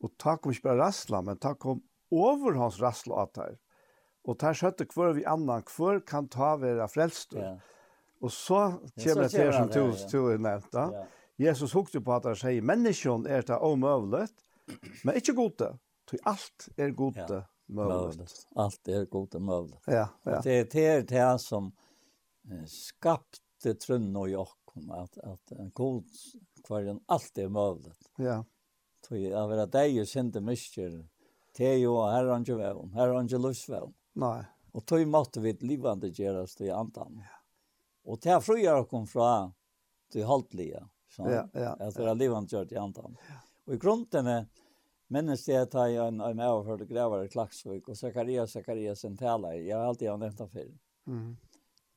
og 0.00 0.14
ta 0.18 0.36
kom 0.36 0.54
ikke 0.54 0.70
bare 0.70 0.86
rassla, 0.86 1.20
men 1.24 1.38
ta 1.38 1.54
kom 1.54 1.82
over 2.10 2.56
hans 2.58 2.80
rassla 2.82 3.26
at 3.26 3.40
her. 3.40 3.58
Og 4.28 4.38
ta 4.40 4.52
skjøtte 4.56 4.88
hver 4.92 5.14
vi 5.16 5.24
annan, 5.28 5.64
hver 5.76 6.00
kan 6.06 6.28
ta 6.28 6.54
være 6.60 6.88
frelst. 6.92 7.36
Ja. 7.36 7.54
Og 8.20 8.32
så 8.34 8.62
kommer 9.00 9.24
det 9.24 9.32
til 9.32 9.52
som 9.54 9.70
to, 9.72 9.86
ja. 9.94 10.08
to 10.10 10.26
er 10.34 10.42
nevnt 10.42 10.72
da. 10.76 10.88
Jesus 11.40 11.72
hukte 11.72 12.02
på 12.04 12.12
at 12.12 12.26
han 12.28 12.36
sier, 12.36 12.64
menneskjon 12.64 13.24
er 13.28 13.46
det 13.48 13.56
omøvlet, 13.64 14.34
men 15.04 15.16
ikke 15.16 15.36
god. 15.38 15.70
Tog 16.10 16.20
allt 16.22 16.68
är 16.76 16.84
er 16.84 16.90
gott 16.90 17.16
ja, 17.16 17.44
möjligt. 17.66 18.46
Allt 18.54 18.88
är 18.88 19.00
er 19.00 19.04
gott 19.04 19.34
möjligt. 19.40 19.84
Ja, 19.86 20.08
ja. 20.22 20.40
Det 20.44 20.50
är 20.50 20.64
det 20.64 20.86
är 20.86 21.02
det 21.02 21.38
som 21.38 21.72
skapte 22.66 23.74
trunn 23.74 24.16
och 24.16 24.28
jag 24.28 24.48
att 24.90 25.18
att 25.18 25.52
en 25.52 25.70
god 25.70 26.04
kvarn 26.64 27.00
allt 27.06 27.38
är 27.38 27.48
möjligt. 27.48 28.10
Ja. 28.16 28.44
Så 29.08 29.16
jag 29.16 29.48
var 29.48 29.56
att 29.56 29.72
det 29.72 29.86
ju 29.86 30.06
synte 30.06 30.40
mycket. 30.40 30.92
Det 31.56 31.66
är 31.66 31.76
ju 31.76 32.02
här 32.02 32.26
han 32.26 32.44
ju 32.44 32.56
väl. 32.56 32.90
Här 32.94 33.08
han 33.08 33.26
ju 33.26 33.38
lusväl. 33.38 33.92
Nej. 34.12 34.44
Och 34.72 34.86
tog 34.86 35.06
måtte 35.06 35.40
vi 35.40 35.52
livande 35.52 36.08
göras 36.08 36.60
i 36.60 36.70
antan. 36.70 37.22
Ja. 37.28 37.40
Och 38.10 38.18
det 38.22 38.40
fröjar 38.40 38.84
kom 38.84 39.06
från 39.06 39.52
till 40.12 40.24
haltliga. 40.24 40.88
Så, 41.08 41.22
Ja, 41.22 41.48
ja. 41.52 41.68
Att 41.68 41.94
det 41.94 42.10
är 42.10 42.14
livande 42.14 42.56
gjort 42.56 42.72
i 42.72 42.76
antan. 42.76 43.16
Och 43.66 43.74
i 43.74 43.76
grunden 43.76 44.26
är 44.26 44.46
Minnes 45.12 45.44
det 45.44 45.56
att 45.56 45.74
jag 45.74 46.08
en 46.08 46.20
en 46.20 46.40
överförd 46.40 46.88
grävare 46.88 47.24
i 47.24 47.28
Klaxvik 47.28 47.88
och 47.88 47.98
Sakarias 47.98 48.52
Sakarias 48.52 49.04
en 49.04 49.16
tälare. 49.16 49.56
Jag 49.56 49.78
har 49.78 49.84
alltid 49.84 50.10
han 50.10 50.20
detta 50.20 50.48
för. 50.48 50.66
Mm. 51.06 51.36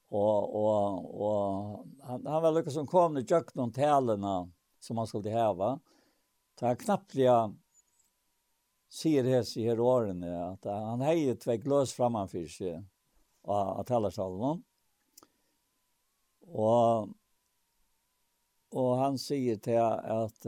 Och 0.10 0.56
och 0.56 1.22
och 1.22 1.86
han 2.02 2.26
han 2.26 2.42
var 2.42 2.52
lykkes 2.52 2.74
som 2.74 2.88
kom 2.88 3.14
när 3.14 3.22
tjøkken 3.22 3.52
någon 3.56 3.72
tälarna 3.74 4.52
som 4.80 4.98
han 4.98 5.08
skulle 5.08 5.30
häva. 5.30 5.80
knappt 6.80 7.16
ja, 7.16 7.54
ser 8.90 9.24
det 9.24 9.58
i 9.58 9.64
her 9.64 9.80
årene 9.80 10.46
att 10.46 10.66
han 10.66 11.02
heier 11.02 11.36
två 11.36 11.56
glas 11.58 11.94
framför 11.94 12.46
seg 12.46 12.84
av 13.44 13.84
tälarsalen. 13.84 14.64
Och 16.42 17.10
och 18.70 18.96
han 18.98 19.20
säger 19.20 19.58
till 19.58 19.80
att 19.80 20.46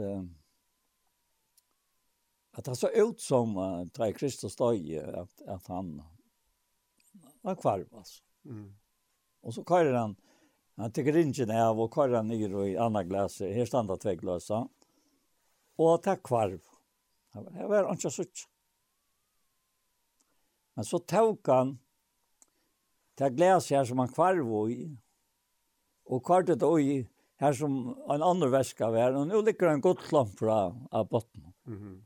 at 2.56 2.64
det 2.64 2.76
så 2.76 2.88
ut 2.88 3.20
som 3.20 3.56
uh, 3.56 3.86
tre 3.92 4.12
Kristus 4.12 4.56
døg, 4.56 4.96
att, 4.96 5.42
att 5.42 5.66
han 5.66 6.02
var 7.42 7.54
kvarv 7.54 7.94
alltså. 7.94 8.22
Mm. 8.44 8.74
Och 9.40 9.54
så 9.54 9.64
kör 9.64 9.92
han 9.92 10.16
han 10.76 10.92
tycker 10.92 11.16
inte 11.16 11.46
när 11.46 11.66
av 11.66 11.80
och 11.80 11.94
kör 11.94 12.08
han 12.08 12.28
ner 12.28 12.64
i 12.64 12.76
andra 12.76 13.04
glas 13.04 13.40
här 13.40 13.64
stannar 13.64 13.96
två 13.96 14.14
glas 14.14 14.50
och 15.76 16.02
ta 16.02 16.16
kvarv. 16.16 16.60
Det 17.32 17.66
var 17.66 17.90
inte 17.90 18.10
så 18.10 18.24
Men 20.74 20.84
så 20.84 20.98
tog 20.98 21.48
han 21.48 21.78
det 23.14 23.30
glas 23.30 23.70
här 23.70 23.84
som 23.84 23.98
han 23.98 24.08
kvarv 24.08 24.70
i 24.70 24.98
och 26.04 26.24
kvartet 26.24 26.62
i 26.62 27.08
här 27.36 27.52
som 27.52 28.02
en 28.08 28.22
annan 28.22 28.50
väska 28.50 28.90
var 28.90 29.12
och 29.12 29.28
nu 29.28 29.42
ligger 29.42 29.66
en 29.66 29.80
gott 29.80 30.00
klamp 30.00 30.38
fra 30.38 30.88
av 30.90 31.08
botten. 31.08 31.52
Mm 31.66 31.78
-hmm. 31.78 32.05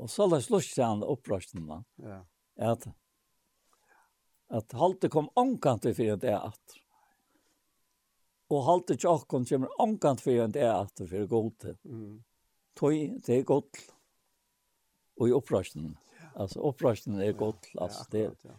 Og 0.00 0.10
så 0.10 0.26
la 0.26 0.40
slåss 0.40 0.76
han 0.80 1.04
opprøsten 1.04 1.66
da. 1.68 1.82
Ja. 2.02 2.20
At, 2.72 2.86
at 4.52 4.76
halte 4.76 5.10
kom 5.12 5.28
omkant 5.38 5.86
for 5.88 6.16
det 6.20 6.36
at. 6.36 6.78
Og 8.52 8.64
halte 8.66 8.96
tjokken 9.00 9.46
kommer 9.48 9.80
omkant 9.80 10.24
for 10.24 10.46
det 10.52 10.68
at 10.68 11.04
for 11.08 11.28
god 11.28 11.50
til. 11.64 11.76
Mm. 11.84 12.16
Tøy, 12.76 12.96
det 13.24 13.38
er 13.38 13.48
godt. 13.48 13.80
Og 15.20 15.28
i 15.28 15.36
opprøsten. 15.36 15.92
Ja. 16.16 16.30
Altså 16.44 16.60
opprøsten 16.64 17.20
er 17.20 17.32
godt. 17.36 17.68
Ja, 17.74 17.84
altså, 17.84 18.06
det, 18.12 18.26
ja. 18.44 18.56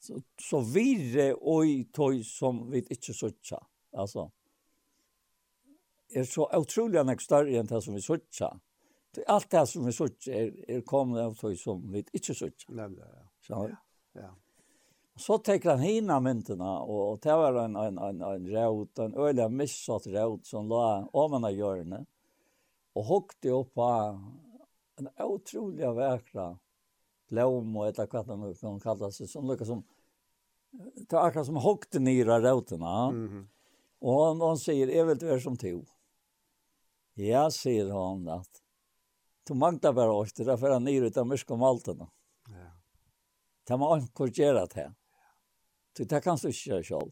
Så, 0.00 0.22
så 0.40 0.62
virre 0.64 1.34
og 1.36 1.68
i 1.68 1.84
tøy 1.92 2.22
som 2.26 2.64
vi 2.72 2.82
ikke 2.90 3.14
søtja. 3.14 3.58
Altså, 3.92 4.30
er 6.14 6.26
så 6.26 6.46
utrolig 6.56 6.98
enn 6.98 7.12
jeg 7.12 7.22
større 7.22 7.60
enn 7.60 7.68
det 7.70 7.82
som 7.84 7.94
vi 7.94 8.02
søtja. 8.02 8.48
Mm 8.50 8.69
allt 9.26 9.50
det 9.50 9.66
som 9.66 9.84
vi 9.84 9.92
såg 9.92 10.10
är 10.26 10.70
är 10.70 10.80
kommer 10.80 11.22
av 11.22 11.34
tog 11.34 11.58
som 11.58 11.92
vi 11.92 12.04
inte 12.12 12.34
såg. 12.34 12.52
Nämligen 12.68 13.08
ja. 13.14 13.28
Så 13.46 13.70
ja. 14.12 14.34
Så 15.16 15.38
tar 15.38 15.70
han 15.70 15.80
hina 15.80 16.20
mynterna 16.20 16.80
och, 16.80 17.12
och 17.12 17.18
det 17.18 17.32
var 17.32 17.54
en 17.54 17.76
en 17.76 17.98
en 17.98 18.22
en 18.22 18.48
rot 18.48 18.98
en 18.98 19.14
öliga 19.14 19.48
missat 19.48 20.06
rot 20.06 20.46
som 20.46 20.68
la 20.68 21.08
ovan 21.12 21.44
av 21.44 21.52
hjörne 21.52 22.06
och 22.92 23.04
hukte 23.04 23.50
upp 23.50 23.74
på 23.74 24.20
en 24.96 25.08
otroliga 25.18 25.92
vackra 25.92 26.58
blom 27.28 27.76
och 27.76 27.88
ett 27.88 27.98
vad 27.98 28.26
de 28.26 28.54
kan 28.54 28.80
kalla 28.80 29.10
sig 29.10 29.28
som 29.28 29.46
lukar 29.46 29.64
som 29.64 29.84
det 30.94 31.16
är 31.16 31.20
akkurat 31.20 31.46
som 31.46 31.56
hukte 31.56 31.98
ner 31.98 32.28
av 32.28 32.42
rotorna. 32.42 33.08
Mm. 33.08 33.48
Och 33.98 34.24
han, 34.24 34.40
han 34.40 34.58
säger, 34.58 34.88
jag 34.88 35.06
vill 35.06 35.28
vara 35.28 35.40
som 35.40 35.56
tog. 35.56 35.88
Ja, 37.14 37.50
säger 37.50 37.90
han 37.90 38.28
att 38.28 38.59
Du 39.50 39.54
mangta 39.54 39.92
bara 39.92 40.12
oss 40.12 40.32
åter, 40.32 40.44
där 40.44 40.56
för 40.56 40.70
han 40.70 40.88
är 40.88 41.02
utan 41.02 41.28
mysk 41.28 41.50
om 41.50 41.62
allt. 41.62 41.86
Ja. 41.86 42.06
Det 43.66 43.76
må 43.76 43.96
inte 43.96 44.12
korrigerat 44.12 44.72
här. 44.72 44.94
Du 45.96 46.04
det 46.04 46.20
kan 46.20 46.36
du 46.36 46.48
ikke 46.48 46.70
gjøre 46.70 46.84
selv. 46.84 47.10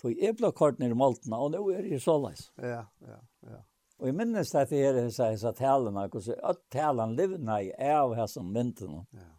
Så 0.00 0.10
jeg 0.10 0.34
ble 0.40 0.50
kort 0.50 0.80
ner 0.82 0.90
i 0.90 0.94
malterna 0.98 1.38
och 1.38 1.50
nu 1.50 1.58
är 1.76 1.82
det 1.82 2.00
så 2.00 2.18
leis. 2.18 2.52
Ja, 2.56 2.86
ja, 2.98 3.20
ja. 3.46 3.62
Og 4.00 4.06
jeg 4.08 4.16
minnes 4.16 4.54
at 4.54 4.70
det 4.74 4.82
er 4.88 4.92
det 4.98 5.06
så 5.12 5.22
talene, 5.22 5.54
talarna, 5.54 6.04
at 6.04 6.12
talene 6.12 6.42
att 6.42 6.70
talan 6.70 7.16
livna 7.16 7.62
i 7.62 7.72
av 7.92 8.14
här 8.14 8.26
som 8.26 8.52
mynten. 8.52 9.06
Ja. 9.10 9.30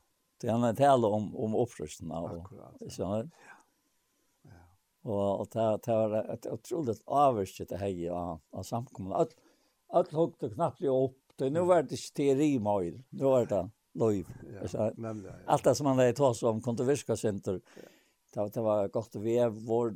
Det 0.42 0.50
handlar 0.50 0.74
tale 0.74 1.08
om, 1.08 1.36
om 1.36 1.56
uppfrösterna. 1.56 2.16
Akkurat. 2.16 2.76
Ja. 2.80 3.24
Ja. 4.44 4.60
Og, 5.04 5.40
og 5.40 5.48
det, 5.52 5.82
det 5.86 5.94
var 5.94 6.34
et 6.34 6.46
utrolig 6.46 6.96
avvärst 7.06 7.70
det 7.70 7.78
här 7.78 8.10
av, 8.10 8.40
av 8.52 8.64
samkomna. 8.64 9.16
Allt 9.16 9.36
Allt 9.92 10.12
högt 10.12 10.40
det 10.40 10.50
knappt 10.50 10.82
upp. 10.82 11.18
Det 11.36 11.50
nu 11.50 11.60
var 11.60 11.84
det 11.84 12.14
teori 12.14 12.60
mail. 12.60 13.04
Nu 13.10 13.24
var 13.24 13.46
det 13.46 13.70
lov. 13.94 14.24
Ja, 14.74 14.92
nämligen. 14.96 15.36
Allt 15.46 15.64
det 15.64 15.76
som 15.76 15.84
man 15.84 15.98
hade 15.98 16.14
tagit 16.14 16.44
om 16.44 16.62
kontroverska 16.62 17.16
center. 17.16 17.62
Det 18.34 18.54
det 18.54 18.62
var 18.62 18.88
gott 18.88 19.16
och 19.16 19.24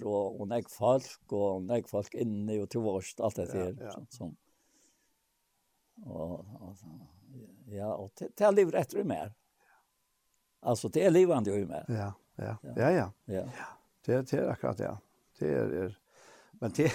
och 0.04 0.42
och 0.42 0.48
näck 0.48 0.70
folk 0.70 1.32
och 1.32 1.62
näck 1.62 1.90
folk 1.90 2.14
inne 2.14 2.62
och 2.62 2.70
till 2.70 2.80
vårst 2.80 3.20
allt 3.20 3.36
det 3.36 3.46
där 3.46 3.78
ja, 3.80 3.86
ja. 3.86 4.06
som 4.10 4.36
och 6.06 6.46
ja 7.66 7.96
och 7.96 8.12
det 8.16 8.32
det 8.38 8.66
rätt 8.66 8.94
efter 8.94 9.04
mer. 9.04 9.34
Alltså 10.60 10.88
det 10.88 11.06
är 11.06 11.12
livande 11.12 11.52
ju 11.58 11.66
mer. 11.66 11.86
Ja, 11.88 12.14
ja. 12.36 12.58
Ja, 12.76 12.92
ja. 12.92 13.12
Ja. 13.26 13.44
Det 14.06 14.32
det 14.32 14.38
är 14.38 14.50
akkurat 14.50 14.80
ja. 14.80 15.00
Det 15.40 15.54
är 15.54 15.98
men 16.52 16.72
det 16.76 16.92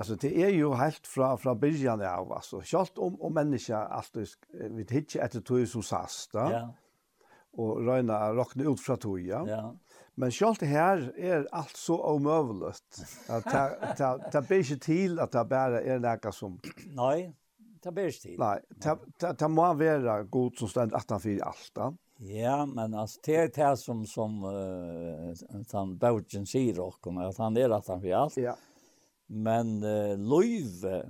Alltså 0.00 0.14
det 0.14 0.42
är 0.42 0.48
ju 0.48 0.74
helt 0.74 1.06
från 1.06 1.38
från 1.38 1.60
början 1.60 2.00
av 2.00 2.32
alltså 2.32 2.60
självt 2.64 2.98
om 2.98 3.20
om 3.20 3.34
människa 3.34 3.76
alltid 3.76 4.28
vi 4.70 4.86
hittar 4.90 5.20
ett 5.20 5.44
tog 5.44 5.68
som 5.68 5.82
sast 5.82 6.32
då. 6.32 6.38
Ja. 6.38 6.74
Och 7.52 7.84
röna 7.84 8.32
rockna 8.32 8.64
ut 8.70 8.80
från 8.80 8.96
tog 8.96 9.20
ja. 9.20 9.48
Ja. 9.48 9.74
Men 10.14 10.30
självt 10.30 10.62
här 10.62 11.12
är 11.18 11.48
allt 11.52 11.76
så 11.76 12.14
omöjligt. 12.14 13.04
Att 13.28 13.44
ta 13.44 13.68
ta 13.96 14.18
ta 14.32 14.40
bättre 14.40 14.76
till 14.76 15.18
att 15.18 15.32
det 15.32 15.44
bara 15.44 15.82
är 15.82 15.98
något 15.98 16.34
som 16.34 16.60
Nej, 16.86 17.34
ta 17.82 17.90
bättre 17.92 18.20
till. 18.20 18.38
Nej, 18.38 18.60
ta 18.82 18.98
ta 19.18 19.34
ta 19.34 19.48
må 19.48 19.74
vara 19.74 20.22
god 20.22 20.56
som 20.56 20.68
ständ 20.68 20.94
18 20.94 21.20
allt 21.42 21.70
då. 21.72 21.96
Ja, 22.22 22.66
men 22.66 22.94
alltså 22.94 23.20
det 23.24 23.36
är 23.36 23.70
det 23.70 23.76
som 23.76 24.06
som 24.06 24.44
uh, 24.44 25.34
han 25.72 25.98
Baugen 25.98 26.46
säger 26.46 26.80
och 26.80 27.06
att 27.28 27.38
han 27.38 27.56
är 27.56 27.70
att 27.70 27.88
han 27.88 28.00
för 28.00 28.12
allt. 28.12 28.36
Ja. 28.36 28.56
Men 29.30 29.76
uh, 29.84 30.16
løyve 30.18 31.04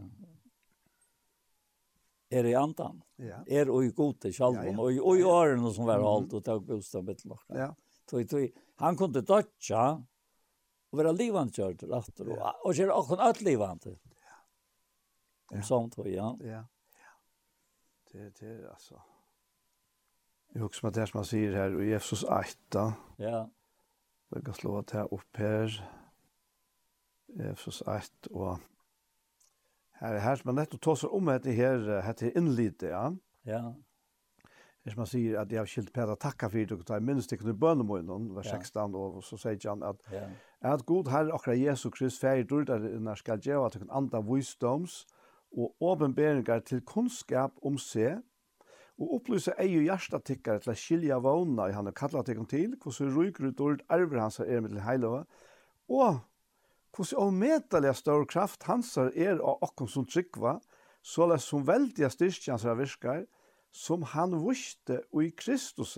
er 2.30 2.46
i 2.46 2.54
andan. 2.54 3.00
Ja. 3.20 3.40
Er 3.48 3.70
og 3.72 3.84
i 3.84 3.92
gode 3.96 4.32
sjalvun, 4.32 4.68
ja, 4.68 4.72
ja. 4.74 4.78
og 4.78 4.92
i, 4.92 5.00
og 5.00 5.18
i 5.18 5.24
årene 5.26 5.72
som 5.74 5.88
var 5.88 6.02
holdt 6.04 6.36
og 6.38 6.44
tog 6.46 6.62
bostad 6.68 7.06
mitt 7.08 7.24
lokka. 7.26 7.56
Ja. 7.58 7.70
Tui, 8.08 8.24
tui. 8.28 8.46
Han 8.82 8.98
kunde 8.98 9.22
døtja 9.26 9.84
og 10.90 10.98
være 10.98 11.14
livant 11.16 11.54
kjørt 11.54 11.84
rattur, 11.90 12.32
ja. 12.32 12.50
og, 12.52 12.66
og 12.70 12.76
kjøre 12.78 12.96
okkon 12.96 13.22
alt 13.24 13.42
livant. 13.46 13.88
Ja. 13.90 14.40
Om 15.54 15.62
sånt, 15.66 15.98
ja. 16.06 16.32
Ja. 16.46 16.64
ja. 17.00 17.14
Det, 18.12 18.32
det, 18.40 18.56
altså. 18.70 19.00
Jeg 20.54 20.64
husker 20.64 20.88
meg 20.88 20.98
det 20.98 21.06
som 21.10 21.20
han 21.22 21.30
sier 21.30 21.56
her, 21.56 21.78
i 21.82 21.94
Efsos 21.94 22.26
8, 22.26 22.90
ja. 23.22 23.46
Det 24.30 24.44
kan 24.46 24.54
slå 24.54 24.76
at 24.78 24.92
jeg 24.94 25.10
opp 25.10 25.40
her, 25.40 25.80
ja 25.80 25.99
Efsos 27.50 27.82
1, 27.86 28.30
og 28.30 28.58
her 30.00 30.16
er 30.16 30.24
her 30.24 30.40
som 30.40 30.50
man 30.50 30.62
nettopp 30.62 30.82
tåser 30.82 31.12
om 31.14 31.28
etter 31.28 31.54
her, 31.54 31.86
etter 32.00 32.32
innlite, 32.36 32.90
ja. 32.90 33.10
Ja. 33.46 33.62
Hvis 34.82 34.96
man 34.96 35.08
sier 35.08 35.36
at 35.42 35.50
jeg 35.52 35.60
har 35.60 35.68
skilt 35.68 35.92
Peter 35.92 36.16
takka 36.16 36.48
for 36.48 36.56
det, 36.56 36.72
og 36.72 36.88
jeg 36.88 37.04
minst 37.04 37.30
det 37.30 37.38
kunne 37.40 37.56
bøne 37.56 37.84
med 37.84 38.06
noen, 38.08 38.30
vers 38.36 38.48
16, 38.48 38.96
og 38.96 39.20
så 39.24 39.36
sier 39.42 39.68
han 39.68 39.84
at, 39.84 40.00
ja. 40.12 40.24
at 40.72 40.86
god 40.88 41.10
herre 41.12 41.34
akkurat 41.36 41.60
Jesu 41.60 41.90
Krist 41.92 42.20
feir 42.22 42.46
dårlig 42.48 42.72
er 42.72 42.96
når 42.98 43.20
skal 43.20 43.44
gjøre 43.44 43.66
at 43.66 43.76
han 43.76 43.92
andre 43.92 44.22
visdoms 44.24 45.04
og 45.52 45.76
åpenberinger 45.84 46.64
til 46.64 46.80
kunnskap 46.86 47.52
om 47.66 47.76
seg, 47.78 48.22
og 49.00 49.14
opplyse 49.16 49.52
ei 49.60 49.70
og 49.78 49.86
hjertetikkere 49.88 50.60
til 50.60 50.72
å 50.72 50.76
skilja 50.76 51.20
vågna 51.24 51.70
i 51.70 51.76
han 51.76 51.88
og 51.88 51.96
kalla 51.96 52.24
tikkene 52.24 52.48
til, 52.48 52.74
hvordan 52.80 53.14
ryker 53.16 53.48
ut 53.48 53.58
dårlig 53.58 53.86
arver 53.88 54.20
hans 54.20 54.40
er 54.44 54.60
med 54.60 54.74
til 54.74 54.84
heiløve, 54.84 55.22
og 55.90 56.20
Hvordan 56.96 57.22
avmetelig 57.22 57.94
større 58.00 58.26
kraft 58.26 58.66
hans 58.66 58.96
er 58.98 59.38
av 59.38 59.62
okken 59.62 59.88
som 59.88 60.06
tryggva, 60.08 60.58
så 61.02 61.28
lest 61.30 61.48
som 61.48 61.66
veldige 61.66 62.10
styrke 62.12 62.50
hansar 62.52 62.76
virker, 62.78 63.22
som 63.70 64.02
han 64.14 64.34
vuste 64.42 64.98
og 65.12 65.22
i 65.24 65.30
Kristus, 65.30 65.96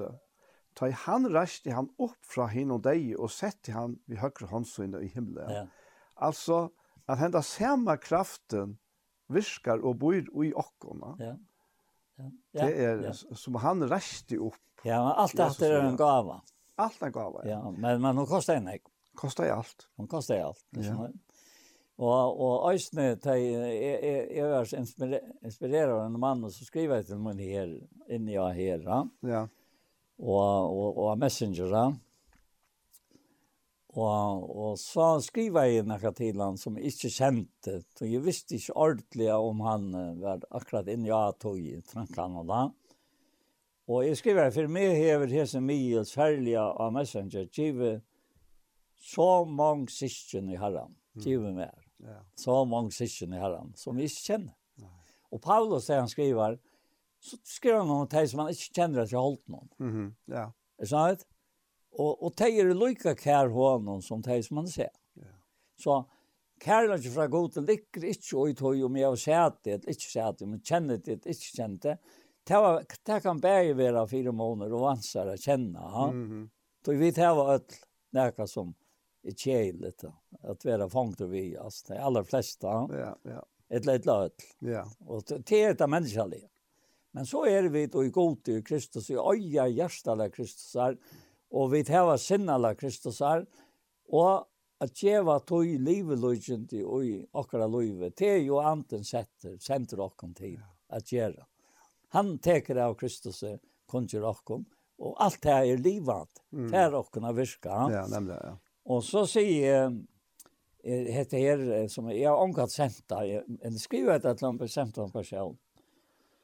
ta 0.76 0.88
i 0.88 0.96
han 1.06 1.26
reiste 1.32 1.72
han 1.72 1.88
opp 2.00 2.20
fra 2.28 2.46
hin 2.52 2.72
og 2.74 2.84
deg 2.84 3.14
og 3.16 3.32
sette 3.32 3.72
han 3.72 3.96
vid 4.08 4.20
høyre 4.20 4.50
håndsøyne 4.52 5.00
i 5.04 5.10
himmelen. 5.14 5.50
Ja. 5.52 5.64
Altså, 6.28 6.68
at 7.08 7.18
henda 7.18 7.42
samme 7.44 7.96
kraften 8.00 8.76
virkar 9.32 9.82
og 9.82 9.98
bor 10.02 10.44
i 10.44 10.52
okkona. 10.52 11.16
Ja. 11.18 11.34
Ja. 12.20 12.28
ja. 12.52 12.66
Det 12.66 12.72
er 12.84 13.04
ja. 13.08 13.12
som 13.16 13.56
han 13.64 13.84
reiste 13.88 14.38
opp. 14.38 14.60
Ja, 14.84 15.00
men 15.00 15.12
alt 15.24 15.36
det 15.36 15.68
er 15.68 15.80
en 15.80 15.96
gava. 15.96 16.40
Alt 16.80 17.02
en 17.02 17.12
gava, 17.14 17.44
ja. 17.46 17.56
ja 17.56 17.70
men, 17.70 18.00
men 18.02 18.20
hon 18.20 18.28
kostar 18.28 18.60
en 18.60 18.68
ek. 18.74 18.91
Kostar 19.14 19.44
ju 19.44 19.50
allt. 19.50 19.88
Hon 19.96 20.08
kostar 20.08 20.34
ju 20.34 20.40
allt. 20.42 20.66
Ja. 20.70 20.82
Ja. 20.82 21.08
Och 21.96 22.64
och 22.64 22.72
Ösne 22.72 23.16
te 23.16 23.30
är 23.30 24.64
är 24.64 25.44
inspirerad 25.44 25.90
av 25.90 26.06
en 26.06 26.20
man 26.20 26.50
som 26.50 26.66
skriver 26.66 27.02
till 27.02 27.18
mig 27.18 27.52
här 27.52 27.80
inne 28.08 28.32
jag 28.32 28.48
här. 28.48 28.82
Ja. 28.84 29.08
ja. 29.20 29.48
Och 30.16 30.78
och 30.78 31.10
och 31.10 31.18
messenger. 31.18 31.66
Ja. 31.66 31.94
Og, 33.92 34.44
og 34.56 34.78
så 34.80 35.18
skriver 35.20 35.66
jeg 35.68 35.84
noe 35.84 36.12
til 36.16 36.38
han 36.40 36.56
som 36.56 36.78
jeg 36.78 36.94
ikke 36.94 37.10
kjente, 37.12 37.82
Så 37.96 38.06
jeg 38.08 38.24
visste 38.24 38.56
ikke 38.56 38.76
ordentlig 38.76 39.28
om 39.32 39.60
han 39.60 39.90
var 40.20 40.40
akkurat 40.50 40.88
inn 40.88 41.04
i 41.04 41.12
tog 41.38 41.58
i 41.60 41.80
trankene 41.84 42.46
da. 42.48 42.70
Og 43.88 44.06
jeg 44.06 44.16
skriva 44.16 44.48
for 44.54 44.70
meg 44.70 44.96
hever 44.96 45.28
hese 45.28 45.60
mye 45.60 46.04
særlig 46.08 46.56
av 46.56 46.92
Messenger, 46.92 47.44
give 47.52 48.00
så 49.02 49.44
mange 49.48 49.90
syskjen 49.90 50.50
i 50.52 50.58
herren, 50.60 50.94
skriver 51.18 51.50
mm. 51.50 51.56
mer. 51.58 51.78
Ja. 52.02 52.18
Så 52.38 52.62
mange 52.70 52.94
syskjen 52.94 53.34
i 53.34 53.40
herren, 53.42 53.72
som 53.78 53.98
vi 53.98 54.06
ikke 54.08 54.28
kjenner. 54.32 54.54
Og 55.32 55.40
Paulus, 55.40 55.86
det 55.88 55.96
han 55.96 56.10
skriver, 56.10 56.58
så 57.22 57.38
skriver 57.46 57.80
han 57.80 57.88
noen 57.88 58.10
de 58.12 58.24
som 58.28 58.42
han 58.42 58.50
ikke 58.52 58.74
kjenner 58.76 59.04
at 59.04 59.12
jeg 59.12 59.22
holdt 59.22 59.44
noen. 59.52 59.70
Mm 59.78 60.08
ja. 60.32 60.48
Er 60.82 60.88
sant? 60.90 61.22
Og, 61.92 62.24
og 62.24 62.34
de 62.40 62.48
er 62.58 62.72
lykke 62.74 63.14
kær 63.20 63.52
hånden 63.52 64.02
som 64.02 64.22
de 64.24 64.38
som 64.42 64.58
han 64.58 64.68
ser. 64.72 64.90
Ja. 65.20 65.34
Så 65.78 65.98
kærlighet 66.62 67.12
fra 67.14 67.26
god 67.30 67.52
til 67.54 67.66
ligger 67.68 68.08
ikke 68.08 68.38
og 68.38 68.50
i 68.50 68.56
tog 68.58 68.82
om 68.86 68.96
jeg 68.96 69.08
har 69.08 69.20
sett 69.20 69.58
det, 69.66 69.78
ikke 69.86 70.08
sett 70.08 70.40
det, 70.40 70.48
men 70.48 70.62
kjenner 70.64 70.98
det, 70.98 71.20
ikke 71.22 71.56
kjenner 71.56 71.80
det. 71.84 71.96
Det, 72.42 72.58
var, 72.58 72.82
det 73.06 73.18
kan 73.22 73.40
bare 73.40 73.76
være 73.78 74.06
fire 74.10 74.32
måneder 74.34 74.74
og 74.74 74.86
vansere 74.88 75.36
å 75.36 75.40
kjenne. 75.40 75.78
Ja? 75.78 76.06
Mm 76.10 76.28
-hmm. 76.30 76.48
Så 76.84 76.92
vi 76.98 77.12
tar 77.12 77.34
var 77.34 77.54
ødel, 77.54 77.76
noe 78.12 78.46
som 78.46 78.74
kjeligt 79.36 80.04
att 80.42 80.64
vara 80.64 80.88
fångt 80.88 81.20
och 81.20 81.34
vi 81.34 81.56
alltså 81.56 81.92
de 81.92 82.00
allra 82.00 82.24
flesta 82.24 82.66
ja 82.66 83.18
ja. 83.22 83.46
Ett 83.68 83.86
litet 83.86 84.06
lätt 84.06 84.42
ja. 84.58 84.92
Och 84.98 85.22
det 85.26 85.62
är 85.62 85.74
det 85.74 85.86
mänskliga 85.86 86.48
men 87.10 87.26
så 87.26 87.46
är 87.46 87.62
vi 87.62 87.86
då 87.86 88.04
i 88.04 88.08
god 88.08 88.48
i 88.48 88.62
Kristus 88.62 89.10
i 89.10 89.14
öja 89.14 89.68
Kristus 89.68 90.30
Kristusar 90.32 90.98
och 91.50 91.74
vi 91.74 91.84
täva 91.84 92.18
sinnala 92.18 92.74
Kristusar 92.74 93.46
och 94.08 94.46
att 94.78 95.02
geva 95.02 95.38
tog 95.38 95.64
livelöjent 95.64 96.72
i 96.72 96.84
oj 96.84 97.26
akra 97.32 97.66
löve 97.66 98.10
det 98.16 98.30
är 98.30 98.38
ju 98.38 98.58
anten 98.58 99.04
sätter 99.04 99.58
center 99.58 100.00
och 100.00 100.16
kontin 100.16 100.62
att 100.88 101.12
göra 101.12 101.46
han 102.08 102.38
teker 102.38 102.76
av 102.76 102.94
Kristus 102.94 103.44
konjer 103.86 104.24
och 104.24 104.64
och 104.98 105.24
allt 105.24 105.42
det 105.42 105.50
här 105.50 105.64
är 105.64 105.76
livat. 105.76 106.30
Mm. 106.52 106.70
Det 106.70 106.76
här 106.76 106.94
och 106.94 107.16
av 107.16 107.34
virka. 107.34 107.68
Ja, 107.68 108.06
nämligen, 108.06 108.40
ja. 108.44 108.58
Og 108.90 109.02
så 109.06 109.24
sier 109.30 109.66
jeg, 109.66 109.92
heter 111.14 111.38
her, 111.38 111.88
som 111.88 112.08
jeg 112.10 112.26
har 112.26 112.40
omgått 112.42 112.74
senta, 112.74 113.20
en 113.22 113.78
skriver 113.78 114.16
et 114.16 114.24
eller 114.26 114.48
annet 114.48 114.72
sendt 114.72 114.98
om 114.98 115.12
person. 115.12 115.54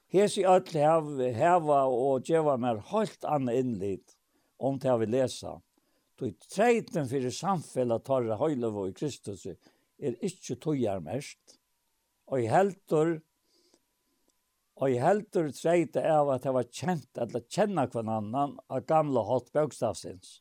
Hes 0.09 0.39
i 0.41 0.45
öll 0.49 0.70
hev, 0.72 1.09
heva 1.36 1.82
og 1.91 2.28
djeva 2.28 2.55
mer 2.57 2.78
helt 2.93 3.26
annet 3.28 3.59
innlitt 3.61 4.14
om 4.59 4.78
det 4.80 4.95
vi 5.03 5.09
lesa. 5.11 5.59
Tog 6.18 6.34
treiten 6.51 7.11
fyrir 7.11 7.34
samfella 7.34 7.99
tarra 8.03 8.39
høylevo 8.41 8.89
i 8.89 8.95
Kristus 8.97 9.45
er 9.47 10.16
ikke 10.24 10.57
tøyar 10.62 11.03
mest. 11.05 11.59
Og 12.28 12.45
i 12.45 12.49
helter, 12.51 13.18
og 14.78 14.91
i 14.91 14.99
helter 15.03 15.51
treite 15.55 16.03
av 16.07 16.30
at 16.34 16.47
det 16.47 16.55
var 16.55 16.66
kjent, 16.70 17.11
eller 17.18 17.45
kjenna 17.51 17.86
hver 17.91 18.07
annan 18.07 18.57
av 18.68 18.84
gamla 18.89 19.24
hatt 19.28 19.53
bøkstavsins 19.55 20.39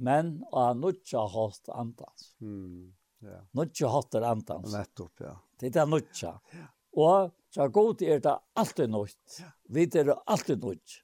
men 0.00 0.32
av 0.56 0.78
nutja 0.80 1.26
hatt 1.28 1.68
andans. 1.76 2.32
Mm, 2.40 2.88
ja. 3.26 3.40
Nutja 3.58 3.90
hatt 3.92 4.16
er 4.16 4.26
andans. 4.30 4.72
Nettopp, 4.72 5.20
ja. 5.26 5.36
Det 5.60 5.74
er 5.76 5.88
nutja. 5.88 6.34
Ja. 6.56 6.66
Og 6.96 7.30
så 7.54 7.68
god 7.68 8.02
er 8.02 8.22
det 8.24 8.34
alltid 8.58 8.90
nutt. 8.90 9.38
Ja. 9.38 9.50
Vi 9.68 9.86
er 10.00 10.14
alltid 10.26 10.64
nutt. 10.64 11.00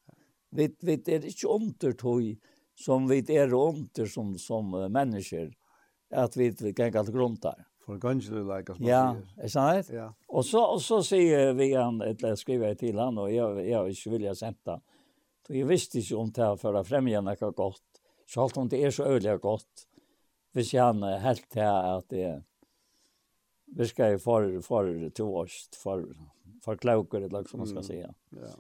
Vi, 0.57 0.69
vi 0.81 0.97
er 1.13 1.27
ikke 1.29 1.51
undertøy 1.53 2.37
som 2.77 3.09
vi 3.11 3.23
er 3.35 3.55
under 3.55 4.09
som, 4.09 4.35
som 4.39 4.75
uh, 4.75 4.89
mennesker, 4.93 5.51
at 6.13 6.37
vi, 6.37 6.51
vi 6.61 6.73
kan 6.77 6.93
grunn 6.93 7.37
der. 7.43 7.65
For 7.87 8.01
gønnselig 8.03 8.43
leik, 8.49 8.73
som 8.73 8.83
man 8.83 8.89
ja, 8.91 9.03
sier. 9.13 9.27
Ja, 9.37 9.43
er 9.45 9.53
sant? 9.53 9.91
Ja. 9.95 10.07
Og 10.29 10.45
så, 10.45 10.63
og 10.75 10.81
så 10.83 11.03
sier 11.07 11.53
vi 11.59 11.71
han, 11.75 12.01
eller 12.03 12.35
skriver 12.39 12.73
jeg 12.73 12.81
til 12.81 12.99
han, 12.99 13.19
og 13.23 13.31
jeg, 13.31 13.67
jeg 13.69 13.77
har 13.79 13.93
ikke 13.93 14.15
vilja 14.17 14.35
senta. 14.39 14.81
Så 15.47 15.55
jeg 15.55 15.69
visste 15.69 16.01
ikke 16.01 16.19
om 16.19 16.33
det 16.35 16.43
her 16.43 16.59
for 16.59 16.75
å 16.75 16.83
fremgjøre 16.87 17.23
noe 17.29 17.53
godt 17.55 17.96
så 18.27 18.43
alt 18.43 18.57
om 18.59 18.69
det 18.69 18.83
er 18.83 18.91
så 18.95 19.07
øyelig 19.07 19.41
godt, 19.41 19.87
hvis 20.57 20.73
jeg 20.75 20.85
han 20.85 21.03
helt 21.23 21.45
til 21.53 21.67
at 21.67 22.11
det 22.11 22.29
vi 23.67 23.87
skal 23.87 24.15
jo 24.15 24.19
for, 24.23 24.47
for 24.63 24.89
to 25.15 25.27
års, 25.37 25.59
for, 25.77 26.05
for 26.65 26.79
klauker, 26.81 27.27
eller 27.27 27.45
som 27.49 27.61
man 27.61 27.71
skal 27.71 27.85
si. 27.85 27.99
Ja. 27.99 28.53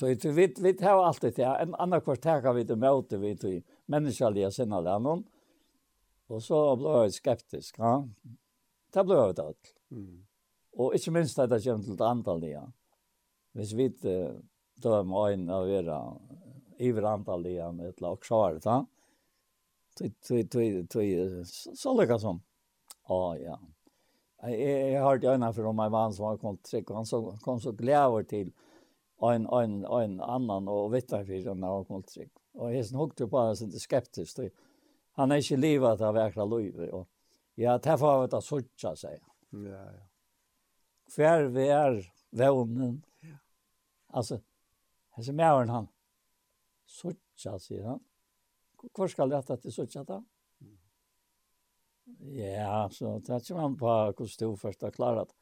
Så 0.00 0.06
vi, 0.06 0.30
vi, 0.30 0.46
vi 0.62 0.72
tar 0.78 0.98
alltid 1.02 1.36
til, 1.36 1.44
en 1.46 1.74
annen 1.78 2.02
kvartal 2.02 2.42
kan 2.42 2.56
vi 2.56 2.64
til 2.66 2.78
møte, 2.80 3.18
vi 3.22 3.34
til 3.38 3.58
menneskelige 3.90 4.50
sinne 4.54 4.80
av 4.80 5.02
noen, 5.02 5.24
og 6.32 6.40
så 6.42 6.60
ble 6.80 7.04
jeg 7.04 7.18
skeptisk, 7.18 7.78
ja. 7.82 7.98
Det 8.94 9.04
ble 9.04 9.18
jeg 9.18 9.36
alt. 9.42 9.74
Mm. 9.90 10.22
Og 10.80 10.96
ikke 10.96 11.12
minst 11.14 11.38
at 11.42 11.50
det 11.52 11.60
kommer 11.66 11.84
til 11.84 11.98
det 11.98 12.08
antall, 12.08 12.46
ja. 12.48 12.64
Hvis 13.54 13.74
vi 13.78 13.90
dømer 14.82 15.34
øynene 15.34 15.54
av 15.54 15.66
å 15.66 15.70
være 15.70 16.00
iver 16.82 17.06
antall, 17.10 17.46
ja, 17.52 17.68
et 17.86 18.02
lag 18.02 18.26
svaret, 18.26 18.66
ja. 18.66 18.80
Mm 18.80 18.93
tui 19.96 20.44
tui 20.44 20.86
tui 20.86 21.44
så 21.44 21.94
lika 22.00 22.18
som. 22.18 22.42
Ja 23.08 23.36
ja. 23.36 23.58
Jeg 24.44 24.98
har 25.00 25.08
hört 25.08 25.24
ena 25.24 25.52
for 25.52 25.66
om 25.66 25.80
en 25.80 25.92
mann 25.92 26.12
som 26.12 26.26
har 26.26 26.36
kommit 26.36 26.64
trick 26.64 26.90
han 26.90 27.06
så 27.06 27.38
kom 27.42 27.60
så 27.60 27.72
glæver 27.72 28.22
til 28.28 28.52
en 29.22 29.46
en 29.46 29.84
en 29.84 30.20
annan 30.20 30.68
och 30.68 30.94
vittna 30.94 31.24
för 31.24 31.48
han 31.48 31.62
har 31.62 31.84
kommet 31.84 32.06
trygg. 32.06 32.30
Og 32.54 32.74
jeg 32.74 32.86
sen 32.86 32.98
hukt 32.98 33.30
på 33.30 33.38
oss 33.38 33.62
inte 33.62 33.80
skeptisk. 33.80 34.40
Han 35.12 35.32
er 35.32 35.36
ikke 35.36 35.56
livet 35.56 36.00
av 36.00 36.14
verkla 36.14 36.44
liv 36.44 36.78
og 36.92 37.06
ja 37.56 37.78
det 37.78 37.98
har 38.00 38.20
vi 38.20 38.26
det 38.26 38.42
såcha 38.42 38.96
sig. 38.96 39.20
Ja 39.52 39.84
ja. 39.92 40.06
Hver 41.16 41.48
vi 41.48 41.68
er 41.68 42.12
vevnen, 42.30 43.04
Ja. 43.20 43.36
Alltså, 44.06 44.40
här 45.10 45.22
som 45.22 45.40
är 45.40 45.66
han. 45.66 45.88
Såcha 46.86 47.58
sier 47.58 47.84
han 47.84 48.00
hvor 48.92 49.08
skal 49.08 49.32
jeg 49.32 49.44
til 49.48 49.72
Suttja 49.72 50.02
da? 50.04 50.20
Ja, 52.34 52.88
så 52.92 53.18
det 53.24 53.32
er 53.32 53.40
ikke 53.40 53.56
man 53.56 53.76
på 53.80 53.88
hvordan 53.88 54.36
du 54.40 54.56
først 54.56 54.82
har 54.82 54.90
klaret 54.90 55.28
det. 55.28 55.36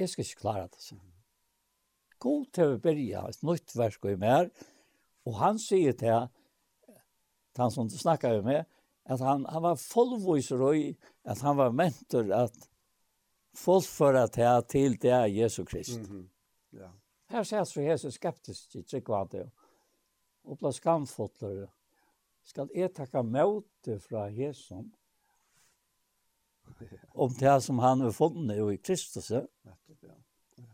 Jeg 0.00 0.08
skal 0.08 0.24
ikke 0.24 0.40
klare 0.40 0.68
det, 0.72 0.82
så. 0.82 0.96
God 2.20 2.46
til 2.52 2.74
å 2.74 2.80
begynne, 2.82 3.28
et 3.28 3.42
nytt 3.46 3.72
versk 3.76 4.04
i 4.10 4.16
mer, 4.20 4.50
og 5.24 5.38
han 5.40 5.58
sier 5.58 5.96
til 5.96 6.28
han 7.60 7.70
som 7.70 7.88
du 7.88 7.96
snakker 7.98 8.42
med, 8.42 8.64
at 9.04 9.20
han, 9.20 9.44
han 9.48 9.62
var 9.62 9.80
fullviser 9.80 10.60
og 10.62 10.76
at 11.24 11.40
han 11.44 11.56
var 11.58 11.74
mentor 11.74 12.30
at 12.36 12.56
fullføre 13.56 14.26
til, 14.32 14.64
til 14.70 14.96
det 15.02 15.12
er 15.16 15.26
Jesus 15.26 15.68
Krist. 15.68 15.98
Mm 15.98 16.06
-hmm. 16.06 16.28
ja. 16.78 16.88
Her 17.30 17.42
ser 17.42 17.56
jeg 17.56 17.66
så 17.66 17.80
Jesus 17.80 18.14
skeptisk 18.14 18.76
i 18.76 18.82
tryggvandet, 18.82 19.50
og 20.44 20.58
ble 20.58 20.72
skamfotler, 20.72 21.66
skal 22.50 22.70
jeg 22.74 22.90
takke 22.96 23.22
møte 23.22 23.98
fra 24.02 24.26
Jesus 24.34 24.72
om 27.14 27.34
det 27.38 27.56
som 27.62 27.78
han 27.82 28.00
har 28.04 28.14
funnet 28.14 28.58
i 28.58 28.78
Kristus. 28.82 29.30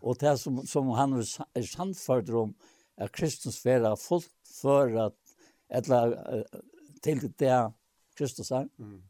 Og 0.00 0.18
det 0.20 0.36
som, 0.40 0.60
som 0.66 0.90
han 0.96 1.16
er 1.18 1.66
sannført 1.66 2.30
om 2.30 2.54
at 2.96 3.12
Kristus 3.12 3.64
være 3.64 3.96
fullt 4.00 4.32
for 4.60 4.92
at 5.06 5.16
eller 5.68 6.14
til 7.02 7.26
det 7.38 7.72
Kristus 8.16 8.50
er. 8.50 8.68
Mm. 8.78 9.02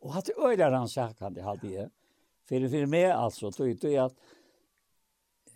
Og 0.00 0.14
hatt 0.14 0.30
øyler 0.38 0.76
han 0.78 0.88
sagt 0.88 1.20
han 1.20 1.34
det 1.34 1.44
hadde 1.44 1.72
jeg. 1.72 1.90
For, 2.48 2.68
for 2.72 2.88
meg 2.88 3.10
altså, 3.12 3.50
tog 3.52 3.68
jeg 3.68 4.04
at 4.04 4.14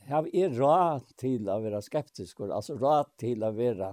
har 0.09 0.29
er 0.35 0.57
råd 0.57 1.13
til 1.21 1.51
å 1.51 1.59
være 1.63 1.83
skeptisk, 1.85 2.41
altså 2.49 2.77
råd 2.81 3.13
til 3.23 3.45
å 3.45 3.53
være 3.57 3.93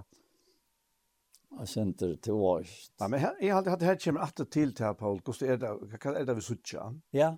Jeg 1.50 1.66
senter 1.66 2.14
til 2.22 2.42
oss. 2.46 2.92
Ja, 3.00 3.08
men 3.10 3.18
her, 3.20 3.34
jeg 3.42 3.50
har 3.50 3.58
alltid 3.58 3.72
hatt 3.72 3.80
det 3.80 3.88
her 3.88 3.96
kommer 4.04 4.26
alltid 4.26 4.50
til 4.54 4.74
til, 4.78 4.94
Paul, 4.94 5.18
hvordan 5.26 5.48
er 5.50 5.56
det, 5.58 5.70
hva 5.90 6.12
er 6.14 6.28
det 6.28 6.36
vi 6.38 6.44
suttjer? 6.46 6.92
Ja. 7.12 7.32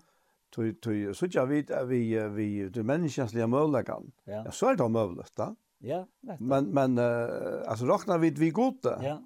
Tui, 0.52 0.74
tui, 0.84 0.98
suttjer 1.16 1.46
vi, 1.48 1.62
vi, 1.88 2.00
vi, 2.36 2.48
du 2.68 2.82
menneskjenslige 2.84 3.48
møvleggen. 3.48 4.10
Ja. 4.26 4.42
ja, 4.44 4.52
så 4.52 4.68
er 4.68 4.76
det 4.76 4.88
møvlet, 4.92 5.32
da. 5.40 5.54
Ja, 5.82 6.02
nettopp. 6.28 6.44
Men, 6.52 6.68
men, 6.76 6.98
uh, 7.00 7.64
altså, 7.64 7.88
råkner 7.88 8.20
vi 8.22 8.30
vi 8.36 8.50
gode. 8.54 8.92
Ja. 9.02 9.16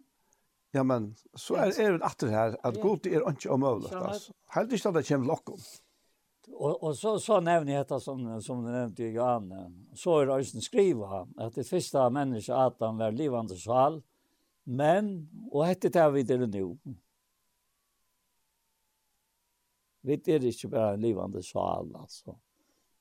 Ja, 0.76 0.84
men, 0.86 1.14
så 1.34 1.56
er, 1.58 1.72
er 1.80 1.96
det 1.96 2.06
alltid 2.06 2.30
her, 2.30 2.54
at 2.62 2.78
ja. 2.78 2.82
gode 2.82 3.10
er 3.10 3.26
ikke 3.26 3.50
omøvlet, 3.56 3.90
altså. 3.96 4.36
Helt 4.54 4.72
ikke 4.72 4.92
at 4.92 5.00
det 5.00 5.04
kommer 5.08 5.32
lokken. 5.34 5.58
Ja. 5.66 5.85
Och 6.52 6.82
och 6.82 6.96
så 6.96 7.18
så 7.18 7.40
nämner 7.40 7.72
jag 7.72 7.80
detta 7.80 8.00
som 8.00 8.42
som 8.42 8.64
du 8.64 8.70
nämnde 8.70 9.02
i 9.02 9.10
Johanne. 9.10 9.72
Så 9.94 10.18
är 10.18 10.26
det 10.26 10.38
ju 10.38 10.60
skriva 10.60 11.28
att 11.36 11.54
det 11.54 11.64
första 11.64 12.10
människa 12.10 12.54
Adam 12.54 12.98
var 12.98 13.12
livande 13.12 13.56
själ, 13.56 14.02
men 14.64 15.28
och 15.50 15.66
hette 15.66 15.88
det 15.88 16.10
vi 16.10 16.22
det 16.22 16.46
nu. 16.46 16.78
Vi 20.00 20.12
är 20.12 20.44
inte 20.44 20.68
bara 20.68 20.94
en 20.94 21.00
livande 21.00 21.42
själ 21.42 21.96
alltså. 21.96 22.38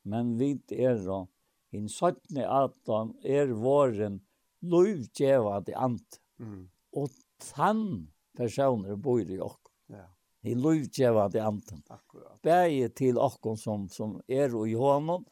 Men 0.01 0.37
vi 0.37 0.61
är 0.69 1.05
då 1.05 1.27
in 1.69 1.89
sådne 1.89 2.47
Adam 2.49 3.17
är 3.23 3.47
våren 3.47 4.25
lovgevande 4.59 5.77
ant. 5.77 6.21
Mm. 6.39 6.69
Och 6.91 7.09
han 7.53 8.11
personer 8.37 8.95
bor 8.95 9.21
i 9.21 9.39
oss. 9.39 9.57
Ja 9.87 10.14
i 10.45 10.55
lovgjevande 10.55 11.41
anden. 11.43 11.83
Akkurat. 11.89 12.39
Bæge 12.45 12.89
til 12.89 13.17
okkon 13.17 13.57
som, 13.57 13.87
som 13.89 14.19
er 14.27 14.53
og 14.55 14.69
i 14.69 14.75
hånden, 14.77 15.25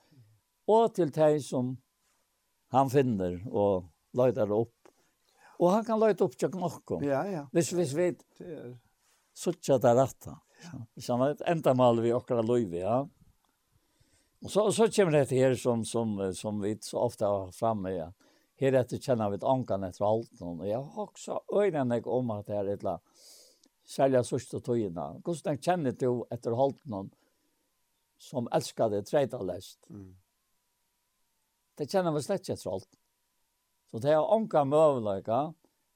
og 0.67 0.93
til 0.95 1.11
deg 1.13 1.41
som 1.45 1.75
han 2.73 2.89
finner 2.89 3.37
og 3.51 3.89
løyder 4.17 4.51
opp. 4.55 4.73
Og 5.61 5.69
han 5.75 5.85
kan 5.85 6.01
løyde 6.01 6.25
opp 6.25 6.37
til 6.39 6.55
okkon. 6.57 7.05
Ja, 7.05 7.21
ja. 7.29 7.43
Hvis, 7.53 7.71
hvis 7.77 7.93
vi 7.97 8.09
suttja 9.37 9.77
der 9.81 9.99
rett, 10.01 10.33
Ja. 10.63 11.01
Så 11.01 11.15
han 11.17 11.37
enda 11.45 11.73
mal 11.73 11.97
vi 11.99 12.13
okkara 12.15 12.41
løyve, 12.41 12.77
ja. 12.77 13.01
Og 14.43 14.51
så, 14.51 14.71
så 14.71 14.87
kommer 14.91 15.11
det 15.17 15.35
her 15.35 15.55
som, 15.59 15.85
som, 15.85 16.13
som 16.35 16.61
vi 16.61 16.77
så 16.81 17.01
ofte 17.03 17.27
har 17.27 17.51
framme, 17.51 17.91
ja. 17.91 18.11
Her 18.59 18.77
etter 18.79 19.01
kjenner 19.01 19.31
vi 19.31 19.39
et 19.41 19.47
ankan 19.49 19.83
etter 19.83 20.05
alt. 20.07 20.31
Og 20.39 20.63
jeg 20.67 20.79
har 20.79 21.03
også 21.03 21.39
øynene 21.51 21.99
om 22.05 22.31
at 22.35 22.47
det 22.47 22.55
er 22.55 22.69
et 22.69 22.83
eller 22.83 22.95
annet 22.95 23.31
særlig 23.85 24.23
sørste 24.25 24.59
tøyene. 24.63 25.07
Hvordan 25.23 25.59
kjenner 25.59 25.95
du 25.97 26.23
etter 26.31 26.55
holdt 26.57 26.81
noen 26.89 27.11
som 28.21 28.47
elsker 28.55 28.91
det 28.93 29.05
tredje 29.09 29.39
lest? 29.43 29.79
Mm. 29.89 30.13
Det 31.77 31.89
kjenner 31.89 32.13
vi 32.15 32.21
slett 32.23 32.43
ikke 32.43 32.57
etter 32.57 32.71
holdt. 32.71 32.99
Så 33.91 34.01
det 34.01 34.13
er 34.13 34.33
ånka 34.35 34.63
møveløyga, 34.65 35.41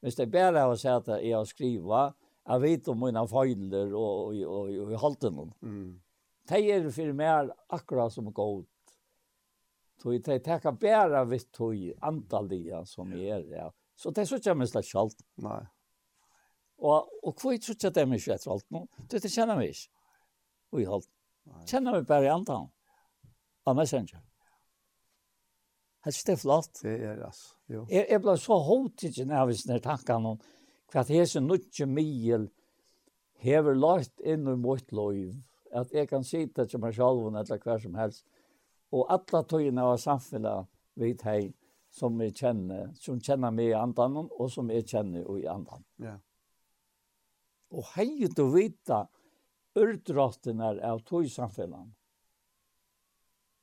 hvis 0.06 0.18
det 0.20 0.30
bare 0.32 0.68
har 0.68 0.76
sett 0.78 1.08
at 1.10 1.24
jeg 1.24 1.34
har 1.34 1.48
skrivet, 1.50 2.18
jeg 2.48 2.64
vet 2.64 2.90
om 2.92 3.00
mine 3.02 3.24
feiler 3.28 3.94
og, 3.98 4.12
og, 4.28 4.36
og, 4.44 4.68
og, 4.70 4.92
og 4.92 5.00
holdt 5.02 5.30
noen. 5.32 5.56
Mm. 5.62 5.96
Det 6.48 6.60
er 6.72 6.86
for 6.96 7.16
meg 7.18 7.50
akkurat 7.76 8.14
som 8.14 8.30
godt. 8.32 8.70
Så 9.98 10.14
det 10.24 10.38
tenker 10.46 10.78
bare 10.78 11.24
vitt 11.28 11.50
tog 11.52 11.76
antalliga 12.06 12.86
som 12.86 13.12
är 13.12 13.34
er, 13.34 13.44
ja. 13.50 13.72
Så 13.96 14.12
det 14.12 14.22
er 14.22 14.26
så 14.26 14.40
kommer 14.40 14.66
slett 14.66 14.86
skalt. 14.86 15.24
Nej. 15.36 15.66
Og, 16.78 17.10
og 17.24 17.34
hva 17.42 17.54
jeg 17.56 17.64
tror 17.64 17.78
ikke 17.78 17.90
at 17.90 18.00
jeg 18.02 18.10
mye 18.12 18.34
etter 18.36 18.54
alt 18.54 18.66
nå, 18.74 18.84
det 19.10 19.32
kjenner 19.34 19.58
vi 19.58 19.72
ikke. 19.74 19.88
Og 20.74 20.82
i 20.82 20.90
alt. 20.98 21.10
Kjenner 21.68 21.98
vi 21.98 22.08
bare 22.08 22.28
i 22.28 22.32
antall. 22.32 22.68
Av 23.68 23.76
Messenger. 23.76 24.22
Det 26.06 26.14
er 26.14 26.20
ikke 26.22 26.40
flott. 26.40 26.82
Det 26.84 26.94
er 26.94 27.18
det, 27.18 27.26
altså. 27.26 27.56
Jeg, 27.68 28.06
jeg 28.06 28.22
ble 28.24 28.38
så 28.40 28.60
håndt 28.64 29.04
ikke 29.10 29.26
når 29.26 29.36
jeg 29.38 29.50
visste 29.50 29.80
tankene 29.84 30.36
om 30.36 30.46
hva 30.94 31.04
det 31.04 31.18
er 31.20 31.26
så 31.28 31.42
nødvendig 31.44 31.88
mye 31.92 32.38
hever 33.44 33.76
lagt 33.76 34.24
inn 34.24 34.48
i 34.48 34.56
mitt 34.62 34.94
liv. 34.96 35.34
At 35.76 35.92
jeg 35.92 36.08
kan 36.08 36.24
si 36.24 36.46
det 36.46 36.70
til 36.72 36.80
meg 36.80 36.96
selv 36.96 37.28
eller 37.28 37.64
hver 37.64 37.82
som 37.84 37.98
helst. 38.00 38.24
Og 38.96 39.10
alle 39.12 39.44
togene 39.50 39.84
av 39.84 39.98
samfunnet 40.00 40.70
vet 40.96 41.26
jeg 41.26 41.52
som 41.92 42.22
jeg 42.22 42.38
kjenner, 42.38 42.94
som 42.96 43.20
kjenner 43.20 43.52
meg 43.52 43.74
i 43.74 43.76
andan, 43.76 44.16
og 44.16 44.52
som 44.52 44.72
jeg 44.72 44.88
kjenner 44.88 45.28
i 45.42 45.46
andan. 45.50 45.84
Ja. 46.00 46.14
Yeah 46.14 46.27
og 47.76 47.88
hei 47.96 48.28
til 48.28 48.44
å 48.46 48.52
vite 48.54 49.04
ørdrottene 49.78 50.74
av 50.88 51.02
tog 51.08 51.28
samfunnet. 51.32 51.90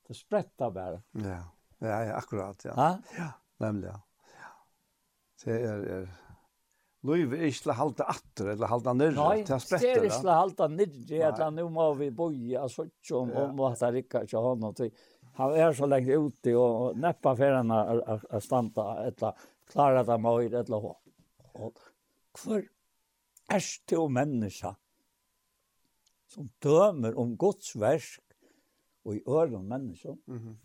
Det 0.05 0.17
spretter 0.19 0.73
bare. 0.75 1.01
Ja, 1.25 1.41
ja, 1.81 2.01
ja 2.11 2.19
akkurat, 2.19 2.61
ja. 2.67 2.75
Ha? 2.77 2.91
Ja, 3.17 3.31
nemlig, 3.65 3.89
ja. 3.89 4.03
Det 5.45 5.57
er, 5.61 5.89
er 5.95 6.13
Løyv 7.05 7.35
er 7.37 7.43
ikke 7.51 7.67
til 7.67 7.73
å 7.73 7.77
halte 7.77 8.05
atter, 8.09 8.47
eller 8.55 8.71
halte 8.71 8.93
nirre, 8.97 9.17
Nei, 9.19 9.43
til 9.45 9.59
å 9.59 9.61
sprette 9.61 9.85
det. 9.85 9.89
Nei, 9.91 9.97
det 9.99 10.01
er 10.01 10.07
ikke 10.09 10.21
til 10.23 10.31
å 10.31 10.37
halte 10.39 10.69
nirre, 10.73 11.19
eller 11.29 11.51
nå 11.53 11.65
må 11.75 11.89
vi 11.99 12.07
bo 12.17 12.31
i, 12.33 12.55
altså 12.57 12.87
ikke 12.89 13.19
om, 13.19 13.33
om 13.43 13.61
at 13.69 13.83
det 13.83 14.05
ikke 14.07 14.23
er 14.23 14.31
ikke 14.31 14.45
hånd 14.47 14.65
og 14.71 14.79
ting. 14.79 14.95
Han 15.37 15.57
er 15.59 15.77
så 15.77 15.89
lenge 15.91 16.17
ute, 16.17 16.55
og 16.57 16.97
neppa 17.03 17.35
ferien 17.37 17.75
er 17.75 18.41
standa, 18.45 18.87
eller 19.05 19.45
klara 19.69 20.05
det 20.09 20.17
med 20.23 20.39
høyre, 20.39 20.63
eller 20.63 20.87
hva. 20.87 20.95
Og 21.61 21.85
hver 22.41 22.65
erst 23.51 23.87
til 23.89 24.11
menneska 24.11 24.75
som 26.35 26.51
dømer 26.63 27.17
om 27.21 27.37
Guds 27.39 27.75
versk 27.79 28.21
og 29.05 29.17
i 29.17 29.23
øren 29.29 29.69
menneska. 29.69 30.15
Mm 30.27 30.39
-hmm. 30.39 30.57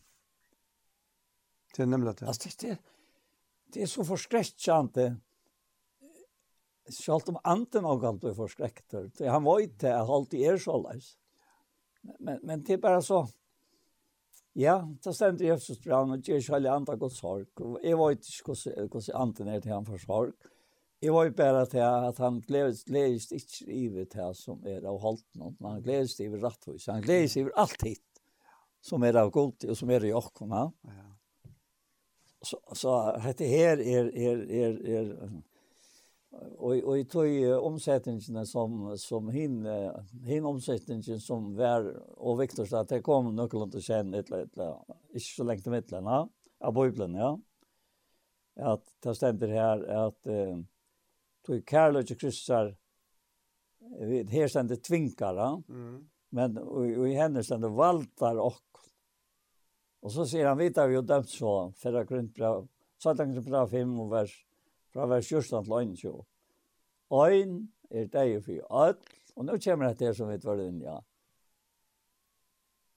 Det 1.75 1.79
er 1.79 1.85
nemlig 1.85 2.19
det. 2.19 2.27
Altså, 2.27 2.49
det, 2.49 2.61
det, 2.61 2.77
det 3.73 3.81
er 3.81 3.87
så 3.87 4.03
forskrekkjande 4.03 5.19
Sjalt 6.89 7.29
om 7.29 7.37
anten 7.45 7.85
og 7.85 8.03
alt 8.03 8.23
er 8.23 8.33
forskrekter. 8.33 9.29
Han 9.31 9.45
var 9.45 9.59
ikke 9.59 9.93
at 9.93 10.09
alt 10.09 10.33
er 10.33 10.57
så 10.57 10.73
løs. 10.81 11.19
Men, 12.19 12.39
men 12.43 12.63
det 12.63 12.69
er 12.69 12.77
bare 12.77 13.01
så, 13.01 13.27
Ja, 14.55 14.81
det 15.03 15.15
stendte 15.15 15.45
Jesus 15.45 15.77
brann, 15.79 16.11
og 16.11 16.23
Gjersh 16.25 16.51
heilig 16.51 16.71
andre 16.71 16.97
gott 16.97 17.13
sorg. 17.13 17.45
Jeg 17.83 17.97
var 17.97 18.09
ikke 18.09 18.55
hvordan 18.89 19.21
anten 19.21 19.47
er 19.47 19.59
til 19.59 19.71
han 19.71 19.85
for 19.85 19.97
sorg. 19.97 20.33
Jeg 20.99 21.13
var 21.15 21.29
jo 21.29 21.33
bare 21.37 21.65
til 21.71 21.83
at 21.83 22.17
han 22.19 22.41
gledes, 22.43 22.83
gledes 22.83 23.29
ikke 23.31 23.71
iver 23.71 24.07
til 24.11 24.33
som 24.35 24.65
er 24.67 24.83
av 24.83 24.97
holden, 24.99 25.55
men 25.59 25.69
han 25.71 25.83
gledes 25.83 26.17
iver 26.19 26.43
rettvis. 26.43 26.89
Han 26.91 27.05
gledes 27.05 27.37
iver 27.39 27.55
alt 27.55 27.85
hit 27.87 28.03
som 28.83 29.03
er 29.03 29.19
av 29.19 29.31
godt 29.31 29.67
og 29.67 29.77
som 29.79 29.91
er 29.91 30.07
i 30.07 30.15
okkona. 30.15 30.65
Ja. 30.87 31.05
Så, 32.43 32.59
så 32.75 32.95
dette 33.23 33.47
her 33.47 33.81
er, 33.83 34.11
er, 34.15 34.43
er, 34.47 34.75
er 34.95 35.09
og, 36.31 36.75
og 36.77 36.93
i 36.99 37.05
tog 37.09 37.27
omsetningene 37.67 38.45
som, 38.47 38.83
som 39.01 39.29
hin, 39.33 39.59
hin 40.27 40.47
omsetningen 40.47 41.19
som 41.23 41.51
var, 41.57 41.87
og 42.17 42.39
Victor 42.39 42.67
sa 42.69 42.83
at 42.83 42.93
det 42.93 43.01
kom 43.05 43.31
nøkkelen 43.35 43.71
til 43.73 43.83
kjenne 43.83 44.21
et 44.21 44.29
eller 44.31 44.45
annet, 44.69 44.99
ikke 45.15 45.27
så 45.27 45.47
lenge 45.47 45.65
til 45.65 45.75
midtelen, 45.75 46.11
av 46.59 46.75
Bibelen, 46.75 47.15
ja. 47.19 47.33
At 48.59 48.83
det 49.03 49.15
stender 49.15 49.51
her 49.55 49.83
at, 50.05 50.19
uh, 50.27 50.59
Då 51.49 51.55
är 51.55 51.61
kärlek 51.61 52.11
och 52.11 52.19
kryssar 52.19 52.77
här 54.29 54.47
stände 54.47 54.77
tvinkar. 54.77 55.63
Mm. 55.69 56.09
Men 56.29 56.57
och, 56.57 57.09
i 57.09 57.13
henne 57.13 57.43
stände 57.43 57.69
valtar 57.69 58.35
och. 58.35 58.61
Och 59.99 60.11
så 60.11 60.25
ser 60.25 60.45
han 60.45 60.57
vita 60.57 60.87
vi 60.87 60.95
har 60.95 61.01
dömt 61.01 61.29
så. 61.29 61.73
Förra 61.77 62.03
grundbra. 62.03 62.67
Sattan 63.03 63.33
bra 63.33 63.33
så 63.33 63.33
att 63.33 63.35
han 63.35 63.43
bra 63.43 63.67
fem 63.67 63.99
och 63.99 64.11
vers. 64.11 64.45
Fra 64.93 65.05
vers 65.05 65.27
14 65.27 65.63
til 65.65 65.97
21. 65.97 66.25
Ein 67.11 67.73
er 67.89 68.05
deg 68.05 68.43
for 68.45 68.67
all. 68.69 68.93
Og 69.35 69.45
nå 69.45 69.57
kommer 69.57 69.93
det 69.93 70.07
her 70.07 70.13
som 70.13 70.29
vi 70.29 70.37
var 70.43 70.61
inne, 70.61 70.83
ja. 70.85 70.99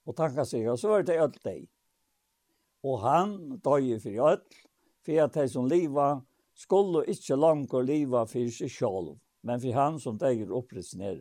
Og 0.07 0.17
tanka 0.17 0.45
sig, 0.45 0.71
og 0.71 0.79
så 0.79 0.89
var 0.89 1.03
det 1.03 1.17
all 1.17 1.33
deg. 1.45 1.69
Og 2.83 3.01
han 3.01 3.61
døg 3.65 4.03
for 4.03 4.29
all. 4.29 4.45
For 5.05 5.25
at 5.25 5.35
de 5.35 5.49
som 5.49 5.67
liva, 5.67 6.21
skulle 6.63 7.05
ikke 7.11 7.37
langt 7.39 7.75
liva 7.87 8.25
for 8.31 8.55
seg 8.55 8.71
selv, 8.71 9.17
men 9.43 9.61
for 9.63 9.79
han 9.79 9.99
som 10.03 10.19
deger 10.21 10.53
oppritsner 10.55 11.21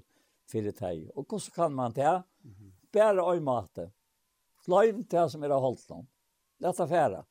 for 0.51 0.67
det 0.67 0.79
her. 0.79 1.01
Og 1.15 1.25
hvordan 1.25 1.55
kan 1.55 1.75
man 1.75 1.95
det? 1.95 2.13
Bare 2.93 3.25
øymate. 3.33 3.91
Gleim 4.65 5.03
det 5.09 5.27
som 5.31 5.43
er 5.43 5.53
holdt 5.57 5.87
noen. 5.89 6.07
Dette 6.61 6.87
fære. 6.87 7.23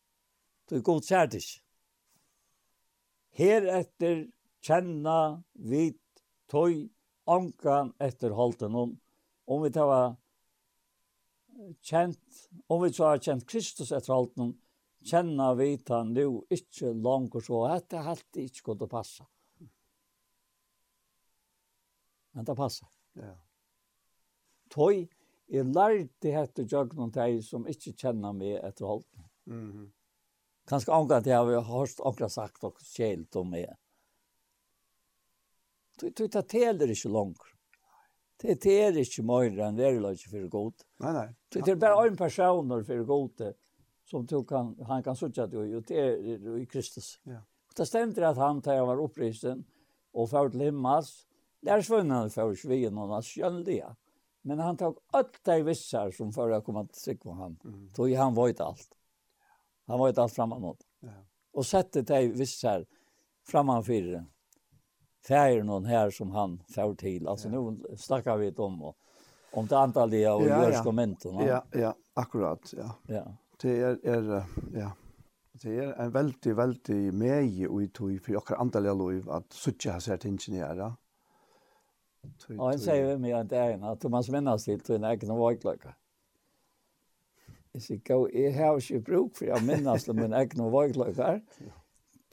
Det 0.69 0.79
er 0.79 0.87
god 0.87 1.03
kjærtig. 1.07 1.45
Heretter 3.39 4.25
kjenna 4.65 5.43
vit 5.55 6.01
tøy 6.51 6.89
ankan 7.31 7.93
etter 8.03 8.35
holdt 8.35 8.65
noen. 8.67 8.97
Om 9.51 9.63
vi 9.65 9.71
tar 9.75 10.17
kjent, 11.87 12.43
om 12.67 12.83
vi 12.83 12.91
tar 12.95 13.23
kjent 13.23 13.47
Kristus 13.47 13.93
etter 13.93 14.15
holdt 14.15 14.37
noen, 14.41 14.57
kjenna 15.07 15.53
vita 15.59 16.03
nu 16.05 16.43
ikkje 16.53 16.93
langt 16.95 17.37
så 17.45 17.65
at 17.71 17.89
det 17.91 18.01
alltid 18.01 18.49
ikkje 18.49 18.65
kunne 18.65 18.89
passa. 18.91 19.27
Men 22.33 22.47
det 22.47 22.57
passa. 22.57 22.87
Ja. 23.19 23.35
Tøy, 24.71 25.07
jeg 25.51 25.67
lærte 25.75 26.35
hette 26.35 26.67
jøgnen 26.71 27.11
til 27.15 27.41
som 27.43 27.67
ikke 27.67 27.97
kjenner 27.99 28.37
meg 28.37 28.61
etter 28.63 28.87
holdt. 28.87 29.09
Mm 29.47 29.71
-hmm. 29.73 29.89
Kanskje 30.67 30.93
angra 30.95 31.23
jeg 31.25 31.37
har 31.37 31.63
hørt 31.63 32.01
akkurat 32.05 32.33
sagt 32.33 32.65
og 32.65 32.77
kjelt 32.79 33.37
om 33.37 33.51
meg. 33.51 33.67
Tøy, 35.99 36.11
tøy, 36.11 36.29
det 36.29 36.49
teler 36.49 36.91
ikke 36.91 37.09
langt. 37.09 37.43
Det 38.41 38.67
er 38.67 38.97
ikke 38.97 39.23
mer 39.23 39.51
enn 39.67 39.77
verilag 39.77 40.21
for 40.31 40.49
god. 40.49 40.85
Nei, 41.05 41.13
nei. 41.13 41.27
Det 41.53 41.69
er 41.69 41.77
bare 41.77 42.07
en 42.09 42.17
person 42.17 42.85
for 42.85 43.05
god 43.05 43.53
som 44.11 44.27
du 44.27 44.43
kan, 44.45 44.75
han 44.87 45.03
kan 45.03 45.17
sutja 45.17 45.47
du 45.47 45.61
i, 45.63 45.81
det 45.87 45.99
er 45.99 46.59
i 46.59 46.67
Kristus. 46.67 47.19
Ja. 47.29 47.41
Det 47.77 47.87
stemte 47.87 48.27
at 48.27 48.39
han 48.41 48.63
tar 48.63 48.83
var 48.87 49.01
oppristen 49.01 49.65
og 50.13 50.31
fyrt 50.33 50.57
limmas, 50.59 51.13
der 51.63 51.83
svunnen 51.85 52.31
for 52.35 52.57
svien 52.59 52.99
og 52.99 53.13
han 53.15 53.25
skjønlige. 53.25 53.93
Men 54.43 54.63
han 54.65 54.79
tog 54.81 54.99
alt 55.13 55.37
de 55.45 55.59
vissar 55.67 56.11
som 56.17 56.33
før 56.33 56.55
jeg 56.55 56.65
kom 56.65 56.81
til 56.89 57.03
trygg 57.03 57.21
på 57.23 57.37
han. 57.37 57.59
Mm. 57.63 57.91
Tog 57.97 58.15
han 58.17 58.37
vajt 58.37 58.63
alt. 58.65 58.95
Han 59.91 60.01
var 60.01 60.19
alt 60.23 60.35
framan 60.35 60.63
mot. 60.65 60.87
Ja. 61.05 61.17
Og 61.55 61.67
sette 61.69 62.03
de 62.07 62.21
vissar 62.33 62.87
framan 63.49 63.85
fyrir. 63.85 64.25
Färger 65.27 65.63
någon 65.63 65.85
här 65.85 66.11
som 66.11 66.31
han 66.31 66.63
fyrt 66.69 67.01
till. 67.01 67.29
Alltså 67.29 67.49
ja. 67.49 67.61
nu 67.61 67.97
snackar 67.97 68.37
vi 68.37 68.51
om, 68.51 68.93
om 69.53 69.67
det 69.67 69.79
antallet 69.79 70.29
av 70.29 70.43
ja, 70.43 70.49
ja. 70.49 70.73
Ja, 71.47 71.65
ja, 71.73 71.95
akkurat, 72.15 72.75
ja. 72.77 72.91
Ja 73.07 73.27
det 73.63 73.77
er, 73.85 73.97
er 74.05 74.45
ja, 74.75 74.91
det 75.63 75.77
er 75.85 75.93
en 76.01 76.15
veldig, 76.15 76.57
veldig 76.57 76.99
megi 77.15 77.67
og 77.69 77.83
i 77.85 77.89
tog 77.93 78.17
for 78.25 78.41
okkar 78.41 78.61
andalega 78.63 78.97
lov 78.97 79.33
at 79.37 79.57
suttje 79.57 79.93
har 79.93 80.05
sett 80.05 80.25
ingeniera. 80.25 80.91
Ja, 82.49 82.69
han 82.69 82.81
sier 82.81 83.07
vi 83.11 83.17
med 83.21 83.37
at 83.37 83.51
det 83.51 83.59
er 83.59 83.75
en, 83.75 83.85
at 83.89 84.05
man 84.13 84.25
minnes 84.33 84.65
til 84.65 84.81
til 84.85 84.97
en 84.99 85.05
egen 85.11 85.35
vågløkka. 85.37 85.93
Jeg 87.75 87.83
sier, 87.83 88.01
gå, 88.05 88.19
jeg 88.35 88.55
har 88.57 88.81
ikke 88.81 89.05
bruk 89.07 89.37
for 89.39 89.47
jeg 89.47 89.65
minnes 89.65 90.05
til 90.05 90.19
min 90.19 90.33
egen 90.33 90.65
vågløkka. 90.73 91.39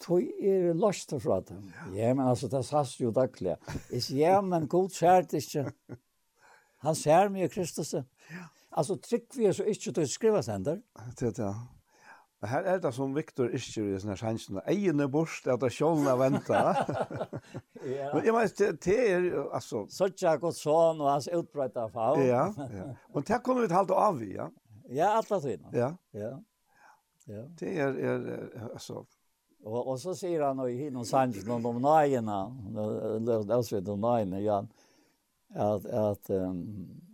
Tog 0.02 0.22
er 0.22 0.74
løst 0.78 1.14
fra 1.22 1.40
dem. 1.42 1.72
Ja, 1.96 2.14
men 2.14 2.28
altså, 2.28 2.48
det 2.48 2.66
sast 2.66 3.00
jo 3.02 3.12
daglig. 3.12 3.56
Jeg 3.92 4.04
sier, 4.04 4.20
ja, 4.20 4.42
men 4.42 4.68
god 4.68 4.90
skjært 4.94 5.34
ikke. 5.34 5.72
Han 6.86 6.96
ser 6.96 7.34
i 7.36 7.48
Kristus. 7.48 7.94
Ja. 7.94 8.04
Alltså 8.78 8.98
tryck 8.98 9.36
vi 9.36 9.54
så 9.54 9.64
inte 9.64 10.02
det 10.02 10.08
skriva 10.08 10.44
sänder. 10.44 10.82
Det 11.20 11.36
det. 11.36 11.56
Men 12.40 12.50
här 12.50 12.64
är 12.64 12.80
det 12.80 12.92
som 12.92 13.14
Viktor 13.14 13.56
Ischir 13.56 13.96
i 13.96 14.00
såna 14.00 14.18
chansen. 14.18 14.62
Ejne 14.66 15.08
borst 15.08 15.48
att 15.48 15.60
det 15.60 15.70
själva 15.70 16.16
vänta. 16.16 16.76
ja. 17.98 18.12
Men 18.14 18.26
jag 18.26 18.42
måste 18.42 18.78
te 18.78 19.12
är 19.12 19.54
alltså 19.54 19.88
så 19.88 20.10
jag 20.18 20.42
gott 20.42 20.56
så 20.56 21.02
och 21.02 21.10
hans 21.10 21.28
utbredda 21.28 21.90
fall. 21.90 22.26
Ja, 22.26 22.54
ja. 22.58 22.96
Men 23.14 23.24
det 23.28 23.40
kommer 23.44 23.60
vi 23.60 23.66
ett 23.66 23.72
halvt 23.72 23.92
av 23.92 24.18
vi, 24.18 24.36
ja. 24.36 24.52
Ja, 24.90 25.08
alla 25.08 25.42
tiden. 25.42 25.68
Ja. 25.74 25.98
Ja. 26.12 26.44
Ja. 27.26 27.44
Det 27.60 27.80
är 27.80 27.88
är 27.88 28.50
alltså 28.74 29.06
Och, 29.64 29.88
och 29.88 30.00
så 30.00 30.16
säger 30.16 30.42
han 30.42 30.60
och 30.60 30.70
hinner 30.70 31.04
sanningen 31.04 31.52
om 31.52 31.64
de 31.64 31.82
najerna, 31.82 32.58
lösvet 33.48 33.86
de 33.86 34.02
najerna, 34.02 34.42
ja, 34.42 34.68
att, 35.56 35.86
att 35.86 36.30
um, 36.30 37.07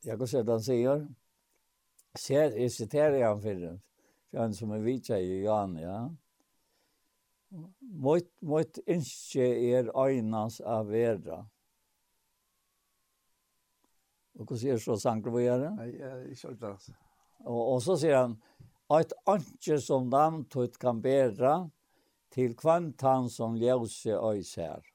jag 0.00 0.18
går 0.18 0.26
sedan 0.26 0.62
säger 0.62 1.08
ser 2.14 2.58
är 2.58 2.68
citerar 2.68 3.22
han 3.22 3.42
för 3.42 3.54
den 3.54 3.80
han 4.32 4.54
som 4.54 4.70
är 4.70 4.78
vitsa 4.78 5.18
i 5.18 5.44
Jan 5.44 5.76
ja 5.76 6.16
mot 7.78 8.22
mot 8.40 8.78
inske 8.86 9.44
er 9.44 9.90
einas 10.06 10.60
av 10.60 10.86
vera 10.86 11.46
Och 14.40 14.50
hur 14.50 14.56
ser 14.56 14.78
så 14.78 14.96
sankar 14.96 15.30
vad 15.30 15.42
gör 15.42 15.58
det? 15.58 15.70
Nej, 15.70 15.96
jag 15.98 16.36
kör 16.36 16.78
Och 17.38 17.74
och 17.74 17.82
så 17.82 17.96
säger 17.96 18.16
han 18.16 18.42
att 18.86 19.12
anke 19.24 19.78
som 19.78 20.10
dam 20.10 20.44
tot 20.44 20.78
kan 20.78 21.00
bära 21.00 21.70
till 22.28 22.56
kvantan 22.56 23.30
som 23.30 23.56
ljuse 23.56 24.12
öjs 24.12 24.48
ser. 24.48 24.86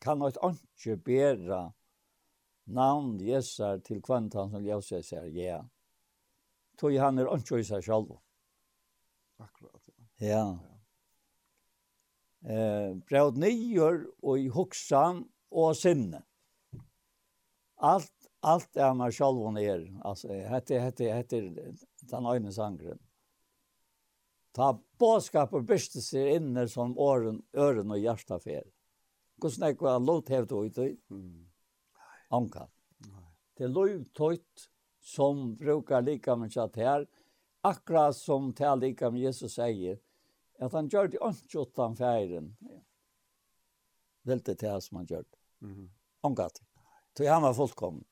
Kan 0.00 0.22
ett 0.22 0.36
anke 0.36 0.96
bära 0.96 1.72
navn 2.66 3.18
jesar 3.20 3.80
til 3.84 4.02
kvantan 4.04 4.52
som 4.52 4.64
ljøse 4.64 5.02
seg, 5.04 5.34
ja. 5.36 5.60
Tog 6.80 6.96
han 6.98 7.20
er 7.20 7.30
ikke 7.36 7.60
i 7.60 7.66
seg 7.66 7.84
selv. 7.86 8.16
Akkurat, 9.42 9.82
ja. 10.18 10.30
Ja. 10.30 10.46
Eh, 12.44 12.92
braut 13.08 13.38
nyer 13.40 14.02
og 14.20 14.40
i 14.40 14.50
hoksan 14.52 15.22
og 15.54 15.76
sinne. 15.78 16.20
Alt, 17.84 18.28
alt 18.44 18.76
er 18.76 18.92
meg 18.96 19.14
selv 19.16 19.40
og 19.46 19.54
ned. 19.56 19.88
Altså, 20.04 20.32
hette, 20.50 20.80
hette, 20.80 21.08
hette, 21.08 21.40
den 22.10 22.28
øyne 22.28 22.52
sangren. 22.52 23.00
Ta 24.54 24.74
bådskap 25.00 25.54
og 25.56 25.66
byrste 25.66 26.02
seg 26.04 26.36
inne 26.36 26.68
som 26.70 26.92
åren, 27.00 27.40
øren 27.56 27.90
og 27.90 27.98
hjertet 27.98 28.44
fer. 28.44 28.68
Hvordan 29.42 29.66
er 29.66 29.74
det 29.74 29.90
å 29.90 30.02
låte 30.04 30.36
hevde 30.36 30.60
ut 30.60 30.78
i? 30.84 30.92
Mm 31.10 31.46
ankan. 32.34 32.68
Det 33.54 33.68
lov 33.70 34.04
tøyt 34.14 34.68
som 35.00 35.54
brukar 35.56 36.02
lika 36.02 36.36
med 36.36 36.52
chat 36.52 36.76
här. 36.76 37.06
Akkurat 37.60 38.16
som 38.16 38.52
till 38.52 38.78
lika 38.80 39.10
med 39.10 39.20
Jesus 39.20 39.54
säger 39.54 39.98
att 40.58 40.72
han 40.72 40.88
gör 40.88 41.08
det 41.08 41.18
inte 41.22 41.58
utan 41.58 41.96
färden. 41.96 42.56
Väldigt 44.22 44.58
det 44.58 44.80
som 44.80 44.96
han 44.96 45.06
gör. 45.06 45.24
Mm. 45.62 45.90
Ankat. 46.20 46.62
Så 47.16 47.28
han 47.28 47.42
var 47.42 47.54
fullkomlig. 47.54 48.06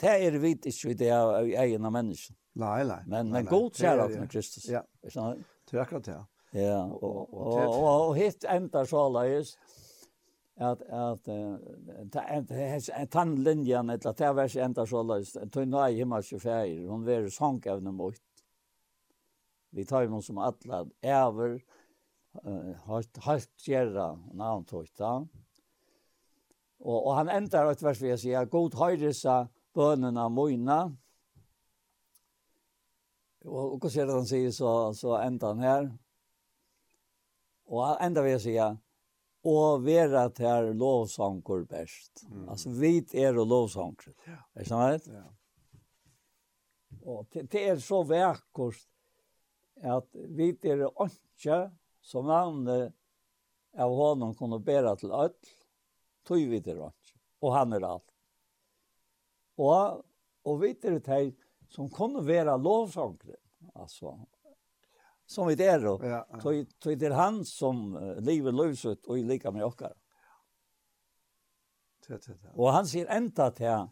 Det 0.00 0.12
er 0.26 0.38
vi 0.38 0.50
ikke 0.52 0.94
det 0.94 1.10
av 1.10 1.46
egen 1.46 1.84
av 1.84 1.92
mennesken. 1.92 2.36
Nei, 2.56 2.84
nei. 2.84 3.00
Men, 3.08 3.30
men 3.32 3.46
god 3.48 3.76
kjære 3.76 4.04
av 4.04 4.26
Kristus. 4.28 4.66
Ja, 4.68 4.82
det 5.00 5.72
er 5.72 5.80
akkurat 5.80 6.04
det. 6.04 6.16
Ja, 6.56 6.82
og, 6.84 7.32
og, 7.34 7.46
og, 7.46 7.62
og, 7.62 7.86
og 8.08 8.12
hitt 8.16 8.44
enda 8.48 8.84
så 8.88 9.06
allerede 9.06 9.56
at 10.56 10.82
at 10.82 11.28
at 12.96 13.14
han 13.14 13.34
linjan 13.44 13.90
ella 13.90 14.12
ta 14.12 14.32
vers 14.32 14.56
enda 14.56 14.86
så 14.86 15.02
løst 15.02 15.38
to 15.52 15.64
nå 15.64 15.82
i 15.86 15.98
himmel 15.98 16.22
24 16.22 16.86
hun 16.88 17.04
ver 17.04 17.28
sank 17.30 17.66
av 17.66 17.82
dem 17.84 17.96
mot 17.96 18.44
vi 19.70 19.84
tar 19.84 20.06
jo 20.06 20.20
som 20.20 20.38
alla 20.38 20.86
över 21.02 21.60
har 22.86 23.04
halt 23.26 23.50
gera 23.66 24.16
namn 24.32 24.64
tøkta 24.64 25.26
og 26.80 27.06
og 27.06 27.16
han 27.16 27.28
enda 27.28 27.70
et 27.70 27.82
vers 27.82 28.02
vi 28.02 28.16
sier 28.16 28.44
god 28.44 28.74
høyresa 28.74 29.48
bønene 29.74 30.28
moina 30.30 30.80
og 33.46 33.74
og 33.74 33.78
hva 33.80 33.90
ser 33.90 34.10
han 34.10 34.26
sier 34.26 34.50
så 34.50 34.92
så 34.96 35.14
enda 35.22 35.52
han 35.52 35.62
her. 35.62 35.86
Og 37.66 37.96
enda 38.02 38.22
vi 38.22 38.34
sier 38.42 38.76
og 39.46 39.84
vera 39.86 40.26
til 40.34 40.72
lovsanger 40.78 41.64
best. 41.70 42.24
Mm. 42.26 42.48
Altså, 42.50 42.72
vit 42.74 43.14
er 43.14 43.38
og 43.38 43.46
lovsanger. 43.50 44.12
Ja. 44.26 44.38
Er 44.54 44.64
det 44.64 44.72
right? 44.72 45.06
Ja. 45.06 45.24
Og 47.06 47.26
det, 47.30 47.62
er 47.62 47.78
så 47.78 48.02
verkost 48.02 48.88
at 49.76 50.08
vit 50.34 50.64
er 50.64 50.88
ikke 51.04 51.60
som 52.02 52.26
navnet 52.26 52.94
av 53.76 53.92
honom 53.94 54.34
kunne 54.34 54.58
bæra 54.64 54.96
til 54.98 55.12
öll, 55.14 55.34
tog 56.26 56.42
vi 56.50 56.60
det 56.60 56.74
ikke. 56.74 57.16
Og 57.44 57.54
han 57.54 57.76
er 57.76 57.84
alt. 57.86 58.12
Og, 59.60 60.02
og 60.44 60.62
vi 60.62 60.72
er 60.74 60.98
det 60.98 61.34
som 61.72 61.90
kunne 61.92 62.24
være 62.26 62.56
lovsangren. 62.58 63.38
Altså, 63.76 64.14
som 65.26 65.46
vi 65.48 65.62
er 65.62 65.78
då. 65.78 66.00
Ja, 66.02 66.26
ja. 66.30 66.40
Så, 66.40 66.94
det 66.94 67.06
er 67.06 67.14
han 67.14 67.44
som 67.44 67.96
uh, 67.96 68.20
lever 68.20 68.52
löset 68.52 69.06
och 69.06 69.18
är 69.18 69.24
lika 69.24 69.50
med 69.50 69.64
oss. 69.64 69.74
Og 72.54 72.72
han 72.72 72.86
sier 72.86 73.06
enda 73.10 73.50
til 73.50 73.66
han. 73.66 73.88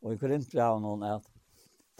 Och 0.00 0.14
i 0.14 0.18
Korintbrevet 0.18 0.82
hon 0.82 1.02
at 1.02 1.32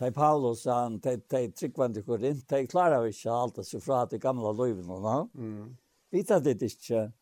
Tai 0.03 0.11
Paulus 0.11 0.63
sa 0.63 0.83
han 0.83 1.01
tai 1.01 1.17
tryggvande 1.21 1.53
tryggvandi 1.55 2.03
Korint 2.03 2.47
tai 2.49 2.63
vi 2.65 3.11
við 3.11 3.27
alt 3.31 3.59
at 3.59 3.67
sufra 3.67 4.03
at 4.03 4.15
gamla 4.21 4.51
løvin 4.53 4.91
og 4.91 5.03
no. 5.03 5.29
Mm. 5.35 5.77
Vita 6.11 6.41
det 6.41 6.63
ikkje. 6.63 7.13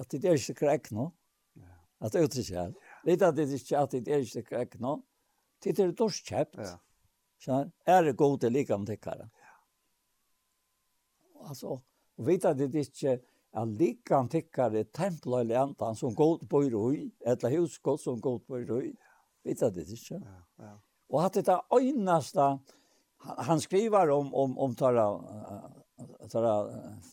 At 0.00 0.10
det 0.10 0.24
er 0.24 0.34
ikkje 0.34 0.56
korrekt 0.58 0.90
no. 0.90 1.12
Ja. 1.54 1.76
At 2.00 2.12
det 2.12 2.22
er 2.22 2.40
ikkje. 2.42 2.66
Vita 3.04 3.30
det 3.30 3.48
ikkje 3.60 3.78
at 3.78 3.92
det 3.92 4.08
er 4.08 4.24
ikkje 4.24 4.42
korrekt 4.48 4.80
no. 4.80 5.02
Det 5.62 5.78
er 5.78 5.92
dorskjapt. 5.92 6.56
Ja. 6.56 6.78
Så 7.44 7.70
är 7.84 8.02
det 8.02 8.12
god 8.12 8.40
till 8.40 8.52
lika 8.52 8.74
om 8.74 8.86
Altså, 8.90 9.28
Alltså, 11.42 11.80
och 12.16 12.28
vita 12.28 12.54
det 12.54 12.74
ikke 12.74 13.20
att 13.52 13.68
like 13.68 14.14
om 14.14 14.28
tikkere 14.28 14.84
tempel 14.84 15.32
eller 15.32 15.56
antan 15.56 15.96
som 15.96 16.14
god 16.14 16.48
på 16.48 16.64
i, 16.94 17.10
eller 17.20 17.50
husgård 17.50 18.00
som 18.00 18.20
god 18.20 18.46
på 18.46 18.58
i. 18.58 18.96
Vita 19.42 19.70
det 19.70 19.88
ikke. 19.88 20.14
Ja, 20.14 20.64
ja. 20.64 20.78
Och 21.10 21.24
at 21.24 21.34
det 21.34 21.48
er 21.48 21.60
øyneste, 21.74 22.58
han 23.18 23.60
skriver 23.60 24.10
om, 24.10 24.34
om, 24.34 24.58
om 24.58 24.74
tara, 24.74 25.06
tara, 26.30 26.52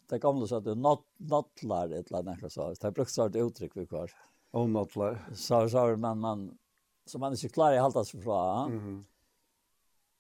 det 0.10 0.22
gamle 0.22 0.48
så 0.48 0.60
at 0.60 0.66
det 0.66 0.78
nattlar 0.78 1.90
et 1.90 2.12
eller 2.12 2.20
annet, 2.20 2.52
så. 2.52 2.74
Det 2.82 2.94
brukar 2.94 3.12
så 3.12 3.26
ett 3.26 3.36
uttryck 3.36 3.76
vi 3.76 3.88
kvar. 3.88 4.12
Om 4.54 4.74
nattlar. 4.74 5.18
Så, 5.34 5.70
så, 5.70 5.96
men 5.98 6.20
man, 6.20 6.58
som 7.06 7.22
man 7.22 7.34
inte 7.34 7.50
klarar 7.50 7.74
i 7.74 7.82
halte 7.82 8.06
seg 8.06 8.24
fra. 8.24 8.66
Mm 8.66 8.80
-hmm. 8.80 9.04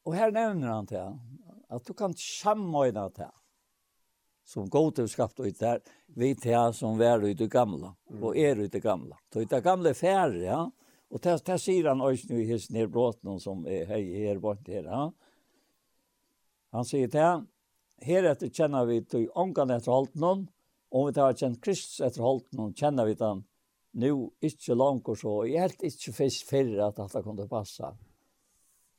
Og 0.07 0.15
her 0.15 0.31
nevner 0.31 0.71
han 0.71 0.87
til 0.87 1.17
at 1.67 1.83
du 1.83 1.93
kan 1.97 2.15
samøyne 2.15 3.09
til 3.15 3.33
som 4.47 4.69
godt 4.71 5.01
til 5.01 5.09
skapt 5.11 5.41
ut 5.43 5.59
der, 5.59 5.81
vi 6.15 6.29
til 6.39 6.73
som 6.73 7.01
er 7.03 7.19
ut 7.19 7.41
i 7.43 7.49
gamla, 7.51 7.89
og 8.21 8.37
er 8.39 8.61
ut 8.63 8.75
i 8.75 8.79
gamla. 8.79 9.17
Så 9.33 9.43
ut 9.43 9.53
i 9.53 9.59
gamla 9.59 9.91
færre, 9.93 10.39
ja. 10.39 10.61
Og 11.11 11.23
det, 11.23 11.33
det 11.47 11.57
sier 11.59 11.89
han 11.89 12.03
også 12.03 12.29
nu 12.31 12.39
i 12.39 12.47
hans 12.47 12.69
nedbråten 12.71 13.41
som 13.43 13.65
er 13.67 13.87
hei 13.91 14.05
her 14.23 14.39
bort 14.43 14.63
her, 14.67 14.87
ja. 14.87 15.09
Han 16.75 16.87
sier 16.87 17.11
til, 17.11 17.43
her 18.07 18.29
etter 18.31 18.51
kjenner 18.53 18.87
vi 18.87 19.01
til 19.03 19.27
ångan 19.35 19.75
etter 19.75 19.91
holdt 19.91 20.15
noen, 20.15 20.47
om 20.95 21.07
vi 21.09 21.15
tar 21.17 21.35
kjent 21.35 21.59
Kristus 21.63 21.99
etter 22.07 22.23
holdt 22.23 22.47
noen, 22.55 22.71
kjenner 22.71 23.07
vi 23.07 23.17
den 23.19 23.43
nu 23.97 24.29
ikke 24.43 24.79
langt 24.79 25.11
og 25.11 25.19
så, 25.19 25.35
jeg 25.49 25.65
helt 25.65 25.83
ikke 25.89 26.15
fisk 26.21 26.47
fyrre 26.47 26.87
at 26.87 26.99
dette 27.01 27.23
kunne 27.25 27.47
passa. 27.51 27.91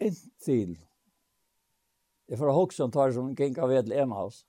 Inntil 0.05 0.77
Jeg 2.29 2.39
får 2.39 2.53
hokse 2.53 2.85
om 2.85 2.93
tar 2.93 3.13
som 3.17 3.31
gikk 3.33 3.59
av 3.63 3.73
edel 3.73 3.95
vedel 3.95 4.05
Emhaus. 4.05 4.43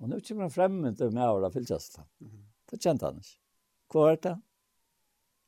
Og 0.00 0.10
nå 0.10 0.20
kommer 0.20 0.46
han 0.46 0.52
fremmende 0.52 0.92
til 0.98 1.14
meg 1.16 1.32
og 1.32 1.40
da 1.44 1.50
Mm 1.54 2.02
han. 2.02 2.10
Det 2.68 2.80
kjente 2.82 3.08
han 3.08 3.22
ikke. 3.22 3.38
Hva 3.92 4.02
var 4.02 4.20
det? 4.26 4.34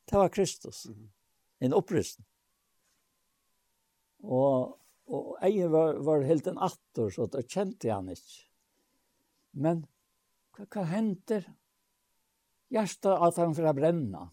Det 0.09 0.17
var 0.17 0.29
Kristus. 0.33 0.85
Mm 0.85 0.95
-hmm. 0.95 1.09
En 1.59 1.73
opprystning. 1.73 2.25
Og, 4.23 4.79
og 5.07 5.37
jeg 5.41 5.71
var, 5.71 5.93
var 5.93 6.21
helt 6.21 6.47
en 6.47 6.57
atter, 6.57 7.09
så 7.09 7.25
det 7.25 7.47
kjente 7.47 7.91
han 7.91 8.09
ikke. 8.09 8.49
Men 9.51 9.85
hva, 10.55 10.65
hva 10.65 10.83
henter? 10.83 11.45
Hjertet 12.69 13.27
at 13.27 13.37
han 13.37 13.55
får 13.55 13.73
brenne. 13.73 14.29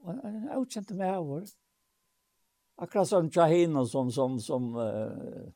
Og 0.00 0.20
jeg 0.24 0.66
kjente 0.70 0.94
meg 0.94 1.18
over. 1.18 1.46
Akkurat 2.80 3.08
som 3.08 3.30
Chahino 3.30 3.86
som 3.86 4.10
som 4.12 4.38
som 4.40 4.76
uh, 4.76 5.50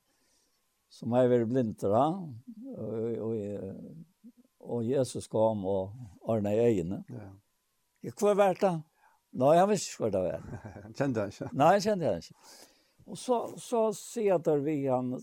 som 0.89 1.13
har 1.13 1.29
varit 1.29 1.49
blindra 1.49 2.05
Og, 2.77 3.19
og, 3.19 3.75
og 4.61 4.85
Jesus 4.85 5.29
kom 5.29 5.65
och 5.65 5.93
i 6.39 6.59
øynene. 6.59 7.05
Ja. 7.09 7.31
Jag 8.01 8.13
hva 8.21 8.35
vart 8.35 8.61
det. 8.61 8.83
Nei, 9.33 9.57
han 9.57 9.69
visste 9.69 10.03
hva 10.03 10.11
det 10.13 10.21
var. 10.23 10.43
kjente 10.99 11.21
han 11.21 11.31
inte. 11.31 11.49
Nej, 11.53 11.81
kjente 11.81 12.07
han 12.07 12.21
ikke. 12.21 12.35
Og 13.07 13.19
så 13.19 13.39
så 13.61 13.85
sier 13.97 14.61
vi 14.65 14.77
han 14.87 15.15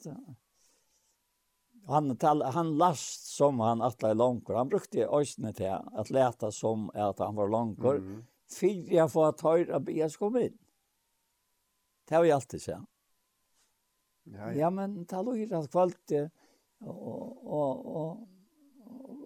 han 1.87 2.17
tal 2.17 2.41
han 2.41 2.77
last 2.77 3.29
som 3.35 3.59
han 3.59 3.81
atla 3.81 4.11
i 4.11 4.15
långkor. 4.15 4.55
Han 4.55 4.69
brukte 4.69 5.07
ösnet 5.07 5.55
till 5.55 5.77
att 5.93 6.09
läta 6.09 6.51
som 6.51 6.89
att 6.93 7.19
han 7.19 7.35
var 7.35 7.47
långkor. 7.47 7.95
Mm. 7.95 8.23
jeg 8.87 9.11
få 9.11 9.23
att 9.23 9.41
höra 9.41 9.75
att 9.75 9.89
jag 9.89 10.13
kom 10.13 10.37
in. 10.37 10.57
Det 12.11 12.15
har 12.15 12.23
vi 12.23 12.31
alltid 12.31 12.61
sett. 12.61 12.79
Ja, 14.23 14.37
ja. 14.37 14.53
ja, 14.53 14.69
men 14.69 15.05
ta 15.05 15.21
lukket 15.23 15.53
at 15.55 15.69
kvalt 15.71 16.11
og, 16.11 17.05
og, 17.47 17.85
og, 17.87 18.25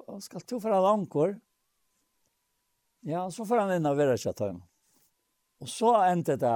og, 0.05 0.21
skal 0.21 0.45
to 0.45 0.59
for 0.61 0.69
alle. 0.69 1.31
Ja, 3.09 3.23
så 3.33 3.41
får 3.49 3.63
han 3.63 3.73
inn 3.73 3.89
og 3.89 3.97
være 3.97 4.19
kjøtt 4.21 4.45
hjemme. 4.45 4.61
Og 5.65 5.73
så 5.73 5.95
endte 6.11 6.37
det, 6.37 6.53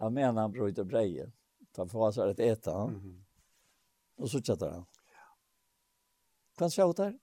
jeg 0.00 0.16
mener 0.16 0.40
han 0.40 0.56
brøyde 0.56 0.88
breie, 0.88 1.28
ta 1.76 1.84
for 1.84 2.00
hva 2.00 2.10
så 2.16 2.24
er 2.24 2.32
et 2.32 2.40
eta, 2.40 2.86
mm 2.86 2.96
-hmm. 2.96 3.22
og 4.24 4.28
så 4.32 4.40
kjøtt 4.40 4.68
han. 4.70 4.86
Ja. 5.12 5.30
Hva 6.56 6.70
ser 6.70 6.88
ut 6.88 6.98
her? 6.98 7.18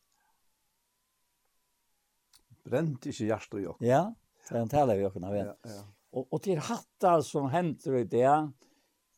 Brent 2.63 3.05
ikke 3.05 3.25
hjertet 3.25 3.61
i 3.63 3.65
åkken. 3.65 3.87
Ja, 3.87 4.13
det 4.49 4.57
er 4.57 4.61
en 4.61 4.69
tale 4.69 4.97
vi 4.97 5.05
åkken 5.05 5.31
vet. 5.31 5.47
Ja, 5.47 5.55
ja. 5.63 5.83
Og, 6.11 6.25
og 6.33 6.41
til 6.41 6.61
hattar 6.65 7.21
som 7.25 7.49
henter 7.53 7.99
i 7.99 8.05
det, 8.09 8.35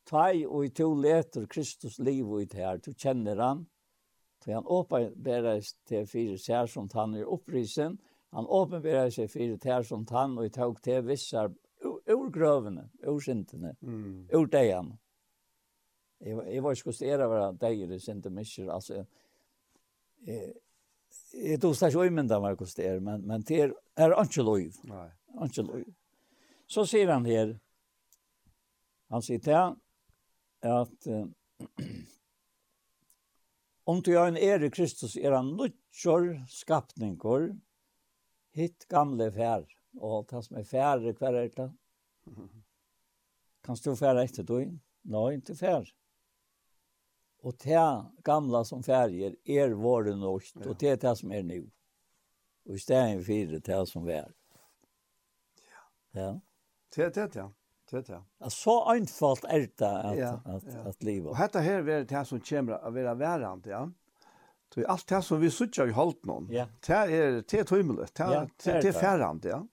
tvei 0.10 0.46
og 0.46 0.66
i 0.66 0.72
to 0.76 0.90
leter 0.98 1.48
Kristus 1.52 2.00
liv 2.04 2.28
og 2.28 2.44
i 2.44 2.50
det 2.52 2.60
her, 2.60 2.82
du 2.84 2.92
kjenner 2.92 3.40
han, 3.40 3.66
til 4.42 4.58
han 4.58 4.66
åpenberes 4.66 5.76
til 5.88 6.08
fire 6.10 6.38
sær 6.42 6.70
som 6.70 6.90
han 6.94 7.14
er 7.16 7.30
opprisen, 7.30 8.00
han 8.32 8.48
åpenberes 8.48 9.20
til 9.20 9.30
fire 9.30 9.60
sær 9.62 9.86
som 9.88 10.06
han, 10.12 10.38
og 10.40 10.48
i 10.48 10.54
tog 10.56 10.82
til 10.84 11.06
visse 11.08 11.46
ur 11.82 12.30
grøvene, 12.34 12.90
ur 13.08 13.20
sintene, 13.24 13.76
mm. 13.82 14.28
ur 14.36 14.50
deian. 14.52 14.92
Jeg, 16.22 16.38
jeg 16.54 16.64
var 16.64 16.76
ikke 16.78 16.94
stera 16.94 17.28
hver 17.30 17.56
deier 17.62 17.92
i 17.92 18.00
sinte 18.00 18.30
misjer, 18.34 18.70
altså, 18.74 19.02
jeg, 20.28 20.52
jeg 21.34 21.62
tog 21.62 21.76
slags 21.76 21.96
øymynda 21.96 22.40
meg 22.42 22.60
hos 22.60 22.76
det, 22.78 22.92
men, 23.04 23.26
men 23.28 23.42
det 23.48 23.64
er, 23.66 23.74
er 23.98 24.16
ikke 24.22 24.46
lov. 24.46 24.84
Nei. 24.90 25.08
Ikke 25.46 25.66
lov. 25.66 25.82
Så 26.72 26.85
sier 26.88 27.10
han 27.11 27.26
her, 27.27 27.57
han 29.11 29.23
sier 29.26 29.41
til 29.43 29.57
han, 29.57 29.73
at 30.64 31.07
uh, 31.11 31.26
om 33.91 33.99
du 33.99 34.14
gjør 34.14 34.30
en 34.31 34.39
ære 34.39 34.69
Kristus, 34.72 35.18
er 35.19 35.35
han 35.35 35.49
nødtjør 35.57 36.30
skapninger, 36.48 37.49
hitt 38.56 38.85
gamle 38.91 39.27
fær, 39.35 39.65
og 39.99 40.30
det 40.30 40.43
som 40.45 40.60
er 40.61 40.68
fær, 40.69 41.03
hver 41.19 41.39
er 41.41 41.49
det. 41.57 41.68
Kan 43.65 43.80
du 43.84 43.91
fær 43.99 44.22
etter 44.22 44.48
du? 44.48 44.61
Nei, 45.11 45.26
ikke 45.41 45.57
fær. 45.60 45.89
Og 47.41 47.57
det 47.64 47.84
gamla 48.23 48.61
som 48.64 48.84
färger 48.85 49.35
er 49.49 49.73
våre 49.73 50.14
norsk, 50.15 50.56
ja. 50.56 50.69
og 50.69 50.80
det 50.80 50.89
er 50.93 51.02
det 51.02 51.14
som 51.18 51.31
er 51.34 51.43
nu. 51.43 51.60
Og 52.69 52.77
i 52.77 52.80
stedet 52.80 53.26
for 53.26 53.60
det 53.68 53.81
som 53.89 54.07
er. 54.07 54.30
Ja. 56.14 56.22
Ja. 56.22 56.31
Det 56.96 57.14
det 57.16 57.36
ja. 57.36 57.52
Det 57.92 58.10
ja. 58.10 58.24
Så 58.50 58.84
einfalt 58.94 59.44
er 59.44 59.68
det 59.78 59.88
at, 59.88 60.18
ja, 60.18 60.40
at, 60.46 60.64
ja. 60.64 60.90
at 60.90 61.04
livet. 61.04 61.30
Och 61.30 61.38
detta 61.38 61.60
här 61.60 61.90
är 61.90 62.04
det 62.04 62.12
här 62.12 62.24
som 62.24 62.40
kommer 62.40 62.88
å 62.88 62.92
være 62.92 63.16
værende, 63.16 63.70
ja. 63.70 63.90
Så 64.74 64.86
allt 64.88 65.08
det 65.08 65.22
som 65.22 65.40
vi 65.40 65.50
söker 65.52 65.88
i 65.88 65.92
halt 65.92 66.26
någon. 66.26 66.48
Ja. 66.52 66.66
Det 66.88 66.94
är 66.94 67.44
det 67.50 67.54
är 67.54 67.76
himmelet. 67.76 68.16
Det 68.16 68.24
är 68.24 68.82
det 68.82 69.04
är 69.04 69.50
ja. 69.50 69.68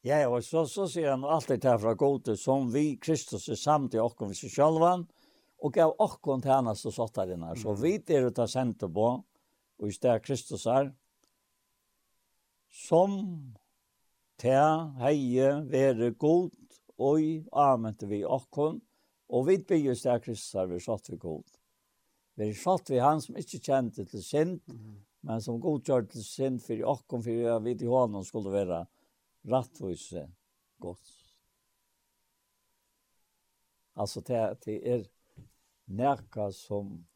Ja, 0.00 0.28
och 0.28 0.44
så 0.44 0.66
så 0.66 0.88
ser 0.88 1.10
han 1.10 1.24
alltid 1.24 1.60
det 1.60 1.68
här 1.68 1.78
från 1.78 1.96
gode 1.96 2.36
som 2.36 2.72
vi 2.72 2.96
Kristus 2.96 3.48
är 3.48 3.54
samt 3.54 3.94
i 3.94 3.98
och 3.98 4.22
med 4.22 4.36
sig 4.36 4.50
själva 4.50 5.06
och 5.58 5.72
gav 5.72 5.90
och 5.90 6.20
kon 6.20 6.42
till 6.42 6.50
annars 6.50 6.78
så 6.78 6.92
satt 6.92 7.14
där 7.14 7.32
inne. 7.32 7.56
Så 7.56 7.74
vi 7.74 7.98
det 7.98 8.16
är 8.16 8.30
ta 8.30 8.48
sent 8.48 8.80
på 8.80 9.24
och 9.78 9.86
just 9.86 10.02
där 10.02 10.18
Kristus 10.18 10.66
är 10.66 10.94
som 12.70 13.10
Ta 14.36 14.92
heie 15.00 15.48
vere 15.70 16.10
god, 16.12 16.52
oi 16.98 17.44
amente 17.52 18.08
vi 18.08 18.20
okkon, 18.24 18.80
og 19.32 19.46
vi 19.48 19.56
bygger 19.58 19.96
stær 19.96 20.20
Kristus 20.24 20.68
vi 20.70 20.80
satt 20.82 21.10
vi 21.10 21.16
god. 21.20 21.46
Vi 22.36 22.50
satt 22.54 22.90
vi 22.92 23.00
han 23.00 23.22
som 23.24 23.38
ikke 23.40 23.62
kjente 23.64 24.04
til 24.04 24.22
synd, 24.22 24.58
mm. 24.68 24.96
men 25.24 25.40
som 25.40 25.60
godkjør 25.60 26.04
til 26.12 26.24
synd 26.24 26.60
for 26.64 26.84
okkon, 26.92 27.24
for 27.24 27.54
at 27.54 27.64
vet 27.64 27.80
til 27.80 27.96
han 27.96 28.24
skulle 28.28 28.52
være 28.52 28.82
rattvise 29.48 30.26
godt. 30.84 31.14
Altså, 33.96 34.20
det, 34.20 34.58
det 34.66 34.76
er 34.92 35.04
nærka 35.86 36.50
som, 36.52 37.06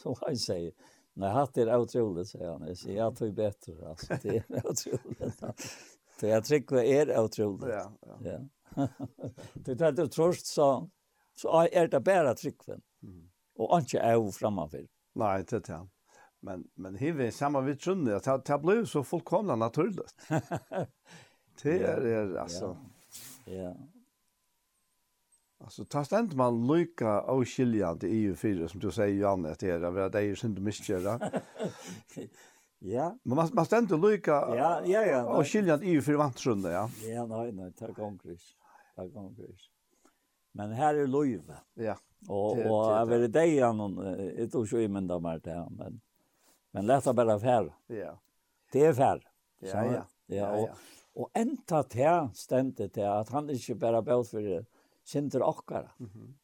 som 0.00 0.16
han 0.24 0.38
sier, 0.40 0.72
Nej, 1.16 1.30
hatt 1.30 1.56
är 1.56 1.76
otroligt, 1.76 2.28
säger 2.28 2.50
han. 2.50 2.66
Jag 2.66 2.78
säger, 2.78 2.96
jag 2.96 3.16
tror 3.16 3.32
bättre. 3.32 3.88
Alltså, 3.88 4.14
det 4.22 4.36
är 4.48 4.66
otroligt. 4.66 5.40
Så 6.20 6.26
jag 6.26 6.44
tycker 6.44 6.76
det 6.76 6.98
är 7.00 7.20
otroligt. 7.20 7.74
Ja, 7.74 7.92
ja. 8.00 8.18
ja. 8.74 8.88
det 9.54 9.80
är 9.80 9.92
det 9.92 10.08
trost 10.08 10.46
så, 10.46 10.90
så 11.34 11.68
är 11.72 11.88
det 11.88 12.00
bara 12.00 12.34
tryckven. 12.34 12.80
Mm. 13.02 13.30
Och 13.54 13.78
inte 13.78 13.98
är 13.98 14.30
framför. 14.30 14.86
Nej, 15.14 15.44
det 15.48 15.56
är 15.56 15.60
det. 15.60 15.88
Men, 16.40 16.64
men 16.74 16.96
hiv 16.96 17.30
samma 17.30 17.60
vid 17.60 17.80
trunde. 17.80 18.20
Det, 18.24 18.42
det 18.46 18.58
blev 18.58 18.84
så 18.84 19.04
fullkomna 19.04 19.56
naturligt. 19.56 20.14
det 21.62 21.82
är, 21.82 22.34
alltså... 22.36 22.76
Ja. 23.44 23.52
ja. 23.52 23.76
Alltså 25.64 25.84
ta 25.84 26.04
ständ 26.04 26.34
man 26.34 26.66
lycka 26.66 27.20
och 27.20 27.48
skilja 27.48 27.94
det 27.94 28.08
är 28.08 28.14
ju 28.14 28.34
fyra 28.34 28.68
som 28.68 28.80
du 28.80 28.90
säger 28.90 29.20
Janne 29.20 29.50
att 29.50 29.58
det 29.58 29.70
är 29.70 30.08
det 30.10 30.20
är 30.22 30.34
synd 30.34 30.58
att. 30.58 31.20
Ja. 32.78 33.18
Men 33.22 33.36
man 33.36 33.48
man 33.52 33.66
ständ 33.66 34.02
lycka. 34.10 34.32
Ja, 34.32 34.82
ja, 34.86 35.02
ja. 35.02 35.24
Och 35.24 35.46
skilja 35.46 35.76
det 35.76 35.86
är 35.86 35.90
ju 35.90 36.02
för 36.02 36.12
vantrunda, 36.12 36.72
ja. 36.72 36.90
Ja, 37.02 37.26
nej, 37.26 37.52
nej, 37.52 37.72
ta 37.72 37.94
konkret. 37.94 38.40
Ta 38.96 39.08
konkret. 39.08 39.56
Men 40.52 40.72
här 40.72 40.94
är 40.94 41.06
löjva. 41.06 41.54
Ja. 41.74 41.96
Och 42.28 42.50
och 42.50 43.12
är 43.12 43.28
det 43.28 43.44
igen 43.44 43.76
någon 43.76 43.98
ett 44.38 44.54
och 44.54 44.68
så 44.68 44.78
i 44.78 44.88
men 44.88 45.06
där 45.06 45.20
men 45.70 46.00
men 46.70 46.86
lätta 46.86 47.14
bara 47.14 47.40
fär. 47.40 47.74
Ja. 47.86 48.20
Det 48.72 48.84
är 48.84 48.92
fär. 48.92 49.28
Ja, 49.60 49.84
ja. 49.84 50.06
Ja, 50.26 50.50
och 50.50 50.68
och 51.14 51.30
ända 51.34 51.82
till 51.82 52.28
ständet 52.34 52.94
det 52.94 53.18
att 53.18 53.28
han 53.28 53.50
inte 53.50 53.74
bara 53.74 54.02
bäst 54.02 54.30
för 54.30 54.42
det 54.42 54.64
synder 55.04 55.42
okkara. 55.42 55.90
Mm 56.00 56.10
-hmm. 56.10 56.34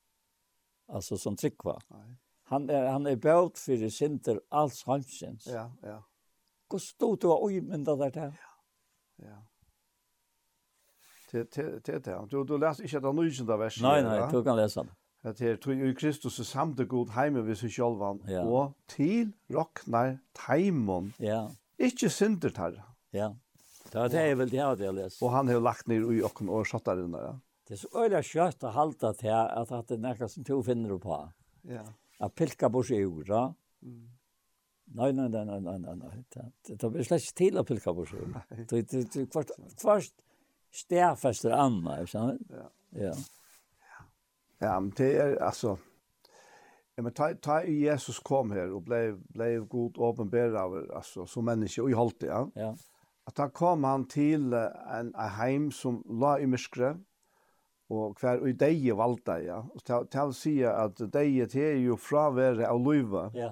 Alltså 0.88 1.18
som 1.18 1.36
tryggva. 1.36 1.80
Nej. 1.88 2.16
Han 2.42 2.70
är 2.70 2.86
han 2.86 3.06
är 3.06 3.16
bält 3.16 3.58
för 3.58 3.88
synder 3.88 4.40
alls 4.48 4.84
hansens. 4.84 5.46
Ja, 5.46 5.72
ja. 5.82 6.04
Hur 6.70 6.78
stod 6.78 7.20
du 7.20 7.26
och 7.26 7.50
ymynda 7.50 7.96
där 7.96 8.10
där? 8.10 8.40
Ja. 9.16 9.26
Ja. 9.26 9.46
Det 11.32 11.50
det 11.86 12.04
det. 12.04 12.26
Du 12.30 12.44
du 12.44 12.58
läser 12.58 12.82
inte 12.82 13.00
den 13.00 13.16
nya 13.16 13.56
versen. 13.56 13.82
Nej, 13.82 14.02
nej, 14.02 14.28
du 14.32 14.44
kan 14.44 14.56
läsa 14.56 14.82
Det 14.82 14.90
At 15.22 15.38
her 15.38 15.56
tog 15.56 15.74
i 15.74 15.94
Kristus 15.94 16.38
er 16.38 16.44
samt 16.44 16.88
god 16.88 17.10
heime 17.12 17.42
ved 17.44 17.58
seg 17.60 17.70
sjølvan, 17.74 18.22
ja. 18.28 18.40
og 18.40 18.72
til 18.88 19.34
roknar 19.52 20.14
teimon, 20.34 21.10
ja. 21.20 21.42
ikkje 21.76 22.08
synder 22.08 22.54
tar. 22.56 22.78
Ja, 23.12 23.28
det 23.92 24.14
er 24.16 24.34
vel 24.34 24.48
det 24.48 24.56
vill 24.56 24.62
har 24.64 24.78
det 24.80 24.86
jeg 24.86 24.94
leser. 24.96 25.26
Og 25.26 25.34
han 25.34 25.48
har 25.48 25.60
lagt 25.60 25.88
ned 25.92 26.08
i 26.14 26.22
okken 26.24 26.48
og 26.48 26.64
satt 26.70 26.88
inn 26.94 27.12
der, 27.12 27.26
ja. 27.26 27.34
Det 27.70 27.76
er 27.76 27.82
så 27.84 28.02
øyla 28.02 28.18
kjøtt 28.26 28.64
å 28.66 28.70
halda 28.74 29.12
til 29.14 29.30
at 29.30 29.68
det 29.86 29.94
er 29.94 30.00
nekka 30.02 30.26
som 30.26 30.42
to 30.42 30.56
finner 30.66 30.96
på. 30.98 31.16
Ja. 31.70 31.84
At 32.18 32.32
pilka 32.34 32.66
bors 32.66 32.88
i 32.90 32.96
jorda. 32.98 33.44
Nei, 34.98 35.12
nei, 35.14 35.28
nei, 35.30 35.44
nei, 35.46 35.58
nei, 35.62 35.76
nei, 35.78 35.92
nei. 36.00 36.48
Det 36.66 36.88
blir 36.90 37.06
slett 37.06 37.22
ikke 37.22 37.36
til 37.38 37.60
å 37.60 37.62
pilka 37.68 37.92
bors 37.94 38.10
seg 38.10 38.24
jorda. 38.24 38.42
Det 38.72 38.80
er 39.22 39.28
kvart 39.30 40.10
stedfester 40.74 41.54
anna, 41.54 42.00
ikke 42.02 42.10
sant? 42.10 42.50
Ja. 42.50 42.64
Ja. 42.98 43.12
Ja, 44.64 44.72
men 44.80 44.90
det 44.98 45.12
er, 45.20 45.36
altså, 45.38 45.76
Ja, 46.96 47.04
men 47.06 47.14
ta, 47.14 47.28
ta 47.38 47.60
Jesus 47.62 48.18
kom 48.18 48.50
her 48.50 48.74
og 48.74 48.82
ble, 48.88 49.14
ble 49.30 49.52
god 49.70 50.00
av 50.58 50.74
altså, 50.74 51.22
som 51.30 51.46
menneske, 51.46 51.84
og 51.84 51.94
i 51.94 51.94
holdt 51.94 52.18
det, 52.24 52.32
ja. 52.34 52.42
ja. 52.58 52.72
At 53.30 53.38
da 53.38 53.46
kom 53.46 53.86
han 53.86 54.08
til 54.10 54.50
en, 54.50 55.14
en 55.14 55.30
heim 55.38 55.70
som 55.70 56.02
la 56.10 56.34
i 56.42 56.50
myskret, 56.50 56.98
og 57.90 58.14
hver 58.20 58.38
og 58.44 58.54
deie 58.58 58.94
valda, 58.94 59.36
ja. 59.42 59.58
Og 59.74 59.82
til, 59.82 60.06
til 60.12 60.30
å 60.30 60.34
si 60.36 60.54
at 60.66 61.00
deie 61.12 61.46
til 61.50 61.66
er 61.66 61.78
jo 61.82 61.96
fravære 61.98 62.68
av 62.68 62.78
løyve. 62.78 63.26
Ja. 63.34 63.50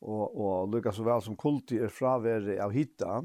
Og, 0.00 0.22
og 0.40 0.70
lukka 0.72 0.94
så 0.96 1.04
vel 1.04 1.20
som 1.24 1.36
kulti 1.36 1.76
er 1.84 1.92
fravære 1.92 2.56
av 2.64 2.72
hitta. 2.72 3.18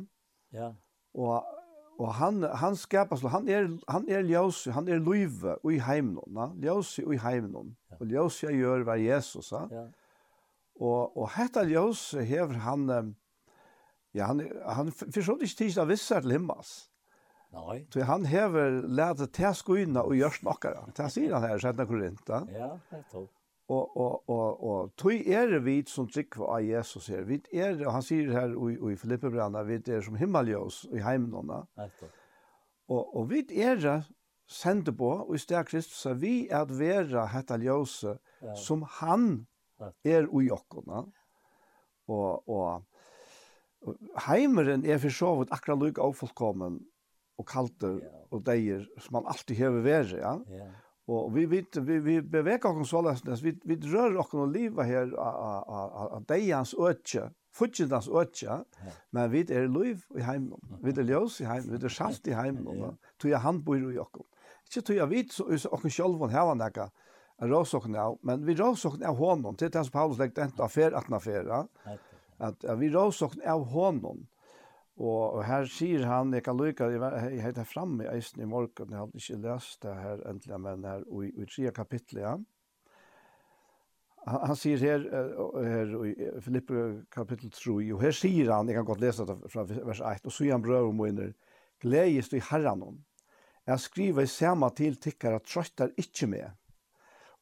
Ja. 0.55 0.73
Og, 1.15 1.47
og 1.95 2.09
han, 2.19 2.43
han 2.59 2.75
skapas, 2.75 3.23
han 3.31 3.47
er, 3.47 3.69
han 3.87 4.07
er 4.11 4.27
ljøs, 4.27 4.65
han 4.75 4.91
er 4.91 4.99
løyva 4.99 5.55
i 5.71 5.79
heimnån, 5.79 6.41
ja. 6.41 6.49
Ljøs 6.65 6.97
i 6.99 7.21
heimnån. 7.23 7.71
Ja. 7.93 7.99
Og 8.01 8.11
ljøs 8.11 8.41
jeg 8.43 8.59
gjør 8.59 8.83
hver 8.89 8.99
Jesus, 8.99 9.53
ja. 9.55 9.63
ja. 9.71 9.85
Og, 10.75 11.15
og 11.15 11.29
hetta 11.37 11.63
ljøs 11.63 12.09
hever 12.27 12.59
han, 12.65 13.15
ja, 14.11 14.27
han, 14.27 14.43
han, 14.43 14.91
han, 14.91 14.91
han, 14.91 15.31
han, 15.31 15.55
han, 15.79 15.95
han, 15.95 16.27
han, 16.35 16.51
han, 16.51 16.67
Nei. 17.53 17.87
Så 17.93 18.03
han 18.03 18.25
hever 18.25 18.81
lärt 18.87 19.21
til 19.33 19.55
skoina 19.55 20.03
och 20.03 20.15
gjørs 20.15 20.41
nockare. 20.43 20.85
Det 20.97 21.09
sier 21.11 21.33
han 21.33 21.43
her, 21.43 21.59
sjätte 21.59 21.85
Korinta. 21.85 22.47
Ja, 22.51 22.79
det 22.91 23.03
tror. 23.11 23.27
Och 23.67 23.97
och 23.97 24.29
och 24.29 24.63
och 24.63 24.95
tui 24.95 25.33
är 25.33 25.47
det 25.47 25.59
vid 25.59 25.87
som 25.89 26.07
tycker 26.07 26.41
av 26.41 26.61
Jesus 26.61 27.07
her. 27.09 27.21
Vi 27.21 27.41
är 27.51 27.85
og 27.87 27.91
han 27.91 28.03
säger 28.03 28.31
här 28.31 28.69
i 28.69 28.93
i 28.93 28.97
Filipperbrevet 28.97 29.55
att 29.55 29.67
vi 29.67 29.75
är 29.75 30.01
som 30.01 30.15
himmeljus 30.15 30.85
i 30.85 30.99
himlarna. 30.99 31.67
Rätt. 31.77 32.03
Och 32.87 33.15
och 33.15 33.31
vi 33.31 33.61
är 33.63 33.75
det 33.75 34.03
sendte 34.47 34.93
på 34.93 35.09
og 35.25 35.35
i 35.35 35.41
sted 35.41 35.65
Kristus 35.65 35.97
så 35.97 36.13
vi 36.13 36.47
er 36.49 36.65
at 36.65 36.73
vera 36.79 37.25
hetta 37.25 37.57
ljøse 37.57 38.17
ja. 38.41 38.55
som 38.55 38.85
han 38.99 39.47
er 40.05 40.27
ui 40.29 40.49
okkona. 40.53 41.05
Og, 42.07 42.49
og 42.49 42.83
heimeren 44.27 44.85
er 44.85 45.01
for 45.01 45.13
så 45.13 45.31
vidt 45.39 45.53
akkurat 45.53 45.81
lykke 45.81 46.01
av 46.01 46.13
og 47.37 47.47
kalter 47.49 47.99
yeah. 47.99 48.25
og 48.31 48.43
deir 48.47 48.83
som 48.97 49.19
man 49.19 49.29
alltid 49.31 49.57
hever 49.59 49.85
vært, 49.85 50.17
ja. 50.19 50.35
ja. 50.51 50.67
Og 51.07 51.35
vi 51.35 51.45
vi, 51.45 51.61
vi, 51.77 51.99
vi 52.01 52.21
beveger 52.21 52.65
oss 52.65 52.89
så 52.89 53.01
løsnes, 53.05 53.43
vi, 53.43 53.53
vi 53.65 53.77
rører 53.77 54.17
oss 54.23 54.33
og 54.33 54.49
livet 54.49 54.87
her 54.89 55.11
av 55.21 56.23
deians 56.29 56.73
øtje, 56.73 57.27
futsindans 57.53 58.07
øtje, 58.09 58.63
men 59.13 59.29
vi 59.31 59.43
er 59.53 59.69
liv 59.69 60.01
i 60.17 60.25
heimen, 60.25 60.57
vi 60.81 60.95
er 60.95 61.05
ljøs 61.05 61.41
i 61.43 61.45
heimen, 61.45 61.75
vi 61.75 61.85
er 61.85 61.93
salt 61.93 62.27
i 62.27 62.33
heimen, 62.33 62.65
og 62.65 62.97
tog 63.21 63.29
jeg 63.29 63.43
han 63.45 63.61
bor 63.63 63.77
i 63.77 63.99
oss. 64.01 64.25
Ikke 64.65 64.81
tog 64.81 64.97
jeg 64.97 65.11
vidt, 65.11 65.33
så 65.37 65.69
oss 65.69 65.85
selv 65.93 66.25
og 66.25 66.33
har 66.33 66.55
nekka, 66.57 66.89
råsokken 67.45 67.95
av, 67.99 68.17
men 68.23 68.41
vi 68.47 68.55
råsokken 68.57 69.05
av 69.05 69.19
hånden, 69.19 69.57
til 69.59 69.69
det 69.69 69.85
som 69.85 69.93
Paulus 69.93 70.17
legger 70.17 70.47
enda 70.47 70.65
affær, 70.65 70.95
at 70.97 71.11
affær, 71.13 71.51
at 72.39 72.65
vi 72.79 72.89
råsokken 72.89 73.45
av 73.45 73.67
hånden, 73.75 74.25
Og, 74.95 75.21
og 75.35 75.41
her 75.43 75.65
sier 75.67 76.05
han, 76.07 76.31
jeg 76.33 76.45
kan 76.45 76.55
lykke, 76.55 76.87
jeg 76.95 77.43
heter 77.43 77.67
framme 77.67 78.05
i 78.05 78.11
eisen 78.13 78.45
i 78.45 78.47
morgen, 78.47 78.91
jeg 78.91 79.01
hadde 79.01 79.19
ikke 79.19 79.39
lest 79.43 79.81
det 79.83 79.95
her 79.99 80.21
endelig, 80.29 80.59
men 80.63 80.85
her 80.87 81.01
i, 81.03 81.31
i 81.35 81.47
tre 81.51 81.71
kapitlet, 81.75 82.21
ja. 82.23 82.35
Han, 84.25 84.39
han 84.49 84.57
sier 84.57 84.79
her, 84.81 85.03
her 85.67 85.91
i 86.07 86.13
Filippe 86.41 86.85
kapittel 87.13 87.51
3, 87.51 87.75
og 87.93 88.05
her 88.05 88.15
sier 88.15 88.53
han, 88.53 88.71
jeg 88.71 88.79
kan 88.79 88.87
godt 88.87 89.03
lese 89.03 89.27
det 89.27 89.35
fra 89.51 89.67
vers 89.67 89.99
1, 89.99 90.23
og 90.23 90.31
så 90.31 90.47
gjør 90.47 90.57
han 90.57 90.65
brøv 90.69 90.87
og 90.93 90.95
møyner, 91.01 91.35
gledes 91.83 92.31
du 92.31 92.39
i 92.39 92.45
herren 92.47 92.87
om. 92.87 93.03
Jeg 93.67 93.81
skriver 93.83 94.23
i 94.23 94.31
samme 94.31 94.69
til 94.77 94.95
tikkere, 95.01 95.43
trøtter 95.43 95.91
ikke 95.99 96.29
med, 96.31 96.55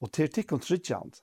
og 0.01 0.09
til 0.11 0.31
tikkene 0.33 0.63
tryggjant. 0.63 1.21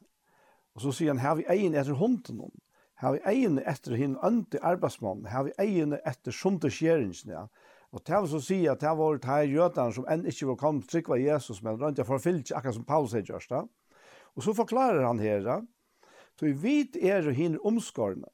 Og 0.79 0.85
så 0.85 0.95
sier 0.95 1.11
han, 1.11 1.21
her 1.25 1.41
vi 1.41 1.51
egen 1.51 1.75
etter 1.75 1.99
hunden 1.99 2.45
om 2.47 2.53
har 3.01 3.17
vi 3.17 3.21
egene 3.25 3.63
etter 3.69 3.97
hinn 3.97 4.19
ønte 4.27 4.61
arbeidsmannen, 4.61 5.31
har 5.33 5.47
vi 5.47 5.55
egene 5.63 6.01
etter 6.05 6.35
sunderskjeringsene. 6.37 7.47
Og 7.91 8.03
det 8.07 8.15
var 8.15 8.29
så 8.29 8.39
å 8.39 8.45
si 8.45 8.59
at 8.71 8.83
det 8.85 8.93
var 8.99 9.19
her 9.25 9.47
jødene 9.49 9.95
som 9.97 10.07
enn 10.13 10.27
ikke 10.29 10.51
var 10.53 10.59
kommet 10.61 10.91
trygg 10.91 11.09
var 11.11 11.23
Jesus, 11.23 11.63
men 11.65 11.81
rundt 11.81 11.99
jeg 11.99 12.07
forfyllt 12.07 12.53
akkurat 12.53 12.77
som 12.77 12.87
Paulus 12.87 13.15
sier 13.15 13.25
gjørst. 13.27 13.57
Og 14.37 14.45
så 14.45 14.55
forklarer 14.55 15.07
han 15.07 15.23
her, 15.23 15.49
så 16.37 16.47
vi 16.47 16.53
vet 16.53 17.01
er 17.01 17.25
jo 17.25 17.35
hinn 17.35 17.59
omskårene, 17.67 18.29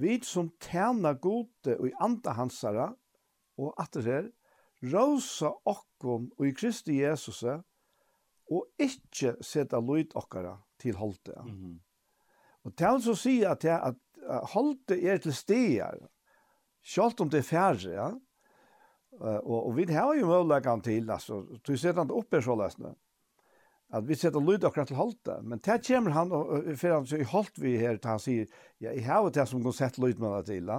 vi 0.00 0.16
som 0.24 0.48
tjener 0.62 1.18
gode 1.20 1.74
og 1.76 1.90
i 1.90 1.96
andre 2.00 2.32
hansere, 2.38 2.88
og 3.60 3.74
at 3.76 3.92
det 3.98 4.06
her, 4.06 4.30
rosa 4.94 5.50
okkon 5.68 6.30
og 6.38 6.46
i 6.48 6.54
Kristi 6.56 7.02
Jesus, 7.02 7.42
og 8.50 8.64
ikke 8.80 9.34
sette 9.44 9.76
løyt 9.82 10.16
okkara 10.16 10.56
til 10.80 10.96
holdet. 10.96 11.36
Mm 11.44 11.50
-hmm. 11.50 11.78
Og 12.64 12.76
til 12.76 13.02
så 13.04 13.14
sier 13.16 13.54
at, 13.54 13.64
jeg, 13.64 13.80
at 13.80 14.48
holdt 14.52 14.92
er 14.96 15.20
til 15.22 15.34
steder, 15.34 16.00
selv 16.84 17.20
om 17.20 17.30
det 17.30 17.40
er 17.40 17.48
færre, 17.48 17.94
ja. 17.94 18.10
Og, 19.20 19.66
og 19.66 19.76
vi 19.76 19.84
har 19.90 20.14
jo 20.16 20.28
muligheten 20.30 20.80
til, 20.80 21.10
altså, 21.10 21.42
du 21.66 21.76
ser 21.76 21.98
han 21.98 22.12
oppe 22.14 22.40
så 22.42 22.54
løsne, 22.56 22.94
at 23.92 24.06
vi 24.06 24.14
setter 24.14 24.40
lyd 24.40 24.64
akkurat 24.64 24.88
til 24.88 24.96
holdt 24.96 25.18
det. 25.26 25.38
Men 25.44 25.60
til 25.60 25.82
kommer 25.88 26.14
han, 26.14 26.32
og 26.32 26.70
for 26.78 26.94
han 26.94 27.08
sier, 27.10 27.26
holdt 27.28 27.58
vi 27.60 27.74
her, 27.80 27.98
til 27.98 28.12
han 28.14 28.22
sier, 28.22 28.52
ja, 28.80 28.94
jeg 28.94 29.04
har 29.04 29.24
jo 29.26 29.32
det 29.34 29.48
som 29.50 29.64
kan 29.64 29.76
sette 29.76 30.00
lyd 30.00 30.22
med 30.22 30.36
det 30.38 30.54
til, 30.54 30.70
ja. 30.70 30.78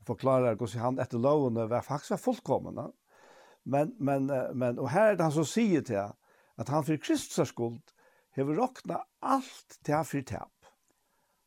og 0.00 0.08
forklarer 0.12 0.56
hvordan 0.60 0.84
han 0.84 1.02
etter 1.02 1.20
lovene 1.20 1.66
var 1.68 1.84
faktisk 1.84 2.14
var 2.14 2.22
fullkomne. 2.22 2.86
Men, 3.64 3.94
men, 3.98 4.30
men, 4.54 4.78
og 4.78 4.90
her 4.92 5.10
er 5.10 5.18
det 5.18 5.26
han 5.26 5.34
som 5.34 5.48
sier 5.48 5.84
til, 5.84 6.14
at 6.56 6.70
han 6.70 6.86
for 6.86 7.00
Kristus 7.02 7.50
skuld, 7.50 7.82
har 8.34 8.48
råknet 8.48 9.02
alt 9.22 9.78
til 9.82 9.94
han 9.94 10.08
for 10.08 10.26
tap. 10.30 10.53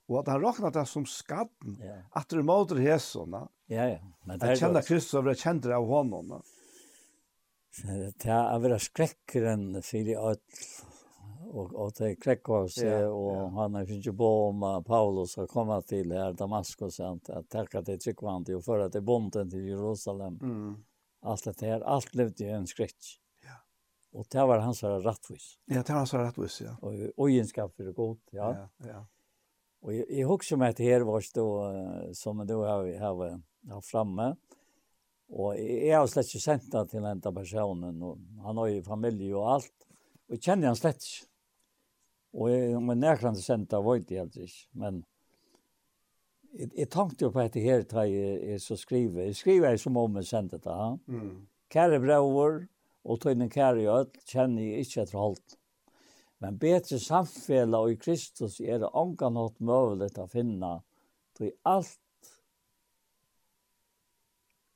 Og 0.07 0.21
at 0.21 0.31
han 0.31 0.41
råkna 0.41 0.71
det 0.71 0.85
som 0.87 1.05
skadden, 1.05 1.77
ja. 1.83 1.97
at 2.15 2.29
du 2.31 2.39
måter 2.43 2.79
hesona. 2.79 3.47
Ja, 3.67 3.89
ja. 3.91 3.99
Men 4.23 4.39
det 4.39 4.53
er 4.53 4.61
kjenner 4.61 4.85
Kristus 4.87 5.17
og 5.19 5.27
kjenner 5.35 5.75
av 5.75 5.87
hånden. 5.89 6.37
Det 7.83 8.31
er 8.31 8.61
vera 8.63 8.79
skrekkeren 8.81 9.81
fyrir 9.85 10.17
alt, 10.17 10.61
og 11.51 11.75
og 11.77 11.91
det 11.99 12.15
krekk 12.23 12.49
var 12.49 12.65
så 12.73 12.93
og 13.11 13.53
han 13.59 13.75
har 13.77 13.85
finnes 13.85 14.17
på 14.17 14.29
om 14.47 14.65
Paulus 14.87 15.35
har 15.37 15.47
kommet 15.51 15.85
til 15.87 16.11
her 16.15 16.33
Damaskus 16.33 16.99
at 16.99 17.29
tacka 17.51 17.83
til 17.85 17.99
Tryggvandi 17.99 18.55
og 18.55 18.63
föra 18.65 18.89
til 18.89 19.05
bonden 19.05 19.49
til 19.49 19.67
Jerusalem. 19.69 20.39
Mm. 20.41 20.75
Allt 21.21 21.43
det 21.43 21.65
här, 21.65 21.81
allt 21.81 22.15
levde 22.15 22.43
i 22.43 22.49
en 22.49 22.67
skräck. 22.67 23.19
Ja. 23.43 23.55
Och 24.11 24.25
det 24.29 24.45
var 24.45 24.59
hans 24.59 24.83
rättvis. 24.83 25.57
Ja, 25.65 25.83
det 25.83 25.89
var 25.89 25.99
hans 25.99 26.13
rättvis, 26.13 26.61
ja. 26.61 26.77
Och 26.81 26.93
for 26.93 27.83
för 27.83 27.91
gott, 27.91 28.27
ja. 28.31 28.69
Ja, 28.77 28.87
ja. 28.87 29.05
Och 29.81 29.93
jag, 29.93 30.11
jag 30.11 30.27
husker 30.27 30.55
mig 30.55 30.69
att 30.69 30.79
här 30.79 31.01
var 31.01 31.23
då 31.33 31.73
som 32.13 32.47
då 32.47 32.65
har 32.65 32.83
vi 32.83 32.97
har 32.97 33.41
har 33.69 33.81
framme. 33.81 34.35
Och 35.29 35.59
jag 35.59 35.99
har 35.99 36.07
slett 36.07 36.25
inte 36.25 36.39
sent 36.39 36.71
det 36.71 36.87
till 36.87 37.01
den 37.01 37.21
personen 37.21 38.03
och 38.03 38.17
han 38.43 38.57
har 38.57 38.67
ju 38.67 38.83
familj 38.83 39.35
och 39.35 39.51
allt. 39.51 39.87
Och 40.27 40.33
jag 40.33 40.41
känner 40.41 40.67
han 40.67 40.75
slett 40.75 40.95
inte. 40.95 41.31
Och 42.31 42.51
jag 42.51 42.81
men 42.81 42.99
när 42.99 43.17
kan 43.17 43.35
sent 43.35 43.69
det 43.69 43.77
var 43.77 43.99
det 43.99 44.17
helt 44.17 44.35
inte. 44.35 44.53
Men 44.71 45.03
jeg, 46.53 46.71
jeg 46.77 46.89
tenkte 46.89 47.25
jo 47.25 47.31
på 47.31 47.39
att 47.39 47.53
det 47.53 47.61
här 47.61 47.83
tar 47.83 48.03
jeg 48.03 48.49
jag 48.49 48.61
så 48.61 48.75
skriver. 48.75 49.23
Jeg 49.23 49.35
skriver 49.35 49.69
jeg 49.69 49.79
som 49.79 49.97
om 49.97 50.15
jeg 50.15 50.25
sendte 50.25 50.57
det. 50.57 50.69
Ja? 50.69 50.97
Mm. 51.07 51.47
brøver, 52.01 52.67
og 53.03 53.11
och 53.11 53.21
tydligen 53.21 53.49
kära 53.49 53.81
jag 53.81 54.07
känner 54.25 54.61
jag 54.61 54.79
inte 54.79 55.01
ett 55.01 55.09
förhållande. 55.09 55.41
Men 56.43 56.57
betre 56.61 56.99
og 57.79 57.91
i 57.91 57.97
Kristus 57.97 58.59
er 58.61 58.79
det 58.79 58.93
ångan 58.93 59.39
hatt 59.39 59.59
møvelet 59.59 60.17
å 60.21 60.27
finna. 60.29 60.81
Tog 61.37 61.53
alt, 61.65 62.31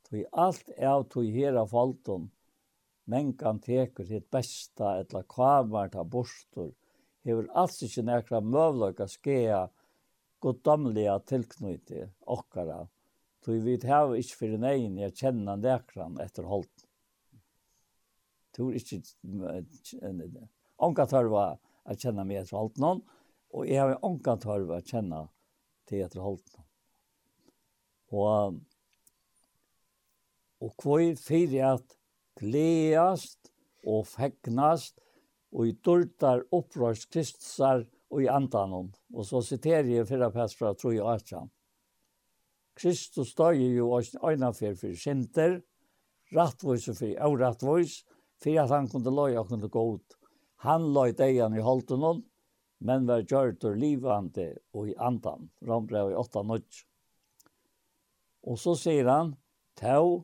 tog 0.10 0.24
alt 0.32 0.72
er 0.78 0.90
av 0.90 1.06
tog 1.14 1.26
hera 1.26 1.66
falton, 1.70 2.30
mengan 3.06 3.60
teker 3.62 4.06
sitt 4.06 4.30
besta 4.34 4.96
etla 5.02 5.22
kvarmar 5.24 5.92
ta 5.94 6.04
bostur, 6.04 6.72
hever 7.26 7.50
alls 7.54 7.82
ikkje 7.86 8.08
nekra 8.10 8.42
møvelaga 8.42 9.08
skea 9.10 9.68
goddomliga 10.42 11.20
tilknøyti 11.30 12.08
okkara, 12.26 12.88
tog 13.46 13.62
vi 13.66 13.78
hava 13.86 14.18
ikkje 14.18 14.40
fyrir 14.40 14.62
negin 14.62 14.98
jeg 15.02 15.18
kjenna 15.20 15.58
nekran 15.62 16.18
etter 16.26 16.50
holdt. 16.50 16.88
Tog 18.52 18.74
ikkje 18.78 19.04
Onka 20.82 21.06
tørva 21.10 21.46
at 21.86 22.02
kjenna 22.02 22.26
meg 22.26 22.42
etter 22.42 22.58
holdt 22.58 22.82
noen, 22.82 23.04
og 23.54 23.68
jeg 23.68 23.82
har 23.82 23.98
onka 24.06 24.38
tørva 24.42 24.80
at 24.80 24.90
kjenna 24.90 25.26
til 25.90 26.04
etter 26.06 26.24
holdt 26.24 26.54
noen. 26.56 26.68
Og, 28.12 28.58
og 30.62 30.74
kvoi 30.82 31.14
fyrir 31.16 31.70
at 31.78 31.96
gledast 32.40 33.52
og 33.88 34.06
fegnast 34.10 35.00
og 35.52 35.68
i 35.68 35.74
dårdar 35.84 36.44
opprørs 36.56 37.06
kristsar 37.12 37.86
og 38.12 38.24
i 38.24 38.30
andan. 38.32 38.92
Og 39.16 39.26
så 39.28 39.42
siterer 39.46 39.88
jeg 39.88 40.08
fyrir 40.10 40.32
pass 40.36 40.56
fra 40.58 40.74
Troi 40.76 40.98
og 41.00 41.12
Artjan. 41.16 41.52
Kristus 42.76 43.34
døy 43.36 43.60
jo 43.76 43.92
øyna 44.00 44.52
fyrir 44.56 44.78
fyrir 44.80 45.00
sinter, 45.00 45.60
rattvois 46.36 46.88
og 46.88 46.98
fyrir 46.98 47.20
au 47.24 47.36
rattvois, 47.36 48.02
fyrir 48.42 48.64
at 48.64 48.72
han 48.72 48.88
kunde 48.90 49.12
loja 49.12 49.44
og 49.44 49.52
kunde 49.52 49.70
gå 49.70 49.84
ut 49.96 50.21
Han 50.66 50.92
løy 50.94 51.16
deian 51.18 51.56
i 51.58 51.64
holden 51.66 52.04
hon, 52.06 52.24
men 52.82 53.08
var 53.10 53.26
gjørt 53.26 53.64
ur 53.66 53.78
livande 53.78 54.48
og 54.78 54.90
i 54.92 54.96
andan, 54.98 55.50
Rambrev 55.66 56.12
i 56.12 56.18
8-9. 56.18 56.60
Og 58.50 58.60
så 58.62 58.76
sier 58.78 59.10
han, 59.10 59.36
Tau, 59.78 60.24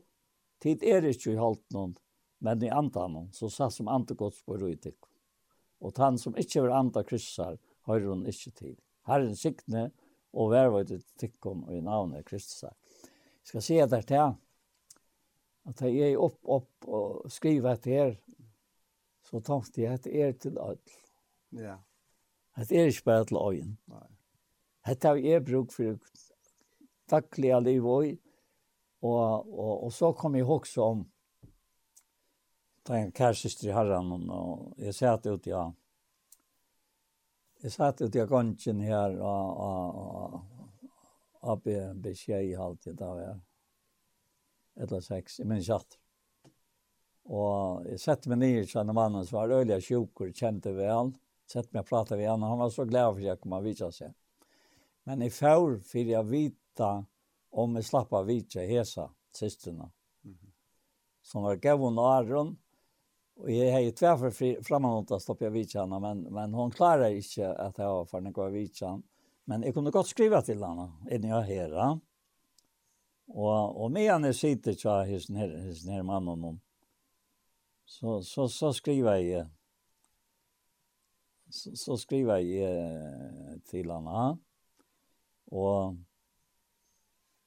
tid 0.62 0.82
er 0.86 1.06
ikke 1.06 1.32
i 1.32 1.38
holden 1.38 1.78
hon, 1.78 1.94
men 2.42 2.62
i 2.62 2.70
andan 2.70 3.16
hon, 3.18 3.30
så 3.34 3.50
satt 3.50 3.74
som 3.74 3.90
andegods 3.90 4.42
på 4.46 4.58
ryddik. 4.58 4.98
Og 5.82 5.98
han 5.98 6.18
som 6.18 6.36
ikke 6.38 6.64
var 6.66 6.76
anda 6.80 7.02
kryssar, 7.06 7.58
høyrer 7.86 8.10
hon 8.12 8.26
ikke 8.30 8.54
til. 8.54 8.76
Herren 9.08 9.34
sikne, 9.38 9.88
og 10.38 10.52
vervet 10.52 10.92
tikkum 11.18 11.64
og 11.66 11.74
i 11.74 11.82
navnet 11.82 12.26
Kristus. 12.28 12.62
Jeg 12.62 13.50
skal 13.50 13.64
se 13.64 13.78
det 13.90 14.02
er, 14.14 14.34
at 15.68 15.82
jeg 15.82 16.12
er 16.12 16.20
opp, 16.20 16.38
opp 16.44 16.88
og 16.88 17.30
skriver 17.32 17.74
etter 17.74 17.94
her, 17.94 18.12
så 19.28 19.40
tenkte 19.44 19.82
jeg 19.82 19.98
at 19.98 20.04
det 20.04 20.22
er 20.22 20.32
til 20.32 20.58
ødel. 20.58 20.96
Ja. 21.52 21.76
Det 22.56 22.78
er 22.78 22.88
ikke 22.90 23.04
bare 23.04 23.24
til 23.28 23.36
øyen. 23.36 23.76
Nei. 23.92 24.06
Det 24.88 25.04
har 25.04 25.20
jeg 25.20 25.44
brukt 25.44 25.74
for 25.74 25.98
daglig 27.10 27.52
av 27.52 27.62
liv 27.62 27.86
og, 27.86 28.16
og, 29.02 29.52
og, 29.52 29.84
og 29.84 29.92
så 29.92 30.12
kom 30.16 30.36
jeg 30.36 30.48
også 30.48 30.82
om 30.82 31.04
den 32.88 32.96
en 33.04 33.12
kærsyster 33.12 33.68
i 33.68 33.74
herren, 33.76 34.30
og 34.32 34.72
jeg 34.80 34.94
satt 34.96 35.26
ut, 35.26 35.46
ja. 35.46 35.66
Jeg 37.62 37.74
satt 37.74 38.00
ut 38.00 38.14
i 38.16 38.24
gangen 38.30 38.80
her, 38.80 39.18
og, 39.20 39.56
og, 39.60 39.94
og, 39.94 40.34
og, 41.42 41.66
og 41.68 42.00
beskjed 42.02 42.48
i 42.48 42.56
halvtid 42.56 43.02
av 43.04 43.20
et 43.26 43.44
Eller 44.78 45.00
seks, 45.02 45.38
jeg 45.38 45.48
minns 45.50 45.68
ikke 45.68 45.98
Og 47.28 47.84
jeg 47.88 48.00
sette 48.00 48.30
meg 48.30 48.40
nye 48.40 48.64
kjenne 48.68 48.94
mannen 48.96 49.26
som 49.26 49.40
var 49.40 49.52
øyelig 49.58 49.82
sjukker, 49.84 50.32
kjente 50.32 50.72
vel. 50.76 51.12
Sette 51.48 51.72
meg 51.72 51.84
og 51.84 51.90
pratet 51.90 52.18
med 52.18 52.30
han, 52.30 52.44
han 52.44 52.60
var 52.60 52.72
så 52.72 52.86
glad 52.88 53.12
for 53.12 53.20
at 53.20 53.28
jeg 53.30 53.40
kom 53.42 53.56
og 53.56 53.66
vise 53.68 53.90
seg. 53.96 54.14
Men 55.08 55.24
i 55.24 55.30
fjord 55.32 55.78
fyrir 55.88 56.18
jeg 56.18 56.30
vite 56.30 56.88
om 57.50 57.76
jeg 57.76 57.88
slapp 57.88 58.12
av 58.16 58.26
vidtja 58.28 58.64
hesa, 58.68 59.08
systerne. 59.32 59.90
Mm 60.24 60.32
-hmm. 60.32 60.52
Som 61.22 61.42
var 61.42 61.56
gavun 61.56 61.98
og 61.98 62.12
Aron, 62.14 62.56
Og 63.38 63.50
jeg 63.54 63.70
har 63.70 63.84
jo 63.84 63.94
tverfer 63.94 64.62
framåt 64.66 65.12
å 65.14 65.20
stoppe 65.22 65.46
jeg 65.46 65.54
vidtjene, 65.54 66.00
men, 66.02 66.24
men 66.34 66.54
hun 66.58 66.72
klarer 66.74 67.14
ikke 67.14 67.52
at 67.54 67.76
jeg 67.78 67.86
har 67.86 68.08
for 68.10 68.24
noe 68.24 68.46
av 68.48 68.54
vidtjene. 68.54 69.02
Men 69.48 69.62
jeg 69.64 69.76
kunne 69.76 69.92
godt 69.94 70.10
skrive 70.10 70.40
til 70.44 70.64
henne, 70.64 70.88
enn 71.08 71.28
jeg 71.30 71.46
her. 71.46 71.76
Og, 73.28 73.54
og 73.54 73.92
med 73.94 74.08
henne 74.10 74.32
sitter 74.36 74.74
ikke 74.74 74.96
hos 75.08 75.28
denne 75.30 76.02
mannen 76.04 76.48
om 76.50 76.58
så, 77.88 78.22
så, 78.22 78.48
så 78.48 78.72
skriver 78.72 79.14
jeg 79.14 79.46
så, 81.50 81.72
så 81.76 81.96
skriver 81.96 82.42
jeg 82.44 83.62
til 83.70 83.88
han 83.90 84.08
og 85.48 85.96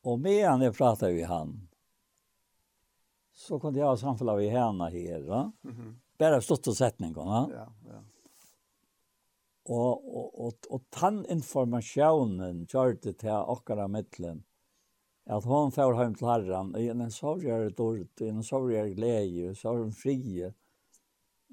og 0.01 0.19
med 0.19 0.39
han 0.47 0.61
jag 0.65 0.75
pratar 0.75 1.11
vi 1.13 1.21
han 1.23 1.69
så 3.33 3.59
kunde 3.59 3.79
jag 3.79 3.99
samfalla 3.99 4.35
vi 4.35 4.49
henne 4.49 4.89
här 4.89 5.21
va 5.21 5.51
mm 5.63 5.75
-hmm. 5.75 5.95
bara 6.17 6.41
stått 6.41 6.67
och 6.67 6.77
sättning 6.77 7.13
va 7.13 7.49
ja 7.53 7.73
ja. 7.85 8.03
Och 9.63 10.17
och 10.17 10.45
och 10.47 10.53
och 10.69 10.83
tann 10.89 11.25
informationen 11.25 12.65
gjorde 12.69 13.13
till 13.13 13.29
okkara 13.29 13.87
mittlen 13.87 14.43
at 15.25 15.43
hon 15.43 15.71
får 15.71 15.93
hem 15.93 16.15
til 16.15 16.27
herran, 16.27 16.75
i 16.77 16.87
en 16.89 17.11
sorgare 17.11 17.69
dård, 17.69 18.21
i 18.21 18.29
en 18.29 18.43
sorgare 18.43 18.93
glädje, 18.93 19.51
i 19.51 19.55
sorgen 19.55 19.91
frie, 19.93 20.53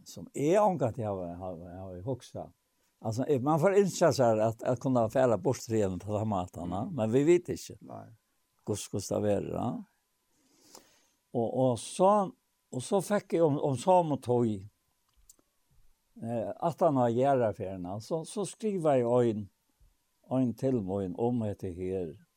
som 0.04 0.26
är 0.34 0.60
omgat 0.60 0.98
jag 0.98 1.16
har 1.34 1.96
i 1.96 2.02
huxa. 2.02 2.52
Alltså, 3.00 3.24
man 3.40 3.60
får 3.60 3.74
inte 3.74 4.12
säga 4.12 4.46
att, 4.46 4.62
att 4.62 4.80
kunna 4.80 5.10
fälla 5.10 5.38
bort 5.38 5.60
trenen 5.60 5.98
på 5.98 6.12
de 6.12 6.28
matarna, 6.28 6.82
mm. 6.82 6.94
men 6.94 7.12
vi 7.12 7.24
vet 7.24 7.48
inte. 7.48 7.76
Nej. 7.80 8.14
Gus 8.66 8.88
Gustav 8.88 9.26
Ja. 9.26 9.84
Och, 11.30 11.70
och, 11.70 11.80
så, 11.80 12.32
och 12.70 12.82
så 12.82 13.02
fick 13.02 13.32
jag 13.32 13.46
om, 13.46 13.58
om 13.58 13.76
samme 13.76 14.16
tog, 14.16 14.46
eh, 16.22 16.50
at 16.56 16.80
han 16.80 16.96
har 16.96 17.08
gärna 17.08 18.00
så, 18.00 18.24
så 18.24 18.46
skriver 18.46 18.96
jag 18.96 19.28
en, 19.28 19.48
en 20.30 20.54
till 20.54 20.80
mig 20.80 21.14
om 21.14 21.54
det 21.60 21.70
här 21.70 22.27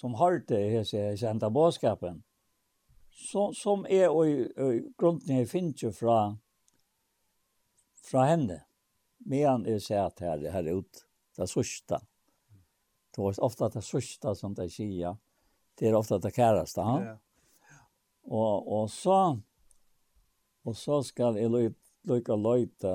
som 0.00 0.14
har 0.14 0.32
det 0.32 0.54
här 0.54 0.70
hørte 0.70 0.78
hese 0.78 1.16
kjente 1.16 1.50
bådskapen, 1.50 2.22
så, 3.10 3.52
som 3.54 3.86
er 3.86 4.08
og 4.08 4.26
grunden 4.96 5.40
jeg 5.40 5.48
finner 5.50 5.74
jo 5.82 5.90
fra, 5.90 6.36
fra 8.06 8.26
henne, 8.28 8.60
medan 9.18 9.64
jeg 9.66 9.82
ser 9.82 10.04
at 10.04 10.22
her, 10.22 10.44
her 10.54 10.70
ut, 10.70 11.02
det 11.34 11.48
sørste. 11.50 11.98
Det 13.10 13.24
var 13.24 13.40
ofte 13.42 13.70
det 13.74 13.82
sørste 13.82 14.36
som 14.38 14.54
det 14.54 14.68
sier, 14.70 15.18
det 15.74 15.90
er 15.90 15.98
ofte 15.98 16.20
det 16.22 16.32
kæreste. 16.36 16.86
Ja. 17.02 17.16
Og, 18.22 18.70
og 18.78 18.86
så, 18.94 19.18
og 20.62 20.76
så 20.78 21.02
skal 21.02 21.42
jeg 21.42 21.50
løpe, 21.50 21.82
lukka 22.06 22.38
løyta, 22.38 22.94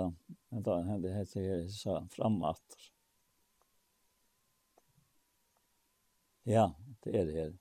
da 0.55 0.79
hende 0.87 1.11
hette 1.11 1.43
her, 1.43 1.67
så 1.67 1.99
framatter. 2.15 2.93
Ja, 6.43 6.73
det 7.03 7.19
är 7.19 7.25
det 7.25 7.31
her. 7.31 7.57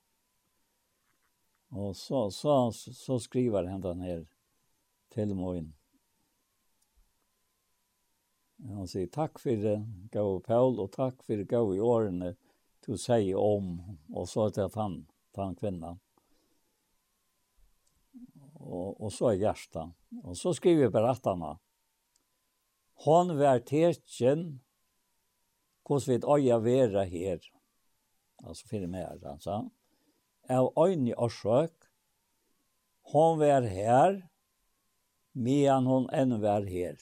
Och 1.69 1.97
så, 1.97 2.31
så, 2.31 2.71
så 2.71 3.19
skriver 3.19 3.63
han 3.63 3.81
den 3.81 4.01
her 4.01 4.27
till 5.09 5.35
moin. 5.35 5.73
Han 8.67 8.87
säger 8.87 9.07
tack 9.07 9.39
för 9.39 9.55
det, 9.55 9.85
gå 10.11 10.39
Paul, 10.39 10.79
och 10.79 10.91
tack 10.91 11.23
för 11.23 11.37
det, 11.37 11.43
gav 11.43 11.75
i 11.75 11.79
åren 11.79 12.35
du 12.85 12.97
säger 12.97 13.35
om. 13.35 13.97
Och 14.09 14.29
så 14.29 14.49
til 14.49 14.61
att 14.61 14.75
han, 14.75 15.07
han 15.35 15.55
kvinnan. 15.55 15.99
Och, 18.53 19.01
och 19.01 19.13
så 19.13 19.31
er 19.31 19.35
hjertet. 19.35 19.93
Och 20.23 20.37
så 20.37 20.53
skriver 20.53 20.89
berättarna. 20.89 21.59
Hon 22.93 23.37
var 23.37 23.59
tertjen 23.59 24.59
hos 25.83 26.07
vid 26.07 26.25
öja 26.25 26.59
vera 26.59 27.03
her 27.03 27.52
altså 28.43 28.67
fyrir 28.67 28.91
mer, 28.91 29.17
sa. 29.39 29.63
Av 30.51 30.69
øyne 30.79 31.15
årsøk, 31.15 31.73
hon 33.13 33.39
var 33.39 33.67
her, 33.67 34.21
medan 35.33 35.87
hon 35.89 36.07
enn 36.13 36.37
var 36.43 36.67
her. 36.67 36.97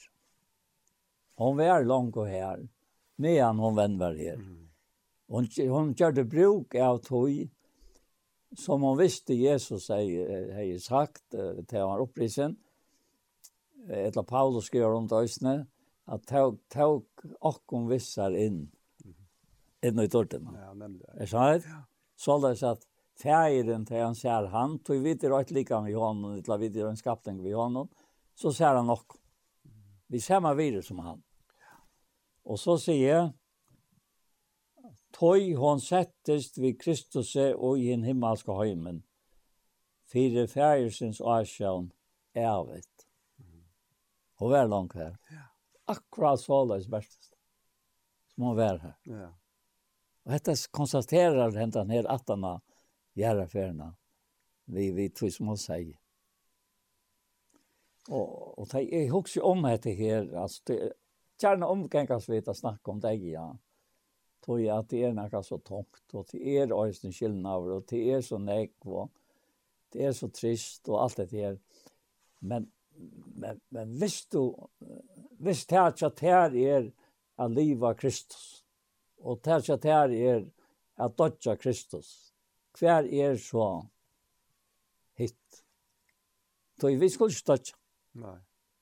Hon 1.38 1.58
var 1.58 1.84
langt 1.86 2.16
og 2.16 2.28
her, 2.30 2.62
medan 3.18 3.60
hon 3.62 3.76
venn 3.76 3.98
var 4.00 4.18
her. 4.18 4.38
Mm. 4.38 4.68
Hon, 5.32 5.48
hon 5.72 5.92
gjorde 5.96 6.28
bruk 6.28 6.74
av 6.76 7.00
tog, 7.06 7.48
som 8.58 8.84
hon 8.84 8.98
visste 8.98 9.34
Jesus 9.34 9.88
har 9.88 10.78
sagt 10.82 11.24
til 11.32 11.78
han 11.78 12.02
opprisen, 12.04 12.58
etla 13.88 14.22
Paulus 14.28 14.68
skriver 14.68 14.94
om 14.94 15.08
døsene, 15.10 15.62
at 16.12 16.26
tog, 16.28 16.58
tog 16.70 17.24
okkom 17.40 17.88
vissar 17.90 18.34
inn 18.36 18.66
inn 19.82 20.00
i 20.00 20.08
torten. 20.08 20.48
Ja, 20.56 20.72
nemlig. 20.74 21.06
Er 21.14 21.30
sant? 21.30 21.66
Ja. 21.66 21.82
Så 22.16 22.38
det 22.42 22.54
er 22.54 22.74
at 22.74 22.86
feiren 23.18 23.84
til 23.86 24.02
han 24.02 24.16
ser 24.18 24.48
han, 24.52 24.78
tog 24.86 25.02
vi 25.02 25.16
til 25.18 25.34
alt 25.34 25.50
like 25.50 25.80
med 25.82 25.98
honom, 25.98 26.38
eller 26.38 26.62
vi 26.62 26.70
til 26.70 26.88
en 26.88 26.98
skapning 26.98 27.42
med 27.42 27.54
honom, 27.58 27.90
så 28.34 28.52
ser 28.54 28.78
han 28.78 28.86
nok. 28.86 29.18
Vi 30.12 30.20
ser 30.20 30.42
meg 30.44 30.58
videre 30.58 30.84
som 30.86 31.00
han. 31.02 31.22
Og 32.44 32.58
så 32.58 32.76
sier 32.80 33.08
jeg, 33.08 33.30
Tøy 35.12 35.52
hon 35.60 35.80
settest 35.80 36.56
vid 36.56 36.78
Kristus 36.80 37.34
og 37.36 37.76
i 37.78 37.90
en 37.92 38.04
himmelska 38.06 38.54
høymen, 38.56 39.02
fire 40.08 40.46
fægersens 40.48 41.20
avsjøen 41.20 41.90
er 42.34 42.48
avvitt. 42.48 43.06
Og 44.40 44.50
vær 44.50 44.66
langt 44.66 44.96
her. 44.98 45.12
Akkurat 45.86 46.40
så 46.40 46.62
løs 46.66 46.88
bestest. 46.90 47.36
Som 48.32 48.48
hun 48.48 48.56
vær 48.56 48.80
her. 48.80 48.96
Ja. 49.06 49.28
Och 50.22 50.32
detta 50.32 50.54
konstaterar 50.70 51.52
hända 51.52 51.84
ner 51.84 52.04
attarna 52.04 52.60
göra 53.12 53.48
färna. 53.48 53.96
Vi 54.64 54.90
vi 54.90 55.10
tror 55.10 55.30
som 55.30 55.48
hun 55.48 55.58
sier. 55.58 55.98
Og, 58.08 58.58
og 58.58 58.68
det 58.72 58.94
är 58.94 59.14
också 59.14 59.40
om 59.40 59.62
dette 59.62 59.90
her. 59.90 60.34
Altså, 60.34 60.62
det 60.66 60.92
gjerne 61.42 61.66
omgängas 61.66 62.28
vi 62.28 62.40
å 62.40 62.54
snakke 62.54 62.90
om 62.90 63.00
deg, 63.00 63.22
ja. 63.30 63.48
Tror 64.42 64.58
jeg 64.60 64.74
at 64.74 64.88
det 64.90 65.02
er 65.06 65.12
noe 65.14 65.42
så 65.46 65.58
tungt. 65.58 66.14
Og 66.14 66.26
det 66.32 66.56
är 66.58 66.72
ösn 66.74 67.12
skillnader 67.12 67.76
Og 67.76 67.86
det 67.90 68.02
er 68.10 68.20
så 68.20 68.38
näck 68.38 68.86
Og 68.86 69.10
det 69.92 70.06
er 70.06 70.12
så 70.12 70.28
trist 70.28 70.88
Og 70.88 71.02
alt 71.02 71.16
det 71.16 71.30
her. 71.30 71.58
Men 72.40 72.70
men 73.34 73.60
men 73.70 73.98
hvis 73.98 74.26
du 74.26 74.54
hvis 75.38 75.56
visst 75.58 75.70
här 75.70 76.04
att 76.04 76.20
här 76.20 76.56
är 76.56 76.92
att 77.36 77.50
leva 77.50 77.94
Kristus 77.94 78.61
Og 79.22 79.42
tærsja 79.42 79.78
her 79.82 80.12
er 80.12 80.44
at 80.98 81.18
dodja 81.18 81.56
Kristus. 81.56 82.32
Hver 82.78 83.06
er 83.06 83.36
så 83.36 83.86
hitt? 85.18 85.62
Så 86.80 86.90
vi 86.98 87.08
skulle 87.08 87.32
ikke 87.32 87.52
dodja. 87.52 87.76
Nei. 88.22 88.38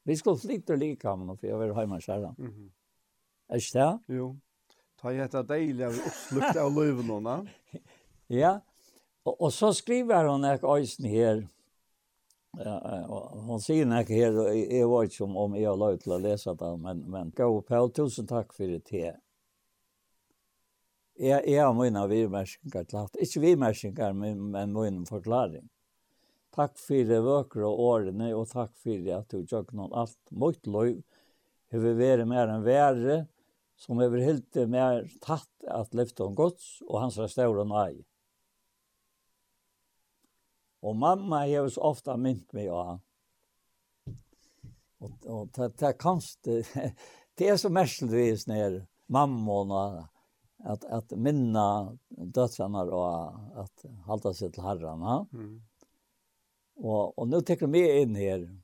Vi 0.09 0.17
skulle 0.17 0.41
flytte 0.41 0.77
likamene, 0.77 1.37
for 1.37 1.47
jeg 1.47 1.59
var 1.59 1.75
hjemme 1.77 2.01
skjæra. 2.01 2.35
Mm 2.39 2.47
-hmm. 2.47 2.71
Er 3.49 3.57
ikke 3.57 3.79
det? 3.79 4.17
Jo. 4.17 4.37
Ta 5.01 5.11
i 5.11 5.19
etter 5.19 5.43
deilig 5.43 5.85
av 5.85 5.93
oppslukt 6.07 6.57
av 6.57 6.73
løvene. 6.73 7.49
ja. 8.29 8.61
Og, 9.25 9.41
og 9.41 9.53
så 9.53 9.73
skriver 9.73 10.29
hun 10.29 10.45
ek 10.45 10.65
øysen 10.65 11.05
her, 11.05 11.47
Ja, 12.59 13.07
hon 13.47 13.61
sier 13.61 13.87
nek 13.87 14.09
her, 14.09 14.35
og 14.35 14.57
jeg 14.57 14.89
var 14.91 15.03
ikke 15.07 15.25
om 15.25 15.55
jeg 15.55 15.69
har 15.69 15.77
lov 15.77 15.99
til 15.99 16.13
å 16.13 16.19
lese 16.19 16.55
det, 16.59 16.71
men, 16.83 17.05
men 17.11 17.31
gå 17.31 17.47
opp 17.47 17.69
her, 17.71 17.87
tusen 17.95 18.27
takk 18.27 18.51
for 18.53 18.67
det 18.67 18.83
til 18.89 19.13
Jeg, 21.21 21.45
jeg 21.53 21.61
har 21.61 21.75
mine 21.77 22.01
virmerskinger 22.09 22.87
til 22.89 22.97
hatt. 22.97 23.19
Ikke 23.21 23.43
virmerskinger, 23.43 24.15
men, 24.17 24.39
men 24.55 24.73
mine 24.73 25.05
forklaring. 25.05 25.67
Takk 26.57 26.79
for 26.81 27.09
det 27.11 27.19
vøkere 27.23 27.69
årene, 27.69 28.31
og 28.33 28.47
takk 28.49 28.71
for 28.81 29.03
det 29.05 29.13
at 29.19 29.35
du 29.35 29.43
gjør 29.45 29.67
noen 29.77 29.93
alt 30.01 30.33
mot 30.33 30.57
lov. 30.67 30.95
Jeg 31.71 31.83
vil 31.83 31.99
være 31.99 32.25
mer 32.29 32.49
enn 32.49 32.65
være, 32.65 33.19
som 33.77 34.01
jeg 34.01 34.13
vil 34.15 34.25
hilde 34.25 34.65
mer 34.73 35.03
tatt 35.21 35.69
at 35.69 35.93
løfte 35.97 36.25
om 36.25 36.39
gods, 36.39 36.79
og 36.89 37.03
hans 37.03 37.19
restaur 37.21 37.61
og 37.61 37.69
nei. 37.69 38.01
Og 40.81 40.97
mamma 40.97 41.43
har 41.45 41.69
så 41.69 41.83
ofte 41.91 42.17
mynt 42.17 42.49
meg 42.57 42.71
av 42.73 42.87
han. 42.95 43.03
Og, 45.05 45.13
og 45.29 45.53
det, 45.53 45.69
det 45.77 45.91
er 45.91 46.01
kanskje, 46.01 46.63
det 47.37 47.53
er 47.53 47.61
så 47.61 47.69
merkelig 47.73 48.17
vis 48.17 48.47
nere, 48.49 48.87
mamma 49.13 49.61
og 49.61 49.69
noe 49.69 49.85
annet 49.85 50.17
att 50.65 50.85
att 50.85 51.11
minna 51.11 51.99
dödsarna 52.09 52.83
och 52.83 53.35
att 53.61 53.85
hålla 54.05 54.35
sig 54.35 54.53
till 54.53 54.63
herrarna. 54.63 55.27
Mm. 55.33 55.63
Och 56.75 57.19
och 57.19 57.29
nu 57.29 57.41
tar 57.41 57.67
vi 57.67 58.01
in 58.01 58.15
här. 58.15 58.61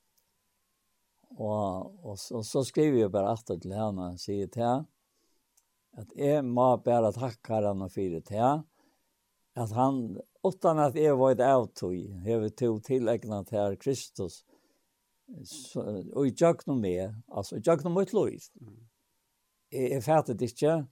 Och 1.29 2.05
och 2.05 2.19
så, 2.19 2.43
så 2.43 2.65
skriver 2.65 2.99
jag 2.99 3.11
bara 3.11 3.33
åter 3.33 3.59
till 3.59 3.73
henne 3.73 4.19
säger 4.19 4.47
till 4.47 4.63
henne 4.63 4.85
att 5.97 6.09
jag 6.15 6.45
må 6.45 6.77
bara 6.77 7.13
tacka 7.13 7.55
henne 7.55 7.89
för 7.89 8.21
till 8.21 8.37
här. 8.37 8.63
Att 9.55 9.73
han 9.73 10.21
utan 10.45 10.79
att 10.79 10.95
jag 10.95 11.17
var 11.17 11.33
ett 11.33 11.41
avtog, 11.41 11.95
har 12.25 12.49
tog 12.49 12.85
tillägnat 12.85 13.51
här 13.51 13.77
Kristus. 13.77 14.45
Så, 15.45 15.81
och 16.13 16.27
jag 16.27 16.59
kunde 16.59 16.81
med, 16.81 17.23
alltså 17.29 17.57
jag 17.65 17.81
kunde 17.81 17.95
med 17.95 18.13
mot 18.13 18.13
liv. 18.13 18.41
Mm. 18.61 18.89
Jag, 19.69 19.91
jag 19.91 20.05
fattar 20.05 20.35
det 20.35 20.45
inte. 20.45 20.87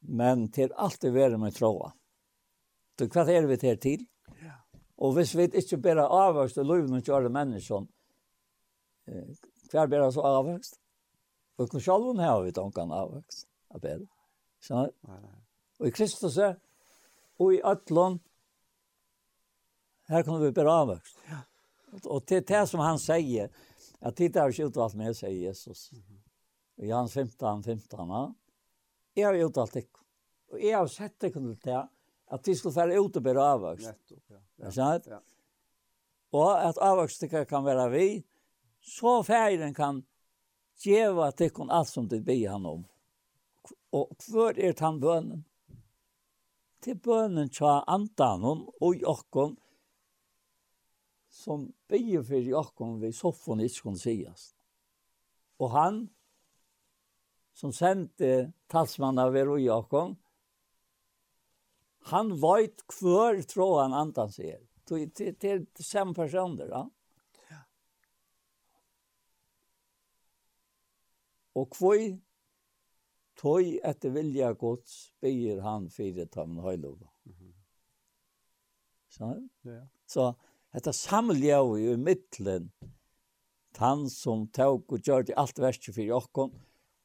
Men 0.00 0.48
til 0.52 0.72
alt 0.76 1.02
det 1.02 1.14
være 1.14 1.38
med 1.38 1.56
troa. 1.56 1.92
Så 2.98 3.06
hva 3.06 3.24
er 3.30 3.46
vi 3.46 3.56
til 3.56 3.78
til? 3.78 4.04
Ja. 4.42 4.56
Og 4.98 5.14
hvis 5.14 5.36
vi 5.36 5.48
ikke 5.48 5.78
bare 5.82 6.06
avvøkst 6.06 6.58
og 6.58 6.66
lov 6.66 6.86
noen 6.88 7.04
kjøre 7.04 7.30
mennesker, 7.30 7.86
hva 9.06 9.82
er 9.82 9.90
bare 9.90 10.12
så 10.12 10.24
avvøkst? 10.26 10.80
Og 11.58 11.66
hvor 11.66 11.82
selv 11.82 12.10
hun 12.10 12.22
har 12.22 12.40
vi 12.42 12.54
tanken 12.54 12.92
avvøkst 12.94 13.48
av 13.74 13.82
bedre. 13.82 14.06
Så, 14.60 14.88
og 15.78 15.86
i 15.86 15.94
Kristus 15.94 16.38
er, 16.42 16.56
og 17.38 17.54
i 17.54 17.60
Øtlån, 17.62 18.18
her 20.08 20.22
kan 20.22 20.40
vi 20.42 20.50
bare 20.54 20.74
avvøkst. 20.82 21.22
Ja. 21.28 21.42
Og 22.04 22.26
til 22.26 22.42
det 22.48 22.62
som 22.68 22.82
han 22.84 22.98
sier, 23.00 23.48
at 24.00 24.16
tid 24.16 24.36
er 24.36 24.50
ikke 24.50 24.68
utvalgt 24.68 24.96
med, 24.98 25.14
sier 25.16 25.48
Jesus. 25.48 25.88
I 26.78 26.90
Johannes 26.90 27.14
15, 27.14 27.62
15, 27.64 28.12
ja 28.12 28.26
jeg 29.18 29.26
har 29.26 29.38
uttalt 29.46 29.78
ikke. 29.80 30.04
Og 30.52 30.60
jeg 30.62 30.76
har 30.76 30.90
sett 30.92 31.28
ikke 31.28 31.42
til 31.42 31.56
det, 31.66 31.84
at 32.28 32.44
de 32.44 32.54
skulle 32.56 32.76
være 32.76 33.00
ute 33.00 33.20
og 33.20 33.24
bære 33.24 33.48
avvokst. 33.54 33.88
Nettopp, 33.88 34.22
ja. 34.30 34.40
Ja. 34.62 34.72
Sånn? 34.74 35.10
ja. 35.12 35.20
Og 36.38 36.50
at 36.60 36.80
avvokstikker 36.84 37.46
kan 37.48 37.64
være 37.64 37.88
vi, 37.92 38.06
så 38.84 39.18
ferien 39.24 39.72
kan 39.74 40.02
djeva 40.84 41.30
tikkun 41.32 41.72
alt 41.72 41.90
som 41.90 42.08
de 42.08 42.20
blir 42.24 42.50
han 42.52 42.66
om. 42.68 42.84
Og 43.96 44.12
hvor 44.28 44.58
er 44.58 44.76
han 44.80 45.00
bønnen? 45.00 45.44
Til 46.84 46.98
bønnen 47.02 47.48
tja 47.50 47.80
antanon 47.90 48.66
og 48.84 49.00
jokken, 49.00 49.56
som 51.28 51.68
bygger 51.90 52.22
for 52.28 52.52
jokken 52.52 52.94
vi 53.02 53.10
soffen 53.12 53.64
ikke 53.64 53.88
kunne 53.88 54.00
sies. 54.00 54.52
Og 55.58 55.72
han, 55.74 56.04
som 57.58 57.72
sendte 57.74 58.52
talsmannen 58.70 59.24
av 59.24 59.32
Vero 59.34 59.56
Jakob, 59.58 60.14
han 62.10 62.30
vet 62.40 62.86
kvör 62.86 63.42
tror 63.42 63.80
han 63.80 63.92
antan 63.92 64.32
sig. 64.32 64.60
Det 64.88 65.44
är 65.44 65.82
samme 65.82 66.14
personer, 66.14 66.68
ja. 66.68 66.90
Og 71.58 71.66
kvøy 71.74 72.20
tøy 73.38 73.78
etter 73.86 74.14
vilja 74.14 74.52
gods 74.58 75.10
byr 75.22 75.58
han 75.64 75.90
fire 75.90 76.28
tamn 76.30 76.60
høylova. 76.62 77.10
Mm 77.26 77.34
-hmm. 77.34 77.52
Så, 79.08 79.48
ja. 79.62 79.86
så 80.06 80.34
etter 80.72 80.92
samlja 80.92 81.60
i 81.78 81.96
mittlen, 81.96 82.70
han 83.76 84.10
som 84.10 84.48
tåg 84.48 84.92
og 84.92 85.00
gjør 85.00 85.22
det 85.22 85.34
alt 85.36 85.58
verste 85.58 85.92
for 85.92 86.02
Jakob, 86.02 86.54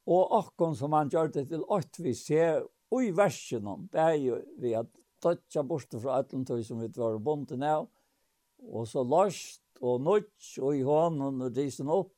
og 0.04 0.36
akkon 0.38 0.76
som 0.76 0.92
han 0.96 1.10
gjør 1.12 1.32
det 1.32 1.46
til 1.50 1.64
ått 1.72 2.00
vi 2.02 2.12
ser 2.16 2.64
i 2.94 3.10
versen 3.10 3.66
om, 3.66 3.88
det 3.90 4.00
er 4.00 4.16
jo 4.20 4.38
vi 4.62 4.74
at 4.78 4.90
dødja 5.24 5.64
bort 5.66 5.96
fra 5.98 6.20
ætlentøy 6.22 6.62
som 6.62 6.82
vi 6.82 6.90
var 6.94 7.16
bonden 7.18 7.64
av, 7.66 7.88
og 8.70 8.86
så 8.88 9.02
larst 9.02 9.62
og 9.82 10.04
nødt 10.04 10.50
og 10.62 10.76
i 10.76 10.84
hånden 10.86 11.42
og 11.42 11.58
risen 11.58 11.90
opp, 11.90 12.14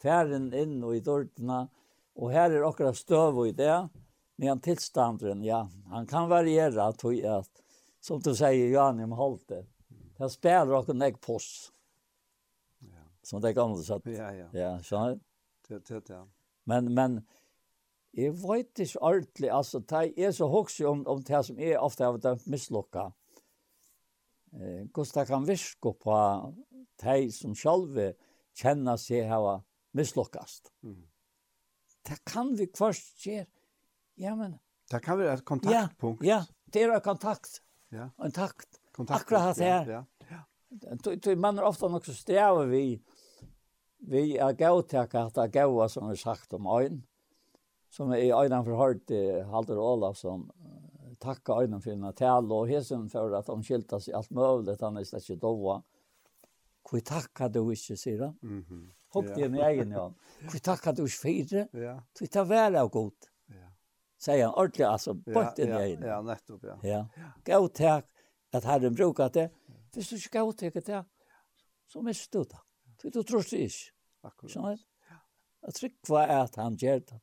færen 0.00 0.50
inn 0.56 0.78
og 0.84 0.96
i 0.98 1.02
dørtene, 1.04 1.62
og 2.20 2.32
her 2.34 2.52
er 2.52 2.66
akkurat 2.66 2.98
støv 2.98 3.40
i 3.46 3.54
det, 3.56 3.74
med 4.40 4.52
en 4.54 4.62
tilstanderen, 4.64 5.42
ja, 5.44 5.66
han 5.92 6.06
kan 6.08 6.28
variera, 6.30 6.90
tror 6.96 7.12
jeg, 7.16 7.44
som 8.00 8.20
du 8.24 8.32
sier, 8.32 8.70
Jan, 8.72 9.02
om 9.04 9.12
halte. 9.18 9.64
Det 10.16 10.28
spiller 10.32 10.72
akkurat 10.78 10.96
nek 10.96 11.20
post. 11.20 11.70
Ja. 12.80 13.04
Som 13.24 13.40
det 13.44 13.52
gamle 13.56 13.82
satt. 13.84 14.08
Ja, 14.08 14.30
ja. 14.32 14.48
Ja, 14.56 14.70
skjønner 14.84 15.18
du? 15.18 15.24
Det, 15.68 15.82
det, 15.84 16.00
det, 16.08 16.14
ja. 16.16 16.24
Men, 16.70 16.90
men, 16.96 17.20
jeg 18.16 18.34
vet 18.42 18.82
ikke 18.82 19.02
ordentlig, 19.06 19.50
altså, 19.54 19.82
jeg 19.90 20.26
er 20.26 20.32
så 20.34 20.48
hokse 20.50 20.86
om, 20.88 21.04
om 21.06 21.22
det 21.22 21.44
som 21.46 21.58
jeg 21.62 21.78
ofte 21.78 22.06
har 22.06 22.16
vært 22.16 22.46
mislokka. 22.50 23.10
Eh, 24.52 24.86
hvordan 24.90 25.12
det 25.14 25.26
kan 25.28 25.46
virke 25.46 25.92
på 26.02 26.16
de 27.04 27.18
som 27.32 27.54
selv 27.54 28.00
kjenner 28.58 28.98
seg 28.98 29.28
hava 29.30 29.60
mislokkast. 29.96 30.72
Mm. 30.82 31.04
Det 32.06 32.18
kan 32.26 32.54
vi 32.58 32.66
først 32.76 33.22
se. 33.22 33.44
Ja, 34.18 34.34
men... 34.34 34.58
Det 34.90 34.98
kan 35.04 35.20
være 35.20 35.38
et 35.38 35.44
kontaktpunkt. 35.46 36.24
Ja, 36.26 36.40
ja 36.40 36.70
det 36.74 36.82
er 36.82 36.96
et 36.96 37.04
kontakt. 37.06 37.60
Ja. 37.94 38.08
En 38.22 38.32
takt. 38.34 38.80
Kontakt. 38.94 39.22
Akkurat 39.22 39.58
her. 39.58 39.86
Ja, 39.86 40.02
ja. 40.30 40.40
ja. 40.74 41.36
Man 41.36 41.58
er 41.58 41.66
ofte 41.66 41.88
nok 41.90 42.06
så 42.06 42.14
strever 42.14 42.66
vi 42.70 42.82
vi 44.00 44.36
er 44.36 44.56
gautek 44.58 45.14
at 45.14 45.34
det 45.36 45.44
er 45.44 45.54
gaua 45.60 45.88
som 45.88 46.08
er 46.10 46.18
sagt 46.18 46.54
om 46.56 46.68
øyn, 46.72 47.00
som 47.90 48.12
er 48.14 48.22
i 48.24 48.32
øynan 48.32 48.64
forhørt 48.64 49.10
i 49.10 49.22
Halder 49.50 49.78
Olafsson, 49.82 50.46
takka 51.20 51.60
øynan 51.62 51.82
for 51.82 51.90
henne 51.90 52.12
tale, 52.16 52.54
og 52.54 52.68
hesen 52.68 53.08
for 53.10 53.34
at 53.36 53.48
han 53.50 53.64
skilta 53.66 54.00
seg 54.00 54.16
alt 54.16 54.30
mulig, 54.34 54.76
han 54.80 54.96
er 54.96 55.08
slett 55.08 55.28
ikke 55.28 55.42
dova. 55.42 55.80
Hvor 56.90 57.02
takka 57.06 57.48
du 57.52 57.60
ikke, 57.70 57.96
sier 57.96 58.24
han. 58.24 58.38
Mm 58.42 58.64
-hmm. 58.68 58.86
Hopp 59.14 59.26
det 59.26 59.44
egen, 59.44 59.92
ja. 59.92 60.08
Hvor 60.50 60.60
takka 60.62 60.92
du 60.92 61.04
ikke 61.04 61.20
fire, 61.22 61.68
ja. 61.86 62.00
du 62.20 62.26
tar 62.26 62.44
vel 62.44 62.76
av 62.76 62.88
god. 62.90 63.28
Ja. 63.48 63.68
Sier 64.18 64.46
han 64.46 64.54
ordentlig, 64.54 64.86
altså, 64.86 65.14
bort 65.14 65.58
i 65.58 65.62
ja, 65.62 65.78
egen. 65.78 66.02
Ja, 66.02 66.22
nettopp, 66.22 66.64
ja. 66.64 66.78
ja. 66.82 67.04
Gautek 67.44 68.04
at 68.52 68.64
herren 68.64 68.94
brukar 68.94 69.28
det, 69.28 69.50
hvis 69.92 70.08
du 70.08 70.16
ikke 70.16 70.38
gautek 70.38 70.74
det, 70.74 71.04
så 71.86 72.02
mister 72.02 72.38
du 72.38 72.44
det. 72.44 72.69
For 73.00 73.12
du 73.14 73.22
tror 73.26 73.46
det 73.48 73.64
ikke. 73.66 73.92
Akkurat. 74.28 74.52
Sånn, 74.52 74.80
jeg 75.64 75.76
tror 75.76 75.90
ikke 75.90 76.22
er 76.24 76.38
at 76.42 76.58
han 76.60 76.76
gjør 76.80 77.00
det. 77.08 77.20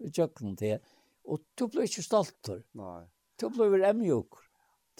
Vi 0.00 0.10
gjør 0.10 0.30
det 0.40 0.54
til. 0.60 0.94
Og 1.24 1.44
du 1.56 1.66
blir 1.68 1.88
ikke 1.88 2.04
stolt 2.04 2.36
for. 2.44 2.62
Nei. 2.76 3.04
Du 3.40 3.48
blir 3.52 3.84
emjuk. 3.88 4.40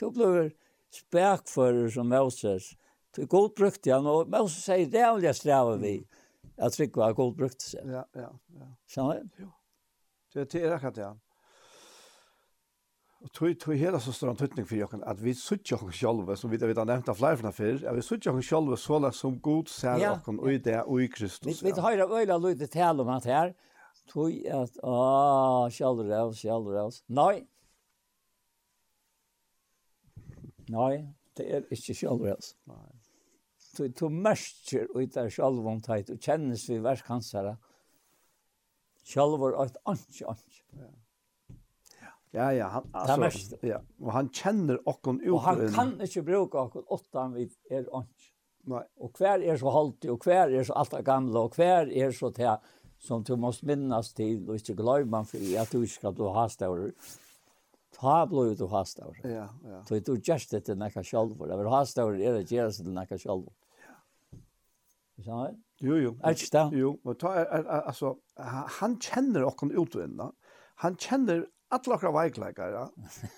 Du 0.00 0.08
blir 0.12 0.52
spekfører 0.94 1.90
som 1.94 2.08
Moses. 2.10 2.72
Du 3.14 3.22
er 3.22 3.30
godt 3.30 3.54
brukt 3.58 3.86
igjen, 3.86 4.06
og 4.10 4.30
Moses 4.32 4.64
sier 4.66 4.88
det 4.90 5.02
er 5.02 5.12
vel 5.14 5.28
jeg 5.28 5.38
strever 5.38 5.78
vi. 5.82 5.94
Jeg 6.54 6.74
tror 6.74 6.86
ikke 6.86 7.00
hva 7.00 7.10
er 7.10 7.18
godt 7.18 7.36
brukt 7.38 7.62
seg. 7.64 7.92
Ja, 7.94 8.02
ja, 8.18 8.30
ja. 8.58 8.70
Sånn, 8.90 9.30
ja. 9.38 9.50
Det 10.34 10.48
er 10.58 10.74
akkurat 10.74 10.96
det, 10.96 11.06
ja. 11.06 11.12
Og 13.24 13.30
tog, 13.32 13.54
tog 13.56 13.72
hele 13.80 13.98
så 14.04 14.12
stor 14.12 14.34
antydning 14.34 14.66
for 14.68 14.76
jokken, 14.76 15.02
at 15.08 15.20
vi 15.24 15.32
suttje 15.32 15.78
oss 15.78 15.96
sjølve, 15.96 16.36
som 16.36 16.50
vi 16.52 16.58
vi 16.60 16.74
har 16.76 16.88
nevnt 16.88 17.08
av 17.08 17.16
flere 17.16 17.52
før, 17.56 17.78
at 17.88 17.96
vi 17.96 18.02
suttje 18.04 18.32
oss 18.32 18.44
sjølve 18.44 18.76
så 18.76 18.98
langt 19.00 19.16
som 19.16 19.38
god 19.40 19.70
ser 19.72 20.02
ja. 20.02 20.10
oss 20.18 20.28
og 20.28 20.50
i 20.52 20.58
det 20.60 20.82
og 20.82 21.00
i 21.00 21.08
Kristus. 21.08 21.62
Vi, 21.62 21.72
vi 21.72 21.80
høyre 21.80 22.04
øyla 22.04 22.36
lydde 22.36 22.68
til 22.68 23.00
om 23.00 23.08
at 23.14 23.24
her, 23.24 23.54
tog 24.12 24.28
at, 24.28 24.76
ah, 24.84 25.70
sjølve 25.72 26.18
oss, 26.20 26.42
sjølve 26.42 26.82
oss. 26.82 27.00
Nei. 27.08 27.46
Nei, 30.68 30.92
det 31.38 31.46
er 31.48 31.64
ikke 31.72 31.96
sjølve 31.96 32.34
oss. 32.36 32.50
Nei. 32.68 32.90
Tog, 33.74 33.94
tog 33.96 34.12
mørker 34.12 34.92
ut 34.92 35.16
av 35.16 35.30
sjølve 35.32 35.72
om 35.72 35.80
teit, 35.80 36.12
og 36.12 36.20
kjennes 36.20 36.66
vi 36.68 36.76
verskansere. 36.84 37.56
Sjølve 39.08 39.48
er 39.54 39.64
et 39.64 39.80
anki, 39.88 40.28
anki. 40.28 40.60
Ja. 40.76 40.92
Ja, 42.34 42.52
ja, 42.52 42.66
han, 42.66 42.90
alltså, 42.92 43.56
ja. 43.60 43.80
Och 44.00 44.12
han 44.12 44.28
känner 44.28 44.88
okkon 44.88 45.20
ut. 45.20 45.32
Och 45.32 45.40
han 45.40 45.72
kan 45.72 46.00
inte 46.00 46.22
bruka 46.22 46.58
åtta 46.86 47.20
han 47.20 47.32
vi 47.34 47.50
er 47.70 47.94
ånds. 47.94 48.32
Nej. 48.64 48.82
Och 48.96 49.16
kvar 49.16 49.38
är 49.38 49.56
så 49.56 49.70
haltig 49.70 50.12
och 50.12 50.22
kvar 50.22 50.48
är 50.48 50.64
så 50.64 50.72
alt 50.72 50.90
det 50.90 51.02
gamla 51.02 51.40
och 51.40 51.52
kvar 51.52 51.86
är 51.86 52.12
så 52.12 52.30
til 52.30 52.56
som 52.98 53.22
du 53.22 53.36
måste 53.36 53.66
minnas 53.66 54.14
till 54.14 54.48
och 54.48 54.54
inte 54.54 54.74
glömma 54.74 55.24
för 55.24 55.60
at 55.60 55.70
du 55.70 55.86
ska 55.86 56.10
du 56.10 56.22
ha 56.22 56.48
större. 56.48 56.92
Ta 57.92 58.26
blod 58.26 58.58
du 58.58 58.64
ha 58.64 58.84
större. 58.84 59.30
Ja, 59.30 59.48
ja. 59.64 59.84
Så 59.84 59.98
du 59.98 60.20
just 60.24 60.50
det 60.50 60.64
til 60.64 60.78
nekka 60.78 61.02
själv. 61.02 61.38
Det 61.38 61.56
vill 61.56 61.66
ha 61.66 61.84
större 61.84 62.22
er 62.22 62.32
det 62.32 62.52
just 62.52 62.82
til 62.82 62.90
nekka 62.90 63.18
själv. 63.18 63.46
Ja. 65.16 65.50
Jo, 65.80 65.96
jo. 65.96 66.18
Är 66.22 66.34
det 66.52 66.78
Jo, 66.78 66.98
men 67.04 67.14
ta 67.14 67.28
alltså 67.28 68.16
han 68.80 69.00
känner 69.00 69.44
och 69.44 69.62
ut 69.62 69.94
och 69.94 70.04
innan. 70.04 70.32
Han 70.74 70.96
känner 70.96 71.46
alla 71.74 71.98
okra 71.98 72.12
veikleikar, 72.14 72.76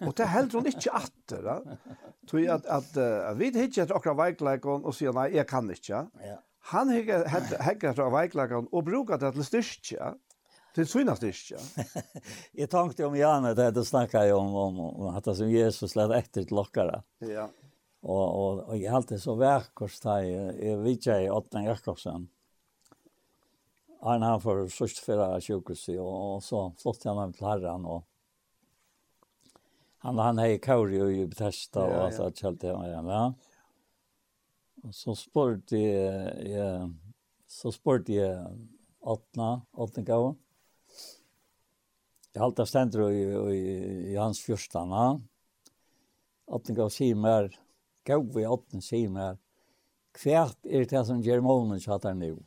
og 0.06 0.12
det 0.18 0.28
heldur 0.32 0.60
hon 0.62 0.70
ikkje 0.70 0.92
atter, 0.98 1.48
tog 2.30 2.50
at, 2.56 2.68
at 2.78 3.00
uh, 3.00 3.32
vi 3.38 3.50
hittir 3.54 3.84
etter 3.84 3.96
okra 3.96 4.14
veikleikar 4.18 4.82
og 4.82 4.94
sier 4.96 5.16
nei, 5.16 5.30
jeg 5.36 5.48
kan 5.50 5.70
ikkje. 5.72 6.04
Ja. 6.24 6.38
Han 6.72 6.90
hekker 6.90 7.90
etter 7.92 8.14
veikleikar 8.14 8.64
og 8.66 8.86
brukar 8.86 9.20
det 9.22 9.34
til 9.36 9.46
styrkja, 9.46 10.14
till 10.76 10.86
sina 10.86 11.16
styrka. 11.16 11.56
jag 12.52 12.70
tänkte 12.74 13.04
om 13.04 13.16
Janne 13.16 13.54
det 13.54 13.62
hade 13.62 13.84
snackat 13.84 14.32
om 14.32 14.54
om 14.54 14.80
om 14.80 15.16
att 15.16 15.36
som 15.36 15.50
Jesus 15.50 15.96
lät 15.96 16.10
etter 16.10 16.40
ett 16.40 16.50
lockare. 16.50 17.02
Ja. 17.18 17.48
Och 18.00 18.48
och 18.48 18.68
och 18.68 18.76
jag 18.76 18.94
alltid 18.94 19.22
så 19.22 19.34
verkost 19.34 20.04
här 20.04 20.22
är 20.22 21.20
i 21.20 21.30
Ottan 21.30 21.64
Jakobsen. 21.64 22.28
Han 24.00 24.22
har 24.22 24.40
för 24.40 24.68
först 24.68 24.98
förra 24.98 25.40
sjukhus 25.40 25.88
och, 25.88 26.34
och 26.34 26.42
så 26.42 26.72
flott 26.78 27.04
han 27.04 27.18
hem 27.18 27.32
till 27.32 27.46
Herren 27.46 27.84
och 27.84 28.04
han 29.98 30.18
han 30.18 30.39
hade 30.39 30.59
Kauri 30.59 31.16
ju 31.16 31.27
betesta 31.27 31.85
och 31.85 32.05
alltså 32.05 32.23
att 32.23 32.39
skälte 32.39 32.68
han 32.68 32.90
ja. 32.90 33.12
ja. 33.12 33.35
Och 34.82 34.94
så 34.94 35.14
sport 35.14 35.73
jag 35.73 36.94
så 37.47 37.73
sport 37.73 38.09
jag 38.09 38.59
åttna 39.01 39.62
åttna 39.73 40.02
gå. 40.02 40.36
Jag 42.32 42.43
hållt 42.43 42.59
av 42.59 43.12
i, 43.12 43.23
i, 43.55 44.12
i 44.12 44.16
hans 44.16 44.40
förstana. 44.40 45.20
Åttna 46.47 46.74
gå 46.74 46.90
simer. 46.90 47.59
Gå 48.06 48.23
vi 48.35 48.47
åttna 48.47 48.81
simer. 48.81 49.39
Kvärt 50.12 50.66
är 50.66 50.85
det 50.85 51.05
som 51.05 51.20
ger 51.20 51.40
månen 51.40 51.81
så 51.81 51.93
att 51.93 52.05
han 52.05 52.18
nu. 52.18 52.31
Mm 52.31 52.44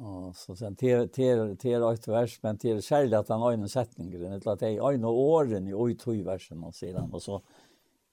Och 0.00 0.36
så 0.36 0.56
sen 0.56 0.76
till 0.76 1.08
till 1.08 1.56
till 1.56 1.82
ett 1.82 2.08
vers 2.08 2.42
men 2.42 2.58
till 2.58 2.82
själva 2.82 3.18
att 3.18 3.28
han 3.28 3.40
har 3.40 3.52
en 3.52 3.68
sättning 3.68 4.10
grund 4.10 4.46
att 4.46 4.60
det 4.60 4.68
är 4.68 4.92
en 4.92 5.04
åren 5.04 5.68
i 5.68 5.74
oj 5.74 5.96
två 5.96 6.12
versen 6.12 6.64
och 6.64 6.74
sedan 6.74 7.12
och 7.12 7.22
så 7.22 7.42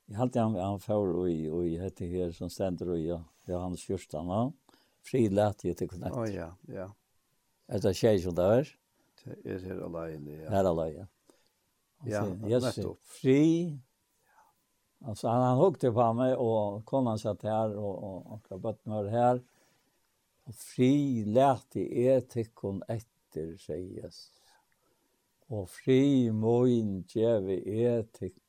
i 0.05 0.15
allt 0.15 0.35
han 0.35 0.55
han 0.55 0.79
får 0.79 1.29
i 1.29 1.49
och 1.49 1.67
i 1.67 1.77
hette 1.77 2.05
här 2.05 2.31
som 2.31 2.49
ständer 2.49 2.95
i 2.95 3.19
ja 3.45 3.59
hans 3.59 3.83
första 3.83 4.23
va 4.23 4.53
frilät 5.03 5.63
ju 5.63 5.73
till 5.73 5.89
kontakt. 5.89 6.15
Oh 6.15 6.35
ja, 6.35 6.55
ja. 6.61 6.91
Är 7.67 7.79
det 7.79 7.93
tjej 7.93 8.19
som 8.19 8.35
där? 8.35 8.69
Det 9.23 9.49
är 9.49 9.59
det 9.59 9.85
alene 9.85 10.31
ja. 10.31 10.49
Här 10.49 10.63
alla 10.63 10.89
Ja, 12.03 12.49
yes. 12.49 12.79
Fri 13.03 13.79
Alltså 15.05 15.27
han, 15.27 15.41
han 15.41 15.57
hukte 15.57 15.91
på 15.91 16.13
mig 16.13 16.35
och 16.35 16.85
kom 16.85 17.07
han 17.07 17.19
satt 17.19 17.43
här 17.43 17.77
och, 17.77 18.03
och, 18.03 18.33
och, 18.33 18.51
och 18.51 18.59
bötten 18.59 18.93
var 18.93 19.05
här. 19.05 19.41
Og 20.47 20.55
fri 20.55 21.25
lærte 21.27 21.81
etikken 21.83 22.79
etter, 22.87 23.49
sier 23.59 23.87
Jesus. 23.99 24.31
Og 25.51 25.67
fri 25.71 26.29
moin 26.31 27.01
djeve 27.11 27.57
etikk. 27.67 28.43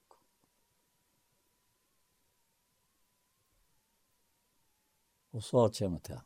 Og 5.35 5.43
så 5.43 5.65
kommer 5.75 6.03
det. 6.07 6.21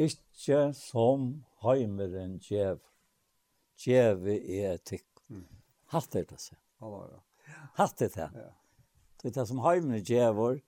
Ikke 0.00 0.62
som 0.76 1.28
heimeren 1.64 2.38
djev. 2.40 2.80
Djeve 3.80 4.38
etikk. 4.40 5.08
Mm. 5.28 5.44
Hatt 5.92 6.16
er 6.16 6.24
det 6.28 6.40
seg. 6.40 6.56
Ja. 6.80 7.20
Hatt 7.76 8.00
er 8.00 8.12
det. 8.16 8.30
Ja. 8.32 8.48
Det 9.20 9.28
er 9.28 9.36
det 9.40 9.46
som 9.48 9.60
heimeren 9.64 10.04
djever. 10.04 10.60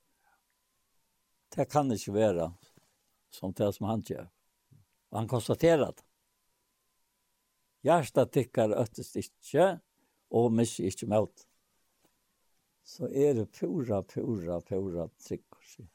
Det 1.53 1.69
kan 1.73 1.93
ikke 1.93 2.17
være. 2.17 2.53
Ja 2.53 2.72
som 3.35 3.53
det 3.53 3.73
som 3.73 3.87
han 3.87 4.03
gör. 4.07 4.31
Og 5.11 5.19
han 5.19 5.29
konstaterer 5.29 5.87
det. 5.87 6.03
hjärtat 7.83 8.33
tickar 8.33 8.71
öttest 8.71 9.17
inte 9.17 9.81
og 10.31 10.53
miss 10.53 10.81
inte 10.81 11.07
mot. 11.07 11.47
Så 12.85 13.09
er 13.09 13.35
det 13.35 13.53
pura, 13.53 14.03
pura, 14.03 14.61
pura 14.61 15.09
tryckor. 15.23 15.89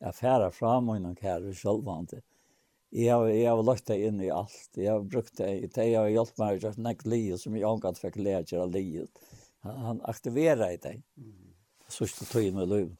Jeg 0.00 0.14
færer 0.14 0.50
fram 0.52 0.88
og 0.88 0.96
innan 0.96 1.16
kære 1.16 1.54
självande. 1.54 2.20
Jeg 2.92 3.14
har, 3.14 3.26
jeg 3.26 3.48
har 3.48 3.62
lagt 3.62 3.88
det 3.88 3.96
inn 4.08 4.20
i 4.20 4.30
alt. 4.30 4.68
Jeg 4.76 4.92
har 4.92 5.00
brukt 5.04 5.38
det. 5.38 5.74
Det 5.74 5.94
har 5.94 6.08
hjälpt 6.08 6.38
mig 6.38 6.64
att 6.64 6.76
näkt 6.76 7.06
livet 7.06 7.40
som 7.40 7.56
jeg 7.56 7.64
omgatt 7.64 7.98
fikk 7.98 8.16
lære 8.16 8.46
sig 8.46 8.68
livet. 8.68 9.18
Han, 9.60 9.76
han 9.76 10.00
aktiverer 10.04 10.70
i 10.70 10.76
det. 10.76 11.02
Mm. 11.16 11.54
Så 11.88 12.06
ska 12.06 12.24
tog 12.24 12.42
inn 12.42 12.56
in 12.56 12.62
i 12.62 12.66
livet. 12.66 12.96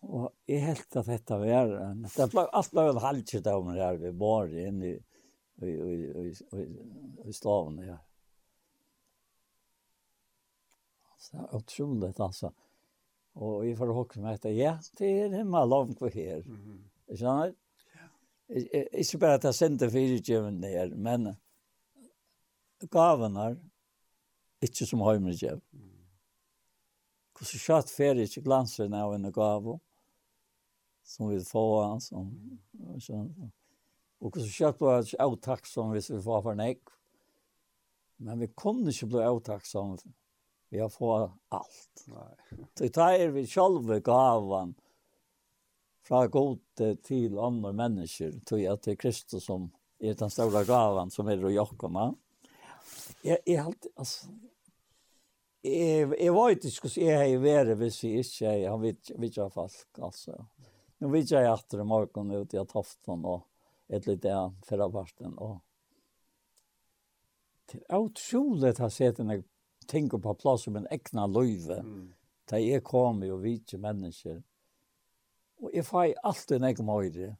Og 0.00 0.30
jeg 0.48 0.62
helt 0.64 0.96
at 0.96 1.08
dette 1.10 1.36
var 1.42 1.74
en... 1.84 2.04
Det 2.08 2.28
ble 2.32 2.46
alt 2.56 2.72
ble 2.72 2.86
en 2.88 3.02
halvkjøtt 3.04 3.48
av 3.52 3.66
meg 3.66 3.80
her 3.82 3.98
ved 4.00 4.16
bare 4.20 4.68
inn 4.68 4.80
i, 4.86 4.94
i, 5.60 5.70
i, 5.70 5.96
i, 6.22 6.30
i, 6.30 6.64
i 7.28 7.34
slavene 7.36 7.84
her. 7.90 8.00
Så 11.20 11.36
det 11.36 11.42
er 11.42 11.58
utrolig, 11.58 12.14
altså. 12.16 12.52
Og 13.40 13.66
jeg 13.66 13.76
får 13.78 13.92
huske 13.94 14.22
meg 14.24 14.38
etter, 14.38 14.56
ja, 14.56 14.72
det 14.98 15.10
er 15.26 15.36
himmel 15.36 15.68
langt 15.68 16.00
på 16.00 16.08
her. 16.12 16.40
Ikke 17.10 17.20
sant? 17.20 17.60
Ikke 18.50 19.20
bare 19.22 19.36
at 19.38 19.44
jeg 19.46 19.54
sendte 19.54 19.90
fyrirgjøven 19.92 20.56
ned, 20.64 20.96
men 20.98 21.28
gaven 22.90 23.36
er 23.38 23.60
ikke 24.64 24.88
som 24.88 25.04
høymregjev. 25.06 25.60
Mm. 25.70 25.92
Hvordan 27.36 27.62
skjøtt 27.62 27.92
ferie 27.94 28.26
ikke 28.26 28.42
glanser 28.48 28.90
av 28.90 29.14
en 29.14 29.30
gave, 29.32 29.76
som 31.10 31.28
vi 31.28 31.40
får 31.44 32.00
som 32.00 32.58
så 33.00 33.30
och 34.18 34.36
så 34.36 34.46
chatta 34.46 34.84
var 34.84 35.00
ett 35.00 35.14
avtack 35.14 35.66
som 35.66 35.90
vi 35.90 36.02
får 36.02 36.20
få 36.20 36.42
för 36.42 36.54
nek. 36.54 36.78
Men 38.16 38.38
vi 38.38 38.48
kunde 38.48 38.90
inte 38.90 39.06
bli 39.06 39.18
avtack 39.18 39.66
som 39.66 39.98
vi 40.68 40.78
har 40.78 40.88
fått 40.88 41.32
allt. 41.48 42.04
Nej. 42.06 42.66
Så 42.74 42.88
tar 42.88 43.28
vi 43.28 43.46
själva 43.46 43.98
gavan 43.98 44.74
fra 46.02 46.26
god 46.26 46.58
til 47.02 47.38
andre 47.38 47.72
mennesker, 47.72 48.32
tror 48.46 48.60
jeg 48.60 48.72
at 48.72 48.84
det 48.84 48.92
er 48.92 49.00
Kristus 49.00 49.44
som 49.44 49.70
er 50.00 50.14
den 50.14 50.30
store 50.30 50.64
gavan 50.64 51.10
som 51.10 51.28
er 51.28 51.42
i 51.48 51.54
jokkoma. 51.54 52.12
Jeg, 53.24 53.38
jeg, 53.46 53.64
alltid, 53.64 53.90
altså, 53.96 54.28
jeg, 55.64 56.14
jeg 56.20 56.34
var 56.34 56.54
ikke 56.54 56.72
hvordan 56.80 57.06
jeg 57.06 57.18
har 57.18 57.42
vært 57.44 57.76
hvis 57.78 58.04
jeg 58.04 58.24
ikke 58.24 58.68
har 58.68 58.80
vidt, 58.84 59.12
vidt 59.18 59.40
folk, 59.54 60.02
altså. 60.02 60.38
Nu 61.00 61.08
vet 61.08 61.30
jag 61.30 61.46
att 61.46 61.68
det 61.68 61.84
morgon 61.84 62.30
ut 62.30 62.54
i 62.54 62.66
tofton 62.66 63.24
och 63.24 63.46
ett 63.88 64.06
lite 64.06 64.52
förra 64.62 64.90
parten 64.90 65.38
och 65.38 65.58
till 67.66 67.84
otroligt 67.88 68.78
har 68.78 68.88
sett 68.88 69.18
en 69.18 69.44
tänker 69.86 70.18
på 70.18 70.34
plats 70.34 70.62
som 70.62 70.76
en 70.76 70.86
äkna 70.86 71.26
löve. 71.26 71.78
Mm. 71.78 72.14
Där 72.44 72.58
jag 72.58 72.84
kommer 72.84 73.32
och 73.32 73.44
vet 73.44 73.74
ju 73.74 73.78
människor. 73.78 74.42
Och 75.56 75.70
jag 75.72 75.86
får 75.86 76.14
alltid 76.22 76.56
en 76.56 76.64
egen 76.64 76.86
möjlighet. 76.86 77.36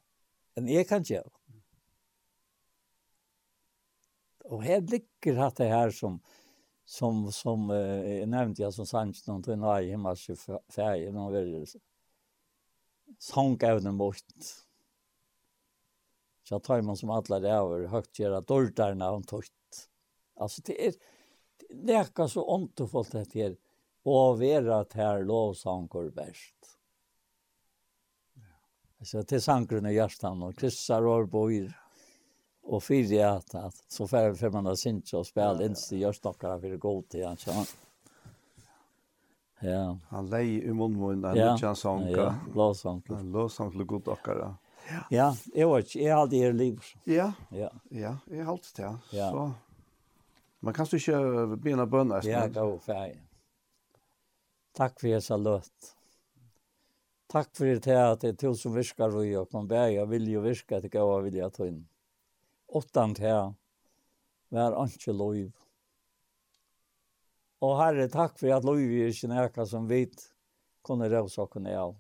En 0.55 0.69
jag 0.69 0.89
kan 0.89 1.03
göra. 1.03 1.31
Och 4.45 4.63
här 4.63 4.81
ligger 4.81 5.51
det 5.57 5.65
här 5.65 5.91
som 5.91 6.21
som 6.85 7.33
som 7.33 7.71
eh, 7.71 8.27
nämnde 8.27 8.63
jag 8.63 8.75
som 8.75 8.87
sanns 8.87 9.27
någonting 9.27 9.63
i 9.83 9.91
himmelsk 9.91 10.31
färg 10.69 11.13
någon 11.13 11.33
välgörelse 11.33 11.79
sångevnen 13.19 13.99
bort. 13.99 14.25
Så 16.49 16.59
tar 16.61 16.83
man 16.83 16.97
som 16.97 17.11
alla 17.11 17.41
det 17.41 17.51
över 17.51 17.87
högt 17.87 18.19
göra 18.19 18.41
dörrarna 18.41 19.11
och 19.11 19.27
torrt. 19.27 19.53
Alltså 20.37 20.63
det 20.65 20.87
är 20.87 20.95
det 21.69 21.93
är 21.93 22.27
så 22.27 22.55
ont 22.55 22.81
att 22.81 22.91
få 22.91 23.03
det 23.03 23.35
här 23.35 23.57
och 24.03 24.39
vara 24.39 24.81
att 24.81 24.93
här 24.93 25.25
lovsång 25.25 25.87
går. 25.87 26.13
Så 29.03 29.23
det 29.23 29.33
är 29.33 29.41
sankren 29.41 29.87
i 29.87 29.95
hjärtan 29.95 30.43
och 30.43 30.59
kryssar 30.59 31.03
och 31.03 31.29
bor 31.29 31.73
och 32.63 32.85
fyra 32.85 33.31
att, 33.31 33.55
att 33.55 33.85
så 33.89 34.09
färre 34.09 34.35
för 34.35 34.51
man 34.51 34.67
har 34.67 34.75
synts 34.75 35.15
och 35.15 35.27
spela 35.27 35.65
in 35.65 35.75
i 35.93 35.97
hjärtstockar 35.97 36.61
för 36.61 36.77
god 36.77 37.09
till 37.09 37.27
han. 37.27 37.37
Ja. 39.61 39.99
Han 40.09 40.31
lei 40.33 40.63
i 40.65 40.73
munnen 40.73 41.25
en 41.25 41.37
ja. 41.37 41.53
lutsjan 41.53 41.77
sanka. 41.77 42.21
Ja, 42.21 42.35
låsam. 42.55 43.03
En 43.09 43.33
låsam 43.33 43.73
til 43.73 43.85
god 43.85 44.09
akkara. 44.09 44.55
Ja, 44.91 45.03
ja 45.11 45.27
jeg 45.55 45.69
var 45.69 45.85
ikke, 45.85 45.99
jeg 46.01 46.17
hadde 46.17 46.45
er 46.47 46.57
liv. 46.57 46.93
Ja, 47.05 47.33
ja, 47.55 47.69
ja 47.91 48.15
jeg 48.31 48.47
halte 48.49 48.73
det. 48.77 48.93
Ja. 49.19 49.31
Så, 49.31 49.51
man 50.61 50.77
kan 50.77 50.89
ikke 50.97 51.23
begynne 51.57 51.87
bønner. 51.87 52.27
Ja, 52.27 52.47
gå, 52.49 52.67
var. 52.87 53.17
Takk 54.77 55.01
for 55.01 55.11
jeg 55.11 55.25
sa 55.25 55.37
løtt. 55.37 55.95
Takk 57.31 57.51
for 57.55 57.69
det 57.69 57.95
at 57.95 58.23
det 58.25 58.33
er 58.33 58.39
til 58.41 58.57
som 58.59 58.75
virkar 58.75 59.15
og 59.15 59.27
jeg 59.27 59.47
kan 59.53 59.69
bære, 59.71 59.95
jeg 60.01 60.11
vil 60.11 60.29
jo 60.33 60.43
virke 60.43 60.81
til 60.83 60.91
gav 60.91 61.13
og 61.15 61.31
ta 61.55 61.69
inn 61.69 61.85
Åttan 62.71 63.15
til 63.15 63.53
vær 64.51 64.75
anke 64.79 65.15
lov 65.15 65.37
Og 67.61 67.77
herre, 67.77 68.09
takk 68.09 68.39
for 68.41 68.53
at 68.57 68.65
Løyvi 68.65 69.03
er 69.05 69.11
ikke 69.13 69.29
nækka 69.29 69.67
som 69.69 69.89
vit 69.91 70.23
kunne 70.87 71.11
røsa 71.13 71.45
kunne 71.51 71.75
av. 71.77 71.97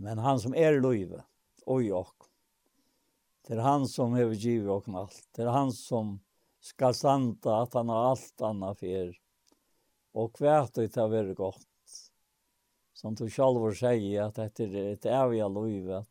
Men 0.00 0.20
han 0.24 0.40
som 0.40 0.56
er 0.56 0.80
Løyvi, 0.80 1.20
oi 1.68 1.90
ok. 1.92 2.28
Det 3.46 3.54
er 3.54 3.62
han 3.62 3.84
som 3.86 4.16
hever 4.16 4.34
givet 4.34 4.72
ok 4.72 4.96
alt. 4.98 5.22
Det 5.36 5.44
er 5.44 5.52
han 5.54 5.70
som 5.72 6.16
skal 6.64 6.96
standa 6.96 7.60
at 7.62 7.76
han 7.78 7.92
har 7.92 8.10
alt 8.10 8.42
anna 8.42 8.72
fyr. 8.74 9.12
Og 10.16 10.40
hvert 10.40 10.80
og 10.80 10.88
til 10.90 11.04
å 11.04 11.12
være 11.12 11.36
godt. 11.36 11.68
Som 12.96 13.14
du 13.14 13.26
sjalvor 13.28 13.76
sier 13.76 14.24
at 14.24 14.40
dette 14.40 14.66
er 14.66 14.94
et 14.94 15.06
evig 15.06 15.44
Løyvi, 15.52 16.00
at 16.00 16.08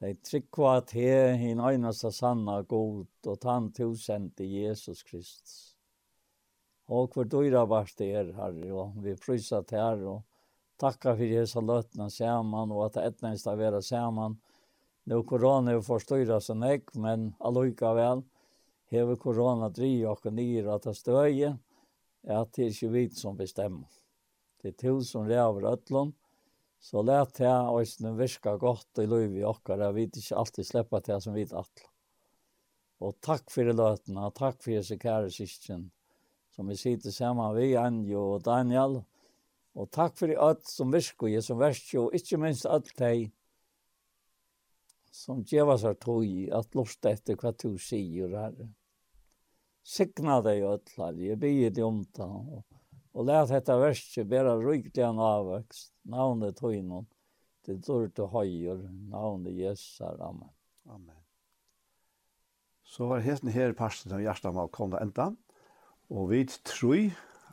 trygg 0.00 0.22
tryggva 0.24 0.78
til 0.88 1.36
hin 1.36 1.60
øynast 1.60 2.08
sanna 2.16 2.62
god, 2.62 3.04
og 3.28 3.40
tann 3.40 3.68
i 4.40 4.64
Jesus 4.64 5.02
Kristus 5.02 5.69
og 6.90 7.14
hvor 7.14 7.28
døyra 7.30 7.62
vart 7.70 7.94
det 8.00 8.08
er 8.18 8.32
her, 8.34 8.56
og 8.74 8.96
vi 9.04 9.14
prøysa 9.14 9.62
til 9.62 9.78
her, 9.78 10.00
og 10.10 10.22
takka 10.82 11.14
for 11.14 11.28
Jesu 11.28 11.60
løtna 11.62 12.08
saman, 12.10 12.72
og 12.74 12.88
at 12.88 12.96
det 12.96 13.04
etnest 13.12 13.46
av 13.50 13.60
vera 13.60 13.78
saman. 13.84 14.38
Nå 15.06 15.22
korona 15.28 15.76
er 15.76 15.84
forstøyra 15.86 16.40
som 16.42 16.64
jeg, 16.66 16.82
men 16.98 17.30
alloika 17.46 17.92
vel, 17.96 18.24
hever 18.90 19.18
korona 19.22 19.70
dri 19.70 20.00
og 20.08 20.26
nyr 20.34 20.72
at 20.74 20.88
det 20.88 20.96
støye, 20.98 21.52
at 22.26 22.50
det 22.56 22.66
er 22.66 22.74
ikke 22.74 22.90
vi 22.96 23.04
som 23.16 23.38
bestemmer. 23.38 23.88
Det 24.60 24.74
er 24.74 24.80
til 24.82 24.98
som 25.06 25.30
lever 25.30 25.70
ötlån, 25.70 26.10
så 26.80 27.04
let 27.04 27.36
det 27.38 27.46
øyne 27.46 28.16
virka 28.18 28.56
godt 28.56 28.98
i 28.98 29.06
løyv 29.06 29.38
i 29.38 29.46
okkar, 29.46 29.86
vi 29.92 30.08
ikke 30.08 30.36
alltid 30.36 30.66
sleppa 30.66 31.00
til 31.00 31.22
som 31.22 31.38
vi 31.38 31.46
atla. 31.46 31.88
Og 33.00 33.16
takk 33.24 33.48
fyrir 33.48 33.76
løtna, 33.78 34.28
takk 34.36 34.60
fyrir 34.64 34.84
sikære 34.84 35.30
sikjen, 35.32 35.86
som 36.54 36.68
vi 36.68 36.76
sitter 36.76 37.14
sammen 37.14 37.54
vi, 37.56 37.74
Anjo 37.78 38.36
og 38.36 38.44
Daniel. 38.46 39.00
Og 39.78 39.90
takk 39.94 40.16
for 40.18 40.32
alt 40.34 40.66
som 40.66 40.90
virker, 40.92 41.30
jeg 41.30 41.46
som 41.46 41.58
verst 41.58 41.94
och 41.94 42.14
ikke 42.14 42.36
minst 42.38 42.66
alt 42.66 42.96
dig. 42.98 43.30
som 45.10 45.42
djeva 45.46 45.76
seg 45.78 45.98
tog 46.02 46.24
i 46.24 46.48
at 46.54 46.76
lort 46.78 47.06
etter 47.10 47.38
hva 47.38 47.52
du 47.58 47.74
sier 47.82 48.34
her. 48.38 48.56
Signa 49.82 50.38
deg 50.44 50.64
alt 50.66 50.92
her, 50.96 51.16
jeg 51.18 51.38
byr 51.40 51.72
deg 51.74 51.84
om 51.86 52.02
det. 52.04 52.26
Og, 52.26 52.60
og 53.16 53.26
lær 53.26 53.48
dette 53.50 53.76
verset 53.80 54.28
bare 54.30 54.54
rykt 54.60 55.00
en 55.02 55.18
avvekst, 55.24 55.92
navnet 56.06 56.60
tog 56.60 56.76
innom, 56.76 57.08
det 57.66 57.80
dør 57.86 58.06
til 58.14 58.30
høyer, 58.32 58.84
navnet 59.10 59.56
Jesus, 59.58 60.00
amen. 60.06 60.52
Amen. 60.88 61.16
Så 62.86 63.06
var 63.10 63.22
hesten 63.22 63.52
her 63.54 63.74
pastor 63.78 64.14
som 64.14 64.22
hjertet 64.22 64.50
av 64.50 64.70
kom 64.74 64.94
enda. 64.98 65.30
Og 66.10 66.30
vi 66.30 66.44
tror, 66.66 67.12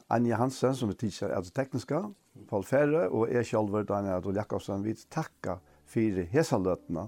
Anja 0.09 0.38
Hansen, 0.39 0.75
som 0.75 0.89
er 0.89 0.97
tidligere 0.97 1.35
altså 1.35 1.53
tekniska, 1.53 2.01
Paul 2.49 2.63
Ferre, 2.63 3.09
og 3.09 3.29
jeg 3.34 3.45
selv, 3.45 3.84
Daniel 3.88 4.17
Adol 4.17 4.35
Jakobsen, 4.35 4.85
vi 4.85 4.95
takker 5.11 5.61
for 5.85 6.23
hesaløtene. 6.31 7.07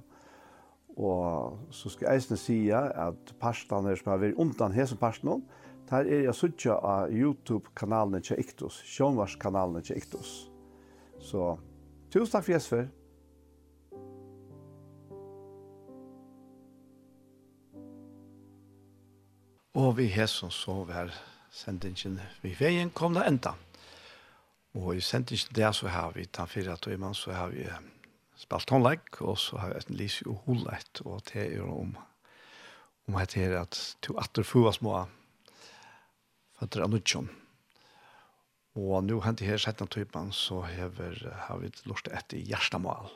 Og 1.00 1.58
så 1.72 1.90
skal 1.90 2.14
jeg 2.14 2.38
si 2.38 2.60
at 2.74 3.34
parstene 3.40 3.96
som 3.98 4.12
har 4.12 4.22
vært 4.22 4.38
omtann 4.38 4.76
hesalparstene, 4.76 5.42
Der 5.90 6.06
er 6.06 6.22
jeg 6.22 6.36
suttet 6.36 6.84
av 6.86 7.10
YouTube-kanalen 7.10 8.22
til 8.22 8.38
Iktus, 8.38 8.76
Sjønvarskanalen 8.86 9.82
til 9.82 9.98
Iktus. 9.98 10.52
Så, 11.18 11.56
tusen 12.14 12.32
takk 12.32 12.46
for 12.46 12.54
Jesper. 12.54 12.86
Og 19.74 19.98
vi 19.98 20.06
hesson 20.14 20.54
så 20.54 20.84
vær 20.86 21.10
sendingen 21.52 22.20
vi 22.42 22.54
veien 22.58 22.92
kom 22.96 23.16
det 23.18 23.26
enda. 23.28 23.56
Og 24.78 24.96
i 24.96 25.02
sendingen 25.02 25.56
der 25.56 25.72
så 25.74 25.90
har 25.90 26.14
vi 26.16 26.26
den 26.26 26.48
fire 26.48 26.78
tøymann, 26.78 27.16
så 27.18 27.34
har 27.34 27.54
vi 27.54 27.66
spalt 28.40 28.68
tonleik, 28.70 29.22
og 29.22 29.38
så 29.38 29.58
har 29.58 29.74
vi 29.74 29.80
et 29.82 29.90
lys 29.90 30.22
og 30.28 30.44
hullett, 30.46 31.02
og 31.06 31.24
det 31.34 31.48
er 31.56 31.66
om, 31.66 31.96
om 33.08 33.20
det 33.20 33.44
er 33.44 33.58
at 33.62 33.80
to 34.02 34.16
atter 34.22 34.46
få 34.46 34.70
små 34.72 35.06
fatter 36.60 36.84
av 36.84 36.92
nødtjønn. 36.94 37.30
Og 38.80 39.02
nå 39.04 39.18
hent 39.26 39.42
her 39.44 39.60
sett 39.60 39.80
den 39.82 39.90
typen, 39.92 40.32
så 40.36 40.62
hever, 40.68 41.18
har 41.48 41.60
vi 41.60 41.72
lort 41.90 42.08
etter 42.14 42.38
hjertemål. 42.38 43.10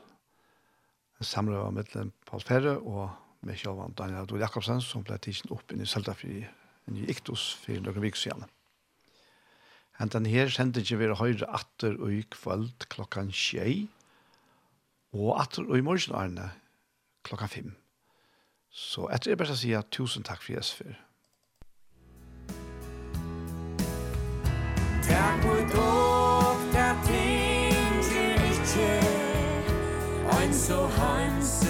En 1.22 1.28
samler 1.28 1.62
av 1.62 1.76
mellom 1.76 2.12
Paul 2.28 2.42
Ferre 2.44 2.74
og 2.80 3.12
med 3.46 3.60
Kjølvann 3.60 3.96
Daniel 3.96 4.24
Adol 4.24 4.42
Jakobsen, 4.42 4.82
som 4.82 5.04
ble 5.06 5.20
tidsen 5.22 5.52
opp 5.54 5.72
inn 5.72 5.84
i 5.84 5.88
Søltafri 5.88 6.42
i 6.92 7.06
Iktus 7.12 7.54
for 7.64 7.80
noen 7.84 8.04
vik 8.04 8.18
siden. 8.20 8.46
Hentan 10.00 10.26
her 10.26 10.50
sendte 10.50 10.82
ikke 10.82 10.98
vi 11.00 11.10
høyre 11.20 11.48
atter 11.54 11.96
og 12.02 12.12
i 12.12 12.24
kvöld 12.34 12.88
klokkan 12.90 13.32
tjei, 13.32 13.88
og 15.14 15.38
atter 15.42 15.68
og 15.70 15.78
i 15.78 15.86
morgen 15.86 16.40
klokkan 17.24 17.50
fem. 17.50 17.76
Så 18.74 19.08
etter 19.14 19.32
er 19.32 19.38
best 19.38 19.54
å 19.54 19.60
si 19.60 19.74
tusen 19.94 20.26
takk 20.26 20.42
for 20.42 20.58
Jesus 20.58 20.74
for. 20.82 20.98
Takk 25.06 25.46
for 25.46 25.62
dere, 25.76 26.56
takk 26.74 27.06
for 27.06 27.14
dere, 28.74 29.04
ein 30.34 30.54
so 30.54 30.88
hans 30.98 31.63